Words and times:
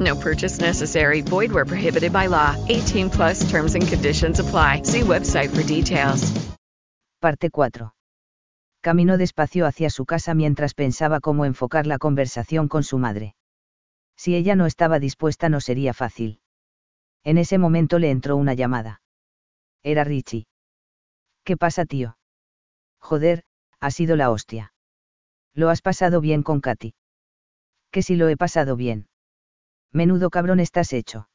No 0.00 0.16
purchase 0.16 0.60
necessary. 0.60 1.22
Void 1.22 1.52
where 1.52 1.64
prohibited 1.64 2.12
by 2.12 2.26
law. 2.26 2.56
18 2.68 3.10
plus 3.10 3.48
terms 3.50 3.74
and 3.74 3.86
conditions 3.86 4.40
apply. 4.40 4.82
See 4.82 5.02
website 5.02 5.50
for 5.50 5.62
details. 5.62 6.32
Parte 7.20 7.50
4. 7.50 7.94
Caminó 8.82 9.16
despacio 9.16 9.66
hacia 9.66 9.88
su 9.88 10.04
casa 10.04 10.34
mientras 10.34 10.74
pensaba 10.74 11.20
cómo 11.20 11.46
enfocar 11.46 11.86
la 11.86 11.96
conversación 11.96 12.68
con 12.68 12.82
su 12.82 12.98
madre. 12.98 13.34
Si 14.16 14.34
ella 14.34 14.56
no 14.56 14.66
estaba 14.66 14.98
dispuesta 14.98 15.48
no 15.48 15.60
sería 15.60 15.94
fácil. 15.94 16.40
En 17.24 17.38
ese 17.38 17.56
momento 17.56 17.98
le 17.98 18.10
entró 18.10 18.36
una 18.36 18.52
llamada. 18.52 19.00
Era 19.82 20.04
Richie. 20.04 20.46
¿Qué 21.44 21.56
pasa, 21.56 21.86
tío? 21.86 22.18
Joder, 22.98 23.44
ha 23.80 23.90
sido 23.90 24.16
la 24.16 24.30
hostia. 24.30 24.74
Lo 25.54 25.70
has 25.70 25.80
pasado 25.80 26.20
bien 26.20 26.42
con 26.42 26.60
Katy. 26.60 26.94
Que 27.90 28.02
si 28.02 28.16
lo 28.16 28.28
he 28.28 28.36
pasado 28.36 28.76
bien. 28.76 29.08
Menudo 29.94 30.28
cabrón 30.28 30.58
estás 30.58 30.92
hecho. 30.92 31.28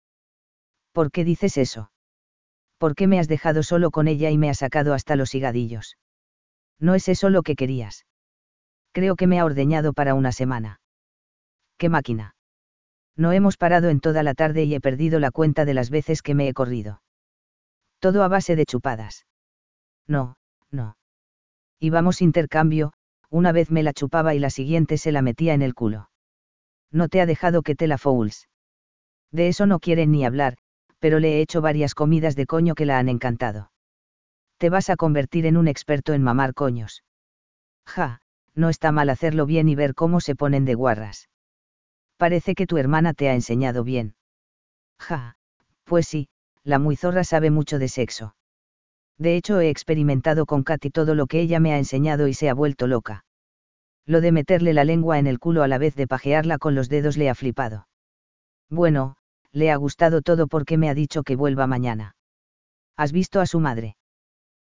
¿Por 0.92 1.12
qué 1.12 1.24
dices 1.24 1.58
eso? 1.58 1.92
¿Por 2.78 2.94
qué 2.94 3.08
me 3.08 3.18
has 3.18 3.30
dejado 3.30 3.64
solo 3.64 3.90
con 3.90 4.10
ella 4.10 4.30
y 4.32 4.38
me 4.38 4.50
has 4.50 4.60
sacado 4.60 4.94
hasta 4.94 5.16
los 5.16 5.34
higadillos? 5.34 5.98
No 6.78 6.94
es 6.94 7.08
eso 7.08 7.30
lo 7.30 7.42
que 7.42 7.56
querías. 7.56 8.06
Creo 8.92 9.16
que 9.16 9.28
me 9.28 9.40
ha 9.40 9.46
ordeñado 9.46 9.94
para 9.94 10.14
una 10.14 10.34
semana. 10.34 10.82
¿Qué 11.78 11.88
máquina? 11.88 12.36
No 13.16 13.32
hemos 13.32 13.56
parado 13.56 13.90
en 13.90 14.02
toda 14.02 14.24
la 14.24 14.34
tarde 14.34 14.66
y 14.66 14.76
he 14.76 14.82
perdido 14.82 15.20
la 15.20 15.32
cuenta 15.32 15.64
de 15.64 15.74
las 15.74 15.90
veces 15.90 16.22
que 16.22 16.36
me 16.36 16.50
he 16.50 16.54
corrido. 16.54 17.02
Todo 18.00 18.24
a 18.24 18.28
base 18.28 18.58
de 18.58 18.66
chupadas. 18.66 19.26
No, 20.06 20.36
no. 20.70 20.98
Íbamos 21.80 22.22
intercambio, 22.22 22.92
una 23.30 23.54
vez 23.54 23.72
me 23.72 23.84
la 23.84 23.94
chupaba 23.94 24.36
y 24.36 24.40
la 24.40 24.50
siguiente 24.50 24.98
se 24.98 25.14
la 25.14 25.22
metía 25.22 25.54
en 25.54 25.62
el 25.62 25.74
culo. 25.74 26.09
No 26.92 27.08
te 27.08 27.22
ha 27.22 27.26
dejado 27.26 27.62
que 27.62 27.76
te 27.76 27.88
la 27.88 27.98
fouls. 27.98 28.48
De 29.32 29.48
eso 29.48 29.66
no 29.66 29.80
quieren 29.80 30.12
ni 30.12 30.26
hablar, 30.26 30.58
pero 31.00 31.20
le 31.20 31.38
he 31.38 31.42
hecho 31.42 31.62
varias 31.62 31.96
comidas 31.96 32.36
de 32.36 32.46
coño 32.46 32.76
que 32.76 32.86
la 32.86 33.00
han 33.00 33.10
encantado 33.10 33.70
te 34.60 34.70
vas 34.70 34.90
a 34.90 34.98
convertir 34.98 35.46
en 35.46 35.56
un 35.56 35.68
experto 35.68 36.14
en 36.14 36.22
mamar 36.22 36.54
coños. 36.54 37.04
Ja, 37.88 38.20
no 38.54 38.70
está 38.70 38.92
mal 38.92 39.10
hacerlo 39.10 39.46
bien 39.46 39.70
y 39.70 39.76
ver 39.76 39.96
cómo 39.96 40.20
se 40.20 40.36
ponen 40.36 40.66
de 40.66 40.76
guarras. 40.76 41.30
Parece 42.18 42.56
que 42.56 42.68
tu 42.68 42.78
hermana 42.78 43.14
te 43.14 43.30
ha 43.30 43.34
enseñado 43.34 43.86
bien. 43.86 44.16
Ja, 45.00 45.38
pues 45.86 46.08
sí, 46.08 46.28
la 46.64 46.78
muy 46.78 46.98
zorra 46.98 47.24
sabe 47.24 47.52
mucho 47.52 47.80
de 47.80 47.88
sexo. 47.88 48.36
De 49.18 49.38
hecho 49.38 49.62
he 49.62 49.70
experimentado 49.70 50.46
con 50.46 50.64
Katy 50.64 50.90
todo 50.90 51.16
lo 51.16 51.26
que 51.26 51.40
ella 51.40 51.62
me 51.62 51.72
ha 51.72 51.78
enseñado 51.78 52.28
y 52.28 52.34
se 52.34 52.50
ha 52.50 52.54
vuelto 52.54 52.86
loca. 52.86 53.24
Lo 54.06 54.22
de 54.22 54.32
meterle 54.32 54.74
la 54.74 54.84
lengua 54.84 55.20
en 55.20 55.28
el 55.28 55.40
culo 55.40 55.64
a 55.64 55.68
la 55.68 55.78
vez 55.78 55.96
de 55.96 56.08
pajearla 56.08 56.58
con 56.58 56.76
los 56.76 56.90
dedos 56.90 57.18
le 57.18 57.30
ha 57.30 57.36
flipado. 57.36 57.88
Bueno, 58.70 59.16
le 59.52 59.72
ha 59.72 59.76
gustado 59.76 60.22
todo 60.22 60.48
porque 60.48 60.78
me 60.78 60.90
ha 60.90 60.94
dicho 60.94 61.24
que 61.24 61.36
vuelva 61.36 61.68
mañana. 61.68 62.16
¿Has 62.96 63.12
visto 63.12 63.40
a 63.40 63.46
su 63.46 63.60
madre? 63.60 63.96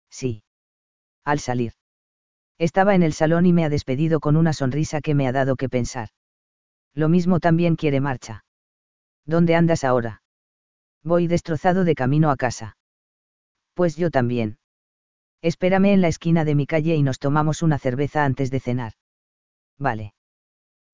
Sí. 0.10 0.44
Al 1.24 1.40
salir. 1.40 1.74
Estaba 2.58 2.96
en 2.96 3.04
el 3.04 3.14
salón 3.14 3.46
y 3.46 3.54
me 3.54 3.66
ha 3.66 3.70
despedido 3.70 4.20
con 4.20 4.36
una 4.36 4.54
sonrisa 4.54 5.02
que 5.02 5.16
me 5.16 5.28
ha 5.28 5.32
dado 5.32 5.56
que 5.56 5.70
pensar. 5.70 6.10
Lo 6.94 7.10
mismo 7.10 7.40
también 7.40 7.76
quiere 7.76 8.00
marcha. 8.00 8.46
¿Dónde 9.26 9.56
andas 9.56 9.84
ahora? 9.84 10.22
Voy 11.04 11.28
destrozado 11.28 11.84
de 11.84 11.96
camino 11.96 12.30
a 12.30 12.36
casa. 12.36 12.78
Pues 13.74 13.96
yo 13.96 14.12
también. 14.12 14.60
Espérame 15.42 15.94
en 15.94 16.02
la 16.02 16.08
esquina 16.08 16.46
de 16.46 16.54
mi 16.56 16.68
calle 16.68 16.96
y 16.96 17.02
nos 17.02 17.18
tomamos 17.18 17.64
una 17.64 17.80
cerveza 17.80 18.26
antes 18.26 18.52
de 18.52 18.60
cenar. 18.60 18.94
Vale. 19.78 20.14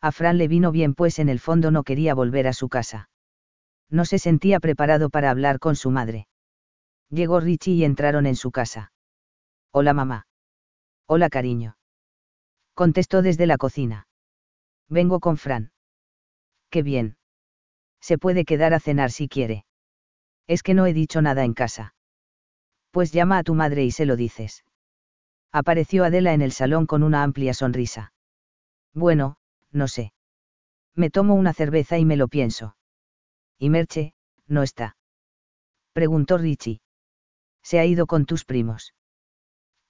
A 0.01 0.11
Fran 0.11 0.37
le 0.37 0.47
vino 0.47 0.71
bien 0.71 0.93
pues 0.93 1.19
en 1.19 1.29
el 1.29 1.39
fondo 1.39 1.71
no 1.71 1.83
quería 1.83 2.13
volver 2.13 2.47
a 2.47 2.53
su 2.53 2.69
casa. 2.69 3.09
No 3.89 4.05
se 4.05 4.19
sentía 4.19 4.59
preparado 4.59 5.09
para 5.09 5.31
hablar 5.31 5.59
con 5.59 5.75
su 5.75 5.91
madre. 5.91 6.27
Llegó 7.09 7.39
Richie 7.39 7.73
y 7.73 7.83
entraron 7.83 8.25
en 8.25 8.35
su 8.35 8.51
casa. 8.51 8.91
Hola 9.71 9.93
mamá. 9.93 10.27
Hola 11.07 11.29
cariño. 11.29 11.77
Contestó 12.73 13.21
desde 13.21 13.47
la 13.47 13.57
cocina. 13.57 14.07
Vengo 14.89 15.19
con 15.19 15.37
Fran. 15.37 15.71
Qué 16.69 16.83
bien. 16.83 17.17
Se 18.01 18.17
puede 18.17 18.45
quedar 18.45 18.73
a 18.73 18.79
cenar 18.79 19.11
si 19.11 19.27
quiere. 19.27 19.65
Es 20.47 20.63
que 20.63 20.73
no 20.73 20.85
he 20.85 20.93
dicho 20.93 21.21
nada 21.21 21.43
en 21.43 21.53
casa. 21.53 21.95
Pues 22.91 23.11
llama 23.11 23.37
a 23.37 23.43
tu 23.43 23.53
madre 23.53 23.83
y 23.83 23.91
se 23.91 24.05
lo 24.05 24.15
dices. 24.15 24.63
Apareció 25.51 26.03
Adela 26.03 26.33
en 26.33 26.41
el 26.41 26.51
salón 26.51 26.85
con 26.85 27.03
una 27.03 27.23
amplia 27.23 27.53
sonrisa. 27.53 28.11
Bueno, 28.97 29.37
no 29.71 29.87
sé. 29.87 30.11
Me 30.95 31.11
tomo 31.11 31.35
una 31.35 31.53
cerveza 31.53 31.99
y 31.99 32.05
me 32.05 32.17
lo 32.17 32.27
pienso. 32.27 32.75
¿Y 33.59 33.69
Merche, 33.69 34.15
no 34.47 34.63
está? 34.63 34.97
Preguntó 35.93 36.39
Richie. 36.39 36.81
Se 37.61 37.77
ha 37.77 37.85
ido 37.85 38.07
con 38.07 38.25
tus 38.25 38.43
primos. 38.43 38.95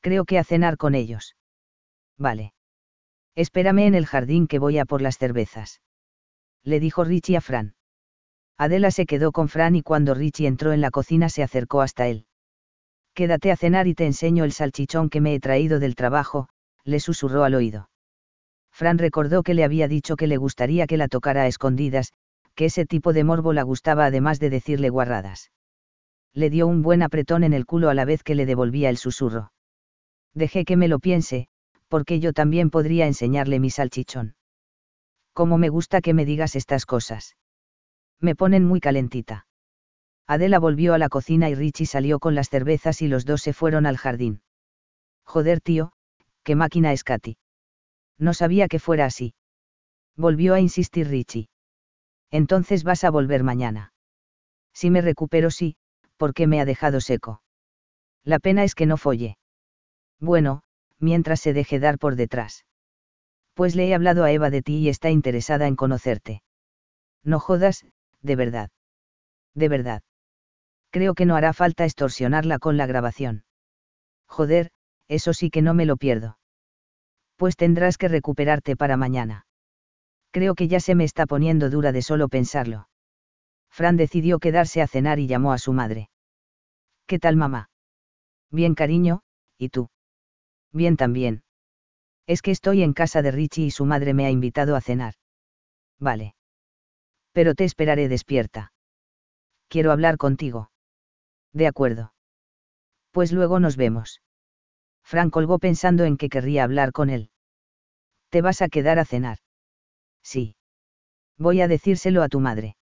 Creo 0.01 0.25
que 0.25 0.37
a 0.37 0.43
cenar 0.43 0.75
con 0.75 0.93
ellos. 0.93 1.37
Vale. 2.17 2.53
Espérame 3.33 3.87
en 3.87 3.95
el 3.95 4.05
jardín 4.05 4.45
que 4.45 4.59
voy 4.59 4.77
a 4.77 4.83
por 4.83 5.01
las 5.01 5.17
cervezas. 5.17 5.79
Le 6.63 6.81
dijo 6.81 7.05
Richie 7.05 7.37
a 7.37 7.41
Fran. 7.41 7.75
Adela 8.57 8.91
se 8.91 9.05
quedó 9.05 9.31
con 9.31 9.47
Fran 9.47 9.77
y 9.77 9.83
cuando 9.83 10.15
Richie 10.15 10.47
entró 10.47 10.73
en 10.73 10.81
la 10.81 10.91
cocina 10.91 11.29
se 11.29 11.43
acercó 11.43 11.79
hasta 11.79 12.09
él. 12.09 12.25
Quédate 13.13 13.53
a 13.53 13.55
cenar 13.55 13.87
y 13.87 13.95
te 13.95 14.05
enseño 14.05 14.43
el 14.43 14.51
salchichón 14.51 15.09
que 15.09 15.21
me 15.21 15.33
he 15.33 15.39
traído 15.39 15.79
del 15.79 15.95
trabajo, 15.95 16.49
le 16.83 16.99
susurró 16.99 17.45
al 17.45 17.55
oído. 17.55 17.89
Fran 18.77 18.99
recordó 18.99 19.41
que 19.41 19.55
le 19.55 19.63
había 19.63 19.87
dicho 19.87 20.15
que 20.15 20.27
le 20.27 20.37
gustaría 20.37 20.85
que 20.85 20.97
la 20.97 21.07
tocara 21.07 21.41
a 21.41 21.47
escondidas, 21.47 22.13
que 22.53 22.65
ese 22.65 22.85
tipo 22.85 23.11
de 23.11 23.23
morbo 23.23 23.51
la 23.51 23.63
gustaba 23.63 24.05
además 24.05 24.39
de 24.39 24.51
decirle 24.51 24.89
guarradas. 24.89 25.49
Le 26.31 26.51
dio 26.51 26.67
un 26.67 26.83
buen 26.83 27.01
apretón 27.01 27.43
en 27.43 27.53
el 27.53 27.65
culo 27.65 27.89
a 27.89 27.95
la 27.95 28.05
vez 28.05 28.21
que 28.21 28.35
le 28.35 28.45
devolvía 28.45 28.91
el 28.91 28.97
susurro. 28.97 29.51
Dejé 30.35 30.63
que 30.63 30.77
me 30.77 30.87
lo 30.87 30.99
piense, 30.99 31.47
porque 31.87 32.19
yo 32.19 32.33
también 32.33 32.69
podría 32.69 33.07
enseñarle 33.07 33.59
mi 33.59 33.71
salchichón. 33.71 34.35
Cómo 35.33 35.57
me 35.57 35.69
gusta 35.69 35.99
que 35.99 36.13
me 36.13 36.23
digas 36.23 36.55
estas 36.55 36.85
cosas. 36.85 37.35
Me 38.19 38.35
ponen 38.35 38.63
muy 38.63 38.79
calentita. 38.79 39.47
Adela 40.27 40.59
volvió 40.59 40.93
a 40.93 40.99
la 40.99 41.09
cocina 41.09 41.49
y 41.49 41.55
Richie 41.55 41.87
salió 41.87 42.19
con 42.19 42.35
las 42.35 42.49
cervezas 42.49 43.01
y 43.01 43.07
los 43.07 43.25
dos 43.25 43.41
se 43.41 43.53
fueron 43.53 43.87
al 43.87 43.97
jardín. 43.97 44.43
Joder, 45.23 45.61
tío, 45.61 45.93
qué 46.43 46.53
máquina 46.53 46.93
es 46.93 47.03
Katy. 47.03 47.37
No 48.17 48.33
sabía 48.33 48.67
que 48.67 48.79
fuera 48.79 49.05
así. 49.05 49.33
Volvió 50.15 50.53
a 50.53 50.59
insistir 50.59 51.07
Richie. 51.07 51.49
Entonces 52.31 52.83
vas 52.83 53.03
a 53.03 53.11
volver 53.11 53.43
mañana. 53.43 53.93
Si 54.73 54.89
me 54.89 55.01
recupero 55.01 55.51
sí, 55.51 55.75
porque 56.17 56.47
me 56.47 56.59
ha 56.59 56.65
dejado 56.65 57.01
seco. 57.01 57.41
La 58.23 58.39
pena 58.39 58.63
es 58.63 58.75
que 58.75 58.85
no 58.85 58.97
folle. 58.97 59.37
Bueno, 60.19 60.63
mientras 60.99 61.39
se 61.39 61.53
deje 61.53 61.79
dar 61.79 61.99
por 61.99 62.15
detrás. 62.15 62.65
Pues 63.53 63.75
le 63.75 63.87
he 63.87 63.95
hablado 63.95 64.23
a 64.23 64.31
Eva 64.31 64.49
de 64.49 64.61
ti 64.61 64.77
y 64.77 64.89
está 64.89 65.09
interesada 65.09 65.67
en 65.67 65.75
conocerte. 65.75 66.43
No 67.23 67.39
jodas, 67.39 67.85
de 68.21 68.35
verdad. 68.35 68.69
De 69.53 69.69
verdad. 69.69 70.03
Creo 70.91 71.13
que 71.13 71.25
no 71.25 71.35
hará 71.35 71.53
falta 71.53 71.85
extorsionarla 71.85 72.59
con 72.59 72.77
la 72.77 72.87
grabación. 72.87 73.45
Joder, 74.27 74.71
eso 75.07 75.33
sí 75.33 75.49
que 75.49 75.61
no 75.61 75.73
me 75.73 75.85
lo 75.85 75.97
pierdo. 75.97 76.36
Pues 77.37 77.55
tendrás 77.55 77.97
que 77.97 78.07
recuperarte 78.07 78.75
para 78.75 78.97
mañana. 78.97 79.45
Creo 80.31 80.55
que 80.55 80.67
ya 80.67 80.79
se 80.79 80.95
me 80.95 81.03
está 81.03 81.25
poniendo 81.25 81.69
dura 81.69 81.91
de 81.91 82.01
solo 82.01 82.27
pensarlo. 82.27 82.89
Fran 83.69 83.95
decidió 83.95 84.39
quedarse 84.39 84.81
a 84.81 84.87
cenar 84.87 85.19
y 85.19 85.27
llamó 85.27 85.53
a 85.53 85.59
su 85.59 85.71
madre. 85.71 86.09
¿Qué 87.05 87.19
tal 87.19 87.35
mamá? 87.35 87.69
Bien, 88.51 88.75
cariño, 88.75 89.21
¿y 89.57 89.69
tú? 89.69 89.89
Bien 90.73 90.97
también. 90.97 91.43
Es 92.25 92.41
que 92.41 92.51
estoy 92.51 92.83
en 92.83 92.93
casa 92.93 93.21
de 93.21 93.31
Richie 93.31 93.65
y 93.65 93.71
su 93.71 93.85
madre 93.85 94.13
me 94.13 94.25
ha 94.25 94.31
invitado 94.31 94.75
a 94.75 94.81
cenar. 94.81 95.13
Vale. 95.99 96.35
Pero 97.31 97.55
te 97.55 97.63
esperaré 97.63 98.09
despierta. 98.09 98.73
Quiero 99.69 99.91
hablar 99.91 100.17
contigo. 100.17 100.71
De 101.53 101.67
acuerdo. 101.67 102.13
Pues 103.11 103.31
luego 103.31 103.59
nos 103.59 103.77
vemos. 103.77 104.21
Frank 105.07 105.31
colgó 105.31 105.57
pensando 105.57 106.03
en 106.03 106.17
que 106.17 106.27
querría 106.27 106.65
hablar 106.65 106.91
con 106.91 107.09
él. 107.09 107.29
¿Te 108.29 108.41
vas 108.41 108.61
a 108.61 108.67
quedar 108.67 108.99
a 108.99 109.05
cenar? 109.05 109.37
Sí. 110.21 110.57
Voy 111.37 111.61
a 111.61 111.69
decírselo 111.69 112.23
a 112.23 112.27
tu 112.27 112.41
madre. 112.41 112.75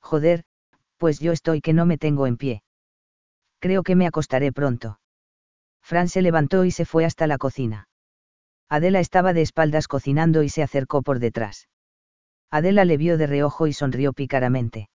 Joder, 0.00 0.44
pues 0.96 1.18
yo 1.18 1.32
estoy 1.32 1.60
que 1.60 1.72
no 1.72 1.86
me 1.86 1.98
tengo 1.98 2.28
en 2.28 2.36
pie. 2.36 2.62
Creo 3.58 3.82
que 3.82 3.96
me 3.96 4.06
acostaré 4.06 4.52
pronto. 4.52 5.00
Fran 5.82 6.08
se 6.08 6.22
levantó 6.22 6.64
y 6.64 6.70
se 6.70 6.84
fue 6.84 7.04
hasta 7.04 7.26
la 7.26 7.36
cocina. 7.36 7.88
Adela 8.68 9.00
estaba 9.00 9.32
de 9.32 9.42
espaldas 9.42 9.88
cocinando 9.88 10.44
y 10.44 10.50
se 10.50 10.62
acercó 10.62 11.02
por 11.02 11.18
detrás. 11.18 11.68
Adela 12.52 12.84
le 12.84 12.96
vio 12.96 13.18
de 13.18 13.26
reojo 13.26 13.66
y 13.66 13.72
sonrió 13.72 14.12
pícaramente. 14.12 14.88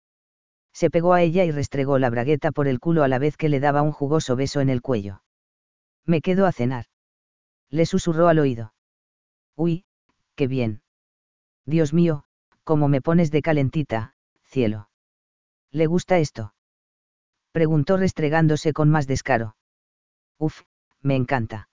Se 0.74 0.90
pegó 0.90 1.14
a 1.14 1.22
ella 1.22 1.46
y 1.46 1.50
restregó 1.50 1.98
la 1.98 2.10
bragueta 2.10 2.52
por 2.52 2.68
el 2.68 2.78
culo 2.78 3.04
a 3.04 3.08
la 3.08 3.18
vez 3.18 3.38
que 3.38 3.48
le 3.48 3.58
daba 3.58 3.80
un 3.80 3.92
jugoso 3.92 4.36
beso 4.36 4.60
en 4.60 4.68
el 4.68 4.82
cuello. 4.82 5.22
Me 6.06 6.20
quedo 6.20 6.46
a 6.46 6.52
cenar. 6.52 6.86
Le 7.70 7.86
susurró 7.86 8.28
al 8.28 8.38
oído. 8.38 8.74
Uy, 9.56 9.84
qué 10.34 10.46
bien. 10.46 10.82
Dios 11.64 11.92
mío, 11.92 12.24
cómo 12.64 12.88
me 12.88 13.00
pones 13.00 13.30
de 13.30 13.42
calentita, 13.42 14.14
cielo. 14.42 14.88
¿Le 15.70 15.86
gusta 15.86 16.18
esto? 16.18 16.54
Preguntó 17.52 17.96
restregándose 17.96 18.72
con 18.72 18.90
más 18.90 19.06
descaro. 19.06 19.56
Uf, 20.38 20.62
me 21.00 21.16
encanta. 21.16 21.68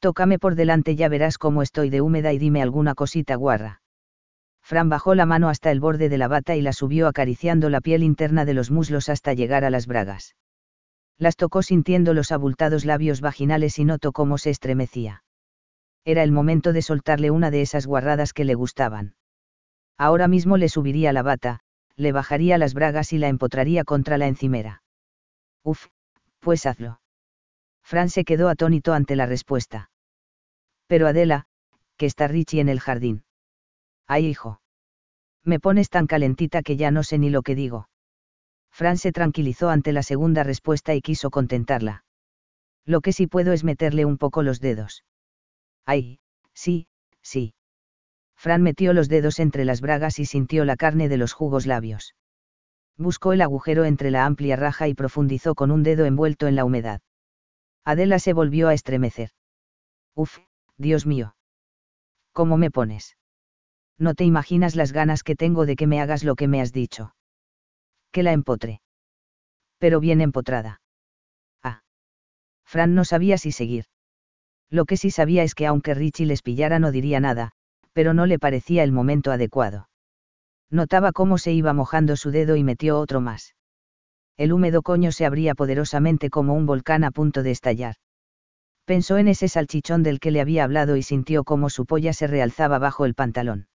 Tócame 0.00 0.38
por 0.38 0.54
delante, 0.54 0.94
ya 0.94 1.08
verás 1.08 1.38
cómo 1.38 1.62
estoy 1.62 1.90
de 1.90 2.00
húmeda 2.00 2.32
y 2.32 2.38
dime 2.38 2.62
alguna 2.62 2.94
cosita 2.94 3.34
guarra. 3.34 3.82
Fran 4.62 4.88
bajó 4.88 5.14
la 5.14 5.26
mano 5.26 5.48
hasta 5.48 5.70
el 5.70 5.80
borde 5.80 6.08
de 6.08 6.18
la 6.18 6.28
bata 6.28 6.54
y 6.54 6.60
la 6.60 6.72
subió 6.72 7.08
acariciando 7.08 7.70
la 7.70 7.80
piel 7.80 8.02
interna 8.02 8.44
de 8.44 8.54
los 8.54 8.70
muslos 8.70 9.08
hasta 9.08 9.32
llegar 9.32 9.64
a 9.64 9.70
las 9.70 9.86
bragas. 9.86 10.36
Las 11.18 11.36
tocó 11.36 11.62
sintiendo 11.62 12.14
los 12.14 12.30
abultados 12.30 12.84
labios 12.84 13.20
vaginales 13.20 13.78
y 13.78 13.84
notó 13.84 14.12
cómo 14.12 14.38
se 14.38 14.50
estremecía. 14.50 15.24
Era 16.04 16.22
el 16.22 16.32
momento 16.32 16.72
de 16.72 16.80
soltarle 16.80 17.30
una 17.30 17.50
de 17.50 17.60
esas 17.60 17.86
guarradas 17.86 18.32
que 18.32 18.44
le 18.44 18.54
gustaban. 18.54 19.16
Ahora 19.98 20.28
mismo 20.28 20.56
le 20.56 20.68
subiría 20.68 21.12
la 21.12 21.22
bata, 21.22 21.60
le 21.96 22.12
bajaría 22.12 22.56
las 22.56 22.72
bragas 22.72 23.12
y 23.12 23.18
la 23.18 23.28
empotraría 23.28 23.82
contra 23.82 24.16
la 24.16 24.28
encimera. 24.28 24.82
Uf, 25.64 25.88
pues 26.38 26.64
hazlo. 26.66 27.00
Fran 27.82 28.08
se 28.10 28.24
quedó 28.24 28.48
atónito 28.48 28.92
ante 28.92 29.16
la 29.16 29.26
respuesta. 29.26 29.90
Pero 30.86 31.08
Adela, 31.08 31.46
que 31.96 32.06
está 32.06 32.28
Richie 32.28 32.60
en 32.60 32.68
el 32.68 32.80
jardín. 32.80 33.24
Ay, 34.06 34.26
hijo. 34.26 34.60
Me 35.44 35.58
pones 35.58 35.90
tan 35.90 36.06
calentita 36.06 36.62
que 36.62 36.76
ya 36.76 36.90
no 36.90 37.02
sé 37.02 37.18
ni 37.18 37.28
lo 37.28 37.42
que 37.42 37.56
digo. 37.56 37.88
Fran 38.78 38.96
se 38.96 39.10
tranquilizó 39.10 39.70
ante 39.70 39.92
la 39.92 40.04
segunda 40.04 40.44
respuesta 40.44 40.94
y 40.94 41.00
quiso 41.00 41.30
contentarla. 41.30 42.04
Lo 42.86 43.00
que 43.00 43.12
sí 43.12 43.26
puedo 43.26 43.52
es 43.52 43.64
meterle 43.64 44.04
un 44.04 44.18
poco 44.18 44.44
los 44.44 44.60
dedos. 44.60 45.02
Ay, 45.84 46.20
sí, 46.54 46.86
sí. 47.20 47.54
Fran 48.36 48.62
metió 48.62 48.92
los 48.92 49.08
dedos 49.08 49.40
entre 49.40 49.64
las 49.64 49.80
bragas 49.80 50.20
y 50.20 50.26
sintió 50.26 50.64
la 50.64 50.76
carne 50.76 51.08
de 51.08 51.16
los 51.16 51.32
jugos 51.32 51.66
labios. 51.66 52.14
Buscó 52.96 53.32
el 53.32 53.40
agujero 53.40 53.84
entre 53.84 54.12
la 54.12 54.24
amplia 54.24 54.54
raja 54.54 54.86
y 54.86 54.94
profundizó 54.94 55.56
con 55.56 55.72
un 55.72 55.82
dedo 55.82 56.04
envuelto 56.04 56.46
en 56.46 56.54
la 56.54 56.64
humedad. 56.64 57.00
Adela 57.84 58.20
se 58.20 58.32
volvió 58.32 58.68
a 58.68 58.74
estremecer. 58.74 59.30
Uf, 60.14 60.38
Dios 60.76 61.04
mío. 61.04 61.34
¿Cómo 62.30 62.56
me 62.56 62.70
pones? 62.70 63.16
No 63.98 64.14
te 64.14 64.22
imaginas 64.22 64.76
las 64.76 64.92
ganas 64.92 65.24
que 65.24 65.34
tengo 65.34 65.66
de 65.66 65.74
que 65.74 65.88
me 65.88 66.00
hagas 66.00 66.22
lo 66.22 66.36
que 66.36 66.46
me 66.46 66.60
has 66.60 66.72
dicho. 66.72 67.12
Que 68.12 68.22
la 68.22 68.32
empotre. 68.32 68.80
Pero 69.78 70.00
bien 70.00 70.20
empotrada. 70.20 70.80
Ah. 71.62 71.82
Fran 72.64 72.94
no 72.94 73.04
sabía 73.04 73.38
si 73.38 73.52
seguir. 73.52 73.84
Lo 74.70 74.84
que 74.84 74.96
sí 74.96 75.10
sabía 75.10 75.42
es 75.42 75.54
que 75.54 75.66
aunque 75.66 75.94
Richie 75.94 76.26
les 76.26 76.42
pillara 76.42 76.78
no 76.78 76.90
diría 76.92 77.20
nada, 77.20 77.52
pero 77.92 78.14
no 78.14 78.26
le 78.26 78.38
parecía 78.38 78.84
el 78.84 78.92
momento 78.92 79.32
adecuado. 79.32 79.88
Notaba 80.70 81.12
cómo 81.12 81.38
se 81.38 81.52
iba 81.52 81.72
mojando 81.72 82.16
su 82.16 82.30
dedo 82.30 82.56
y 82.56 82.64
metió 82.64 82.98
otro 82.98 83.20
más. 83.20 83.54
El 84.36 84.52
húmedo 84.52 84.82
coño 84.82 85.10
se 85.10 85.24
abría 85.24 85.54
poderosamente 85.54 86.30
como 86.30 86.54
un 86.54 86.66
volcán 86.66 87.04
a 87.04 87.10
punto 87.10 87.42
de 87.42 87.50
estallar. 87.50 87.96
Pensó 88.84 89.18
en 89.18 89.28
ese 89.28 89.48
salchichón 89.48 90.02
del 90.02 90.20
que 90.20 90.30
le 90.30 90.40
había 90.40 90.64
hablado 90.64 90.96
y 90.96 91.02
sintió 91.02 91.44
cómo 91.44 91.70
su 91.70 91.86
polla 91.86 92.12
se 92.12 92.26
realzaba 92.26 92.78
bajo 92.78 93.04
el 93.04 93.14
pantalón. 93.14 93.68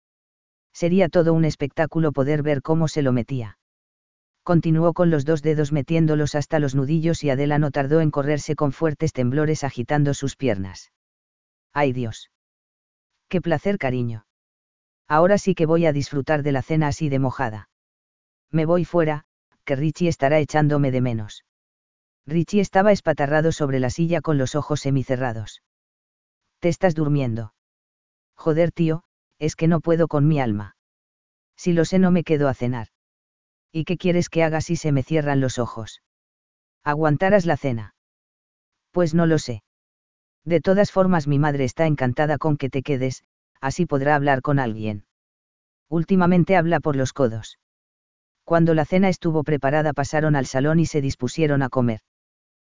Sería 0.73 1.09
todo 1.09 1.33
un 1.33 1.45
espectáculo 1.45 2.13
poder 2.13 2.43
ver 2.43 2.63
cómo 2.63 2.89
se 2.89 3.03
lo 3.03 3.13
metía. 3.13 3.59
Continuó 4.43 4.95
con 4.95 5.11
los 5.11 5.25
dos 5.25 5.43
dedos 5.43 5.71
metiéndolos 5.71 6.35
hasta 6.35 6.59
los 6.59 6.75
nudillos 6.75 7.23
y 7.23 7.31
Adela 7.31 7.59
no 7.59 7.71
tardó 7.71 8.01
en 8.01 8.11
correrse 8.11 8.57
con 8.57 8.73
fuertes 8.73 9.13
temblores 9.13 9.65
agitando 9.65 10.15
sus 10.15 10.37
piernas. 10.37 10.93
¡Ay 11.73 11.93
Dios! 11.93 12.31
Qué 13.29 13.41
placer, 13.41 13.79
cariño. 13.79 14.27
Ahora 15.07 15.39
sí 15.39 15.55
que 15.55 15.67
voy 15.67 15.87
a 15.87 15.93
disfrutar 15.93 16.43
de 16.43 16.53
la 16.53 16.63
cena 16.63 16.89
así 16.89 17.09
de 17.09 17.19
mojada. 17.19 17.69
Me 18.51 18.65
voy 18.65 18.85
fuera, 18.85 19.25
que 19.65 19.77
Richie 19.77 20.09
estará 20.09 20.39
echándome 20.39 20.91
de 20.91 21.01
menos. 21.01 21.45
Richie 22.27 22.61
estaba 22.61 22.93
espatarrado 22.93 23.53
sobre 23.53 23.81
la 23.81 23.91
silla 23.91 24.21
con 24.21 24.39
los 24.39 24.55
ojos 24.55 24.81
semicerrados. 24.81 25.63
¿Te 26.61 26.69
estás 26.69 26.95
durmiendo? 26.95 27.55
Joder, 28.35 28.73
tío, 28.73 29.05
es 29.39 29.57
que 29.57 29.69
no 29.69 29.81
puedo 29.81 30.09
con 30.09 30.27
mi 30.27 30.41
alma. 30.41 30.77
Si 31.57 31.73
lo 31.73 31.85
sé, 31.85 31.99
no 31.99 32.11
me 32.11 32.25
quedo 32.25 32.49
a 32.49 32.55
cenar. 32.55 32.89
¿Y 33.73 33.85
qué 33.85 33.97
quieres 33.97 34.29
que 34.29 34.43
haga 34.43 34.61
si 34.61 34.77
se 34.77 34.93
me 34.93 35.03
cierran 35.03 35.41
los 35.41 35.59
ojos? 35.59 36.03
¿Aguantarás 36.83 37.47
la 37.47 37.57
cena? 37.57 37.95
Pues 38.91 39.15
no 39.15 39.27
lo 39.27 39.39
sé. 39.39 39.63
De 40.45 40.61
todas 40.61 40.91
formas 40.91 41.27
mi 41.27 41.39
madre 41.39 41.65
está 41.65 41.87
encantada 41.87 42.39
con 42.39 42.57
que 42.57 42.71
te 42.71 42.83
quedes, 42.83 43.23
así 43.61 43.87
podrá 43.87 44.15
hablar 44.15 44.43
con 44.43 44.59
alguien. 44.59 45.05
Últimamente 45.89 46.57
habla 46.57 46.81
por 46.81 46.97
los 46.97 47.13
codos. 47.13 47.59
Cuando 48.45 48.75
la 48.75 48.85
cena 48.85 49.09
estuvo 49.09 49.45
preparada 49.45 49.93
pasaron 49.93 50.35
al 50.35 50.47
salón 50.47 50.81
y 50.81 50.87
se 50.87 51.01
dispusieron 51.01 51.63
a 51.63 51.69
comer. 51.69 52.01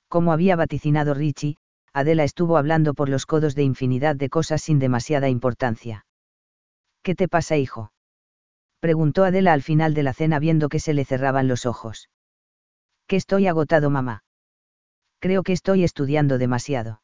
Como 0.09 0.33
había 0.33 0.57
vaticinado 0.57 1.15
Richie, 1.15 1.57
Adela 1.93 2.25
estuvo 2.25 2.57
hablando 2.57 2.95
por 2.95 3.09
los 3.09 3.27
codos 3.27 3.55
de 3.55 3.63
infinidad 3.63 4.17
de 4.17 4.29
cosas 4.29 4.63
sin 4.63 4.79
demasiada 4.79 5.29
importancia. 5.29 6.07
¿Qué 7.03 7.15
te 7.15 7.29
pasa, 7.29 7.57
hijo? 7.57 7.93
Preguntó 8.81 9.25
Adela 9.25 9.53
al 9.53 9.63
final 9.63 9.95
de 9.95 10.03
la 10.03 10.13
cena 10.13 10.39
viendo 10.39 10.69
que 10.69 10.81
se 10.81 10.95
le 10.95 11.05
cerraban 11.05 11.49
los 11.49 11.67
ojos. 11.67 12.11
Que 13.07 13.17
estoy 13.17 13.47
agotado, 13.47 13.91
mamá. 13.91 14.25
Creo 15.21 15.43
que 15.43 15.53
estoy 15.53 15.85
estudiando 15.85 16.39
demasiado. 16.39 17.03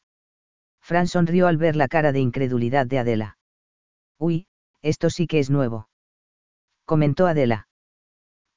Fran 0.81 1.07
sonrió 1.07 1.47
al 1.47 1.57
ver 1.57 1.75
la 1.75 1.87
cara 1.87 2.11
de 2.11 2.19
incredulidad 2.19 2.87
de 2.87 2.99
Adela. 2.99 3.37
Uy, 4.17 4.47
esto 4.81 5.09
sí 5.09 5.27
que 5.27 5.39
es 5.39 5.49
nuevo. 5.49 5.89
Comentó 6.85 7.27
Adela. 7.27 7.67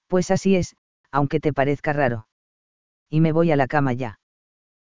Pues 0.06 0.30
así 0.30 0.56
es, 0.56 0.76
aunque 1.10 1.40
te 1.40 1.52
parezca 1.52 1.92
raro. 1.92 2.26
Y 3.08 3.20
me 3.20 3.32
voy 3.32 3.50
a 3.50 3.56
la 3.56 3.66
cama 3.66 3.92
ya. 3.92 4.20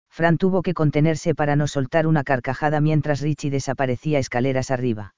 Fran 0.10 0.38
tuvo 0.38 0.62
que 0.62 0.74
contenerse 0.74 1.34
para 1.34 1.56
no 1.56 1.68
soltar 1.68 2.06
una 2.08 2.24
carcajada 2.24 2.82
mientras 2.82 3.22
Richie 3.22 3.50
desaparecía 3.50 4.20
escaleras 4.20 4.72
arriba. 4.72 5.16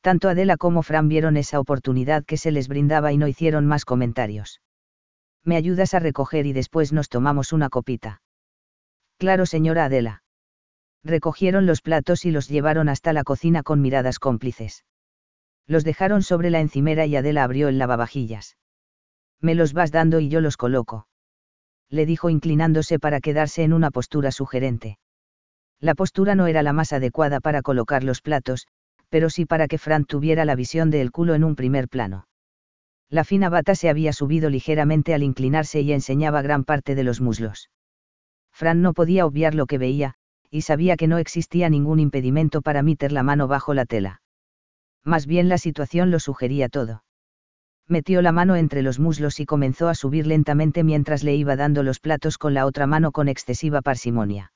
Tanto 0.00 0.28
Adela 0.28 0.56
como 0.56 0.82
Fran 0.82 1.08
vieron 1.08 1.36
esa 1.36 1.60
oportunidad 1.60 2.24
que 2.24 2.36
se 2.36 2.50
les 2.50 2.68
brindaba 2.68 3.12
y 3.12 3.18
no 3.18 3.28
hicieron 3.28 3.66
más 3.66 3.84
comentarios. 3.84 4.60
¿Me 5.44 5.56
ayudas 5.56 5.94
a 5.94 5.98
recoger 5.98 6.46
y 6.46 6.52
después 6.52 6.92
nos 6.92 7.08
tomamos 7.08 7.52
una 7.52 7.68
copita? 7.68 8.22
Claro, 9.18 9.46
señora 9.46 9.84
Adela 9.84 10.22
recogieron 11.04 11.66
los 11.66 11.80
platos 11.80 12.24
y 12.24 12.30
los 12.30 12.48
llevaron 12.48 12.88
hasta 12.88 13.12
la 13.12 13.24
cocina 13.24 13.62
con 13.62 13.80
miradas 13.80 14.18
cómplices. 14.18 14.84
Los 15.66 15.84
dejaron 15.84 16.22
sobre 16.22 16.50
la 16.50 16.60
encimera 16.60 17.06
y 17.06 17.16
Adela 17.16 17.44
abrió 17.44 17.68
el 17.68 17.78
lavavajillas. 17.78 18.56
Me 19.40 19.54
los 19.54 19.72
vas 19.72 19.92
dando 19.92 20.20
y 20.20 20.28
yo 20.28 20.40
los 20.40 20.56
coloco. 20.56 21.06
Le 21.88 22.06
dijo 22.06 22.28
inclinándose 22.28 22.98
para 22.98 23.20
quedarse 23.20 23.62
en 23.62 23.72
una 23.72 23.90
postura 23.90 24.30
sugerente. 24.30 24.98
La 25.80 25.94
postura 25.94 26.34
no 26.34 26.46
era 26.46 26.62
la 26.62 26.72
más 26.72 26.92
adecuada 26.92 27.40
para 27.40 27.62
colocar 27.62 28.04
los 28.04 28.20
platos, 28.20 28.66
pero 29.10 29.28
sí 29.28 29.44
para 29.44 29.68
que 29.68 29.76
Fran 29.76 30.06
tuviera 30.06 30.44
la 30.44 30.54
visión 30.54 30.90
del 30.90 31.10
culo 31.10 31.34
en 31.34 31.44
un 31.44 31.56
primer 31.56 31.88
plano. 31.88 32.26
La 33.10 33.24
fina 33.24 33.48
bata 33.48 33.74
se 33.74 33.90
había 33.90 34.12
subido 34.12 34.48
ligeramente 34.48 35.14
al 35.14 35.22
inclinarse 35.22 35.80
y 35.80 35.92
enseñaba 35.92 36.42
gran 36.42 36.64
parte 36.64 36.94
de 36.94 37.04
los 37.04 37.20
muslos. 37.20 37.68
Fran 38.52 38.82
no 38.82 38.94
podía 38.94 39.26
obviar 39.26 39.54
lo 39.54 39.66
que 39.66 39.78
veía, 39.78 40.14
y 40.48 40.62
sabía 40.62 40.96
que 40.96 41.08
no 41.08 41.18
existía 41.18 41.68
ningún 41.68 41.98
impedimento 41.98 42.62
para 42.62 42.82
meter 42.82 43.12
la 43.12 43.22
mano 43.22 43.48
bajo 43.48 43.74
la 43.74 43.84
tela. 43.84 44.22
Más 45.04 45.26
bien 45.26 45.48
la 45.48 45.58
situación 45.58 46.10
lo 46.10 46.20
sugería 46.20 46.68
todo. 46.68 47.04
Metió 47.88 48.22
la 48.22 48.30
mano 48.30 48.54
entre 48.54 48.82
los 48.82 49.00
muslos 49.00 49.40
y 49.40 49.46
comenzó 49.46 49.88
a 49.88 49.96
subir 49.96 50.26
lentamente 50.26 50.84
mientras 50.84 51.24
le 51.24 51.34
iba 51.34 51.56
dando 51.56 51.82
los 51.82 51.98
platos 51.98 52.38
con 52.38 52.54
la 52.54 52.66
otra 52.66 52.86
mano 52.86 53.10
con 53.10 53.28
excesiva 53.28 53.82
parsimonia. 53.82 54.52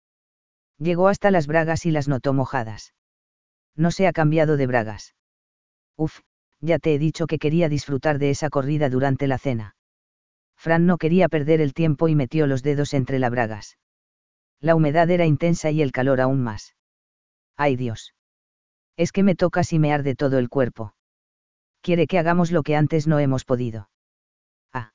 Llegó 0.78 1.08
hasta 1.08 1.32
las 1.32 1.48
bragas 1.48 1.86
y 1.86 1.90
las 1.90 2.06
notó 2.06 2.32
mojadas. 2.32 2.94
No 3.76 3.90
se 3.90 4.06
ha 4.06 4.12
cambiado 4.12 4.56
de 4.56 4.66
bragas. 4.66 5.14
Uf, 5.96 6.20
ya 6.60 6.78
te 6.78 6.94
he 6.94 6.98
dicho 6.98 7.26
que 7.26 7.38
quería 7.38 7.68
disfrutar 7.68 8.18
de 8.18 8.30
esa 8.30 8.50
corrida 8.50 8.88
durante 8.88 9.26
la 9.26 9.38
cena. 9.38 9.76
Fran 10.56 10.86
no 10.86 10.98
quería 10.98 11.28
perder 11.28 11.60
el 11.60 11.74
tiempo 11.74 12.08
y 12.08 12.14
metió 12.14 12.46
los 12.46 12.62
dedos 12.62 12.94
entre 12.94 13.18
las 13.18 13.30
bragas. 13.30 13.78
La 14.60 14.74
humedad 14.74 15.10
era 15.10 15.26
intensa 15.26 15.70
y 15.70 15.82
el 15.82 15.92
calor 15.92 16.20
aún 16.20 16.42
más. 16.42 16.74
¡Ay 17.56 17.76
Dios! 17.76 18.14
Es 18.96 19.12
que 19.12 19.22
me 19.22 19.34
toca 19.34 19.62
y 19.68 19.78
me 19.78 19.92
arde 19.92 20.14
todo 20.14 20.38
el 20.38 20.48
cuerpo. 20.48 20.94
Quiere 21.82 22.06
que 22.06 22.18
hagamos 22.18 22.50
lo 22.50 22.62
que 22.62 22.76
antes 22.76 23.06
no 23.06 23.18
hemos 23.18 23.44
podido. 23.44 23.90
Ah. 24.72 24.92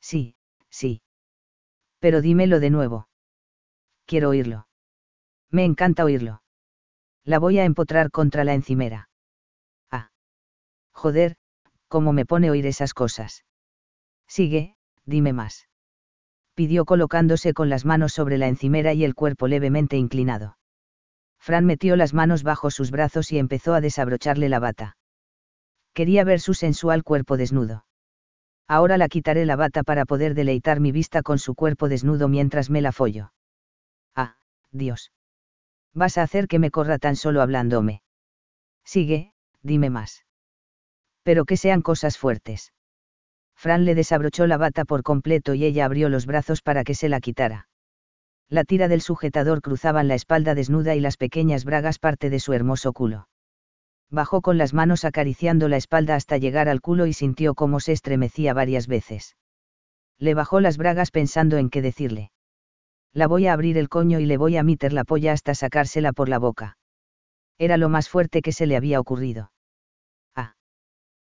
Sí, 0.00 0.34
sí. 0.70 1.02
Pero 2.00 2.20
dímelo 2.20 2.58
de 2.58 2.70
nuevo. 2.70 3.08
Quiero 4.06 4.30
oírlo. 4.30 4.66
Me 5.50 5.64
encanta 5.64 6.04
oírlo. 6.04 6.42
La 7.24 7.38
voy 7.38 7.58
a 7.58 7.64
empotrar 7.64 8.10
contra 8.10 8.44
la 8.44 8.54
encimera. 8.54 9.08
Ah. 9.90 10.10
Joder, 10.92 11.36
cómo 11.88 12.12
me 12.12 12.26
pone 12.26 12.50
oír 12.50 12.66
esas 12.66 12.94
cosas. 12.94 13.44
Sigue, 14.26 14.76
dime 15.04 15.32
más. 15.32 15.68
Pidió 16.54 16.84
colocándose 16.84 17.52
con 17.52 17.68
las 17.68 17.84
manos 17.84 18.12
sobre 18.12 18.38
la 18.38 18.48
encimera 18.48 18.92
y 18.92 19.04
el 19.04 19.14
cuerpo 19.14 19.48
levemente 19.48 19.96
inclinado. 19.96 20.56
Fran 21.38 21.64
metió 21.64 21.96
las 21.96 22.12
manos 22.14 22.42
bajo 22.42 22.70
sus 22.70 22.90
brazos 22.90 23.32
y 23.32 23.38
empezó 23.38 23.74
a 23.74 23.80
desabrocharle 23.80 24.48
la 24.48 24.58
bata. 24.58 24.96
Quería 25.94 26.22
ver 26.24 26.40
su 26.40 26.54
sensual 26.54 27.02
cuerpo 27.02 27.36
desnudo. 27.36 27.84
Ahora 28.68 28.98
la 28.98 29.08
quitaré 29.08 29.46
la 29.46 29.56
bata 29.56 29.82
para 29.82 30.04
poder 30.04 30.34
deleitar 30.34 30.80
mi 30.80 30.92
vista 30.92 31.22
con 31.22 31.38
su 31.38 31.54
cuerpo 31.54 31.88
desnudo 31.88 32.28
mientras 32.28 32.70
me 32.70 32.82
la 32.82 32.92
follo. 32.92 33.32
Ah, 34.14 34.36
Dios. 34.70 35.10
Vas 35.94 36.18
a 36.18 36.22
hacer 36.22 36.46
que 36.46 36.58
me 36.58 36.70
corra 36.70 36.98
tan 36.98 37.16
solo 37.16 37.42
hablándome. 37.42 38.02
Sigue, 38.84 39.32
dime 39.62 39.90
más. 39.90 40.24
Pero 41.22 41.44
que 41.44 41.56
sean 41.56 41.82
cosas 41.82 42.18
fuertes. 42.18 42.72
Fran 43.56 43.84
le 43.84 43.94
desabrochó 43.94 44.46
la 44.46 44.56
bata 44.56 44.84
por 44.84 45.02
completo 45.02 45.54
y 45.54 45.64
ella 45.64 45.84
abrió 45.84 46.08
los 46.08 46.26
brazos 46.26 46.62
para 46.62 46.82
que 46.82 46.94
se 46.94 47.08
la 47.08 47.20
quitara. 47.20 47.68
La 48.48 48.64
tira 48.64 48.88
del 48.88 49.00
sujetador 49.00 49.60
cruzaban 49.60 50.08
la 50.08 50.14
espalda 50.14 50.54
desnuda 50.54 50.94
y 50.94 51.00
las 51.00 51.16
pequeñas 51.16 51.64
bragas 51.64 51.98
parte 51.98 52.30
de 52.30 52.40
su 52.40 52.52
hermoso 52.52 52.92
culo. 52.92 53.28
Bajó 54.10 54.40
con 54.40 54.58
las 54.58 54.74
manos 54.74 55.04
acariciando 55.04 55.68
la 55.68 55.76
espalda 55.76 56.16
hasta 56.16 56.36
llegar 56.36 56.68
al 56.68 56.80
culo 56.80 57.06
y 57.06 57.12
sintió 57.12 57.54
cómo 57.54 57.78
se 57.78 57.92
estremecía 57.92 58.54
varias 58.54 58.88
veces. 58.88 59.36
Le 60.18 60.34
bajó 60.34 60.60
las 60.60 60.78
bragas 60.78 61.10
pensando 61.10 61.58
en 61.58 61.70
qué 61.70 61.80
decirle. 61.80 62.32
La 63.12 63.26
voy 63.26 63.46
a 63.46 63.52
abrir 63.52 63.76
el 63.76 63.88
coño 63.88 64.20
y 64.20 64.26
le 64.26 64.36
voy 64.36 64.56
a 64.56 64.62
meter 64.62 64.92
la 64.92 65.04
polla 65.04 65.32
hasta 65.32 65.54
sacársela 65.54 66.12
por 66.12 66.28
la 66.28 66.38
boca. 66.38 66.78
Era 67.58 67.76
lo 67.76 67.88
más 67.88 68.08
fuerte 68.08 68.40
que 68.40 68.52
se 68.52 68.66
le 68.66 68.76
había 68.76 69.00
ocurrido. 69.00 69.52
Ah. 70.34 70.54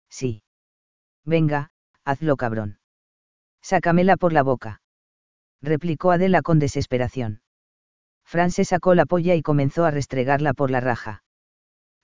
Sí. 0.08 0.42
Venga, 1.24 1.70
hazlo 2.04 2.36
cabrón. 2.36 2.78
Sácamela 3.62 4.16
por 4.16 4.32
la 4.32 4.42
boca. 4.42 4.80
Replicó 5.60 6.10
Adela 6.10 6.42
con 6.42 6.58
desesperación. 6.58 7.42
Fran 8.24 8.50
se 8.50 8.64
sacó 8.64 8.94
la 8.94 9.06
polla 9.06 9.34
y 9.34 9.42
comenzó 9.42 9.84
a 9.84 9.90
restregarla 9.90 10.54
por 10.54 10.70
la 10.70 10.80
raja. 10.80 11.22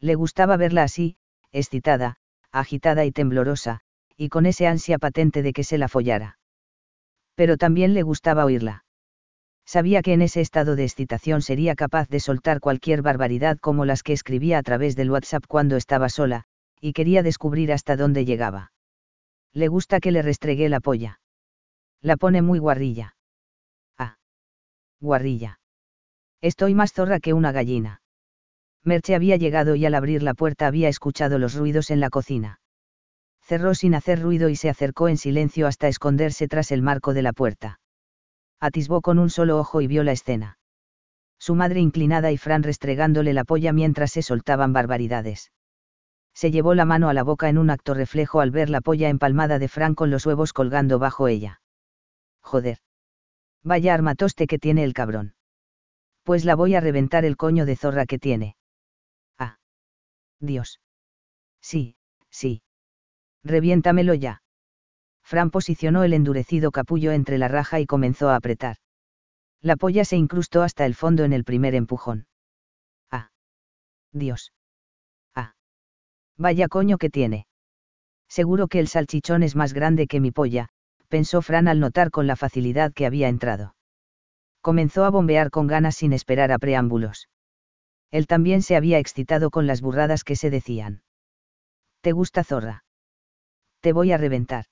Le 0.01 0.15
gustaba 0.15 0.57
verla 0.57 0.83
así, 0.83 1.17
excitada, 1.53 2.17
agitada 2.53 3.05
y 3.05 3.13
temblorosa, 3.13 3.81
y 4.17 4.29
con 4.29 4.47
ese 4.47 4.67
ansia 4.67 4.99
patente 4.99 5.43
de 5.43 5.53
que 5.53 5.65
se 5.65 5.79
la 5.79 5.89
follara. 5.89 6.39
Pero 7.35 7.57
también 7.57 7.95
le 7.95 8.03
gustaba 8.03 8.45
oírla. 8.45 8.85
Sabía 9.69 10.01
que 10.01 10.15
en 10.15 10.23
ese 10.23 10.41
estado 10.41 10.77
de 10.77 10.85
excitación 10.85 11.43
sería 11.43 11.75
capaz 11.75 12.09
de 12.09 12.21
soltar 12.21 12.59
cualquier 12.59 13.03
barbaridad 13.03 13.59
como 13.59 13.85
las 13.85 14.03
que 14.03 14.15
escribía 14.15 14.57
a 14.57 14.63
través 14.63 14.97
del 14.97 15.11
WhatsApp 15.11 15.45
cuando 15.47 15.77
estaba 15.77 16.09
sola, 16.09 16.45
y 16.81 16.95
quería 16.95 17.23
descubrir 17.23 17.71
hasta 17.71 17.95
dónde 17.95 18.25
llegaba. 18.25 18.73
Le 19.53 19.69
gusta 19.69 20.01
que 20.01 20.11
le 20.11 20.23
restregue 20.23 20.71
la 20.71 20.81
polla. 20.81 21.21
La 22.01 22.17
pone 22.17 22.41
muy 22.41 22.59
guarrilla. 22.59 23.15
Ah. 23.99 24.17
Guarrilla. 25.01 25.61
Estoy 26.41 26.73
más 26.73 26.95
zorra 26.95 27.21
que 27.21 27.35
una 27.35 27.53
gallina. 27.53 28.01
Merche 28.85 29.15
había 29.15 29.37
llegado 29.37 29.75
y 29.75 29.85
al 29.85 29.95
abrir 29.95 30.23
la 30.23 30.33
puerta 30.33 30.67
había 30.67 30.89
escuchado 30.89 31.39
los 31.39 31.53
ruidos 31.53 31.91
en 31.91 32.01
la 32.01 32.09
cocina. 32.09 32.59
Cerró 33.43 33.75
sin 33.75 33.95
hacer 33.95 34.23
ruido 34.23 34.49
y 34.49 34.57
se 34.57 34.71
acercó 34.71 35.11
en 35.11 35.19
silencio 35.19 35.67
hasta 35.67 35.89
esconderse 35.89 36.49
tras 36.49 36.73
el 36.73 36.81
marco 36.81 37.13
de 37.13 37.21
la 37.21 37.35
puerta. 37.35 37.81
Atisbó 38.61 39.01
con 39.01 39.19
un 39.19 39.31
solo 39.31 39.59
ojo 39.59 39.81
y 39.81 39.87
vio 39.87 40.03
la 40.03 40.13
escena. 40.13 40.59
Su 41.39 41.55
madre 41.55 41.81
inclinada 41.81 42.33
y 42.33 42.37
Fran 42.37 42.63
restregándole 42.63 43.33
la 43.33 43.45
polla 43.45 43.73
mientras 43.73 44.13
se 44.13 44.23
soltaban 44.23 44.73
barbaridades. 44.73 45.53
Se 46.35 46.51
llevó 46.51 46.75
la 46.75 46.85
mano 46.85 47.09
a 47.09 47.15
la 47.15 47.23
boca 47.23 47.49
en 47.49 47.59
un 47.59 47.71
acto 47.71 47.95
reflejo 47.95 48.41
al 48.41 48.51
ver 48.51 48.71
la 48.71 48.81
polla 48.81 49.09
empalmada 49.09 49.59
de 49.59 49.69
Fran 49.69 49.95
con 49.95 50.11
los 50.11 50.27
huevos 50.27 50.53
colgando 50.53 50.99
bajo 50.99 51.29
ella. 51.29 51.61
Joder. 52.41 52.79
Vaya 53.63 53.95
armatoste 53.95 54.47
que 54.47 54.59
tiene 54.59 54.85
el 54.85 54.95
cabrón. 54.95 55.35
Pues 56.23 56.45
la 56.45 56.55
voy 56.55 56.75
a 56.75 56.81
reventar 56.81 57.25
el 57.25 57.37
coño 57.37 57.65
de 57.67 57.77
zorra 57.77 58.07
que 58.07 58.19
tiene. 58.19 58.57
Dios. 60.41 60.81
Sí, 61.61 61.97
sí. 62.31 62.63
Reviéntamelo 63.43 64.15
ya. 64.15 64.43
Fran 65.29 65.51
posicionó 65.51 66.05
el 66.05 66.15
endurecido 66.15 66.71
capullo 66.71 67.13
entre 67.13 67.37
la 67.37 67.49
raja 67.49 67.81
y 67.81 67.85
comenzó 67.85 68.31
a 68.31 68.37
apretar. 68.37 68.79
La 69.61 69.77
polla 69.77 70.07
se 70.07 70.17
incrustó 70.17 70.63
hasta 70.63 70.87
el 70.87 70.95
fondo 70.95 71.23
en 71.25 71.35
el 71.35 71.45
primer 71.45 71.75
empujón. 71.75 72.27
Ah. 73.11 73.29
Dios. 74.11 74.55
Ah. 75.35 75.53
Vaya 76.39 76.69
coño 76.69 76.97
que 76.97 77.11
tiene. 77.11 77.47
Seguro 78.27 78.69
que 78.69 78.81
el 78.81 78.89
salchichón 78.89 79.43
es 79.43 79.55
más 79.55 79.75
grande 79.75 80.07
que 80.07 80.19
mi 80.19 80.31
polla, 80.31 80.71
pensó 81.09 81.43
Fran 81.43 81.69
al 81.69 81.79
notar 81.79 82.11
con 82.11 82.27
la 82.27 82.35
facilidad 82.35 82.95
que 82.95 83.05
había 83.05 83.29
entrado. 83.29 83.75
Comenzó 84.63 85.05
a 85.05 85.11
bombear 85.11 85.51
con 85.51 85.67
ganas 85.67 85.97
sin 85.97 86.15
esperar 86.15 86.53
a 86.53 86.59
preámbulos. 86.59 87.29
Él 88.11 88.27
también 88.27 88.63
se 88.63 88.77
había 88.77 88.99
excitado 88.99 89.51
con 89.51 89.67
las 89.67 89.83
burradas 89.83 90.25
que 90.25 90.37
se 90.37 90.49
decían. 90.49 91.03
¿Te 92.01 92.13
gusta 92.13 92.45
zorra? 92.45 92.85
Te 93.81 93.93
voy 93.93 94.13
a 94.13 94.17
reventar. 94.17 94.65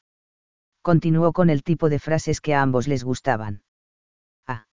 Continuó 0.86 1.32
con 1.32 1.50
el 1.50 1.64
tipo 1.64 1.88
de 1.88 1.98
frases 1.98 2.40
que 2.40 2.54
a 2.54 2.62
ambos 2.62 2.86
les 2.86 3.02
gustaban. 3.02 3.64
Ah. 4.46 4.68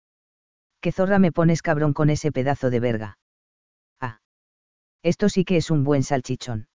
¿Qué 0.79 0.91
zorra 0.91 1.17
me 1.17 1.32
pones 1.32 1.63
cabrón 1.63 1.93
con 1.93 2.12
ese 2.12 2.32
pedazo 2.32 2.70
de 2.70 2.79
verga? 2.79 3.17
Ah. 4.00 4.20
Esto 5.01 5.27
sí 5.27 5.43
que 5.43 5.58
es 5.58 5.72
un 5.72 5.84
buen 5.84 6.03
salchichón. 6.03 6.67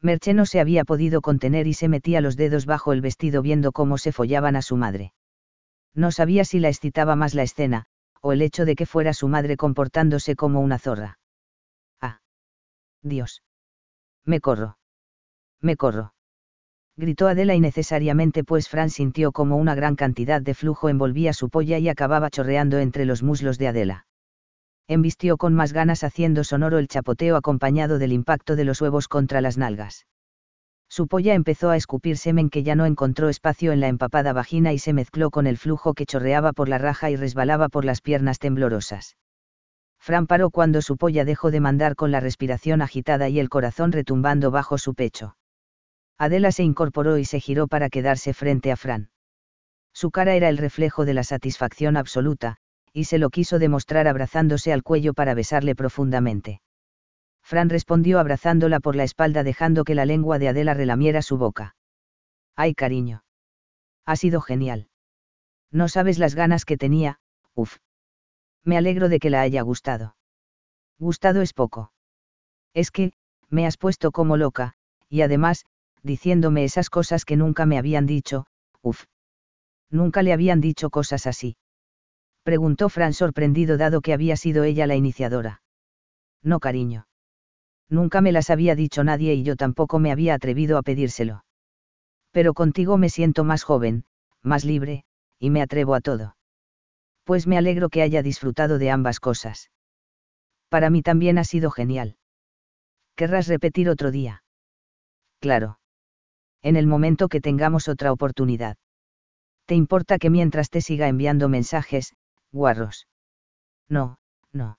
Merche 0.00 0.32
no 0.32 0.46
se 0.46 0.60
había 0.60 0.84
podido 0.84 1.22
contener 1.22 1.66
y 1.66 1.74
se 1.74 1.88
metía 1.88 2.20
los 2.20 2.36
dedos 2.36 2.64
bajo 2.64 2.92
el 2.92 3.00
vestido 3.00 3.42
viendo 3.42 3.72
cómo 3.72 3.98
se 3.98 4.12
follaban 4.12 4.54
a 4.54 4.62
su 4.62 4.76
madre. 4.76 5.12
No 5.92 6.12
sabía 6.12 6.44
si 6.44 6.60
la 6.60 6.68
excitaba 6.68 7.16
más 7.16 7.34
la 7.34 7.42
escena, 7.42 7.86
o 8.20 8.30
el 8.32 8.42
hecho 8.42 8.64
de 8.64 8.76
que 8.76 8.86
fuera 8.86 9.12
su 9.12 9.26
madre 9.26 9.56
comportándose 9.56 10.36
como 10.36 10.60
una 10.60 10.78
zorra. 10.78 11.18
Ah. 12.00 12.20
Dios. 13.02 13.42
Me 14.24 14.38
corro. 14.38 14.78
Me 15.60 15.74
corro. 15.76 16.14
Gritó 16.96 17.26
Adela 17.26 17.54
innecesariamente 17.54 18.44
pues 18.44 18.68
Fran 18.68 18.90
sintió 18.90 19.32
como 19.32 19.56
una 19.56 19.74
gran 19.74 19.96
cantidad 19.96 20.42
de 20.42 20.52
flujo 20.52 20.90
envolvía 20.90 21.32
su 21.32 21.48
polla 21.48 21.78
y 21.78 21.88
acababa 21.88 22.28
chorreando 22.28 22.78
entre 22.78 23.06
los 23.06 23.22
muslos 23.22 23.56
de 23.58 23.68
Adela. 23.68 24.06
Embistió 24.88 25.38
con 25.38 25.54
más 25.54 25.72
ganas 25.72 26.04
haciendo 26.04 26.44
sonoro 26.44 26.78
el 26.78 26.88
chapoteo 26.88 27.36
acompañado 27.36 27.98
del 27.98 28.12
impacto 28.12 28.56
de 28.56 28.64
los 28.64 28.80
huevos 28.82 29.08
contra 29.08 29.40
las 29.40 29.56
nalgas. 29.56 30.06
Su 30.86 31.06
polla 31.06 31.32
empezó 31.32 31.70
a 31.70 31.78
escupir 31.78 32.18
semen 32.18 32.50
que 32.50 32.62
ya 32.62 32.74
no 32.74 32.84
encontró 32.84 33.30
espacio 33.30 33.72
en 33.72 33.80
la 33.80 33.88
empapada 33.88 34.34
vagina 34.34 34.74
y 34.74 34.78
se 34.78 34.92
mezcló 34.92 35.30
con 35.30 35.46
el 35.46 35.56
flujo 35.56 35.94
que 35.94 36.04
chorreaba 36.04 36.52
por 36.52 36.68
la 36.68 36.76
raja 36.76 37.08
y 37.10 37.16
resbalaba 37.16 37.70
por 37.70 37.86
las 37.86 38.02
piernas 38.02 38.38
temblorosas. 38.38 39.16
Fran 39.98 40.26
paró 40.26 40.50
cuando 40.50 40.82
su 40.82 40.98
polla 40.98 41.24
dejó 41.24 41.50
de 41.50 41.60
mandar 41.60 41.96
con 41.96 42.10
la 42.10 42.20
respiración 42.20 42.82
agitada 42.82 43.30
y 43.30 43.38
el 43.38 43.48
corazón 43.48 43.92
retumbando 43.92 44.50
bajo 44.50 44.76
su 44.76 44.94
pecho. 44.94 45.36
Adela 46.18 46.52
se 46.52 46.62
incorporó 46.62 47.18
y 47.18 47.24
se 47.24 47.40
giró 47.40 47.68
para 47.68 47.90
quedarse 47.90 48.34
frente 48.34 48.70
a 48.70 48.76
Fran. 48.76 49.10
Su 49.92 50.10
cara 50.10 50.34
era 50.34 50.48
el 50.48 50.58
reflejo 50.58 51.04
de 51.04 51.14
la 51.14 51.24
satisfacción 51.24 51.96
absoluta, 51.96 52.56
y 52.92 53.04
se 53.04 53.18
lo 53.18 53.30
quiso 53.30 53.58
demostrar 53.58 54.08
abrazándose 54.08 54.72
al 54.72 54.82
cuello 54.82 55.14
para 55.14 55.34
besarle 55.34 55.74
profundamente. 55.74 56.60
Fran 57.42 57.68
respondió 57.68 58.18
abrazándola 58.18 58.80
por 58.80 58.96
la 58.96 59.04
espalda 59.04 59.42
dejando 59.42 59.84
que 59.84 59.94
la 59.94 60.06
lengua 60.06 60.38
de 60.38 60.48
Adela 60.48 60.74
relamiera 60.74 61.22
su 61.22 61.38
boca. 61.38 61.74
Ay 62.54 62.74
cariño. 62.74 63.24
Ha 64.04 64.16
sido 64.16 64.40
genial. 64.40 64.88
No 65.70 65.88
sabes 65.88 66.18
las 66.18 66.34
ganas 66.34 66.64
que 66.64 66.76
tenía, 66.76 67.18
uff. 67.54 67.78
Me 68.64 68.76
alegro 68.76 69.08
de 69.08 69.18
que 69.18 69.30
la 69.30 69.40
haya 69.40 69.62
gustado. 69.62 70.16
Gustado 70.98 71.42
es 71.42 71.52
poco. 71.52 71.92
Es 72.74 72.90
que, 72.90 73.12
me 73.48 73.66
has 73.66 73.76
puesto 73.76 74.12
como 74.12 74.36
loca, 74.36 74.74
y 75.08 75.22
además, 75.22 75.64
diciéndome 76.02 76.64
esas 76.64 76.90
cosas 76.90 77.24
que 77.24 77.36
nunca 77.36 77.66
me 77.66 77.78
habían 77.78 78.06
dicho, 78.06 78.46
uff. 78.80 79.04
Nunca 79.90 80.22
le 80.22 80.32
habían 80.32 80.60
dicho 80.60 80.90
cosas 80.90 81.26
así. 81.26 81.56
Preguntó 82.42 82.88
Fran 82.88 83.12
sorprendido 83.12 83.76
dado 83.76 84.00
que 84.00 84.12
había 84.12 84.36
sido 84.36 84.64
ella 84.64 84.86
la 84.86 84.96
iniciadora. 84.96 85.62
No, 86.42 86.58
cariño. 86.60 87.06
Nunca 87.88 88.20
me 88.20 88.32
las 88.32 88.50
había 88.50 88.74
dicho 88.74 89.04
nadie 89.04 89.34
y 89.34 89.42
yo 89.42 89.54
tampoco 89.54 89.98
me 89.98 90.10
había 90.10 90.34
atrevido 90.34 90.78
a 90.78 90.82
pedírselo. 90.82 91.44
Pero 92.32 92.54
contigo 92.54 92.96
me 92.96 93.10
siento 93.10 93.44
más 93.44 93.62
joven, 93.62 94.04
más 94.42 94.64
libre, 94.64 95.04
y 95.38 95.50
me 95.50 95.62
atrevo 95.62 95.94
a 95.94 96.00
todo. 96.00 96.36
Pues 97.24 97.46
me 97.46 97.58
alegro 97.58 97.90
que 97.90 98.02
haya 98.02 98.22
disfrutado 98.22 98.78
de 98.78 98.90
ambas 98.90 99.20
cosas. 99.20 99.70
Para 100.68 100.90
mí 100.90 101.02
también 101.02 101.38
ha 101.38 101.44
sido 101.44 101.70
genial. 101.70 102.16
¿Querrás 103.14 103.46
repetir 103.46 103.90
otro 103.90 104.10
día? 104.10 104.42
Claro. 105.38 105.78
En 106.62 106.76
el 106.76 106.86
momento 106.86 107.28
que 107.28 107.40
tengamos 107.40 107.88
otra 107.88 108.12
oportunidad. 108.12 108.76
¿Te 109.66 109.74
importa 109.74 110.18
que 110.18 110.30
mientras 110.30 110.70
te 110.70 110.80
siga 110.80 111.08
enviando 111.08 111.48
mensajes, 111.48 112.14
guarros? 112.52 113.08
No, 113.88 114.18
no. 114.52 114.78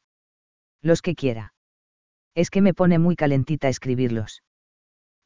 Los 0.82 1.02
que 1.02 1.16
quiera. 1.16 1.54
Es 2.36 2.50
que 2.50 2.62
me 2.62 2.74
pone 2.74 3.00
muy 3.00 3.16
calentita 3.16 3.70
escribirlos. 3.70 4.44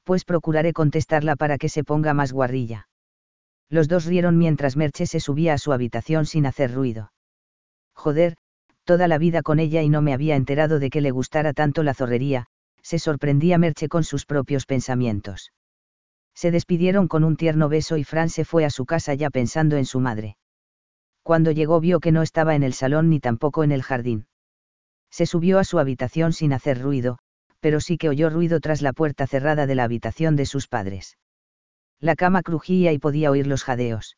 Pues 0.04 0.26
procuraré 0.26 0.74
contestarla 0.74 1.36
para 1.36 1.58
que 1.58 1.70
se 1.70 1.84
ponga 1.84 2.14
más 2.14 2.32
guarrilla. 2.32 2.88
Los 3.70 3.88
dos 3.88 4.06
rieron 4.06 4.38
mientras 4.38 4.78
Merche 4.78 5.06
se 5.06 5.20
subía 5.20 5.54
a 5.54 5.58
su 5.58 5.74
habitación 5.74 6.26
sin 6.26 6.46
hacer 6.46 6.74
ruido. 6.74 7.12
Joder, 7.94 8.38
toda 8.86 9.08
la 9.08 9.18
vida 9.18 9.42
con 9.42 9.60
ella 9.60 9.82
y 9.82 9.90
no 9.90 10.02
me 10.02 10.14
había 10.14 10.36
enterado 10.36 10.80
de 10.80 10.90
que 10.90 11.02
le 11.02 11.12
gustara 11.12 11.54
tanto 11.54 11.84
la 11.84 11.94
zorrería, 11.94 12.46
se 12.82 13.00
sorprendía 13.00 13.58
Merche 13.58 13.90
con 13.90 14.04
sus 14.06 14.26
propios 14.26 14.66
pensamientos. 14.66 15.52
Se 16.38 16.52
despidieron 16.52 17.08
con 17.08 17.24
un 17.24 17.36
tierno 17.36 17.68
beso 17.68 17.98
y 17.98 18.04
Fran 18.04 18.30
se 18.30 18.46
fue 18.46 18.64
a 18.64 18.70
su 18.70 18.86
casa 18.86 19.16
ya 19.16 19.32
pensando 19.32 19.76
en 19.76 19.86
su 19.86 20.00
madre. 20.00 20.38
Cuando 21.24 21.50
llegó 21.50 21.80
vio 21.80 22.00
que 22.00 22.12
no 22.12 22.22
estaba 22.22 22.54
en 22.54 22.62
el 22.62 22.74
salón 22.74 23.10
ni 23.10 23.20
tampoco 23.20 23.64
en 23.64 23.72
el 23.72 23.82
jardín. 23.82 24.28
Se 25.10 25.26
subió 25.26 25.58
a 25.58 25.64
su 25.64 25.80
habitación 25.80 26.34
sin 26.34 26.54
hacer 26.54 26.80
ruido, 26.80 27.18
pero 27.60 27.80
sí 27.80 27.98
que 27.98 28.08
oyó 28.08 28.30
ruido 28.30 28.60
tras 28.60 28.84
la 28.84 28.94
puerta 28.94 29.26
cerrada 29.26 29.66
de 29.66 29.74
la 29.74 29.86
habitación 29.86 30.36
de 30.36 30.46
sus 30.46 30.68
padres. 30.68 31.18
La 32.00 32.16
cama 32.16 32.44
crujía 32.44 32.94
y 32.94 33.00
podía 33.00 33.32
oír 33.32 33.48
los 33.48 33.64
jadeos. 33.64 34.16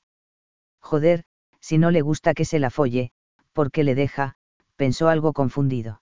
Joder, 0.82 1.24
si 1.62 1.78
no 1.78 1.90
le 1.90 2.02
gusta 2.02 2.34
que 2.34 2.44
se 2.44 2.60
la 2.60 2.70
folle, 2.70 3.14
¿por 3.54 3.72
qué 3.72 3.86
le 3.86 3.96
deja? 3.96 4.36
pensó 4.76 5.08
algo 5.08 5.32
confundido. 5.32 6.02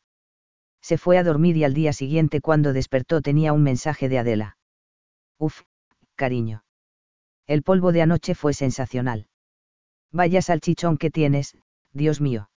Se 0.82 0.98
fue 0.98 1.20
a 1.20 1.24
dormir 1.24 1.58
y 1.58 1.64
al 1.64 1.76
día 1.76 1.94
siguiente 1.94 2.42
cuando 2.42 2.74
despertó 2.74 3.22
tenía 3.22 3.54
un 3.54 3.62
mensaje 3.62 4.10
de 4.10 4.18
Adela. 4.18 4.58
Uf, 5.38 5.62
cariño. 6.18 6.66
El 7.48 7.64
polvo 7.64 7.94
de 7.94 8.02
anoche 8.02 8.36
fue 8.36 8.54
sensacional. 8.54 9.28
Vaya 10.12 10.42
salchichón 10.42 10.98
que 10.98 11.10
tienes, 11.10 11.56
Dios 11.94 12.20
mío. 12.20 12.50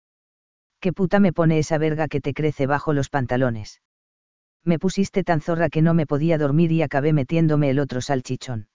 ¿Qué 0.80 0.92
puta 0.92 1.20
me 1.20 1.32
pone 1.32 1.58
esa 1.58 1.78
verga 1.78 2.08
que 2.08 2.20
te 2.20 2.34
crece 2.34 2.66
bajo 2.66 2.92
los 2.92 3.08
pantalones? 3.08 3.82
Me 4.64 4.78
pusiste 4.78 5.22
tan 5.22 5.40
zorra 5.40 5.68
que 5.68 5.82
no 5.82 5.94
me 5.94 6.06
podía 6.06 6.38
dormir 6.38 6.72
y 6.72 6.82
acabé 6.82 7.12
metiéndome 7.12 7.70
el 7.70 7.78
otro 7.78 8.00
salchichón. 8.00 8.68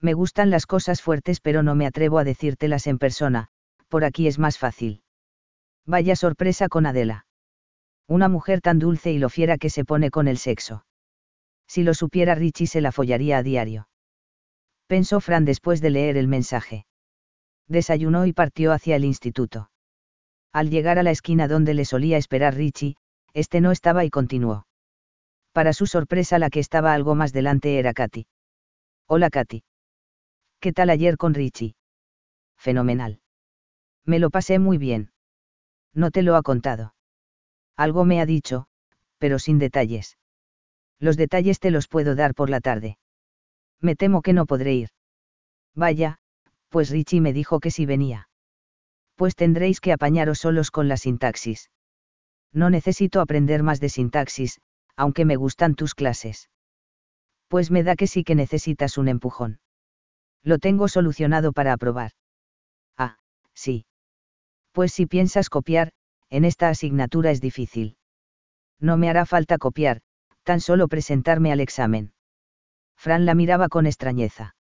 Me 0.00 0.14
gustan 0.14 0.50
las 0.50 0.66
cosas 0.66 1.02
fuertes 1.02 1.40
pero 1.40 1.62
no 1.62 1.74
me 1.74 1.86
atrevo 1.86 2.18
a 2.18 2.24
decírtelas 2.24 2.86
en 2.86 2.98
persona, 2.98 3.48
por 3.88 4.04
aquí 4.04 4.26
es 4.26 4.38
más 4.38 4.58
fácil. 4.58 5.02
Vaya 5.86 6.16
sorpresa 6.16 6.68
con 6.68 6.86
Adela. 6.86 7.26
Una 8.06 8.28
mujer 8.28 8.60
tan 8.60 8.78
dulce 8.78 9.12
y 9.12 9.18
lo 9.18 9.28
fiera 9.28 9.58
que 9.58 9.70
se 9.70 9.84
pone 9.84 10.10
con 10.10 10.28
el 10.28 10.38
sexo. 10.38 10.84
Si 11.66 11.82
lo 11.82 11.94
supiera 11.94 12.34
Richie 12.34 12.66
se 12.66 12.80
la 12.80 12.92
follaría 12.92 13.38
a 13.38 13.42
diario 13.42 13.88
pensó 14.88 15.20
Fran 15.20 15.44
después 15.44 15.80
de 15.80 15.90
leer 15.90 16.16
el 16.16 16.26
mensaje. 16.26 16.86
Desayunó 17.68 18.26
y 18.26 18.32
partió 18.32 18.72
hacia 18.72 18.96
el 18.96 19.04
instituto. 19.04 19.70
Al 20.52 20.70
llegar 20.70 20.98
a 20.98 21.02
la 21.02 21.10
esquina 21.10 21.46
donde 21.46 21.74
le 21.74 21.84
solía 21.84 22.16
esperar 22.16 22.54
Richie, 22.54 22.96
este 23.34 23.60
no 23.60 23.70
estaba 23.70 24.04
y 24.04 24.10
continuó. 24.10 24.66
Para 25.52 25.74
su 25.74 25.86
sorpresa 25.86 26.38
la 26.38 26.50
que 26.50 26.60
estaba 26.60 26.94
algo 26.94 27.14
más 27.14 27.32
delante 27.32 27.78
era 27.78 27.92
Katy. 27.92 28.26
Hola 29.06 29.28
Katy. 29.28 29.62
¿Qué 30.58 30.72
tal 30.72 30.90
ayer 30.90 31.18
con 31.18 31.34
Richie? 31.34 31.76
Fenomenal. 32.56 33.20
Me 34.04 34.18
lo 34.18 34.30
pasé 34.30 34.58
muy 34.58 34.78
bien. 34.78 35.12
No 35.92 36.10
te 36.10 36.22
lo 36.22 36.34
ha 36.34 36.42
contado. 36.42 36.94
Algo 37.76 38.04
me 38.04 38.20
ha 38.20 38.26
dicho, 38.26 38.66
pero 39.18 39.38
sin 39.38 39.58
detalles. 39.58 40.16
Los 40.98 41.16
detalles 41.16 41.60
te 41.60 41.70
los 41.70 41.88
puedo 41.88 42.14
dar 42.14 42.34
por 42.34 42.48
la 42.48 42.60
tarde. 42.60 42.98
Me 43.80 43.96
temo 43.96 44.22
que 44.22 44.32
no 44.32 44.46
podré 44.46 44.74
ir. 44.74 44.88
Vaya, 45.74 46.18
pues 46.68 46.90
Richie 46.90 47.20
me 47.20 47.32
dijo 47.32 47.60
que 47.60 47.70
sí 47.70 47.86
venía. 47.86 48.28
Pues 49.14 49.34
tendréis 49.34 49.80
que 49.80 49.92
apañaros 49.92 50.40
solos 50.40 50.70
con 50.70 50.88
la 50.88 50.96
sintaxis. 50.96 51.70
No 52.52 52.70
necesito 52.70 53.20
aprender 53.20 53.62
más 53.62 53.80
de 53.80 53.88
sintaxis, 53.88 54.60
aunque 54.96 55.24
me 55.24 55.36
gustan 55.36 55.74
tus 55.74 55.94
clases. 55.94 56.50
Pues 57.48 57.70
me 57.70 57.82
da 57.82 57.96
que 57.96 58.06
sí 58.06 58.24
que 58.24 58.34
necesitas 58.34 58.98
un 58.98 59.08
empujón. 59.08 59.60
Lo 60.42 60.58
tengo 60.58 60.88
solucionado 60.88 61.52
para 61.52 61.72
aprobar. 61.72 62.12
Ah, 62.96 63.18
sí. 63.54 63.86
Pues 64.72 64.92
si 64.92 65.06
piensas 65.06 65.50
copiar, 65.50 65.92
en 66.30 66.44
esta 66.44 66.68
asignatura 66.68 67.30
es 67.30 67.40
difícil. 67.40 67.96
No 68.80 68.96
me 68.96 69.08
hará 69.08 69.26
falta 69.26 69.58
copiar, 69.58 70.00
tan 70.42 70.60
solo 70.60 70.88
presentarme 70.88 71.52
al 71.52 71.60
examen. 71.60 72.12
Fran 72.98 73.24
la 73.24 73.34
miraba 73.34 73.68
con 73.68 73.86
extrañeza. 73.86 74.56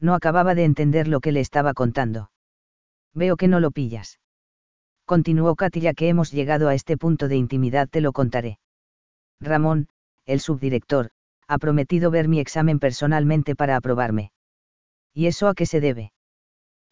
No 0.00 0.14
acababa 0.14 0.56
de 0.56 0.64
entender 0.64 1.06
lo 1.06 1.20
que 1.20 1.30
le 1.30 1.40
estaba 1.40 1.74
contando. 1.74 2.30
Veo 3.14 3.36
que 3.36 3.46
no 3.46 3.60
lo 3.60 3.70
pillas. 3.70 4.18
Continuó 5.04 5.54
Katy 5.54 5.80
ya 5.80 5.94
que 5.94 6.08
hemos 6.08 6.32
llegado 6.32 6.68
a 6.68 6.74
este 6.74 6.96
punto 6.96 7.28
de 7.28 7.36
intimidad 7.36 7.88
te 7.88 8.00
lo 8.00 8.12
contaré. 8.12 8.58
Ramón, 9.40 9.88
el 10.26 10.40
subdirector, 10.40 11.10
ha 11.46 11.58
prometido 11.58 12.10
ver 12.10 12.28
mi 12.28 12.40
examen 12.40 12.78
personalmente 12.78 13.54
para 13.54 13.76
aprobarme. 13.76 14.32
¿Y 15.14 15.26
eso 15.26 15.48
a 15.48 15.54
qué 15.54 15.66
se 15.66 15.80
debe? 15.80 16.12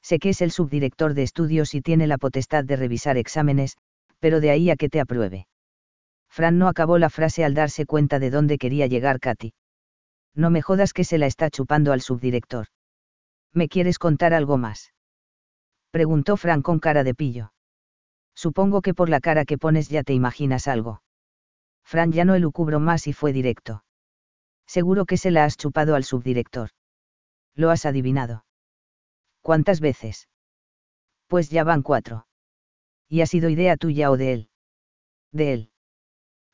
Sé 0.03 0.19
que 0.19 0.31
es 0.31 0.41
el 0.41 0.51
subdirector 0.51 1.15
de 1.15 1.23
estudios 1.23 1.75
y 1.75 1.83
tiene 1.83 2.07
la 2.07 2.19
potestad 2.19 2.65
de 2.65 2.77
revisar 2.77 3.17
exámenes, 3.17 3.77
pero 4.19 4.41
de 4.41 4.51
ahí 4.51 4.71
a 4.71 4.77
que 4.77 4.89
te 4.89 5.01
apruebe. 5.01 5.47
Fran 6.29 6.59
no 6.59 6.69
acabó 6.69 6.99
la 6.99 7.11
frase 7.11 7.45
al 7.45 7.55
darse 7.55 7.87
cuenta 7.87 8.19
de 8.19 8.31
dónde 8.31 8.59
quería 8.59 8.87
llegar 8.87 9.19
Katy. 9.19 9.53
No 10.35 10.51
me 10.51 10.63
jodas 10.63 10.93
que 10.93 11.05
se 11.05 11.19
la 11.19 11.27
está 11.27 11.51
chupando 11.51 11.93
al 11.93 12.01
subdirector. 12.01 12.67
¿Me 13.53 13.69
quieres 13.69 13.99
contar 13.99 14.33
algo 14.33 14.57
más? 14.59 14.93
Preguntó 15.91 16.37
Frank 16.37 16.63
con 16.63 16.79
cara 16.79 17.03
de 17.05 17.15
pillo. 17.15 17.53
Supongo 18.35 18.81
que 18.81 18.95
por 18.95 19.09
la 19.09 19.21
cara 19.21 19.45
que 19.45 19.59
pones 19.59 19.89
ya 19.89 20.03
te 20.03 20.15
imaginas 20.15 20.69
algo. 20.69 21.03
Fran 21.85 22.13
ya 22.13 22.25
no 22.25 22.35
elucubro 22.35 22.79
más 22.79 23.07
y 23.07 23.13
fue 23.13 23.33
directo. 23.33 23.85
Seguro 24.67 25.05
que 25.05 25.17
se 25.17 25.33
la 25.33 25.45
has 25.45 25.57
chupado 25.57 25.97
al 25.97 26.05
subdirector. 26.05 26.71
Lo 27.57 27.71
has 27.71 27.85
adivinado. 27.85 28.45
¿Cuántas 29.43 29.81
veces? 29.81 30.29
Pues 31.27 31.51
ya 31.51 31.65
van 31.65 31.83
cuatro. 31.83 32.27
¿Y 33.09 33.23
ha 33.23 33.27
sido 33.27 33.49
idea 33.49 33.77
tuya 33.77 34.11
o 34.11 34.17
de 34.17 34.33
él? 34.33 34.51
De 35.33 35.53
él 35.55 35.73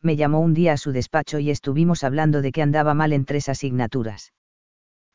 me 0.03 0.17
llamó 0.17 0.41
un 0.41 0.55
día 0.55 0.75
a 0.75 0.77
su 0.77 0.93
despacho 0.93 1.39
y 1.39 1.51
estuvimos 1.51 2.05
hablando 2.05 2.43
de 2.43 2.53
que 2.53 2.63
andaba 2.63 2.95
mal 2.95 3.13
en 3.13 3.25
tres 3.25 3.49
asignaturas. 3.49 4.33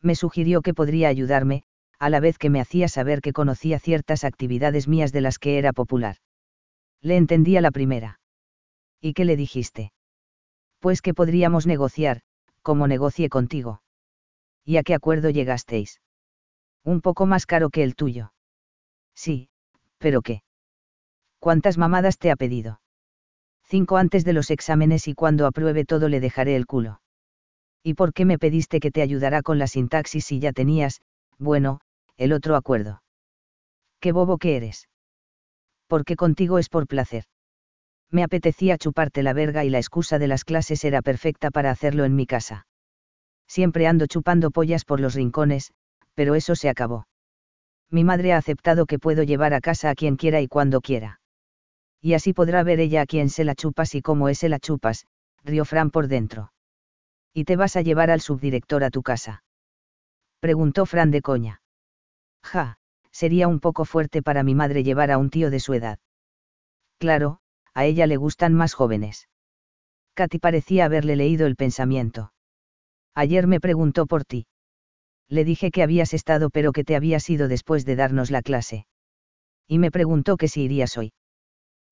Me 0.01 0.15
sugirió 0.15 0.61
que 0.61 0.73
podría 0.73 1.07
ayudarme, 1.07 1.63
a 1.99 2.09
la 2.09 2.19
vez 2.19 2.37
que 2.37 2.49
me 2.49 2.59
hacía 2.59 2.87
saber 2.87 3.21
que 3.21 3.33
conocía 3.33 3.79
ciertas 3.79 4.23
actividades 4.23 4.87
mías 4.87 5.11
de 5.11 5.21
las 5.21 5.37
que 5.37 5.57
era 5.57 5.71
popular. 5.71 6.17
Le 7.01 7.15
entendía 7.15 7.61
la 7.61 7.71
primera. 7.71 8.19
¿Y 8.99 9.13
qué 9.13 9.25
le 9.25 9.35
dijiste? 9.35 9.91
Pues 10.79 11.01
que 11.01 11.13
podríamos 11.13 11.67
negociar, 11.67 12.21
como 12.63 12.87
negocié 12.87 13.29
contigo. 13.29 13.81
¿Y 14.65 14.77
a 14.77 14.83
qué 14.83 14.95
acuerdo 14.95 15.29
llegasteis? 15.29 16.01
Un 16.83 17.01
poco 17.01 17.25
más 17.27 17.45
caro 17.45 17.69
que 17.69 17.83
el 17.83 17.95
tuyo. 17.95 18.33
Sí, 19.13 19.49
pero 19.99 20.21
¿qué? 20.21 20.41
¿Cuántas 21.39 21.77
mamadas 21.77 22.17
te 22.17 22.31
ha 22.31 22.35
pedido? 22.35 22.80
Cinco 23.71 23.95
antes 23.95 24.25
de 24.25 24.33
los 24.33 24.51
exámenes 24.51 25.07
y 25.07 25.13
cuando 25.13 25.45
apruebe 25.45 25.85
todo 25.85 26.09
le 26.09 26.19
dejaré 26.19 26.57
el 26.57 26.65
culo. 26.65 26.99
¿Y 27.81 27.93
por 27.93 28.11
qué 28.11 28.25
me 28.25 28.37
pediste 28.37 28.81
que 28.81 28.91
te 28.91 29.01
ayudara 29.01 29.41
con 29.43 29.59
la 29.59 29.67
sintaxis 29.67 30.25
si 30.25 30.41
ya 30.41 30.51
tenías, 30.51 30.99
bueno, 31.39 31.79
el 32.17 32.33
otro 32.33 32.57
acuerdo? 32.57 33.01
Qué 34.01 34.11
bobo 34.11 34.37
que 34.39 34.57
eres. 34.57 34.89
Porque 35.87 36.17
contigo 36.17 36.59
es 36.59 36.67
por 36.67 36.85
placer. 36.85 37.23
Me 38.09 38.23
apetecía 38.23 38.77
chuparte 38.77 39.23
la 39.23 39.31
verga 39.31 39.63
y 39.63 39.69
la 39.69 39.77
excusa 39.77 40.19
de 40.19 40.27
las 40.27 40.43
clases 40.43 40.83
era 40.83 41.01
perfecta 41.01 41.49
para 41.49 41.71
hacerlo 41.71 42.03
en 42.03 42.13
mi 42.13 42.25
casa. 42.25 42.67
Siempre 43.47 43.87
ando 43.87 44.05
chupando 44.05 44.51
pollas 44.51 44.83
por 44.83 44.99
los 44.99 45.13
rincones, 45.13 45.71
pero 46.13 46.35
eso 46.35 46.55
se 46.55 46.67
acabó. 46.67 47.07
Mi 47.89 48.03
madre 48.03 48.33
ha 48.33 48.37
aceptado 48.37 48.85
que 48.85 48.99
puedo 48.99 49.23
llevar 49.23 49.53
a 49.53 49.61
casa 49.61 49.89
a 49.89 49.95
quien 49.95 50.17
quiera 50.17 50.41
y 50.41 50.49
cuando 50.49 50.81
quiera 50.81 51.20
y 52.01 52.15
así 52.15 52.33
podrá 52.33 52.63
ver 52.63 52.79
ella 52.79 53.01
a 53.01 53.05
quién 53.05 53.29
se 53.29 53.43
la 53.43 53.55
chupas 53.55 53.93
y 53.95 54.01
cómo 54.01 54.27
es 54.27 54.41
la 54.43 54.59
chupas, 54.59 55.05
rió 55.43 55.65
Fran 55.65 55.91
por 55.91 56.07
dentro. 56.07 56.51
Y 57.33 57.45
te 57.45 57.55
vas 57.55 57.75
a 57.75 57.81
llevar 57.81 58.09
al 58.09 58.21
subdirector 58.21 58.83
a 58.83 58.89
tu 58.89 59.03
casa. 59.03 59.43
Preguntó 60.39 60.85
Fran 60.85 61.11
de 61.11 61.21
coña. 61.21 61.61
Ja, 62.43 62.77
sería 63.11 63.47
un 63.47 63.59
poco 63.59 63.85
fuerte 63.85 64.23
para 64.23 64.43
mi 64.43 64.55
madre 64.55 64.83
llevar 64.83 65.11
a 65.11 65.19
un 65.19 65.29
tío 65.29 65.51
de 65.51 65.59
su 65.59 65.73
edad. 65.73 65.99
Claro, 66.97 67.39
a 67.73 67.85
ella 67.85 68.07
le 68.07 68.17
gustan 68.17 68.53
más 68.53 68.73
jóvenes. 68.73 69.29
Katy 70.15 70.39
parecía 70.39 70.85
haberle 70.85 71.15
leído 71.15 71.45
el 71.45 71.55
pensamiento. 71.55 72.33
Ayer 73.13 73.47
me 73.47 73.59
preguntó 73.59 74.07
por 74.07 74.25
ti. 74.25 74.47
Le 75.29 75.45
dije 75.45 75.71
que 75.71 75.83
habías 75.83 76.13
estado 76.13 76.49
pero 76.49 76.73
que 76.73 76.83
te 76.83 76.95
habías 76.95 77.29
ido 77.29 77.47
después 77.47 77.85
de 77.85 77.95
darnos 77.95 78.31
la 78.31 78.41
clase. 78.41 78.87
Y 79.67 79.77
me 79.77 79.91
preguntó 79.91 80.35
que 80.35 80.47
si 80.47 80.63
irías 80.63 80.97
hoy. 80.97 81.13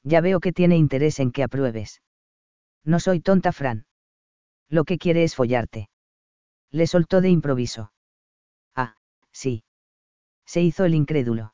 Ya 0.03 0.21
veo 0.21 0.39
que 0.39 0.53
tiene 0.53 0.77
interés 0.77 1.19
en 1.19 1.31
que 1.31 1.43
apruebes. 1.43 2.01
No 2.83 2.99
soy 2.99 3.19
tonta, 3.19 3.51
Fran. 3.51 3.85
Lo 4.69 4.83
que 4.83 4.97
quiere 4.97 5.23
es 5.23 5.35
follarte. 5.35 5.89
Le 6.71 6.87
soltó 6.87 7.21
de 7.21 7.29
improviso. 7.29 7.91
Ah, 8.75 8.95
sí. 9.31 9.63
Se 10.45 10.61
hizo 10.61 10.85
el 10.85 10.95
incrédulo. 10.95 11.53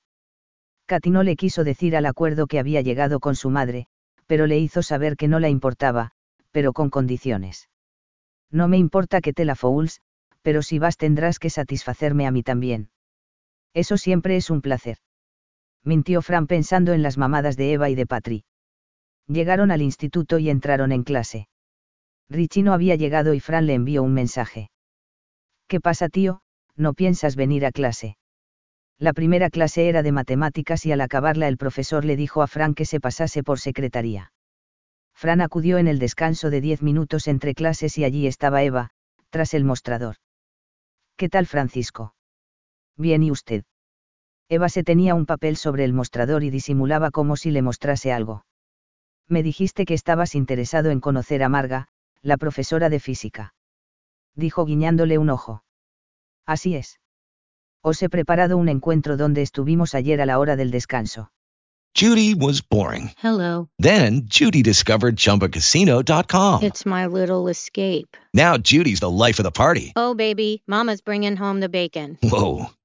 Katy 0.86 1.10
no 1.10 1.24
le 1.24 1.36
quiso 1.36 1.64
decir 1.64 1.96
al 1.96 2.06
acuerdo 2.06 2.48
que 2.48 2.60
había 2.60 2.82
llegado 2.82 3.20
con 3.20 3.36
su 3.36 3.50
madre, 3.50 3.88
pero 4.28 4.46
le 4.48 4.60
hizo 4.60 4.84
saber 4.84 5.18
que 5.18 5.28
no 5.28 5.40
la 5.40 5.50
importaba, 5.50 6.12
pero 6.52 6.74
con 6.74 6.90
condiciones. 6.90 7.70
No 8.52 8.68
me 8.68 8.78
importa 8.78 9.22
que 9.22 9.34
te 9.34 9.46
la 9.46 9.56
fouls, 9.56 10.02
pero 10.42 10.62
si 10.62 10.78
vas 10.78 10.98
tendrás 10.98 11.40
que 11.40 11.50
satisfacerme 11.50 12.28
a 12.28 12.32
mí 12.32 12.44
también. 12.44 12.90
Eso 13.74 13.98
siempre 13.98 14.38
es 14.38 14.50
un 14.50 14.62
placer. 14.62 14.98
Mintió 15.86 16.24
Fran 16.24 16.48
pensando 16.48 16.94
en 16.94 17.04
las 17.04 17.20
mamadas 17.20 17.58
de 17.58 17.72
Eva 17.72 17.92
y 17.92 17.96
de 17.96 18.08
Patri. 18.08 18.44
Llegaron 19.28 19.70
al 19.70 19.84
instituto 19.84 20.40
y 20.40 20.50
entraron 20.50 20.92
en 20.92 21.04
clase. 21.04 21.48
Richie 22.28 22.64
no 22.64 22.74
había 22.74 22.96
llegado 22.96 23.36
y 23.36 23.40
Fran 23.40 23.68
le 23.68 23.76
envió 23.76 24.02
un 24.02 24.14
mensaje. 24.14 24.72
¿Qué 25.68 25.80
pasa, 25.80 26.10
tío? 26.10 26.42
¿No 26.76 26.96
piensas 26.96 27.36
venir 27.36 27.68
a 27.68 27.72
clase? 27.72 28.18
La 28.98 29.14
primera 29.14 29.52
clase 29.52 29.88
era 29.88 30.02
de 30.02 30.12
matemáticas 30.12 30.88
y 30.88 30.92
al 30.92 31.02
acabarla 31.02 31.48
el 31.48 31.58
profesor 31.58 32.04
le 32.04 32.16
dijo 32.16 32.42
a 32.42 32.48
Fran 32.48 32.74
que 32.74 32.86
se 32.86 33.00
pasase 33.00 33.44
por 33.44 33.60
secretaría. 33.60 34.32
Fran 35.14 35.40
acudió 35.40 35.78
en 35.78 35.88
el 35.88 36.00
descanso 36.00 36.50
de 36.50 36.62
diez 36.62 36.82
minutos 36.82 37.28
entre 37.28 37.54
clases 37.54 37.98
y 38.00 38.04
allí 38.04 38.26
estaba 38.26 38.64
Eva, 38.64 38.90
tras 39.30 39.54
el 39.54 39.66
mostrador. 39.66 40.16
¿Qué 41.16 41.30
tal 41.30 41.46
Francisco? 41.46 42.16
Bien 42.98 43.22
y 43.22 43.32
usted. 43.32 43.64
Eva 44.48 44.70
se 44.70 44.84
tenía 44.84 45.16
un 45.16 45.26
papel 45.26 45.58
sobre 45.58 45.86
el 45.86 45.94
mostrador 45.94 46.44
y 46.44 46.52
disimulaba 46.52 47.10
como 47.10 47.36
si 47.36 47.50
le 47.50 47.62
mostrase 47.64 48.12
algo. 48.12 48.46
Me 49.28 49.42
dijiste 49.42 49.86
que 49.86 49.96
estabas 49.96 50.36
interesado 50.36 50.92
en 50.92 51.00
conocer 51.00 51.42
a 51.42 51.50
Marga, 51.50 51.88
la 52.22 52.38
profesora 52.38 52.90
de 52.90 53.00
física. 53.00 53.56
Dijo 54.36 54.66
guiñándole 54.66 55.18
un 55.18 55.32
ojo. 55.32 55.64
Así 56.46 56.76
es. 56.76 57.00
Os 57.82 58.02
he 58.04 58.10
preparado 58.10 58.58
un 58.58 58.70
encuentro 58.70 59.18
donde 59.18 59.42
estuvimos 59.42 59.96
ayer 59.96 60.22
a 60.22 60.26
la 60.26 60.38
hora 60.38 60.56
del 60.56 60.70
descanso. 60.70 61.32
Judy 61.98 62.34
was 62.34 62.62
boring. 62.62 63.12
Hello. 63.24 63.70
Then 63.80 64.28
Judy 64.28 64.62
discovered 64.62 65.16
ChumbaCasino.com. 65.16 66.62
It's 66.62 66.86
my 66.86 67.08
little 67.08 67.48
escape. 67.50 68.18
Now 68.34 68.58
Judy's 68.58 69.00
the 69.00 69.10
life 69.10 69.40
of 69.40 69.46
the 69.46 69.52
party. 69.52 69.94
Oh, 69.96 70.14
baby, 70.14 70.62
Mama's 70.68 71.02
bringing 71.02 71.38
home 71.38 71.62
the 71.62 71.70
bacon. 71.70 72.18
Whoa, 72.22 72.70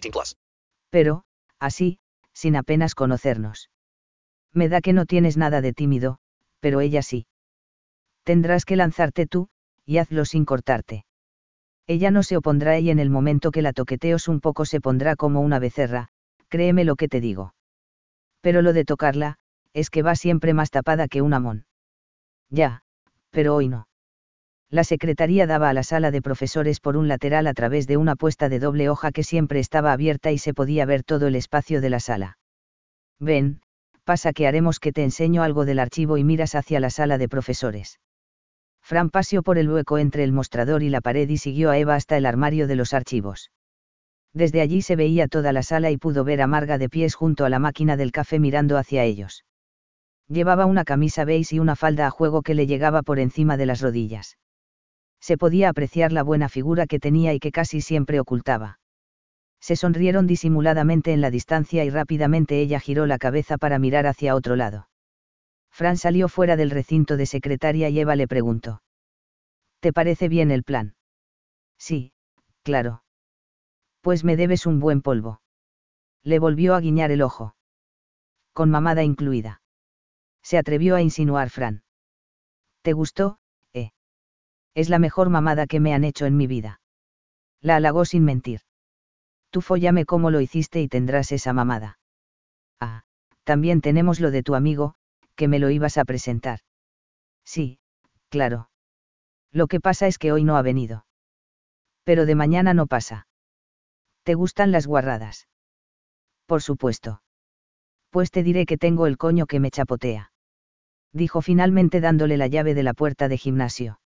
18 0.00 0.12
plus. 0.12 0.36
Pero, 0.90 1.24
así, 1.58 1.98
sin 2.32 2.56
apenas 2.56 2.94
conocernos. 2.94 3.70
Me 4.52 4.68
da 4.68 4.80
que 4.80 4.92
no 4.92 5.06
tienes 5.06 5.36
nada 5.36 5.60
de 5.60 5.72
tímido, 5.72 6.18
pero 6.60 6.80
ella 6.80 7.02
sí. 7.02 7.26
Tendrás 8.24 8.64
que 8.64 8.76
lanzarte 8.76 9.26
tú, 9.26 9.48
y 9.84 9.98
hazlo 9.98 10.24
sin 10.24 10.44
cortarte. 10.44 11.04
Ella 11.86 12.10
no 12.10 12.22
se 12.22 12.36
opondrá 12.36 12.78
y 12.78 12.90
en 12.90 12.98
el 12.98 13.10
momento 13.10 13.50
que 13.50 13.62
la 13.62 13.72
toqueteos 13.72 14.28
un 14.28 14.40
poco 14.40 14.66
se 14.66 14.80
pondrá 14.80 15.16
como 15.16 15.40
una 15.40 15.58
becerra, 15.58 16.08
créeme 16.48 16.84
lo 16.84 16.96
que 16.96 17.08
te 17.08 17.20
digo. 17.20 17.54
Pero 18.40 18.62
lo 18.62 18.72
de 18.72 18.84
tocarla, 18.84 19.36
es 19.72 19.90
que 19.90 20.02
va 20.02 20.14
siempre 20.14 20.54
más 20.54 20.70
tapada 20.70 21.08
que 21.08 21.22
un 21.22 21.32
amón. 21.32 21.66
Ya, 22.50 22.82
pero 23.30 23.54
hoy 23.54 23.68
no. 23.68 23.87
La 24.70 24.84
secretaría 24.84 25.46
daba 25.46 25.70
a 25.70 25.72
la 25.72 25.82
sala 25.82 26.10
de 26.10 26.20
profesores 26.20 26.78
por 26.78 26.98
un 26.98 27.08
lateral 27.08 27.46
a 27.46 27.54
través 27.54 27.86
de 27.86 27.96
una 27.96 28.16
puesta 28.16 28.50
de 28.50 28.58
doble 28.58 28.90
hoja 28.90 29.12
que 29.12 29.22
siempre 29.22 29.60
estaba 29.60 29.92
abierta 29.92 30.30
y 30.30 30.36
se 30.36 30.52
podía 30.52 30.84
ver 30.84 31.04
todo 31.04 31.26
el 31.26 31.36
espacio 31.36 31.80
de 31.80 31.88
la 31.88 32.00
sala. 32.00 32.38
Ven, 33.18 33.62
pasa 34.04 34.34
que 34.34 34.46
haremos 34.46 34.78
que 34.78 34.92
te 34.92 35.04
enseño 35.04 35.42
algo 35.42 35.64
del 35.64 35.78
archivo 35.78 36.18
y 36.18 36.24
miras 36.24 36.54
hacia 36.54 36.80
la 36.80 36.90
sala 36.90 37.16
de 37.16 37.30
profesores. 37.30 37.98
Fran 38.82 39.08
paseó 39.08 39.42
por 39.42 39.56
el 39.56 39.70
hueco 39.70 39.96
entre 39.96 40.22
el 40.22 40.32
mostrador 40.32 40.82
y 40.82 40.90
la 40.90 41.00
pared 41.00 41.28
y 41.28 41.38
siguió 41.38 41.70
a 41.70 41.78
Eva 41.78 41.94
hasta 41.94 42.18
el 42.18 42.26
armario 42.26 42.66
de 42.66 42.76
los 42.76 42.92
archivos. 42.92 43.50
Desde 44.34 44.60
allí 44.60 44.82
se 44.82 44.96
veía 44.96 45.28
toda 45.28 45.52
la 45.52 45.62
sala 45.62 45.90
y 45.90 45.96
pudo 45.96 46.24
ver 46.24 46.42
a 46.42 46.46
Marga 46.46 46.76
de 46.76 46.90
pies 46.90 47.14
junto 47.14 47.46
a 47.46 47.48
la 47.48 47.58
máquina 47.58 47.96
del 47.96 48.12
café 48.12 48.38
mirando 48.38 48.76
hacia 48.76 49.04
ellos. 49.04 49.44
Llevaba 50.28 50.66
una 50.66 50.84
camisa 50.84 51.24
beige 51.24 51.56
y 51.56 51.58
una 51.58 51.74
falda 51.74 52.06
a 52.06 52.10
juego 52.10 52.42
que 52.42 52.54
le 52.54 52.66
llegaba 52.66 53.02
por 53.02 53.18
encima 53.18 53.56
de 53.56 53.64
las 53.64 53.80
rodillas. 53.80 54.36
Se 55.20 55.36
podía 55.36 55.68
apreciar 55.68 56.12
la 56.12 56.22
buena 56.22 56.48
figura 56.48 56.86
que 56.86 57.00
tenía 57.00 57.34
y 57.34 57.40
que 57.40 57.52
casi 57.52 57.80
siempre 57.80 58.20
ocultaba. 58.20 58.78
Se 59.60 59.76
sonrieron 59.76 60.26
disimuladamente 60.26 61.12
en 61.12 61.20
la 61.20 61.30
distancia 61.30 61.84
y 61.84 61.90
rápidamente 61.90 62.60
ella 62.60 62.80
giró 62.80 63.06
la 63.06 63.18
cabeza 63.18 63.58
para 63.58 63.78
mirar 63.78 64.06
hacia 64.06 64.34
otro 64.34 64.56
lado. 64.56 64.88
Fran 65.70 65.96
salió 65.96 66.28
fuera 66.28 66.56
del 66.56 66.70
recinto 66.70 67.16
de 67.16 67.26
secretaria 67.26 67.88
y 67.88 68.00
Eva 68.00 68.16
le 68.16 68.28
preguntó. 68.28 68.82
¿Te 69.80 69.92
parece 69.92 70.28
bien 70.28 70.50
el 70.50 70.64
plan? 70.64 70.94
Sí, 71.78 72.12
claro. 72.62 73.02
Pues 74.00 74.24
me 74.24 74.36
debes 74.36 74.66
un 74.66 74.80
buen 74.80 75.02
polvo. 75.02 75.40
Le 76.22 76.38
volvió 76.38 76.74
a 76.74 76.80
guiñar 76.80 77.10
el 77.10 77.22
ojo. 77.22 77.54
Con 78.52 78.70
mamada 78.70 79.02
incluida 79.02 79.60
se 80.48 80.56
atrevió 80.56 80.96
a 80.96 81.02
insinuar 81.02 81.50
Fran. 81.50 81.82
¿Te 82.80 82.94
gustó? 82.94 83.38
Es 84.74 84.88
la 84.88 84.98
mejor 84.98 85.30
mamada 85.30 85.66
que 85.66 85.80
me 85.80 85.94
han 85.94 86.04
hecho 86.04 86.26
en 86.26 86.36
mi 86.36 86.46
vida. 86.46 86.80
La 87.60 87.76
halagó 87.76 88.04
sin 88.04 88.24
mentir. 88.24 88.60
Tú 89.50 89.60
follame 89.60 90.04
como 90.04 90.30
lo 90.30 90.40
hiciste 90.40 90.80
y 90.80 90.88
tendrás 90.88 91.32
esa 91.32 91.52
mamada. 91.52 91.98
Ah, 92.80 93.02
también 93.44 93.80
tenemos 93.80 94.20
lo 94.20 94.30
de 94.30 94.42
tu 94.42 94.54
amigo, 94.54 94.94
que 95.34 95.48
me 95.48 95.58
lo 95.58 95.70
ibas 95.70 95.98
a 95.98 96.04
presentar. 96.04 96.60
Sí, 97.44 97.78
claro. 98.28 98.70
Lo 99.50 99.66
que 99.66 99.80
pasa 99.80 100.06
es 100.06 100.18
que 100.18 100.32
hoy 100.32 100.44
no 100.44 100.56
ha 100.56 100.62
venido. 100.62 101.06
Pero 102.04 102.26
de 102.26 102.34
mañana 102.34 102.74
no 102.74 102.86
pasa. 102.86 103.26
¿Te 104.22 104.34
gustan 104.34 104.72
las 104.72 104.86
guarradas? 104.86 105.48
Por 106.46 106.62
supuesto. 106.62 107.22
Pues 108.10 108.30
te 108.30 108.42
diré 108.42 108.66
que 108.66 108.78
tengo 108.78 109.06
el 109.06 109.16
coño 109.16 109.46
que 109.46 109.60
me 109.60 109.70
chapotea 109.70 110.32
dijo 111.12 111.42
finalmente 111.42 112.00
dándole 112.00 112.36
la 112.36 112.46
llave 112.46 112.74
de 112.74 112.82
la 112.82 112.94
puerta 112.94 113.28
de 113.28 113.36
gimnasio. 113.36 114.00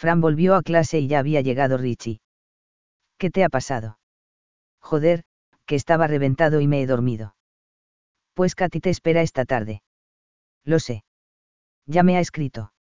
Fran 0.00 0.22
volvió 0.22 0.54
a 0.54 0.62
clase 0.62 0.98
y 0.98 1.08
ya 1.08 1.18
había 1.18 1.42
llegado 1.42 1.76
Richie. 1.76 2.22
¿Qué 3.18 3.28
te 3.28 3.44
ha 3.44 3.50
pasado? 3.50 3.98
Joder, 4.80 5.24
que 5.66 5.74
estaba 5.74 6.06
reventado 6.06 6.62
y 6.62 6.66
me 6.66 6.80
he 6.80 6.86
dormido. 6.86 7.34
Pues 8.32 8.54
Katy 8.54 8.80
te 8.80 8.88
espera 8.88 9.20
esta 9.20 9.44
tarde. 9.44 9.82
Lo 10.64 10.78
sé. 10.78 11.04
Ya 11.84 12.02
me 12.02 12.16
ha 12.16 12.20
escrito. 12.20 12.72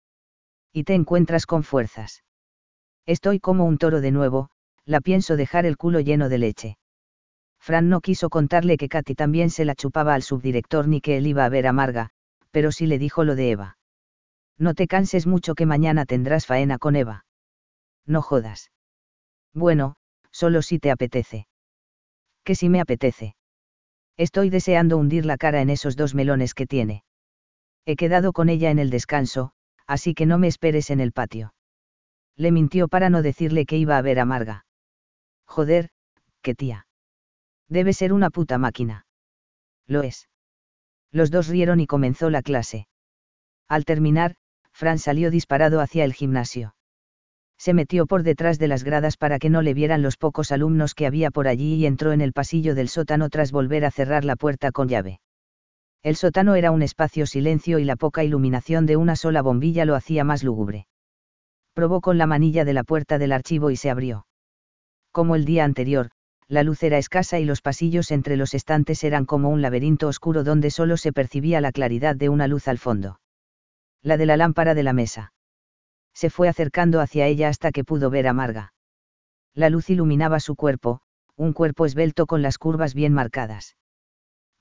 Y 0.72 0.84
te 0.84 0.94
encuentras 0.94 1.44
con 1.44 1.64
fuerzas. 1.64 2.22
Estoy 3.04 3.40
como 3.40 3.64
un 3.64 3.78
toro 3.78 4.00
de 4.00 4.12
nuevo, 4.12 4.50
la 4.84 5.00
pienso 5.00 5.34
dejar 5.34 5.66
el 5.66 5.76
culo 5.76 5.98
lleno 5.98 6.28
de 6.28 6.38
leche. 6.38 6.78
Fran 7.58 7.88
no 7.88 8.00
quiso 8.00 8.30
contarle 8.30 8.76
que 8.76 8.88
Katy 8.88 9.16
también 9.16 9.50
se 9.50 9.64
la 9.64 9.74
chupaba 9.74 10.14
al 10.14 10.22
subdirector 10.22 10.86
ni 10.86 11.00
que 11.00 11.16
él 11.16 11.26
iba 11.26 11.44
a 11.44 11.48
ver 11.48 11.66
a 11.66 11.72
Marga, 11.72 12.10
pero 12.52 12.70
sí 12.70 12.86
le 12.86 13.00
dijo 13.00 13.24
lo 13.24 13.34
de 13.34 13.50
Eva. 13.50 13.77
No 14.58 14.74
te 14.74 14.88
canses 14.88 15.26
mucho 15.26 15.54
que 15.54 15.66
mañana 15.66 16.04
tendrás 16.04 16.46
faena 16.46 16.78
con 16.78 16.96
Eva. 16.96 17.24
No 18.06 18.22
jodas. 18.22 18.72
Bueno, 19.54 19.96
solo 20.32 20.62
si 20.62 20.78
te 20.78 20.90
apetece. 20.90 21.46
Que 22.44 22.54
si 22.54 22.68
me 22.68 22.80
apetece. 22.80 23.36
Estoy 24.16 24.50
deseando 24.50 24.98
hundir 24.98 25.24
la 25.24 25.36
cara 25.36 25.60
en 25.60 25.70
esos 25.70 25.94
dos 25.94 26.14
melones 26.14 26.54
que 26.54 26.66
tiene. 26.66 27.04
He 27.86 27.94
quedado 27.94 28.32
con 28.32 28.48
ella 28.48 28.70
en 28.70 28.80
el 28.80 28.90
descanso, 28.90 29.52
así 29.86 30.12
que 30.14 30.26
no 30.26 30.38
me 30.38 30.48
esperes 30.48 30.90
en 30.90 31.00
el 31.00 31.12
patio. 31.12 31.54
Le 32.36 32.50
mintió 32.50 32.88
para 32.88 33.10
no 33.10 33.22
decirle 33.22 33.64
que 33.64 33.76
iba 33.76 33.96
a 33.96 34.02
ver 34.02 34.18
a 34.18 34.24
Marga. 34.24 34.66
Joder, 35.46 35.90
qué 36.42 36.54
tía. 36.54 36.86
Debe 37.68 37.92
ser 37.92 38.12
una 38.12 38.30
puta 38.30 38.58
máquina. 38.58 39.06
Lo 39.86 40.02
es. 40.02 40.28
Los 41.12 41.30
dos 41.30 41.48
rieron 41.48 41.80
y 41.80 41.86
comenzó 41.86 42.28
la 42.28 42.42
clase. 42.42 42.88
Al 43.68 43.84
terminar, 43.84 44.36
Fran 44.78 45.00
salió 45.00 45.32
disparado 45.32 45.80
hacia 45.80 46.04
el 46.04 46.12
gimnasio. 46.12 46.76
Se 47.58 47.74
metió 47.74 48.06
por 48.06 48.22
detrás 48.22 48.60
de 48.60 48.68
las 48.68 48.84
gradas 48.84 49.16
para 49.16 49.40
que 49.40 49.50
no 49.50 49.60
le 49.60 49.74
vieran 49.74 50.02
los 50.02 50.16
pocos 50.16 50.52
alumnos 50.52 50.94
que 50.94 51.04
había 51.04 51.32
por 51.32 51.48
allí 51.48 51.74
y 51.74 51.86
entró 51.86 52.12
en 52.12 52.20
el 52.20 52.32
pasillo 52.32 52.76
del 52.76 52.88
sótano 52.88 53.28
tras 53.28 53.50
volver 53.50 53.84
a 53.84 53.90
cerrar 53.90 54.24
la 54.24 54.36
puerta 54.36 54.70
con 54.70 54.86
llave. 54.86 55.18
El 56.04 56.14
sótano 56.14 56.54
era 56.54 56.70
un 56.70 56.82
espacio 56.82 57.26
silencio 57.26 57.80
y 57.80 57.84
la 57.84 57.96
poca 57.96 58.22
iluminación 58.22 58.86
de 58.86 58.96
una 58.96 59.16
sola 59.16 59.42
bombilla 59.42 59.84
lo 59.84 59.96
hacía 59.96 60.22
más 60.22 60.44
lúgubre. 60.44 60.86
Probó 61.74 62.00
con 62.00 62.16
la 62.16 62.28
manilla 62.28 62.64
de 62.64 62.74
la 62.74 62.84
puerta 62.84 63.18
del 63.18 63.32
archivo 63.32 63.72
y 63.72 63.76
se 63.76 63.90
abrió. 63.90 64.28
Como 65.10 65.34
el 65.34 65.44
día 65.44 65.64
anterior, 65.64 66.10
la 66.46 66.62
luz 66.62 66.84
era 66.84 66.98
escasa 66.98 67.40
y 67.40 67.44
los 67.44 67.62
pasillos 67.62 68.12
entre 68.12 68.36
los 68.36 68.54
estantes 68.54 69.02
eran 69.02 69.24
como 69.24 69.48
un 69.48 69.60
laberinto 69.60 70.06
oscuro 70.06 70.44
donde 70.44 70.70
solo 70.70 70.96
se 70.96 71.12
percibía 71.12 71.60
la 71.60 71.72
claridad 71.72 72.14
de 72.14 72.28
una 72.28 72.46
luz 72.46 72.68
al 72.68 72.78
fondo. 72.78 73.18
La 74.02 74.16
de 74.16 74.26
la 74.26 74.36
lámpara 74.36 74.74
de 74.74 74.82
la 74.82 74.92
mesa. 74.92 75.32
Se 76.14 76.30
fue 76.30 76.48
acercando 76.48 77.00
hacia 77.00 77.26
ella 77.26 77.48
hasta 77.48 77.72
que 77.72 77.84
pudo 77.84 78.10
ver 78.10 78.26
a 78.26 78.32
Marga. 78.32 78.72
La 79.54 79.70
luz 79.70 79.90
iluminaba 79.90 80.40
su 80.40 80.56
cuerpo, 80.56 81.00
un 81.36 81.52
cuerpo 81.52 81.86
esbelto 81.86 82.26
con 82.26 82.42
las 82.42 82.58
curvas 82.58 82.94
bien 82.94 83.12
marcadas 83.12 83.76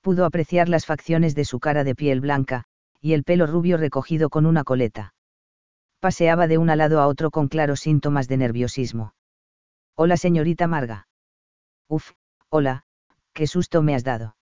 pudo 0.08 0.24
apreciar 0.24 0.70
las 0.70 0.86
facciones 0.86 1.36
de 1.36 1.44
su 1.44 1.60
cara 1.60 1.84
de 1.84 1.94
piel 1.94 2.22
blanca, 2.22 2.64
y 3.02 3.12
el 3.12 3.26
pelo 3.26 3.46
rubio 3.46 3.76
recogido 3.76 4.30
con 4.30 4.46
una 4.46 4.64
coleta. 4.64 5.14
Paseaba 6.00 6.48
de 6.48 6.58
un 6.58 6.68
lado 6.68 7.02
a 7.02 7.08
otro 7.08 7.30
con 7.30 7.50
claros 7.50 7.82
síntomas 7.82 8.30
de 8.30 8.38
nerviosismo. 8.38 9.16
Hola 9.96 10.16
señorita 10.16 10.66
Marga. 10.66 11.10
Uf, 11.90 12.12
hola, 12.48 12.86
qué 13.34 13.48
susto 13.48 13.82
me 13.82 13.96
has 13.96 14.06
dado. 14.06 14.38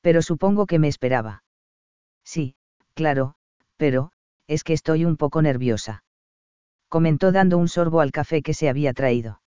Pero 0.00 0.22
supongo 0.22 0.66
que 0.66 0.80
me 0.80 0.88
esperaba. 0.88 1.44
Sí, 2.24 2.56
claro, 2.94 3.36
pero, 3.76 4.10
es 4.46 4.64
que 4.64 4.72
estoy 4.72 5.04
un 5.04 5.16
poco 5.16 5.42
nerviosa. 5.42 6.04
Comentó 6.88 7.32
dando 7.32 7.58
un 7.58 7.68
sorbo 7.68 8.00
al 8.00 8.12
café 8.12 8.42
que 8.42 8.54
se 8.54 8.68
había 8.68 8.92
traído. 8.92 9.40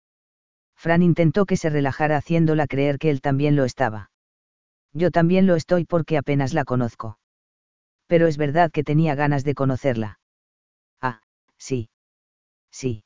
Fran 0.76 1.02
intentó 1.02 1.46
que 1.46 1.58
se 1.58 1.70
relajara 1.70 2.18
haciéndola 2.18 2.68
creer 2.68 3.00
que 3.00 3.10
él 3.10 3.22
también 3.22 3.56
lo 3.56 3.66
estaba. 3.66 4.12
Yo 4.94 5.12
también 5.12 5.48
lo 5.48 5.56
estoy 5.56 5.86
porque 5.86 6.18
apenas 6.18 6.54
la 6.54 6.66
conozco. 6.66 7.20
Pero 8.08 8.28
es 8.28 8.38
verdad 8.38 8.72
que 8.72 8.84
tenía 8.84 9.16
ganas 9.16 9.44
de 9.44 9.54
conocerla. 9.54 10.20
Ah, 11.02 11.22
sí. 11.58 11.90
Sí. 12.72 13.04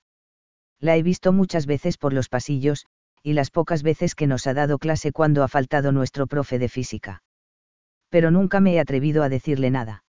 La 0.79 0.97
he 0.97 1.03
visto 1.03 1.31
muchas 1.31 1.65
veces 1.65 1.97
por 1.97 2.13
los 2.13 2.29
pasillos, 2.29 2.85
y 3.23 3.33
las 3.33 3.51
pocas 3.51 3.83
veces 3.83 4.15
que 4.15 4.27
nos 4.27 4.47
ha 4.47 4.53
dado 4.53 4.79
clase 4.79 5.11
cuando 5.11 5.43
ha 5.43 5.47
faltado 5.47 5.91
nuestro 5.91 6.27
profe 6.27 6.59
de 6.59 6.69
física. 6.69 7.23
Pero 8.09 8.31
nunca 8.31 8.59
me 8.59 8.73
he 8.73 8.79
atrevido 8.79 9.23
a 9.23 9.29
decirle 9.29 9.69
nada. 9.69 10.03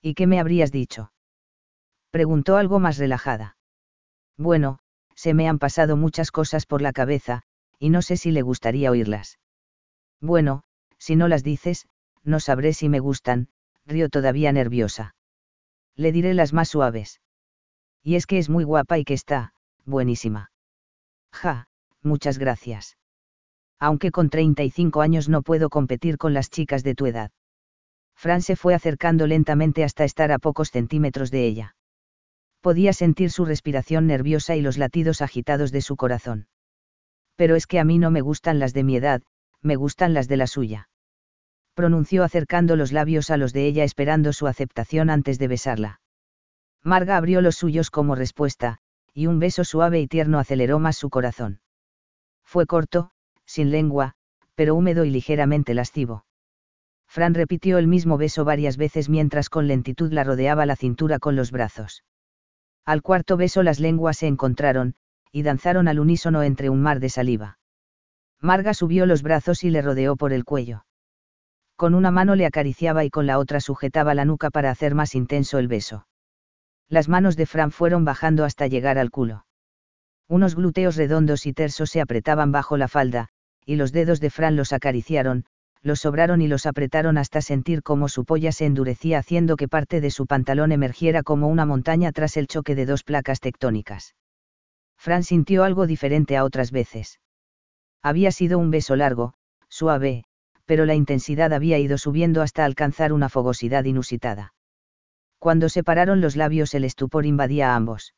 ¿Y 0.00 0.14
qué 0.14 0.26
me 0.26 0.40
habrías 0.40 0.72
dicho? 0.72 1.12
Preguntó 2.10 2.56
algo 2.56 2.78
más 2.78 2.98
relajada. 2.98 3.56
Bueno, 4.36 4.78
se 5.14 5.34
me 5.34 5.48
han 5.48 5.58
pasado 5.58 5.96
muchas 5.96 6.30
cosas 6.30 6.64
por 6.64 6.80
la 6.80 6.92
cabeza, 6.92 7.42
y 7.78 7.90
no 7.90 8.02
sé 8.02 8.16
si 8.16 8.30
le 8.30 8.42
gustaría 8.42 8.90
oírlas. 8.90 9.38
Bueno, 10.20 10.62
si 10.98 11.16
no 11.16 11.28
las 11.28 11.42
dices, 11.42 11.88
no 12.24 12.40
sabré 12.40 12.72
si 12.72 12.88
me 12.88 13.00
gustan, 13.00 13.48
río 13.86 14.08
todavía 14.08 14.52
nerviosa. 14.52 15.14
Le 15.96 16.12
diré 16.12 16.34
las 16.34 16.52
más 16.52 16.68
suaves. 16.68 17.20
Y 18.02 18.14
es 18.14 18.26
que 18.26 18.38
es 18.38 18.48
muy 18.48 18.64
guapa 18.64 18.98
y 18.98 19.04
que 19.04 19.14
está, 19.14 19.52
buenísima. 19.84 20.52
Ja, 21.32 21.68
muchas 22.02 22.38
gracias. 22.38 22.96
Aunque 23.80 24.10
con 24.10 24.30
35 24.30 25.00
años 25.00 25.28
no 25.28 25.42
puedo 25.42 25.68
competir 25.68 26.18
con 26.18 26.34
las 26.34 26.50
chicas 26.50 26.82
de 26.82 26.94
tu 26.94 27.06
edad. 27.06 27.30
Fran 28.18 28.42
se 28.42 28.56
fue 28.56 28.74
acercando 28.74 29.28
lentamente 29.28 29.84
hasta 29.84 30.02
estar 30.02 30.32
a 30.32 30.40
pocos 30.40 30.72
centímetros 30.72 31.30
de 31.30 31.46
ella. 31.46 31.76
Podía 32.60 32.92
sentir 32.92 33.30
su 33.30 33.44
respiración 33.44 34.08
nerviosa 34.08 34.56
y 34.56 34.60
los 34.60 34.76
latidos 34.76 35.22
agitados 35.22 35.70
de 35.70 35.82
su 35.82 35.94
corazón. 35.94 36.48
Pero 37.36 37.54
es 37.54 37.68
que 37.68 37.78
a 37.78 37.84
mí 37.84 37.96
no 37.98 38.10
me 38.10 38.20
gustan 38.20 38.58
las 38.58 38.74
de 38.74 38.82
mi 38.82 38.96
edad, 38.96 39.22
me 39.62 39.76
gustan 39.76 40.14
las 40.14 40.26
de 40.26 40.36
la 40.36 40.48
suya. 40.48 40.88
Pronunció 41.74 42.24
acercando 42.24 42.74
los 42.74 42.90
labios 42.90 43.30
a 43.30 43.36
los 43.36 43.52
de 43.52 43.66
ella 43.66 43.84
esperando 43.84 44.32
su 44.32 44.48
aceptación 44.48 45.10
antes 45.10 45.38
de 45.38 45.46
besarla. 45.46 46.00
Marga 46.82 47.16
abrió 47.16 47.40
los 47.40 47.54
suyos 47.54 47.88
como 47.92 48.16
respuesta, 48.16 48.78
y 49.14 49.28
un 49.28 49.38
beso 49.38 49.62
suave 49.62 50.00
y 50.00 50.08
tierno 50.08 50.40
aceleró 50.40 50.80
más 50.80 50.96
su 50.96 51.08
corazón. 51.08 51.60
Fue 52.42 52.66
corto, 52.66 53.12
sin 53.46 53.70
lengua, 53.70 54.14
pero 54.56 54.74
húmedo 54.74 55.04
y 55.04 55.10
ligeramente 55.10 55.72
lascivo. 55.72 56.24
Fran 57.08 57.34
repitió 57.34 57.78
el 57.78 57.86
mismo 57.86 58.18
beso 58.18 58.44
varias 58.44 58.76
veces 58.76 59.08
mientras 59.08 59.48
con 59.48 59.66
lentitud 59.66 60.12
la 60.12 60.24
rodeaba 60.24 60.66
la 60.66 60.76
cintura 60.76 61.18
con 61.18 61.36
los 61.36 61.50
brazos. 61.50 62.04
Al 62.84 63.02
cuarto 63.02 63.36
beso 63.36 63.62
las 63.62 63.80
lenguas 63.80 64.18
se 64.18 64.26
encontraron, 64.26 64.94
y 65.32 65.42
danzaron 65.42 65.88
al 65.88 66.00
unísono 66.00 66.42
entre 66.42 66.70
un 66.70 66.80
mar 66.80 67.00
de 67.00 67.08
saliva. 67.08 67.58
Marga 68.40 68.72
subió 68.72 69.04
los 69.04 69.22
brazos 69.22 69.64
y 69.64 69.70
le 69.70 69.82
rodeó 69.82 70.16
por 70.16 70.32
el 70.32 70.44
cuello. 70.44 70.84
Con 71.76 71.94
una 71.94 72.10
mano 72.10 72.34
le 72.34 72.46
acariciaba 72.46 73.04
y 73.04 73.10
con 73.10 73.26
la 73.26 73.38
otra 73.38 73.60
sujetaba 73.60 74.14
la 74.14 74.24
nuca 74.24 74.50
para 74.50 74.70
hacer 74.70 74.94
más 74.94 75.14
intenso 75.14 75.58
el 75.58 75.68
beso. 75.68 76.06
Las 76.88 77.08
manos 77.08 77.36
de 77.36 77.46
Fran 77.46 77.70
fueron 77.70 78.04
bajando 78.04 78.44
hasta 78.44 78.66
llegar 78.66 78.98
al 78.98 79.10
culo. 79.10 79.44
Unos 80.28 80.54
glúteos 80.54 80.96
redondos 80.96 81.46
y 81.46 81.52
tersos 81.52 81.90
se 81.90 82.00
apretaban 82.00 82.52
bajo 82.52 82.76
la 82.76 82.88
falda, 82.88 83.28
y 83.64 83.76
los 83.76 83.92
dedos 83.92 84.20
de 84.20 84.30
Fran 84.30 84.56
los 84.56 84.72
acariciaron, 84.72 85.44
los 85.82 86.00
sobraron 86.00 86.42
y 86.42 86.48
los 86.48 86.66
apretaron 86.66 87.18
hasta 87.18 87.40
sentir 87.40 87.82
cómo 87.82 88.08
su 88.08 88.24
polla 88.24 88.52
se 88.52 88.66
endurecía 88.66 89.18
haciendo 89.18 89.56
que 89.56 89.68
parte 89.68 90.00
de 90.00 90.10
su 90.10 90.26
pantalón 90.26 90.72
emergiera 90.72 91.22
como 91.22 91.48
una 91.48 91.64
montaña 91.66 92.12
tras 92.12 92.36
el 92.36 92.46
choque 92.46 92.74
de 92.74 92.86
dos 92.86 93.04
placas 93.04 93.40
tectónicas. 93.40 94.14
Fran 94.96 95.22
sintió 95.22 95.64
algo 95.64 95.86
diferente 95.86 96.36
a 96.36 96.44
otras 96.44 96.72
veces. 96.72 97.20
Había 98.02 98.32
sido 98.32 98.58
un 98.58 98.70
beso 98.70 98.96
largo, 98.96 99.34
suave, 99.68 100.24
pero 100.64 100.84
la 100.84 100.94
intensidad 100.94 101.52
había 101.52 101.78
ido 101.78 101.98
subiendo 101.98 102.42
hasta 102.42 102.64
alcanzar 102.64 103.12
una 103.12 103.28
fogosidad 103.28 103.84
inusitada. 103.84 104.54
Cuando 105.38 105.68
separaron 105.68 106.20
los 106.20 106.36
labios 106.36 106.74
el 106.74 106.84
estupor 106.84 107.24
invadía 107.24 107.72
a 107.72 107.76
ambos. 107.76 108.14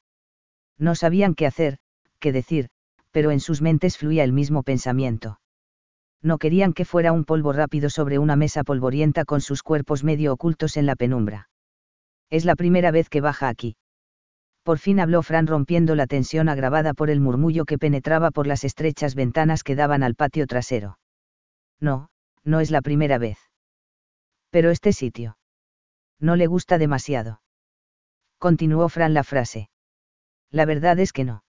No 0.78 0.94
sabían 0.94 1.34
qué 1.34 1.46
hacer, 1.46 1.78
qué 2.18 2.32
decir, 2.32 2.70
pero 3.10 3.30
en 3.30 3.40
sus 3.40 3.60
mentes 3.60 3.98
fluía 3.98 4.24
el 4.24 4.32
mismo 4.32 4.62
pensamiento. 4.62 5.38
No 6.22 6.38
querían 6.38 6.72
que 6.72 6.84
fuera 6.84 7.12
un 7.12 7.24
polvo 7.24 7.52
rápido 7.52 7.88
sobre 7.88 8.18
una 8.18 8.36
mesa 8.36 8.62
polvorienta 8.62 9.24
con 9.24 9.40
sus 9.40 9.62
cuerpos 9.62 10.04
medio 10.04 10.32
ocultos 10.32 10.76
en 10.76 10.86
la 10.86 10.96
penumbra. 10.96 11.48
Es 12.28 12.44
la 12.44 12.56
primera 12.56 12.90
vez 12.90 13.08
que 13.08 13.20
baja 13.20 13.48
aquí. 13.48 13.76
Por 14.62 14.78
fin 14.78 15.00
habló 15.00 15.22
Fran 15.22 15.46
rompiendo 15.46 15.94
la 15.94 16.06
tensión 16.06 16.48
agravada 16.48 16.92
por 16.92 17.10
el 17.10 17.20
murmullo 17.20 17.64
que 17.64 17.78
penetraba 17.78 18.30
por 18.30 18.46
las 18.46 18.64
estrechas 18.64 19.14
ventanas 19.14 19.64
que 19.64 19.74
daban 19.74 20.02
al 20.02 20.14
patio 20.14 20.46
trasero. 20.46 20.98
No, 21.80 22.10
no 22.44 22.60
es 22.60 22.70
la 22.70 22.82
primera 22.82 23.18
vez. 23.18 23.38
Pero 24.50 24.70
este 24.70 24.92
sitio. 24.92 25.38
No 26.18 26.36
le 26.36 26.46
gusta 26.46 26.76
demasiado. 26.76 27.40
Continuó 28.38 28.88
Fran 28.88 29.14
la 29.14 29.24
frase. 29.24 29.70
La 30.50 30.66
verdad 30.66 30.98
es 30.98 31.12
que 31.12 31.24
no. 31.24 31.44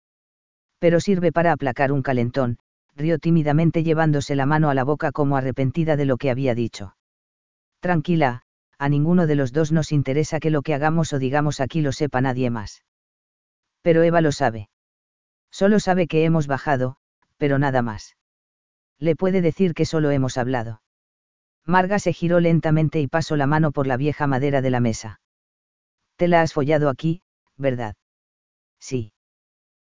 Pero 0.78 1.00
sirve 1.00 1.32
para 1.32 1.52
aplacar 1.52 1.92
un 1.92 2.04
calentón, 2.04 2.60
rió 3.00 3.18
tímidamente 3.18 3.84
llevándose 3.84 4.36
la 4.36 4.46
mano 4.46 4.70
a 4.70 4.74
la 4.74 4.84
boca 4.84 5.12
como 5.12 5.38
arrepentida 5.38 5.96
de 5.96 6.06
lo 6.06 6.18
que 6.18 6.30
había 6.30 6.54
dicho. 6.54 6.96
Tranquila, 7.80 8.44
a 8.78 8.90
ninguno 8.90 9.26
de 9.26 9.36
los 9.36 9.54
dos 9.54 9.72
nos 9.72 9.92
interesa 9.92 10.40
que 10.40 10.50
lo 10.50 10.62
que 10.62 10.74
hagamos 10.74 11.14
o 11.14 11.20
digamos 11.20 11.62
aquí 11.62 11.82
lo 11.82 11.94
sepa 11.94 12.22
nadie 12.22 12.50
más. 12.50 12.84
Pero 13.82 14.04
Eva 14.04 14.22
lo 14.22 14.32
sabe. 14.34 14.70
Solo 15.50 15.80
sabe 15.80 16.08
que 16.08 16.26
hemos 16.26 16.46
bajado, 16.48 16.98
pero 17.38 17.58
nada 17.58 17.82
más. 17.82 18.18
Le 19.00 19.16
puede 19.16 19.42
decir 19.42 19.74
que 19.74 19.86
solo 19.86 20.12
hemos 20.12 20.38
hablado. 20.38 20.82
Marga 21.66 22.00
se 22.00 22.12
giró 22.12 22.42
lentamente 22.42 23.00
y 23.00 23.08
pasó 23.08 23.38
la 23.38 23.48
mano 23.48 23.72
por 23.72 23.88
la 23.88 23.96
vieja 23.96 24.28
madera 24.28 24.62
de 24.62 24.70
la 24.72 24.82
mesa. 24.82 25.22
Te 26.18 26.28
la 26.28 26.42
has 26.42 26.52
follado 26.52 26.90
aquí, 26.90 27.22
¿verdad? 27.56 27.96
Sí. 28.80 29.14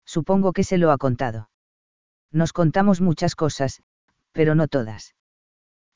Supongo 0.05 0.53
que 0.53 0.63
se 0.63 0.79
lo 0.79 0.93
ha 0.93 0.99
contado. 0.99 1.50
Nos 2.33 2.53
contamos 2.53 3.01
muchas 3.01 3.35
cosas, 3.35 3.83
pero 4.33 4.55
no 4.55 4.69
todas. 4.69 5.15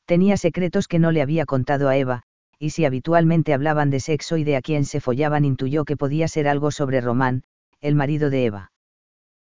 Tenía 0.05 0.37
secretos 0.37 0.89
que 0.89 0.99
no 0.99 1.13
le 1.13 1.23
había 1.23 1.47
contado 1.47 1.89
a 1.89 1.97
Eva, 1.97 2.23
y 2.59 2.71
si 2.71 2.85
habitualmente 2.85 3.55
hablaban 3.55 3.91
de 3.91 4.01
sexo 4.01 4.37
y 4.37 4.45
de 4.45 4.57
a 4.57 4.63
quién 4.63 4.85
se 4.85 5.01
follaban 5.01 5.45
intuyó 5.45 5.85
que 5.85 5.97
podía 5.97 6.29
ser 6.29 6.49
algo 6.49 6.71
sobre 6.71 7.01
Román, 7.01 7.45
el 7.81 7.95
marido 7.95 8.31
de 8.31 8.45
Eva. 8.47 8.73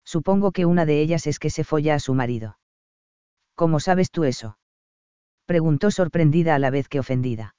Supongo 0.04 0.52
que 0.52 0.66
una 0.66 0.86
de 0.86 1.00
ellas 1.00 1.26
es 1.26 1.38
que 1.38 1.50
se 1.50 1.64
folla 1.64 1.94
a 1.94 2.00
su 2.00 2.14
marido. 2.14 2.58
¿Cómo 3.54 3.80
sabes 3.80 4.10
tú 4.10 4.24
eso? 4.24 4.58
Preguntó 5.46 5.90
sorprendida 5.90 6.54
a 6.54 6.58
la 6.58 6.70
vez 6.70 6.88
que 6.88 7.00
ofendida. 7.00 7.54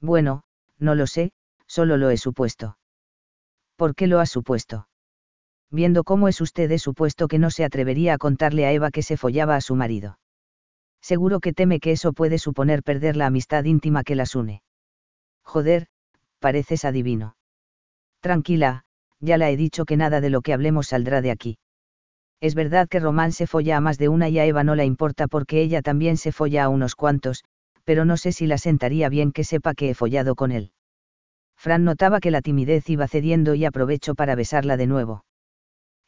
Bueno, 0.00 0.42
no 0.78 0.94
lo 0.94 1.06
sé, 1.06 1.32
solo 1.66 1.96
lo 1.96 2.10
he 2.10 2.16
supuesto. 2.16 2.78
¿Por 3.76 3.94
qué 3.94 4.06
lo 4.06 4.18
has 4.18 4.30
supuesto? 4.30 4.88
Viendo 5.70 6.02
cómo 6.02 6.28
es 6.28 6.40
usted, 6.40 6.70
he 6.70 6.78
supuesto 6.78 7.28
que 7.28 7.38
no 7.38 7.50
se 7.50 7.64
atrevería 7.64 8.14
a 8.14 8.18
contarle 8.18 8.66
a 8.66 8.72
Eva 8.72 8.90
que 8.90 9.02
se 9.02 9.16
follaba 9.16 9.56
a 9.56 9.60
su 9.60 9.76
marido. 9.76 10.18
Seguro 11.00 11.40
que 11.40 11.52
teme 11.52 11.80
que 11.80 11.92
eso 11.92 12.12
puede 12.12 12.38
suponer 12.38 12.82
perder 12.82 13.16
la 13.16 13.26
amistad 13.26 13.64
íntima 13.64 14.02
que 14.02 14.16
las 14.16 14.34
une. 14.34 14.62
Joder, 15.44 15.86
pareces 16.40 16.84
adivino. 16.84 17.36
Tranquila, 18.20 18.84
ya 19.20 19.38
la 19.38 19.50
he 19.50 19.56
dicho 19.56 19.84
que 19.84 19.96
nada 19.96 20.20
de 20.20 20.30
lo 20.30 20.42
que 20.42 20.52
hablemos 20.52 20.88
saldrá 20.88 21.22
de 21.22 21.30
aquí. 21.30 21.58
Es 22.40 22.54
verdad 22.54 22.88
que 22.88 23.00
Román 23.00 23.32
se 23.32 23.46
folla 23.46 23.76
a 23.76 23.80
más 23.80 23.98
de 23.98 24.08
una 24.08 24.28
y 24.28 24.38
a 24.38 24.46
Eva 24.46 24.64
no 24.64 24.74
la 24.74 24.84
importa 24.84 25.28
porque 25.28 25.60
ella 25.60 25.82
también 25.82 26.16
se 26.16 26.32
folla 26.32 26.64
a 26.64 26.68
unos 26.68 26.94
cuantos, 26.94 27.44
pero 27.84 28.04
no 28.04 28.16
sé 28.16 28.32
si 28.32 28.46
la 28.46 28.58
sentaría 28.58 29.08
bien 29.08 29.32
que 29.32 29.44
sepa 29.44 29.74
que 29.74 29.90
he 29.90 29.94
follado 29.94 30.34
con 30.34 30.50
él. 30.50 30.72
Fran 31.56 31.84
notaba 31.84 32.20
que 32.20 32.30
la 32.30 32.40
timidez 32.40 32.88
iba 32.88 33.06
cediendo 33.08 33.54
y 33.54 33.66
aprovechó 33.66 34.14
para 34.14 34.34
besarla 34.34 34.76
de 34.78 34.86
nuevo. 34.86 35.24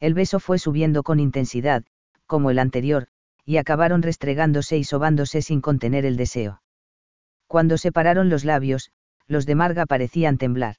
El 0.03 0.15
beso 0.15 0.41
fue 0.41 0.59
subiendo 0.59 1.01
con 1.01 1.21
intensidad, 1.21 1.85
como 2.25 2.51
el 2.51 2.59
anterior, 2.59 3.07
y 3.45 3.55
acabaron 3.55 4.01
restregándose 4.01 4.77
y 4.77 4.83
sobándose 4.83 5.41
sin 5.41 5.61
contener 5.61 6.05
el 6.05 6.17
deseo. 6.17 6.61
Cuando 7.47 7.77
separaron 7.77 8.27
los 8.27 8.43
labios, 8.43 8.91
los 9.27 9.45
de 9.45 9.55
Marga 9.55 9.85
parecían 9.85 10.37
temblar. 10.37 10.75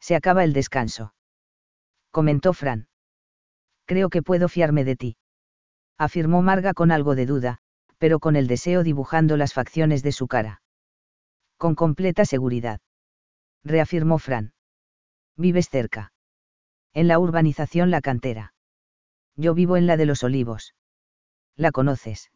Se 0.00 0.16
acaba 0.16 0.42
el 0.42 0.54
descanso. 0.54 1.14
Comentó 2.10 2.52
Fran. 2.52 2.88
Creo 3.84 4.10
que 4.10 4.22
puedo 4.22 4.48
fiarme 4.48 4.82
de 4.82 4.96
ti. 4.96 5.16
Afirmó 5.96 6.42
Marga 6.42 6.74
con 6.74 6.90
algo 6.90 7.14
de 7.14 7.26
duda, 7.26 7.58
pero 7.98 8.18
con 8.18 8.34
el 8.34 8.48
deseo 8.48 8.82
dibujando 8.82 9.36
las 9.36 9.52
facciones 9.52 10.02
de 10.02 10.10
su 10.10 10.26
cara. 10.26 10.62
Con 11.58 11.76
completa 11.76 12.24
seguridad. 12.24 12.80
Reafirmó 13.62 14.18
Fran. 14.18 14.52
Vives 15.36 15.68
cerca. 15.68 16.11
En 16.94 17.08
la 17.08 17.18
urbanización 17.18 17.90
La 17.90 18.00
Cantera. 18.00 18.54
Yo 19.36 19.54
vivo 19.54 19.76
en 19.76 19.86
la 19.86 19.96
de 19.96 20.06
los 20.06 20.22
Olivos. 20.22 20.74
¿La 21.56 21.72
conoces? 21.72 22.30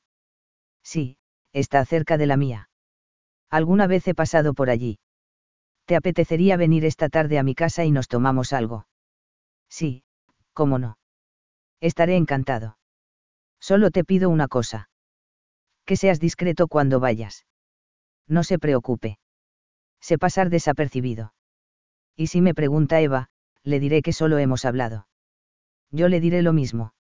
Sí, 0.82 1.18
está 1.52 1.84
cerca 1.84 2.16
de 2.16 2.26
la 2.26 2.36
mía. 2.36 2.70
Alguna 3.50 3.86
vez 3.86 4.06
he 4.08 4.14
pasado 4.14 4.54
por 4.54 4.70
allí. 4.70 4.98
¿Te 5.84 5.94
apetecería 5.94 6.56
venir 6.56 6.84
esta 6.84 7.08
tarde 7.08 7.38
a 7.38 7.42
mi 7.42 7.54
casa 7.54 7.84
y 7.84 7.90
nos 7.90 8.08
tomamos 8.08 8.52
algo? 8.52 8.86
Sí, 9.68 10.04
cómo 10.52 10.78
no. 10.78 10.98
Estaré 11.80 12.16
encantado. 12.16 12.78
Solo 13.60 13.90
te 13.90 14.04
pido 14.04 14.30
una 14.30 14.48
cosa. 14.48 14.88
Que 15.84 15.96
seas 15.96 16.18
discreto 16.18 16.66
cuando 16.66 16.98
vayas. 16.98 17.46
No 18.26 18.42
se 18.42 18.58
preocupe. 18.58 19.18
Sé 20.00 20.18
pasar 20.18 20.50
desapercibido. 20.50 21.34
Y 22.16 22.28
si 22.28 22.40
me 22.40 22.54
pregunta 22.54 23.00
Eva, 23.00 23.28
le 23.66 23.80
diré 23.80 24.00
que 24.00 24.12
solo 24.12 24.38
hemos 24.38 24.64
hablado. 24.64 25.08
Yo 25.90 26.08
le 26.08 26.20
diré 26.20 26.40
lo 26.42 26.52
mismo. 26.52 26.94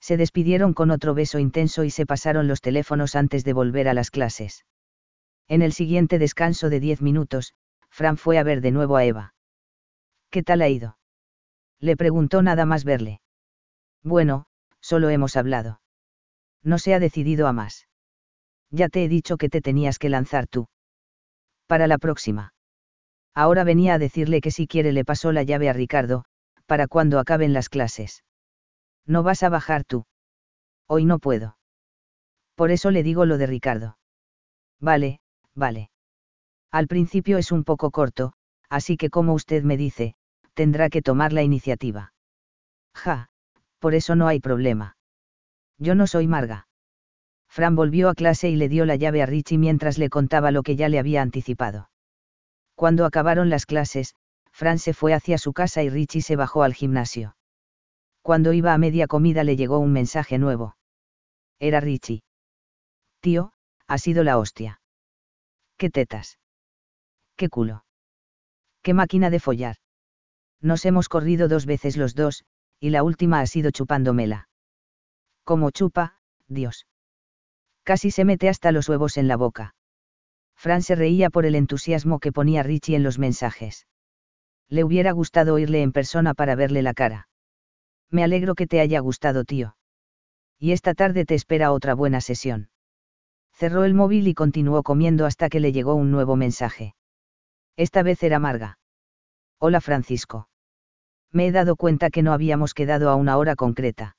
Se 0.00 0.16
despidieron 0.16 0.72
con 0.72 0.90
otro 0.90 1.14
beso 1.14 1.38
intenso 1.40 1.82
y 1.84 1.90
se 1.90 2.06
pasaron 2.06 2.46
los 2.46 2.60
teléfonos 2.60 3.16
antes 3.16 3.44
de 3.44 3.52
volver 3.52 3.88
a 3.88 3.94
las 3.94 4.10
clases. 4.10 4.64
En 5.48 5.62
el 5.62 5.72
siguiente 5.72 6.20
descanso 6.20 6.70
de 6.70 6.78
diez 6.78 7.02
minutos, 7.02 7.54
Fran 7.90 8.16
fue 8.16 8.38
a 8.38 8.44
ver 8.44 8.60
de 8.60 8.70
nuevo 8.70 8.96
a 8.96 9.04
Eva. 9.04 9.34
¿Qué 10.30 10.44
tal 10.44 10.62
ha 10.62 10.68
ido? 10.68 10.96
Le 11.80 11.96
preguntó 11.96 12.40
nada 12.40 12.64
más 12.66 12.84
verle. 12.84 13.20
Bueno, 14.04 14.46
solo 14.80 15.10
hemos 15.10 15.36
hablado. 15.36 15.80
No 16.62 16.78
se 16.78 16.94
ha 16.94 17.00
decidido 17.00 17.48
a 17.48 17.52
más. 17.52 17.88
Ya 18.70 18.88
te 18.88 19.02
he 19.02 19.08
dicho 19.08 19.38
que 19.38 19.48
te 19.48 19.60
tenías 19.60 19.98
que 19.98 20.08
lanzar 20.08 20.46
tú. 20.46 20.68
Para 21.66 21.88
la 21.88 21.98
próxima. 21.98 22.54
Ahora 23.34 23.64
venía 23.64 23.94
a 23.94 23.98
decirle 23.98 24.40
que 24.40 24.50
si 24.50 24.66
quiere 24.66 24.92
le 24.92 25.04
pasó 25.04 25.32
la 25.32 25.42
llave 25.42 25.68
a 25.68 25.72
Ricardo, 25.72 26.24
para 26.66 26.86
cuando 26.86 27.18
acaben 27.18 27.52
las 27.52 27.68
clases. 27.68 28.24
No 29.06 29.22
vas 29.22 29.42
a 29.42 29.48
bajar 29.48 29.84
tú. 29.84 30.04
Hoy 30.86 31.04
no 31.04 31.18
puedo. 31.18 31.56
Por 32.54 32.70
eso 32.70 32.90
le 32.90 33.02
digo 33.02 33.24
lo 33.24 33.38
de 33.38 33.46
Ricardo. 33.46 33.98
Vale, 34.80 35.20
vale. 35.54 35.90
Al 36.70 36.86
principio 36.86 37.38
es 37.38 37.52
un 37.52 37.64
poco 37.64 37.90
corto, 37.90 38.32
así 38.68 38.96
que 38.96 39.10
como 39.10 39.34
usted 39.34 39.62
me 39.62 39.76
dice, 39.76 40.14
tendrá 40.54 40.90
que 40.90 41.02
tomar 41.02 41.32
la 41.32 41.42
iniciativa. 41.42 42.12
Ja, 42.94 43.30
por 43.78 43.94
eso 43.94 44.14
no 44.14 44.26
hay 44.26 44.40
problema. 44.40 44.96
Yo 45.78 45.94
no 45.94 46.06
soy 46.06 46.26
Marga. 46.26 46.68
Fran 47.48 47.74
volvió 47.74 48.08
a 48.08 48.14
clase 48.14 48.48
y 48.48 48.56
le 48.56 48.68
dio 48.68 48.84
la 48.84 48.96
llave 48.96 49.22
a 49.22 49.26
Richie 49.26 49.58
mientras 49.58 49.98
le 49.98 50.08
contaba 50.08 50.50
lo 50.50 50.62
que 50.62 50.76
ya 50.76 50.88
le 50.88 50.98
había 50.98 51.22
anticipado. 51.22 51.90
Cuando 52.80 53.04
acabaron 53.04 53.50
las 53.50 53.66
clases, 53.66 54.14
Fran 54.52 54.78
se 54.78 54.94
fue 54.94 55.12
hacia 55.12 55.36
su 55.36 55.52
casa 55.52 55.82
y 55.82 55.90
Richie 55.90 56.22
se 56.22 56.34
bajó 56.34 56.62
al 56.62 56.72
gimnasio. 56.72 57.36
Cuando 58.22 58.54
iba 58.54 58.72
a 58.72 58.78
media 58.78 59.06
comida 59.06 59.44
le 59.44 59.56
llegó 59.56 59.78
un 59.80 59.92
mensaje 59.92 60.38
nuevo. 60.38 60.78
Era 61.58 61.80
Richie. 61.80 62.22
Tío, 63.20 63.52
ha 63.86 63.98
sido 63.98 64.24
la 64.24 64.38
hostia. 64.38 64.80
¿Qué 65.76 65.90
tetas? 65.90 66.38
¿Qué 67.36 67.50
culo? 67.50 67.84
¿Qué 68.80 68.94
máquina 68.94 69.28
de 69.28 69.40
follar? 69.40 69.76
Nos 70.62 70.86
hemos 70.86 71.10
corrido 71.10 71.48
dos 71.48 71.66
veces 71.66 71.98
los 71.98 72.14
dos, 72.14 72.44
y 72.80 72.88
la 72.88 73.02
última 73.02 73.40
ha 73.40 73.46
sido 73.46 73.72
chupándomela. 73.72 74.48
Como 75.44 75.70
chupa, 75.70 76.18
Dios. 76.48 76.86
Casi 77.82 78.10
se 78.10 78.24
mete 78.24 78.48
hasta 78.48 78.72
los 78.72 78.88
huevos 78.88 79.18
en 79.18 79.28
la 79.28 79.36
boca. 79.36 79.74
Fran 80.60 80.82
se 80.82 80.94
reía 80.94 81.30
por 81.30 81.46
el 81.46 81.54
entusiasmo 81.54 82.18
que 82.18 82.32
ponía 82.32 82.62
Richie 82.62 82.94
en 82.94 83.02
los 83.02 83.18
mensajes. 83.18 83.86
Le 84.68 84.84
hubiera 84.84 85.10
gustado 85.12 85.54
oírle 85.54 85.80
en 85.80 85.90
persona 85.90 86.34
para 86.34 86.54
verle 86.54 86.82
la 86.82 86.92
cara. 86.92 87.28
Me 88.10 88.24
alegro 88.24 88.54
que 88.54 88.66
te 88.66 88.78
haya 88.78 89.00
gustado, 89.00 89.44
tío. 89.44 89.74
Y 90.58 90.72
esta 90.72 90.92
tarde 90.92 91.24
te 91.24 91.34
espera 91.34 91.72
otra 91.72 91.94
buena 91.94 92.20
sesión. 92.20 92.68
Cerró 93.54 93.84
el 93.84 93.94
móvil 93.94 94.28
y 94.28 94.34
continuó 94.34 94.82
comiendo 94.82 95.24
hasta 95.24 95.48
que 95.48 95.60
le 95.60 95.72
llegó 95.72 95.94
un 95.94 96.10
nuevo 96.10 96.36
mensaje. 96.36 96.94
Esta 97.76 98.02
vez 98.02 98.22
era 98.22 98.38
Marga. 98.38 98.78
Hola 99.58 99.80
Francisco. 99.80 100.50
Me 101.32 101.46
he 101.46 101.52
dado 101.52 101.74
cuenta 101.76 102.10
que 102.10 102.22
no 102.22 102.34
habíamos 102.34 102.74
quedado 102.74 103.08
a 103.08 103.14
una 103.14 103.38
hora 103.38 103.56
concreta. 103.56 104.18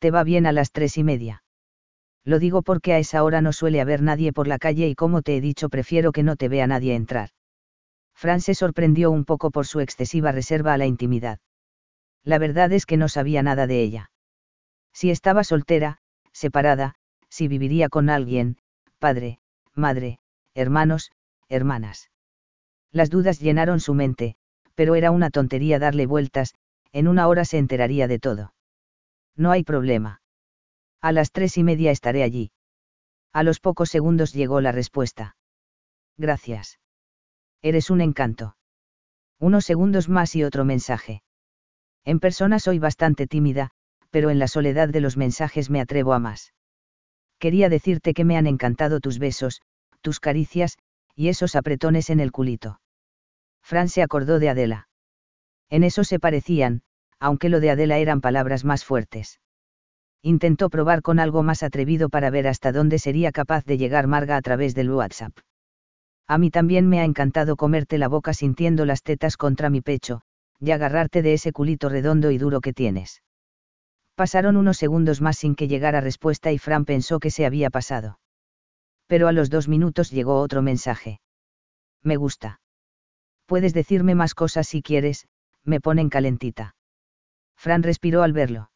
¿Te 0.00 0.10
va 0.10 0.24
bien 0.24 0.44
a 0.46 0.50
las 0.50 0.72
tres 0.72 0.98
y 0.98 1.04
media? 1.04 1.44
Lo 2.26 2.38
digo 2.38 2.60
porque 2.60 2.92
a 2.92 2.98
esa 2.98 3.24
hora 3.24 3.40
no 3.40 3.54
suele 3.54 3.80
haber 3.80 4.02
nadie 4.02 4.34
por 4.34 4.48
la 4.48 4.58
calle 4.58 4.86
y 4.88 4.94
como 4.94 5.22
te 5.22 5.38
he 5.38 5.40
dicho 5.40 5.70
prefiero 5.70 6.12
que 6.12 6.22
no 6.22 6.36
te 6.36 6.50
vea 6.50 6.66
nadie 6.66 6.94
entrar. 6.94 7.30
Fran 8.14 8.42
se 8.42 8.54
sorprendió 8.54 9.10
un 9.10 9.24
poco 9.24 9.50
por 9.50 9.66
su 9.66 9.80
excesiva 9.80 10.30
reserva 10.32 10.74
a 10.74 10.78
la 10.78 10.84
intimidad 10.84 11.38
la 12.26 12.38
verdad 12.38 12.72
es 12.72 12.86
que 12.86 12.96
no 12.96 13.08
sabía 13.08 13.42
nada 13.44 13.68
de 13.68 13.80
ella. 13.80 14.10
Si 14.92 15.10
estaba 15.10 15.44
soltera, 15.44 15.98
separada, 16.32 16.96
si 17.28 17.46
viviría 17.46 17.88
con 17.88 18.10
alguien, 18.10 18.58
padre, 18.98 19.38
madre, 19.74 20.18
hermanos, 20.52 21.12
hermanas. 21.48 22.10
Las 22.90 23.10
dudas 23.10 23.38
llenaron 23.38 23.78
su 23.78 23.94
mente, 23.94 24.34
pero 24.74 24.96
era 24.96 25.12
una 25.12 25.30
tontería 25.30 25.78
darle 25.78 26.06
vueltas, 26.06 26.54
en 26.92 27.06
una 27.06 27.28
hora 27.28 27.44
se 27.44 27.58
enteraría 27.58 28.08
de 28.08 28.18
todo. 28.18 28.54
No 29.36 29.52
hay 29.52 29.62
problema. 29.62 30.20
A 31.06 31.12
las 31.12 31.30
tres 31.30 31.56
y 31.56 31.62
media 31.62 31.92
estaré 31.92 32.24
allí. 32.24 32.50
A 33.32 33.44
los 33.44 33.60
pocos 33.60 33.90
segundos 33.90 34.32
llegó 34.32 34.60
la 34.60 34.72
respuesta. 34.72 35.36
Gracias. 36.16 36.80
Eres 37.62 37.90
un 37.90 38.00
encanto. 38.00 38.56
Unos 39.38 39.64
segundos 39.64 40.08
más 40.08 40.34
y 40.34 40.42
otro 40.42 40.64
mensaje. 40.64 41.22
En 42.04 42.18
persona 42.18 42.58
soy 42.58 42.80
bastante 42.80 43.28
tímida, 43.28 43.70
pero 44.10 44.30
en 44.30 44.40
la 44.40 44.48
soledad 44.48 44.88
de 44.88 45.00
los 45.00 45.16
mensajes 45.16 45.70
me 45.70 45.80
atrevo 45.80 46.12
a 46.12 46.18
más. 46.18 46.54
Quería 47.38 47.68
decirte 47.68 48.12
que 48.12 48.24
me 48.24 48.36
han 48.36 48.48
encantado 48.48 48.98
tus 48.98 49.20
besos, 49.20 49.62
tus 50.00 50.18
caricias, 50.18 50.76
y 51.14 51.28
esos 51.28 51.54
apretones 51.54 52.10
en 52.10 52.18
el 52.18 52.32
culito. 52.32 52.80
Fran 53.62 53.88
se 53.88 54.02
acordó 54.02 54.40
de 54.40 54.48
Adela. 54.48 54.88
En 55.70 55.84
eso 55.84 56.02
se 56.02 56.18
parecían, 56.18 56.82
aunque 57.20 57.48
lo 57.48 57.60
de 57.60 57.70
Adela 57.70 57.98
eran 57.98 58.20
palabras 58.20 58.64
más 58.64 58.84
fuertes. 58.84 59.38
Intentó 60.22 60.70
probar 60.70 61.02
con 61.02 61.18
algo 61.18 61.42
más 61.42 61.62
atrevido 61.62 62.08
para 62.08 62.30
ver 62.30 62.48
hasta 62.48 62.72
dónde 62.72 62.98
sería 62.98 63.32
capaz 63.32 63.64
de 63.64 63.78
llegar 63.78 64.06
Marga 64.06 64.36
a 64.36 64.42
través 64.42 64.74
del 64.74 64.90
WhatsApp. 64.90 65.36
A 66.26 66.38
mí 66.38 66.50
también 66.50 66.88
me 66.88 67.00
ha 67.00 67.04
encantado 67.04 67.56
comerte 67.56 67.98
la 67.98 68.08
boca 68.08 68.34
sintiendo 68.34 68.84
las 68.84 69.02
tetas 69.02 69.36
contra 69.36 69.70
mi 69.70 69.80
pecho, 69.80 70.22
y 70.58 70.72
agarrarte 70.72 71.22
de 71.22 71.34
ese 71.34 71.52
culito 71.52 71.88
redondo 71.88 72.30
y 72.30 72.38
duro 72.38 72.60
que 72.60 72.72
tienes. 72.72 73.22
Pasaron 74.16 74.56
unos 74.56 74.78
segundos 74.78 75.20
más 75.20 75.36
sin 75.36 75.54
que 75.54 75.68
llegara 75.68 76.00
respuesta 76.00 76.50
y 76.50 76.58
Fran 76.58 76.84
pensó 76.84 77.20
que 77.20 77.30
se 77.30 77.46
había 77.46 77.70
pasado. 77.70 78.18
Pero 79.06 79.28
a 79.28 79.32
los 79.32 79.50
dos 79.50 79.68
minutos 79.68 80.10
llegó 80.10 80.40
otro 80.40 80.62
mensaje. 80.62 81.20
Me 82.02 82.16
gusta. 82.16 82.60
Puedes 83.44 83.74
decirme 83.74 84.14
más 84.14 84.34
cosas 84.34 84.66
si 84.66 84.82
quieres, 84.82 85.28
me 85.64 85.80
ponen 85.80 86.08
calentita. 86.08 86.74
Fran 87.56 87.82
respiró 87.82 88.22
al 88.22 88.32
verlo. 88.32 88.70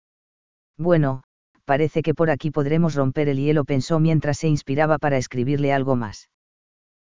Bueno, 0.76 1.22
parece 1.70 2.02
que 2.02 2.14
por 2.14 2.30
aquí 2.30 2.50
podremos 2.50 2.96
romper 2.96 3.28
el 3.28 3.38
hielo, 3.38 3.64
pensó 3.64 4.00
mientras 4.00 4.38
se 4.38 4.48
inspiraba 4.48 4.98
para 4.98 5.18
escribirle 5.18 5.72
algo 5.72 5.94
más. 5.94 6.28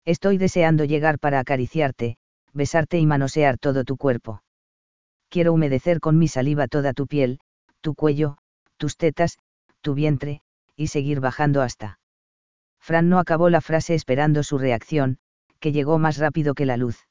Estoy 0.05 0.37
deseando 0.37 0.85
llegar 0.85 1.19
para 1.19 1.39
acariciarte, 1.39 2.15
besarte 2.53 2.97
y 2.97 3.05
manosear 3.05 3.57
todo 3.57 3.83
tu 3.83 3.97
cuerpo. 3.97 4.41
Quiero 5.27 5.51
humedecer 5.51 5.99
con 5.99 6.17
mi 6.17 6.29
saliva 6.29 6.69
toda 6.69 6.93
tu 6.93 7.07
piel, 7.07 7.41
tu 7.81 7.93
cuello, 7.93 8.37
tus 8.77 8.95
tetas, 8.95 9.37
tu 9.81 9.95
vientre, 9.95 10.39
y 10.77 10.87
seguir 10.87 11.19
bajando 11.19 11.61
hasta. 11.61 11.99
Fran 12.79 13.09
no 13.09 13.19
acabó 13.19 13.49
la 13.49 13.59
frase 13.59 13.95
esperando 13.95 14.43
su 14.43 14.57
reacción, 14.57 15.17
que 15.59 15.73
llegó 15.73 15.99
más 15.99 16.19
rápido 16.19 16.53
que 16.53 16.65
la 16.65 16.77
luz. 16.77 17.05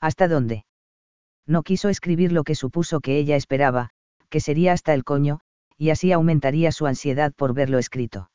¿Hasta 0.00 0.26
dónde? 0.26 0.64
No 1.46 1.64
quiso 1.64 1.90
escribir 1.90 2.32
lo 2.32 2.44
que 2.44 2.54
supuso 2.54 3.00
que 3.00 3.18
ella 3.18 3.36
esperaba, 3.36 3.90
que 4.30 4.40
sería 4.40 4.72
hasta 4.72 4.94
el 4.94 5.04
coño, 5.04 5.42
y 5.82 5.90
así 5.90 6.12
aumentaría 6.12 6.70
su 6.70 6.86
ansiedad 6.86 7.32
por 7.34 7.54
verlo 7.54 7.78
escrito. 7.78 8.30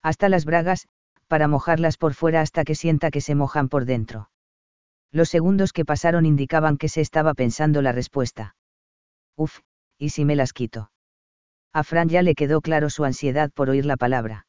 Hasta 0.00 0.30
las 0.30 0.46
bragas, 0.46 0.88
para 1.28 1.46
mojarlas 1.46 1.98
por 1.98 2.14
fuera 2.14 2.40
hasta 2.40 2.64
que 2.64 2.74
sienta 2.74 3.10
que 3.10 3.20
se 3.20 3.34
mojan 3.34 3.68
por 3.68 3.84
dentro. 3.84 4.30
Los 5.10 5.28
segundos 5.28 5.74
que 5.74 5.84
pasaron 5.84 6.24
indicaban 6.24 6.78
que 6.78 6.88
se 6.88 7.02
estaba 7.02 7.34
pensando 7.34 7.82
la 7.82 7.92
respuesta. 7.92 8.56
Uf, 9.36 9.60
¿y 9.98 10.08
si 10.08 10.24
me 10.24 10.34
las 10.34 10.54
quito? 10.54 10.90
A 11.74 11.84
Fran 11.84 12.08
ya 12.08 12.22
le 12.22 12.34
quedó 12.34 12.62
claro 12.62 12.88
su 12.88 13.04
ansiedad 13.04 13.50
por 13.52 13.68
oír 13.68 13.84
la 13.84 13.98
palabra. 13.98 14.46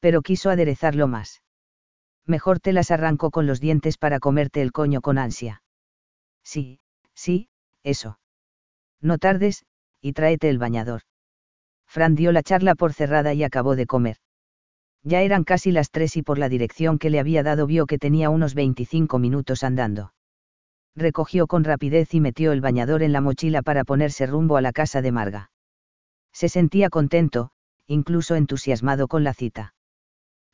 Pero 0.00 0.22
quiso 0.22 0.48
aderezarlo 0.48 1.08
más. 1.08 1.42
Mejor 2.24 2.58
te 2.58 2.72
las 2.72 2.90
arrancó 2.90 3.30
con 3.30 3.46
los 3.46 3.60
dientes 3.60 3.98
para 3.98 4.18
comerte 4.18 4.62
el 4.62 4.72
coño 4.72 5.02
con 5.02 5.18
ansia. 5.18 5.62
Sí, 6.42 6.80
sí, 7.12 7.50
eso. 7.82 8.18
No 9.02 9.18
tardes, 9.18 9.66
y 10.00 10.14
tráete 10.14 10.48
el 10.48 10.56
bañador. 10.56 11.02
Fran 11.88 12.14
dio 12.14 12.32
la 12.32 12.42
charla 12.42 12.74
por 12.74 12.92
cerrada 12.92 13.34
y 13.34 13.42
acabó 13.42 13.74
de 13.74 13.86
comer. 13.86 14.18
Ya 15.02 15.22
eran 15.22 15.44
casi 15.44 15.72
las 15.72 15.90
tres 15.90 16.16
y 16.16 16.22
por 16.22 16.38
la 16.38 16.48
dirección 16.48 16.98
que 16.98 17.10
le 17.10 17.18
había 17.18 17.42
dado 17.42 17.66
vio 17.66 17.86
que 17.86 17.98
tenía 17.98 18.30
unos 18.30 18.54
25 18.54 19.18
minutos 19.18 19.64
andando. 19.64 20.12
Recogió 20.94 21.46
con 21.46 21.64
rapidez 21.64 22.12
y 22.14 22.20
metió 22.20 22.52
el 22.52 22.60
bañador 22.60 23.02
en 23.02 23.12
la 23.12 23.20
mochila 23.20 23.62
para 23.62 23.84
ponerse 23.84 24.26
rumbo 24.26 24.56
a 24.56 24.60
la 24.60 24.72
casa 24.72 25.00
de 25.00 25.12
Marga. 25.12 25.50
Se 26.32 26.48
sentía 26.48 26.90
contento, 26.90 27.50
incluso 27.86 28.34
entusiasmado 28.34 29.08
con 29.08 29.24
la 29.24 29.32
cita. 29.32 29.74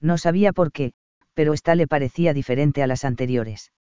No 0.01 0.19
sabía 0.19 0.53
por 0.53 0.71
qué, 0.71 0.93
pero 1.33 1.53
esta 1.53 1.75
le 1.75 1.89
parecía 1.89 2.33
diferente 2.33 2.83
a 2.83 2.87
las 2.87 3.05
anteriores. 3.05 3.73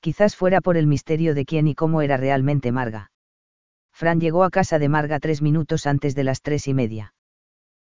Quizás 0.00 0.36
fuera 0.36 0.60
por 0.60 0.76
el 0.76 0.86
misterio 0.86 1.34
de 1.34 1.44
quién 1.44 1.68
y 1.68 1.74
cómo 1.74 2.02
era 2.02 2.16
realmente 2.16 2.70
Marga. 2.70 3.10
Fran 3.96 4.20
llegó 4.20 4.44
a 4.44 4.50
casa 4.50 4.78
de 4.78 4.90
Marga 4.90 5.18
tres 5.20 5.40
minutos 5.40 5.86
antes 5.86 6.14
de 6.14 6.22
las 6.22 6.42
tres 6.42 6.68
y 6.68 6.74
media. 6.74 7.14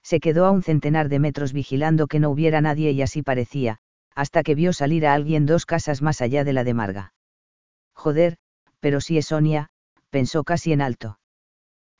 Se 0.03 0.21
quedó 0.21 0.45
a 0.45 0.51
un 0.51 0.63
centenar 0.63 1.09
de 1.09 1.19
metros 1.19 1.55
vigilando 1.55 2.07
que 2.07 2.21
no 2.21 2.29
hubiera 2.29 2.61
nadie 2.61 2.91
y 2.91 3.01
así 3.01 3.23
parecía, 3.23 3.79
hasta 4.15 4.43
que 4.43 4.55
vio 4.55 4.75
salir 4.75 5.07
a 5.07 5.15
alguien 5.15 5.47
dos 5.47 5.65
casas 5.65 6.03
más 6.03 6.21
allá 6.21 6.45
de 6.45 6.53
la 6.53 6.63
de 6.63 6.75
Marga. 6.75 7.15
Joder, 7.95 8.37
pero 8.81 9.01
si 9.01 9.17
es 9.17 9.27
Sonia, 9.29 9.71
pensó 10.11 10.45
casi 10.45 10.75
en 10.75 10.83
alto 10.83 11.19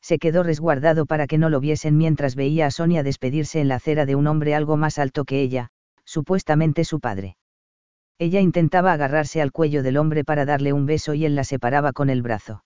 se 0.05 0.19
quedó 0.19 0.43
resguardado 0.43 1.07
para 1.07 1.27
que 1.27 1.39
no 1.39 1.49
lo 1.49 1.61
viesen 1.61 1.97
mientras 1.97 2.35
veía 2.35 2.67
a 2.67 2.71
Sonia 2.71 3.03
despedirse 3.03 3.63
en 3.63 3.69
la 3.69 3.77
acera 3.77 4.05
de 4.05 4.15
un 4.15 4.27
hombre 4.27 4.55
algo 4.55 4.77
más 4.77 4.99
alto 4.99 5.25
que 5.25 5.41
ella, 5.41 5.71
supuestamente 6.05 6.85
su 6.85 7.01
padre. 7.01 7.39
Ella 8.19 8.43
intentaba 8.43 8.93
agarrarse 8.93 9.41
al 9.41 9.51
cuello 9.51 9.83
del 9.83 9.97
hombre 9.97 10.23
para 10.23 10.45
darle 10.45 10.75
un 10.75 10.85
beso 10.85 11.15
y 11.15 11.25
él 11.25 11.35
la 11.35 11.43
separaba 11.43 11.95
con 11.95 12.11
el 12.11 12.21
brazo. 12.21 12.65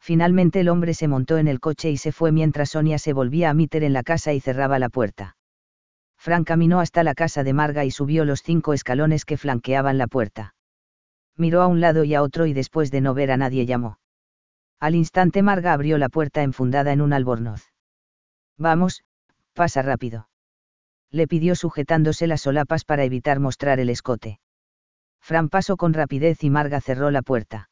Finalmente 0.00 0.60
el 0.60 0.68
hombre 0.68 0.94
se 0.94 1.08
montó 1.08 1.38
en 1.38 1.48
el 1.48 1.60
coche 1.60 1.90
y 1.90 1.96
se 1.96 2.12
fue 2.12 2.32
mientras 2.32 2.70
Sonia 2.70 2.98
se 2.98 3.12
volvía 3.12 3.50
a 3.50 3.54
meter 3.54 3.84
en 3.84 3.92
la 3.92 4.02
casa 4.02 4.32
y 4.32 4.40
cerraba 4.40 4.78
la 4.78 4.88
puerta. 4.88 5.36
Fran 6.18 6.44
caminó 6.44 6.80
hasta 6.80 7.04
la 7.04 7.14
casa 7.14 7.44
de 7.44 7.52
Marga 7.52 7.84
y 7.84 7.90
subió 7.90 8.24
los 8.24 8.42
cinco 8.42 8.72
escalones 8.72 9.24
que 9.24 9.36
flanqueaban 9.36 9.98
la 9.98 10.06
puerta. 10.06 10.54
Miró 11.36 11.62
a 11.62 11.68
un 11.68 11.80
lado 11.80 12.04
y 12.04 12.14
a 12.14 12.22
otro 12.22 12.46
y 12.46 12.52
después 12.52 12.90
de 12.90 13.00
no 13.00 13.14
ver 13.14 13.30
a 13.30 13.36
nadie 13.36 13.66
llamó. 13.66 13.98
Al 14.80 14.94
instante 14.94 15.42
Marga 15.42 15.72
abrió 15.72 15.98
la 15.98 16.08
puerta 16.08 16.42
enfundada 16.42 16.92
en 16.92 17.00
un 17.00 17.12
albornoz. 17.12 17.72
Vamos, 18.56 19.04
pasa 19.52 19.82
rápido. 19.82 20.28
Le 21.10 21.26
pidió 21.26 21.54
sujetándose 21.54 22.26
las 22.26 22.42
solapas 22.42 22.84
para 22.84 23.04
evitar 23.04 23.40
mostrar 23.40 23.80
el 23.80 23.88
escote. 23.88 24.40
Fran 25.20 25.48
pasó 25.48 25.76
con 25.76 25.94
rapidez 25.94 26.42
y 26.44 26.50
Marga 26.50 26.80
cerró 26.80 27.10
la 27.10 27.22
puerta. 27.22 27.70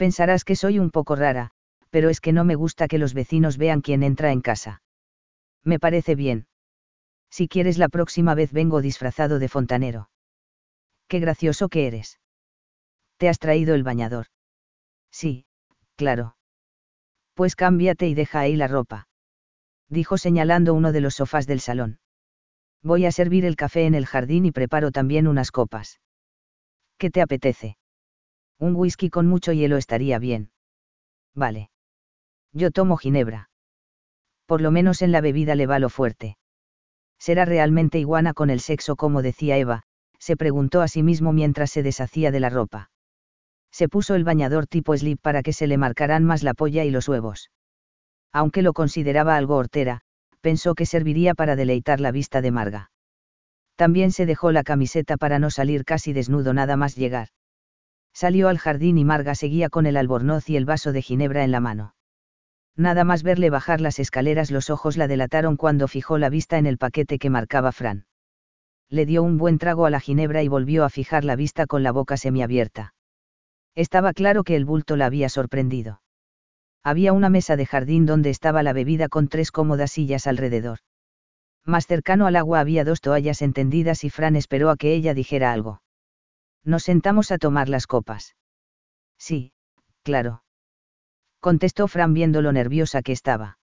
Pensarás 0.00 0.44
que 0.44 0.56
soy 0.56 0.78
un 0.78 0.90
poco 0.90 1.14
rara, 1.14 1.50
pero 1.90 2.08
es 2.08 2.22
que 2.22 2.32
no 2.32 2.42
me 2.42 2.54
gusta 2.54 2.88
que 2.88 2.96
los 2.96 3.12
vecinos 3.12 3.58
vean 3.58 3.82
quién 3.82 4.02
entra 4.02 4.32
en 4.32 4.40
casa. 4.40 4.82
Me 5.62 5.78
parece 5.78 6.14
bien. 6.14 6.46
Si 7.28 7.48
quieres 7.48 7.76
la 7.76 7.90
próxima 7.90 8.34
vez 8.34 8.50
vengo 8.50 8.80
disfrazado 8.80 9.38
de 9.38 9.50
fontanero. 9.50 10.08
Qué 11.06 11.20
gracioso 11.20 11.68
que 11.68 11.86
eres. 11.86 12.18
¿Te 13.18 13.28
has 13.28 13.38
traído 13.38 13.74
el 13.74 13.82
bañador? 13.82 14.28
Sí, 15.10 15.44
claro. 15.96 16.34
Pues 17.34 17.54
cámbiate 17.54 18.08
y 18.08 18.14
deja 18.14 18.40
ahí 18.40 18.56
la 18.56 18.68
ropa. 18.68 19.06
Dijo 19.90 20.16
señalando 20.16 20.72
uno 20.72 20.92
de 20.92 21.02
los 21.02 21.16
sofás 21.16 21.46
del 21.46 21.60
salón. 21.60 22.00
Voy 22.82 23.04
a 23.04 23.12
servir 23.12 23.44
el 23.44 23.56
café 23.56 23.84
en 23.84 23.94
el 23.94 24.06
jardín 24.06 24.46
y 24.46 24.50
preparo 24.50 24.92
también 24.92 25.28
unas 25.28 25.50
copas. 25.50 26.00
¿Qué 26.96 27.10
te 27.10 27.20
apetece? 27.20 27.76
Un 28.60 28.76
whisky 28.76 29.10
con 29.10 29.26
mucho 29.26 29.52
hielo 29.52 29.76
estaría 29.76 30.20
bien. 30.20 30.52
Vale. 31.34 31.70
Yo 32.52 32.70
tomo 32.70 32.96
ginebra. 32.96 33.50
Por 34.46 34.60
lo 34.60 34.70
menos 34.70 35.02
en 35.02 35.10
la 35.10 35.20
bebida 35.20 35.56
le 35.56 35.66
va 35.66 35.80
lo 35.80 35.88
fuerte. 35.88 36.36
¿Será 37.18 37.44
realmente 37.44 37.98
iguana 37.98 38.34
con 38.34 38.50
el 38.50 38.60
sexo 38.60 38.94
como 38.94 39.22
decía 39.22 39.56
Eva? 39.56 39.82
se 40.20 40.36
preguntó 40.36 40.80
a 40.80 40.86
sí 40.86 41.02
mismo 41.02 41.32
mientras 41.32 41.72
se 41.72 41.82
deshacía 41.82 42.30
de 42.30 42.40
la 42.40 42.50
ropa 42.50 42.90
se 43.70 43.88
puso 43.88 44.14
el 44.14 44.24
bañador 44.24 44.66
tipo 44.66 44.96
slip 44.96 45.20
para 45.20 45.42
que 45.42 45.52
se 45.52 45.66
le 45.66 45.78
marcaran 45.78 46.24
más 46.24 46.42
la 46.42 46.54
polla 46.54 46.84
y 46.84 46.90
los 46.90 47.08
huevos. 47.08 47.50
Aunque 48.32 48.62
lo 48.62 48.72
consideraba 48.72 49.36
algo 49.36 49.56
hortera, 49.56 50.00
pensó 50.40 50.74
que 50.74 50.86
serviría 50.86 51.34
para 51.34 51.56
deleitar 51.56 52.00
la 52.00 52.12
vista 52.12 52.40
de 52.40 52.50
Marga. 52.50 52.90
También 53.76 54.12
se 54.12 54.26
dejó 54.26 54.52
la 54.52 54.62
camiseta 54.62 55.16
para 55.16 55.38
no 55.38 55.50
salir 55.50 55.84
casi 55.84 56.12
desnudo 56.12 56.52
nada 56.52 56.76
más 56.76 56.96
llegar. 56.96 57.28
Salió 58.20 58.50
al 58.50 58.58
jardín 58.58 58.98
y 58.98 59.04
Marga 59.06 59.34
seguía 59.34 59.70
con 59.70 59.86
el 59.86 59.96
albornoz 59.96 60.50
y 60.50 60.56
el 60.58 60.66
vaso 60.66 60.92
de 60.92 61.00
ginebra 61.00 61.42
en 61.42 61.52
la 61.52 61.60
mano. 61.60 61.94
Nada 62.76 63.02
más 63.02 63.22
verle 63.22 63.48
bajar 63.48 63.80
las 63.80 63.98
escaleras 63.98 64.50
los 64.50 64.68
ojos 64.68 64.98
la 64.98 65.08
delataron 65.08 65.56
cuando 65.56 65.88
fijó 65.88 66.18
la 66.18 66.28
vista 66.28 66.58
en 66.58 66.66
el 66.66 66.76
paquete 66.76 67.18
que 67.18 67.30
marcaba 67.30 67.72
Fran. 67.72 68.04
Le 68.90 69.06
dio 69.06 69.22
un 69.22 69.38
buen 69.38 69.56
trago 69.56 69.86
a 69.86 69.90
la 69.90 70.00
ginebra 70.00 70.42
y 70.42 70.48
volvió 70.48 70.84
a 70.84 70.90
fijar 70.90 71.24
la 71.24 71.34
vista 71.34 71.64
con 71.64 71.82
la 71.82 71.92
boca 71.92 72.18
semiabierta. 72.18 72.92
Estaba 73.74 74.12
claro 74.12 74.44
que 74.44 74.54
el 74.54 74.66
bulto 74.66 74.96
la 74.96 75.06
había 75.06 75.30
sorprendido. 75.30 76.02
Había 76.82 77.14
una 77.14 77.30
mesa 77.30 77.56
de 77.56 77.64
jardín 77.64 78.04
donde 78.04 78.28
estaba 78.28 78.62
la 78.62 78.74
bebida 78.74 79.08
con 79.08 79.28
tres 79.28 79.50
cómodas 79.50 79.92
sillas 79.92 80.26
alrededor. 80.26 80.80
Más 81.64 81.86
cercano 81.86 82.26
al 82.26 82.36
agua 82.36 82.60
había 82.60 82.84
dos 82.84 83.00
toallas 83.00 83.40
entendidas 83.40 84.04
y 84.04 84.10
Fran 84.10 84.36
esperó 84.36 84.68
a 84.68 84.76
que 84.76 84.92
ella 84.92 85.14
dijera 85.14 85.54
algo. 85.54 85.80
Nos 86.64 86.84
sentamos 86.84 87.30
a 87.30 87.38
tomar 87.38 87.68
las 87.68 87.86
copas. 87.86 88.36
Sí, 89.18 89.52
claro. 90.02 90.42
Contestó 91.40 91.88
Fran 91.88 92.12
viendo 92.12 92.42
lo 92.42 92.52
nerviosa 92.52 93.02
que 93.02 93.12
estaba. 93.12 93.58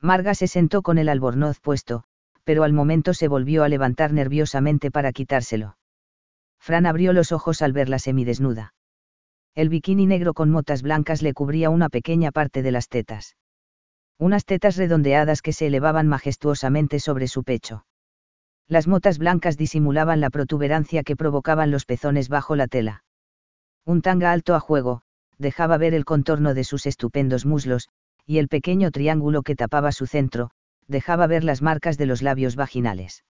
Marga 0.00 0.34
se 0.34 0.46
sentó 0.46 0.82
con 0.82 0.98
el 0.98 1.08
albornoz 1.08 1.60
puesto, 1.60 2.04
pero 2.44 2.64
al 2.64 2.72
momento 2.72 3.14
se 3.14 3.28
volvió 3.28 3.64
a 3.64 3.68
levantar 3.68 4.12
nerviosamente 4.12 4.90
para 4.90 5.12
quitárselo. 5.12 5.76
Fran 6.58 6.86
abrió 6.86 7.12
los 7.12 7.32
ojos 7.32 7.62
al 7.62 7.72
verla 7.72 7.98
semidesnuda. 7.98 8.74
El 9.54 9.68
bikini 9.68 10.06
negro 10.06 10.34
con 10.34 10.50
motas 10.50 10.82
blancas 10.82 11.22
le 11.22 11.34
cubría 11.34 11.70
una 11.70 11.88
pequeña 11.88 12.32
parte 12.32 12.62
de 12.62 12.70
las 12.70 12.88
tetas. 12.88 13.36
Unas 14.18 14.44
tetas 14.44 14.76
redondeadas 14.76 15.42
que 15.42 15.52
se 15.52 15.66
elevaban 15.66 16.06
majestuosamente 16.06 17.00
sobre 17.00 17.26
su 17.26 17.42
pecho. 17.42 17.84
Las 18.70 18.86
motas 18.86 19.18
blancas 19.18 19.56
disimulaban 19.56 20.20
la 20.20 20.30
protuberancia 20.30 21.02
que 21.02 21.16
provocaban 21.16 21.72
los 21.72 21.86
pezones 21.86 22.28
bajo 22.28 22.54
la 22.54 22.68
tela. 22.68 23.02
Un 23.84 24.00
tanga 24.00 24.30
alto 24.30 24.54
a 24.54 24.60
juego, 24.60 25.02
dejaba 25.38 25.76
ver 25.76 25.92
el 25.92 26.04
contorno 26.04 26.54
de 26.54 26.62
sus 26.62 26.86
estupendos 26.86 27.44
muslos, 27.44 27.88
y 28.26 28.38
el 28.38 28.46
pequeño 28.46 28.92
triángulo 28.92 29.42
que 29.42 29.56
tapaba 29.56 29.90
su 29.90 30.06
centro, 30.06 30.52
dejaba 30.86 31.26
ver 31.26 31.42
las 31.42 31.62
marcas 31.62 31.98
de 31.98 32.06
los 32.06 32.22
labios 32.22 32.54
vaginales. 32.54 33.24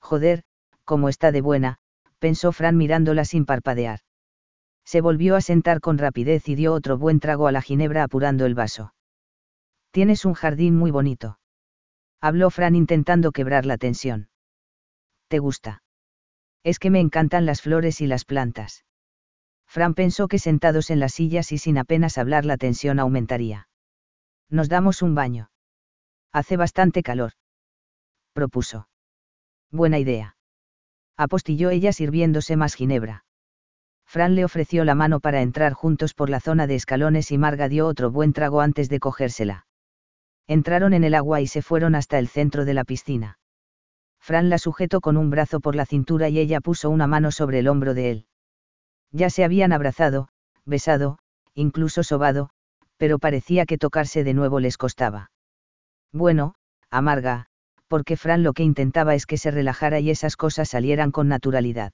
Joder, 0.00 0.44
cómo 0.86 1.10
está 1.10 1.30
de 1.30 1.42
buena, 1.42 1.76
pensó 2.18 2.50
Fran 2.50 2.78
mirándola 2.78 3.26
sin 3.26 3.44
parpadear. 3.44 4.00
Se 4.86 5.02
volvió 5.02 5.36
a 5.36 5.42
sentar 5.42 5.82
con 5.82 5.98
rapidez 5.98 6.48
y 6.48 6.54
dio 6.54 6.72
otro 6.72 6.96
buen 6.96 7.20
trago 7.20 7.48
a 7.48 7.52
la 7.52 7.60
ginebra 7.60 8.02
apurando 8.02 8.46
el 8.46 8.54
vaso. 8.54 8.94
Tienes 9.90 10.24
un 10.24 10.32
jardín 10.32 10.74
muy 10.74 10.90
bonito. 10.90 11.38
Habló 12.22 12.48
Fran 12.48 12.74
intentando 12.74 13.30
quebrar 13.30 13.66
la 13.66 13.76
tensión. 13.76 14.30
¿Te 15.34 15.40
gusta? 15.40 15.82
Es 16.62 16.78
que 16.78 16.90
me 16.90 17.00
encantan 17.00 17.44
las 17.44 17.60
flores 17.60 18.00
y 18.00 18.06
las 18.06 18.24
plantas. 18.24 18.84
Fran 19.66 19.94
pensó 19.94 20.28
que 20.28 20.38
sentados 20.38 20.90
en 20.90 21.00
las 21.00 21.14
sillas 21.14 21.50
y 21.50 21.58
sin 21.58 21.76
apenas 21.76 22.18
hablar 22.18 22.44
la 22.44 22.56
tensión 22.56 23.00
aumentaría. 23.00 23.68
Nos 24.48 24.68
damos 24.68 25.02
un 25.02 25.16
baño. 25.16 25.50
Hace 26.32 26.56
bastante 26.56 27.02
calor. 27.02 27.32
Propuso. 28.32 28.86
Buena 29.72 29.98
idea. 29.98 30.36
Apostilló 31.16 31.70
ella 31.70 31.92
sirviéndose 31.92 32.54
más 32.54 32.76
ginebra. 32.76 33.24
Fran 34.06 34.36
le 34.36 34.44
ofreció 34.44 34.84
la 34.84 34.94
mano 34.94 35.18
para 35.18 35.42
entrar 35.42 35.72
juntos 35.72 36.14
por 36.14 36.30
la 36.30 36.38
zona 36.38 36.68
de 36.68 36.76
escalones 36.76 37.32
y 37.32 37.38
Marga 37.38 37.68
dio 37.68 37.88
otro 37.88 38.12
buen 38.12 38.32
trago 38.32 38.60
antes 38.60 38.88
de 38.88 39.00
cogérsela. 39.00 39.66
Entraron 40.46 40.94
en 40.94 41.02
el 41.02 41.14
agua 41.16 41.40
y 41.40 41.48
se 41.48 41.60
fueron 41.60 41.96
hasta 41.96 42.20
el 42.20 42.28
centro 42.28 42.64
de 42.64 42.74
la 42.74 42.84
piscina. 42.84 43.40
Fran 44.24 44.48
la 44.48 44.56
sujetó 44.56 45.02
con 45.02 45.18
un 45.18 45.28
brazo 45.28 45.60
por 45.60 45.76
la 45.76 45.84
cintura 45.84 46.30
y 46.30 46.38
ella 46.38 46.62
puso 46.62 46.88
una 46.88 47.06
mano 47.06 47.30
sobre 47.30 47.58
el 47.58 47.68
hombro 47.68 47.92
de 47.92 48.10
él. 48.10 48.26
Ya 49.12 49.28
se 49.28 49.44
habían 49.44 49.70
abrazado, 49.70 50.28
besado, 50.64 51.18
incluso 51.52 52.02
sobado, 52.02 52.48
pero 52.96 53.18
parecía 53.18 53.66
que 53.66 53.76
tocarse 53.76 54.24
de 54.24 54.32
nuevo 54.32 54.60
les 54.60 54.78
costaba. 54.78 55.30
Bueno, 56.10 56.54
amarga, 56.90 57.48
porque 57.86 58.16
Fran 58.16 58.42
lo 58.42 58.54
que 58.54 58.62
intentaba 58.62 59.14
es 59.14 59.26
que 59.26 59.36
se 59.36 59.50
relajara 59.50 60.00
y 60.00 60.08
esas 60.08 60.38
cosas 60.38 60.70
salieran 60.70 61.10
con 61.10 61.28
naturalidad. 61.28 61.92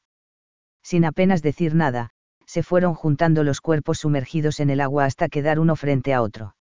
Sin 0.84 1.04
apenas 1.04 1.42
decir 1.42 1.74
nada, 1.74 2.10
se 2.46 2.62
fueron 2.62 2.94
juntando 2.94 3.42
los 3.42 3.60
cuerpos 3.60 3.98
sumergidos 3.98 4.60
en 4.60 4.70
el 4.70 4.80
agua 4.80 5.04
hasta 5.04 5.28
quedar 5.28 5.58
uno 5.58 5.74
frente 5.74 6.14
a 6.14 6.22
otro. 6.22 6.54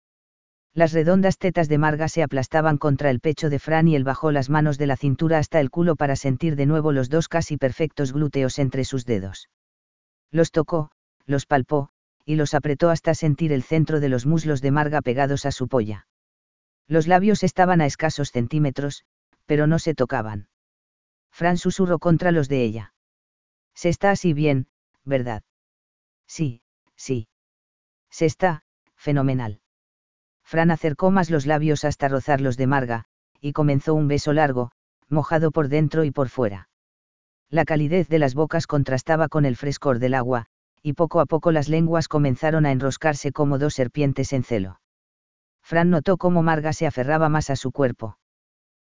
Las 0.76 0.92
redondas 0.92 1.38
tetas 1.38 1.70
de 1.70 1.78
Marga 1.78 2.06
se 2.06 2.22
aplastaban 2.22 2.76
contra 2.76 3.08
el 3.08 3.20
pecho 3.20 3.48
de 3.48 3.58
Fran 3.58 3.88
y 3.88 3.96
él 3.96 4.04
bajó 4.04 4.30
las 4.30 4.50
manos 4.50 4.76
de 4.76 4.86
la 4.86 4.98
cintura 4.98 5.38
hasta 5.38 5.58
el 5.58 5.70
culo 5.70 5.96
para 5.96 6.16
sentir 6.16 6.54
de 6.54 6.66
nuevo 6.66 6.92
los 6.92 7.08
dos 7.08 7.28
casi 7.28 7.56
perfectos 7.56 8.12
glúteos 8.12 8.58
entre 8.58 8.84
sus 8.84 9.06
dedos. 9.06 9.48
Los 10.30 10.50
tocó, 10.50 10.90
los 11.24 11.46
palpó, 11.46 11.88
y 12.26 12.34
los 12.34 12.52
apretó 12.52 12.90
hasta 12.90 13.14
sentir 13.14 13.54
el 13.54 13.62
centro 13.62 14.00
de 14.00 14.10
los 14.10 14.26
muslos 14.26 14.60
de 14.60 14.70
Marga 14.70 15.00
pegados 15.00 15.46
a 15.46 15.50
su 15.50 15.66
polla. 15.66 16.08
Los 16.88 17.06
labios 17.06 17.42
estaban 17.42 17.80
a 17.80 17.86
escasos 17.86 18.30
centímetros, 18.30 19.06
pero 19.46 19.66
no 19.66 19.78
se 19.78 19.94
tocaban. 19.94 20.48
Fran 21.30 21.56
susurró 21.56 21.98
contra 21.98 22.32
los 22.32 22.50
de 22.50 22.62
ella. 22.62 22.92
Se 23.74 23.88
está 23.88 24.10
así 24.10 24.34
bien, 24.34 24.66
¿verdad? 25.06 25.42
Sí, 26.26 26.60
sí. 26.96 27.28
Se 28.10 28.26
está, 28.26 28.64
fenomenal. 28.94 29.62
Fran 30.46 30.70
acercó 30.70 31.10
más 31.10 31.28
los 31.28 31.44
labios 31.44 31.84
hasta 31.84 32.06
rozar 32.06 32.40
los 32.40 32.56
de 32.56 32.68
Marga, 32.68 33.04
y 33.40 33.52
comenzó 33.52 33.94
un 33.94 34.06
beso 34.06 34.32
largo, 34.32 34.70
mojado 35.08 35.50
por 35.50 35.68
dentro 35.68 36.04
y 36.04 36.12
por 36.12 36.28
fuera. 36.28 36.68
La 37.50 37.64
calidez 37.64 38.08
de 38.08 38.20
las 38.20 38.34
bocas 38.34 38.68
contrastaba 38.68 39.28
con 39.28 39.44
el 39.44 39.56
frescor 39.56 39.98
del 39.98 40.14
agua, 40.14 40.46
y 40.82 40.92
poco 40.92 41.18
a 41.18 41.26
poco 41.26 41.50
las 41.50 41.68
lenguas 41.68 42.06
comenzaron 42.06 42.64
a 42.64 42.70
enroscarse 42.70 43.32
como 43.32 43.58
dos 43.58 43.74
serpientes 43.74 44.32
en 44.32 44.44
celo. 44.44 44.80
Fran 45.64 45.90
notó 45.90 46.16
cómo 46.16 46.44
Marga 46.44 46.72
se 46.72 46.86
aferraba 46.86 47.28
más 47.28 47.50
a 47.50 47.56
su 47.56 47.72
cuerpo. 47.72 48.16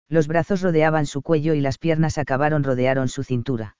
Los 0.09 0.27
brazos 0.27 0.61
rodeaban 0.61 1.05
su 1.05 1.21
cuello 1.21 1.53
y 1.53 1.61
las 1.61 1.77
piernas 1.77 2.17
acabaron 2.17 2.65
rodearon 2.65 3.07
su 3.07 3.23
cintura. 3.23 3.77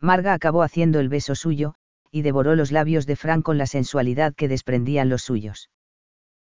Marga 0.00 0.32
acabó 0.32 0.62
haciendo 0.62 0.98
el 0.98 1.10
beso 1.10 1.34
suyo, 1.34 1.74
y 2.10 2.22
devoró 2.22 2.56
los 2.56 2.72
labios 2.72 3.06
de 3.06 3.16
Fran 3.16 3.42
con 3.42 3.58
la 3.58 3.66
sensualidad 3.66 4.34
que 4.34 4.48
desprendían 4.48 5.10
los 5.10 5.20
suyos. 5.20 5.68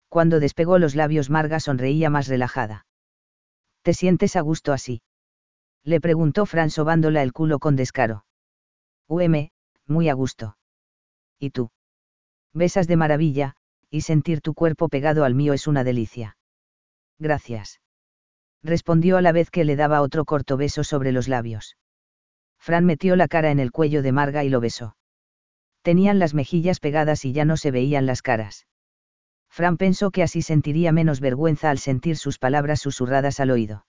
Cuando 0.09 0.39
despegó 0.39 0.79
los 0.79 0.95
labios 0.95 1.29
Marga 1.29 1.59
sonreía 1.59 2.09
más 2.09 2.27
relajada. 2.27 2.85
¿Te 3.83 3.93
sientes 3.93 4.35
a 4.35 4.41
gusto 4.41 4.73
así? 4.73 5.01
Le 5.83 6.01
preguntó 6.01 6.45
Fran 6.45 6.69
sobándola 6.69 7.23
el 7.23 7.31
culo 7.31 7.59
con 7.59 7.75
descaro. 7.75 8.25
UM, 9.07 9.49
muy 9.85 10.09
a 10.09 10.13
gusto. 10.13 10.57
¿Y 11.39 11.51
tú? 11.51 11.71
Besas 12.53 12.87
de 12.87 12.97
maravilla, 12.97 13.55
y 13.89 14.01
sentir 14.01 14.41
tu 14.41 14.53
cuerpo 14.53 14.89
pegado 14.89 15.23
al 15.23 15.35
mío 15.35 15.53
es 15.53 15.67
una 15.67 15.83
delicia. 15.83 16.37
Gracias. 17.17 17.79
Respondió 18.61 19.17
a 19.17 19.21
la 19.21 19.31
vez 19.31 19.51
que 19.51 19.63
le 19.63 19.75
daba 19.75 20.01
otro 20.01 20.25
corto 20.25 20.57
beso 20.57 20.83
sobre 20.83 21.11
los 21.11 21.27
labios. 21.27 21.77
Fran 22.59 22.85
metió 22.85 23.15
la 23.15 23.27
cara 23.27 23.51
en 23.51 23.59
el 23.59 23.71
cuello 23.71 24.01
de 24.01 24.11
Marga 24.11 24.43
y 24.43 24.49
lo 24.49 24.59
besó. 24.59 24.97
Tenían 25.81 26.19
las 26.19 26.33
mejillas 26.33 26.79
pegadas 26.79 27.23
y 27.23 27.31
ya 27.31 27.45
no 27.45 27.55
se 27.55 27.71
veían 27.71 28.05
las 28.05 28.21
caras. 28.21 28.67
Fran 29.49 29.77
pensó 29.77 30.11
que 30.11 30.23
así 30.23 30.41
sentiría 30.41 30.91
menos 30.91 31.19
vergüenza 31.19 31.69
al 31.69 31.79
sentir 31.79 32.17
sus 32.17 32.39
palabras 32.39 32.79
susurradas 32.79 33.39
al 33.39 33.51
oído. 33.51 33.85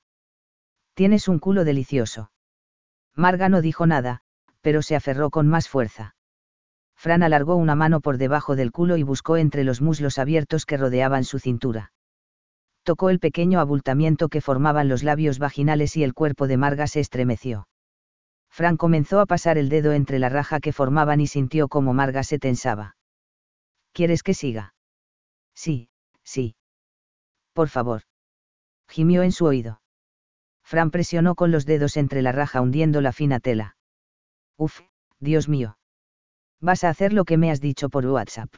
Tienes 0.94 1.28
un 1.28 1.38
culo 1.38 1.64
delicioso. 1.64 2.30
Marga 3.14 3.48
no 3.48 3.60
dijo 3.60 3.86
nada, 3.86 4.22
pero 4.60 4.82
se 4.82 4.96
aferró 4.96 5.30
con 5.30 5.48
más 5.48 5.68
fuerza. 5.68 6.14
Fran 6.96 7.22
alargó 7.22 7.56
una 7.56 7.74
mano 7.74 8.00
por 8.00 8.18
debajo 8.18 8.56
del 8.56 8.72
culo 8.72 8.96
y 8.96 9.02
buscó 9.02 9.36
entre 9.36 9.64
los 9.64 9.80
muslos 9.80 10.18
abiertos 10.18 10.66
que 10.66 10.76
rodeaban 10.76 11.24
su 11.24 11.38
cintura. 11.38 11.92
Tocó 12.82 13.10
el 13.10 13.20
pequeño 13.20 13.60
abultamiento 13.60 14.28
que 14.28 14.40
formaban 14.40 14.88
los 14.88 15.02
labios 15.02 15.38
vaginales 15.38 15.96
y 15.96 16.02
el 16.02 16.14
cuerpo 16.14 16.46
de 16.46 16.56
Marga 16.56 16.86
se 16.86 17.00
estremeció. 17.00 17.68
Fran 18.50 18.76
comenzó 18.76 19.20
a 19.20 19.26
pasar 19.26 19.58
el 19.58 19.68
dedo 19.68 19.92
entre 19.92 20.18
la 20.18 20.28
raja 20.28 20.60
que 20.60 20.72
formaban 20.72 21.20
y 21.20 21.26
sintió 21.26 21.68
como 21.68 21.94
Marga 21.94 22.22
se 22.22 22.38
tensaba. 22.38 22.96
¿Quieres 23.92 24.22
que 24.22 24.34
siga? 24.34 24.74
Sí, 25.62 25.90
sí. 26.24 26.54
Por 27.52 27.68
favor. 27.68 28.04
Gimió 28.88 29.22
en 29.22 29.30
su 29.30 29.44
oído. 29.44 29.82
Fran 30.64 30.90
presionó 30.90 31.34
con 31.34 31.50
los 31.50 31.66
dedos 31.66 31.98
entre 31.98 32.22
la 32.22 32.32
raja 32.32 32.62
hundiendo 32.62 33.02
la 33.02 33.12
fina 33.12 33.40
tela. 33.40 33.76
Uf, 34.56 34.80
Dios 35.18 35.50
mío. 35.50 35.76
Vas 36.62 36.82
a 36.82 36.88
hacer 36.88 37.12
lo 37.12 37.26
que 37.26 37.36
me 37.36 37.50
has 37.50 37.60
dicho 37.60 37.90
por 37.90 38.06
WhatsApp. 38.06 38.48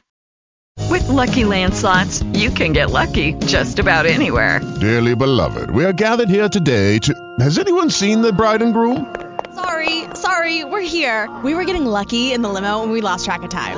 With 0.89 1.05
lucky 1.09 1.43
landslots, 1.43 2.23
you 2.31 2.49
can 2.53 2.71
get 2.71 2.89
lucky 2.89 3.33
just 3.47 3.79
about 3.79 4.05
anywhere. 4.05 4.61
Dearly 4.79 5.13
beloved, 5.13 5.71
we 5.71 5.83
are 5.83 5.93
gathered 5.93 6.29
here 6.29 6.47
today 6.47 6.99
to. 6.99 7.13
Has 7.41 7.59
anyone 7.59 7.89
seen 7.89 8.21
the 8.21 8.31
bride 8.31 8.61
and 8.63 8.73
groom? 8.73 9.13
Sorry, 9.53 10.05
sorry, 10.13 10.63
we're 10.63 10.87
here. 10.87 11.29
We 11.43 11.53
were 11.53 11.65
getting 11.65 11.85
lucky 11.85 12.31
in 12.31 12.41
the 12.41 12.49
limo 12.49 12.81
and 12.81 12.93
we 12.93 13.01
lost 13.01 13.25
track 13.25 13.43
of 13.43 13.49
time. 13.49 13.77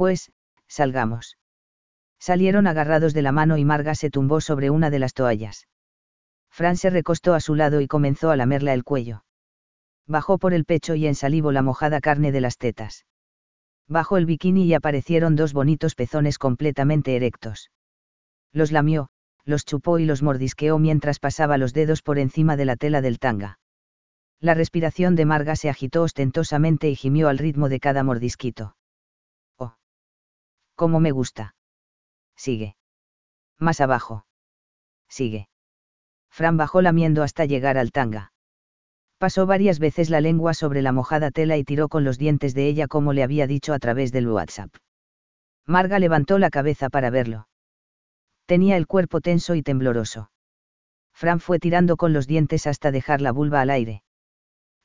Pues, 0.00 0.32
salgamos. 0.66 1.36
Salieron 2.18 2.66
agarrados 2.66 3.12
de 3.12 3.20
la 3.20 3.32
mano 3.32 3.58
y 3.58 3.66
Marga 3.66 3.94
se 3.94 4.08
tumbó 4.08 4.40
sobre 4.40 4.70
una 4.70 4.88
de 4.88 4.98
las 4.98 5.12
toallas. 5.12 5.68
Fran 6.50 6.78
se 6.78 6.88
recostó 6.88 7.34
a 7.34 7.40
su 7.40 7.54
lado 7.54 7.82
y 7.82 7.86
comenzó 7.86 8.30
a 8.30 8.36
lamerla 8.36 8.72
el 8.72 8.82
cuello. 8.82 9.24
Bajó 10.06 10.38
por 10.38 10.54
el 10.54 10.64
pecho 10.64 10.94
y 10.94 11.06
ensalivó 11.06 11.52
la 11.52 11.60
mojada 11.60 12.00
carne 12.00 12.32
de 12.32 12.40
las 12.40 12.56
tetas. 12.56 13.04
Bajó 13.88 14.16
el 14.16 14.24
bikini 14.24 14.64
y 14.64 14.72
aparecieron 14.72 15.36
dos 15.36 15.52
bonitos 15.52 15.94
pezones 15.94 16.38
completamente 16.38 17.14
erectos. 17.14 17.70
Los 18.54 18.72
lamió, 18.72 19.10
los 19.44 19.66
chupó 19.66 19.98
y 19.98 20.06
los 20.06 20.22
mordisqueó 20.22 20.78
mientras 20.78 21.18
pasaba 21.18 21.58
los 21.58 21.74
dedos 21.74 22.00
por 22.00 22.18
encima 22.18 22.56
de 22.56 22.64
la 22.64 22.76
tela 22.76 23.02
del 23.02 23.18
tanga. 23.18 23.58
La 24.40 24.54
respiración 24.54 25.14
de 25.14 25.26
Marga 25.26 25.56
se 25.56 25.68
agitó 25.68 26.04
ostentosamente 26.04 26.88
y 26.88 26.96
gimió 26.96 27.28
al 27.28 27.36
ritmo 27.36 27.68
de 27.68 27.80
cada 27.80 28.02
mordisquito. 28.02 28.76
Cómo 30.80 30.98
me 30.98 31.10
gusta. 31.10 31.54
Sigue. 32.34 32.74
Más 33.58 33.82
abajo. 33.82 34.24
Sigue. 35.10 35.46
Fran 36.30 36.56
bajó 36.56 36.80
lamiendo 36.80 37.22
hasta 37.22 37.44
llegar 37.44 37.76
al 37.76 37.92
tanga. 37.92 38.32
Pasó 39.18 39.44
varias 39.44 39.78
veces 39.78 40.08
la 40.08 40.22
lengua 40.22 40.54
sobre 40.54 40.80
la 40.80 40.92
mojada 40.92 41.32
tela 41.32 41.58
y 41.58 41.64
tiró 41.64 41.90
con 41.90 42.02
los 42.02 42.16
dientes 42.16 42.54
de 42.54 42.66
ella 42.66 42.86
como 42.86 43.12
le 43.12 43.22
había 43.22 43.46
dicho 43.46 43.74
a 43.74 43.78
través 43.78 44.10
del 44.10 44.26
WhatsApp. 44.26 44.74
Marga 45.66 45.98
levantó 45.98 46.38
la 46.38 46.48
cabeza 46.48 46.88
para 46.88 47.10
verlo. 47.10 47.46
Tenía 48.46 48.78
el 48.78 48.86
cuerpo 48.86 49.20
tenso 49.20 49.54
y 49.56 49.62
tembloroso. 49.62 50.30
Fran 51.12 51.40
fue 51.40 51.58
tirando 51.58 51.98
con 51.98 52.14
los 52.14 52.26
dientes 52.26 52.66
hasta 52.66 52.90
dejar 52.90 53.20
la 53.20 53.32
vulva 53.32 53.60
al 53.60 53.68
aire. 53.68 54.02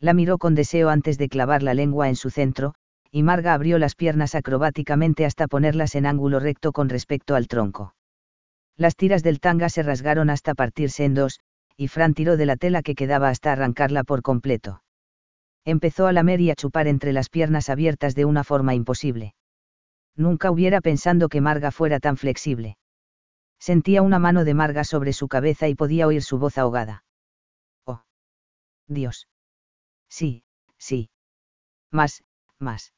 La 0.02 0.14
miró 0.14 0.40
con 0.40 0.56
deseo 0.56 0.90
antes 0.90 1.18
de 1.18 1.30
clavar 1.30 1.64
la 1.64 1.74
lengua 1.74 2.10
en 2.10 2.18
su 2.18 2.32
centro, 2.32 2.76
y 3.12 3.24
Marga 3.24 3.54
abrió 3.54 3.78
las 3.80 3.96
piernas 3.96 4.36
acrobáticamente 4.36 5.26
hasta 5.26 5.48
ponerlas 5.48 5.96
en 5.96 6.06
ángulo 6.06 6.40
recto 6.40 6.72
con 6.72 6.90
respecto 6.90 7.36
al 7.36 7.48
tronco. 7.48 7.96
Las 8.78 8.96
tiras 8.96 9.24
del 9.24 9.40
tanga 9.40 9.70
se 9.70 9.84
rasgaron 9.84 10.30
hasta 10.30 10.54
partirse 10.54 11.06
en 11.06 11.14
dos, 11.14 11.40
y 11.78 11.88
Fran 11.88 12.14
tiró 12.14 12.38
de 12.38 12.46
la 12.46 12.58
tela 12.58 12.82
que 12.82 12.96
quedaba 12.96 13.30
hasta 13.30 13.52
arrancarla 13.52 14.04
por 14.04 14.22
completo. 14.22 14.82
Empezó 15.66 16.08
a 16.08 16.14
lamer 16.14 16.42
y 16.42 16.52
a 16.52 16.56
chupar 16.56 16.88
entre 16.88 17.14
las 17.14 17.30
piernas 17.30 17.70
abiertas 17.70 18.16
de 18.16 18.26
una 18.26 18.44
forma 18.44 18.76
imposible. 18.76 19.34
Nunca 20.16 20.52
hubiera 20.52 20.82
pensado 20.82 21.28
que 21.28 21.42
Marga 21.42 21.72
fuera 21.72 22.00
tan 22.00 22.18
flexible. 22.18 22.78
Sentía 23.60 24.02
una 24.02 24.20
mano 24.20 24.46
de 24.46 24.54
Marga 24.54 24.84
sobre 24.84 25.12
su 25.14 25.28
cabeza 25.28 25.68
y 25.68 25.76
podía 25.76 26.08
oír 26.08 26.22
su 26.22 26.38
voz 26.38 26.58
ahogada. 26.58 27.04
Oh. 27.86 28.04
Dios. 28.88 29.28
Sí, 30.10 30.44
sí. 30.78 31.10
Más, 31.92 32.24
más. 32.60 32.95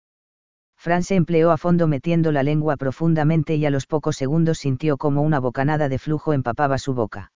Fran 0.77 1.03
se 1.03 1.15
empleó 1.15 1.51
a 1.51 1.57
fondo 1.57 1.87
metiendo 1.87 2.31
la 2.31 2.43
lengua 2.43 2.77
profundamente 2.77 3.55
y 3.55 3.65
a 3.65 3.69
los 3.69 3.87
pocos 3.87 4.15
segundos 4.15 4.59
sintió 4.59 4.97
como 4.97 5.21
una 5.21 5.39
bocanada 5.39 5.89
de 5.89 5.99
flujo 5.99 6.33
empapaba 6.33 6.77
su 6.77 6.93
boca. 6.93 7.31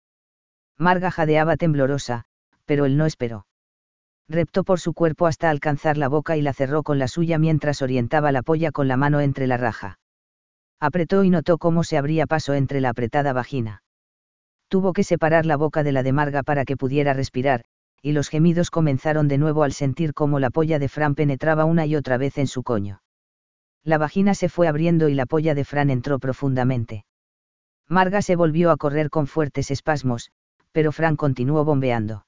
Marga 0.77 1.11
jadeaba 1.11 1.57
temblorosa, 1.57 2.25
pero 2.65 2.85
él 2.85 2.97
no 2.97 3.05
esperó. 3.05 3.45
Reptó 4.29 4.63
por 4.63 4.79
su 4.79 4.93
cuerpo 4.93 5.27
hasta 5.27 5.49
alcanzar 5.49 5.97
la 5.97 6.07
boca 6.07 6.37
y 6.37 6.41
la 6.41 6.53
cerró 6.53 6.83
con 6.83 6.99
la 6.99 7.07
suya 7.07 7.37
mientras 7.37 7.81
orientaba 7.81 8.31
la 8.31 8.43
polla 8.43 8.71
con 8.71 8.87
la 8.87 8.95
mano 8.95 9.19
entre 9.19 9.47
la 9.47 9.57
raja. 9.57 9.99
Apretó 10.79 11.23
y 11.23 11.29
notó 11.29 11.57
cómo 11.57 11.83
se 11.83 11.97
abría 11.97 12.27
paso 12.27 12.53
entre 12.53 12.79
la 12.79 12.89
apretada 12.89 13.33
vagina. 13.33 13.83
Tuvo 14.69 14.93
que 14.93 15.03
separar 15.03 15.45
la 15.45 15.57
boca 15.57 15.83
de 15.83 15.91
la 15.91 16.01
de 16.01 16.13
Marga 16.13 16.43
para 16.43 16.63
que 16.63 16.77
pudiera 16.77 17.13
respirar, 17.13 17.65
y 18.01 18.13
los 18.13 18.29
gemidos 18.29 18.71
comenzaron 18.71 19.27
de 19.27 19.37
nuevo 19.37 19.63
al 19.63 19.73
sentir 19.73 20.13
cómo 20.13 20.39
la 20.39 20.49
polla 20.49 20.79
de 20.79 20.87
Fran 20.87 21.13
penetraba 21.13 21.65
una 21.65 21.85
y 21.85 21.95
otra 21.95 22.17
vez 22.17 22.37
en 22.37 22.47
su 22.47 22.63
coño. 22.63 23.01
La 23.83 23.97
vagina 23.97 24.35
se 24.35 24.49
fue 24.49 24.67
abriendo 24.67 25.09
y 25.09 25.15
la 25.15 25.25
polla 25.25 25.55
de 25.55 25.65
Fran 25.65 25.89
entró 25.89 26.19
profundamente. 26.19 27.05
Marga 27.87 28.21
se 28.21 28.35
volvió 28.35 28.71
a 28.71 28.77
correr 28.77 29.09
con 29.09 29.27
fuertes 29.27 29.71
espasmos, 29.71 30.31
pero 30.71 30.91
Fran 30.91 31.15
continuó 31.15 31.65
bombeando. 31.65 32.25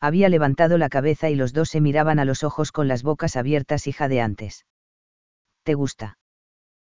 Había 0.00 0.28
levantado 0.28 0.76
la 0.76 0.88
cabeza 0.88 1.30
y 1.30 1.34
los 1.34 1.52
dos 1.52 1.70
se 1.70 1.80
miraban 1.80 2.18
a 2.18 2.24
los 2.24 2.44
ojos 2.44 2.72
con 2.72 2.88
las 2.88 3.02
bocas 3.02 3.36
abiertas 3.36 3.86
y 3.86 3.92
jadeantes. 3.92 4.66
¿Te 5.62 5.74
gusta? 5.74 6.18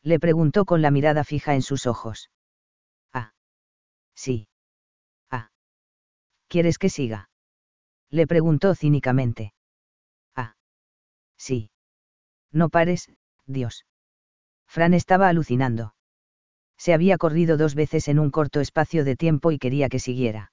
Le 0.03 0.19
preguntó 0.19 0.65
con 0.65 0.83
la 0.83 0.91
mirada 0.91 1.25
fija 1.25 1.55
en 1.55 1.63
sus 1.63 1.87
ojos. 1.87 2.31
Ah. 3.13 3.33
Sí. 4.15 4.49
Ah. 5.31 5.51
¿Quieres 6.49 6.79
que 6.79 6.91
siga? 6.91 7.31
Le 8.11 8.27
preguntó 8.27 8.75
cínicamente. 8.75 9.55
Ah. 10.35 10.55
Sí. 11.37 11.71
No 12.53 12.69
pares, 12.69 13.11
Dios. 13.49 13.87
Fran 14.69 14.93
estaba 14.93 15.29
alucinando. 15.29 15.95
Se 16.77 16.93
había 16.93 17.17
corrido 17.17 17.57
dos 17.57 17.75
veces 17.75 18.07
en 18.09 18.19
un 18.19 18.31
corto 18.31 18.61
espacio 18.61 19.05
de 19.05 19.17
tiempo 19.17 19.51
y 19.51 19.59
quería 19.59 19.89
que 19.89 19.99
siguiera. 19.99 20.53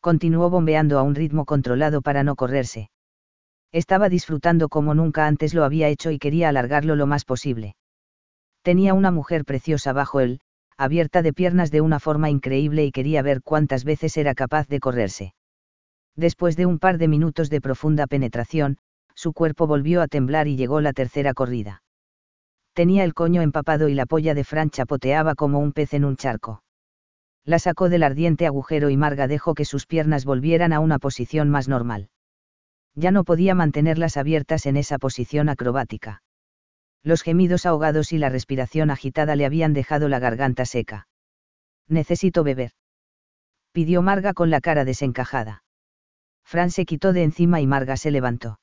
Continuó 0.00 0.50
bombeando 0.50 0.98
a 0.98 1.02
un 1.02 1.14
ritmo 1.14 1.46
controlado 1.46 2.02
para 2.02 2.22
no 2.22 2.36
correrse. 2.36 2.90
Estaba 3.72 4.10
disfrutando 4.10 4.68
como 4.68 4.94
nunca 4.94 5.26
antes 5.26 5.54
lo 5.54 5.64
había 5.64 5.88
hecho 5.88 6.10
y 6.10 6.18
quería 6.18 6.50
alargarlo 6.50 6.94
lo 6.94 7.06
más 7.06 7.24
posible. 7.24 7.76
Tenía 8.60 8.92
una 8.92 9.10
mujer 9.10 9.44
preciosa 9.44 9.92
bajo 9.94 10.20
él, 10.20 10.40
abierta 10.76 11.22
de 11.22 11.32
piernas 11.32 11.70
de 11.70 11.80
una 11.80 11.98
forma 11.98 12.28
increíble 12.28 12.84
y 12.84 12.92
quería 12.92 13.22
ver 13.22 13.42
cuántas 13.42 13.84
veces 13.84 14.16
era 14.18 14.34
capaz 14.34 14.68
de 14.68 14.80
correrse. 14.80 15.34
Después 16.14 16.56
de 16.56 16.66
un 16.66 16.78
par 16.78 16.98
de 16.98 17.08
minutos 17.08 17.48
de 17.48 17.62
profunda 17.62 18.06
penetración, 18.06 18.76
su 19.14 19.32
cuerpo 19.32 19.66
volvió 19.66 20.02
a 20.02 20.08
temblar 20.08 20.46
y 20.46 20.56
llegó 20.56 20.82
la 20.82 20.92
tercera 20.92 21.32
corrida 21.32 21.82
tenía 22.72 23.04
el 23.04 23.14
coño 23.14 23.42
empapado 23.42 23.88
y 23.88 23.94
la 23.94 24.06
polla 24.06 24.34
de 24.34 24.44
Fran 24.44 24.70
chapoteaba 24.70 25.34
como 25.34 25.58
un 25.58 25.72
pez 25.72 25.94
en 25.94 26.04
un 26.04 26.16
charco. 26.16 26.62
La 27.44 27.58
sacó 27.58 27.88
del 27.88 28.02
ardiente 28.02 28.46
agujero 28.46 28.90
y 28.90 28.96
Marga 28.96 29.26
dejó 29.26 29.54
que 29.54 29.64
sus 29.64 29.86
piernas 29.86 30.24
volvieran 30.24 30.72
a 30.72 30.80
una 30.80 30.98
posición 30.98 31.50
más 31.50 31.68
normal. 31.68 32.08
Ya 32.94 33.10
no 33.10 33.24
podía 33.24 33.54
mantenerlas 33.54 34.16
abiertas 34.16 34.66
en 34.66 34.76
esa 34.76 34.98
posición 34.98 35.48
acrobática. 35.48 36.22
Los 37.02 37.22
gemidos 37.22 37.66
ahogados 37.66 38.12
y 38.12 38.18
la 38.18 38.28
respiración 38.28 38.90
agitada 38.90 39.34
le 39.34 39.44
habían 39.44 39.72
dejado 39.72 40.08
la 40.08 40.20
garganta 40.20 40.64
seca. 40.66 41.08
Necesito 41.88 42.44
beber. 42.44 42.72
Pidió 43.72 44.02
Marga 44.02 44.34
con 44.34 44.50
la 44.50 44.60
cara 44.60 44.84
desencajada. 44.84 45.64
Fran 46.44 46.70
se 46.70 46.84
quitó 46.84 47.12
de 47.12 47.24
encima 47.24 47.60
y 47.60 47.66
Marga 47.66 47.96
se 47.96 48.10
levantó. 48.10 48.60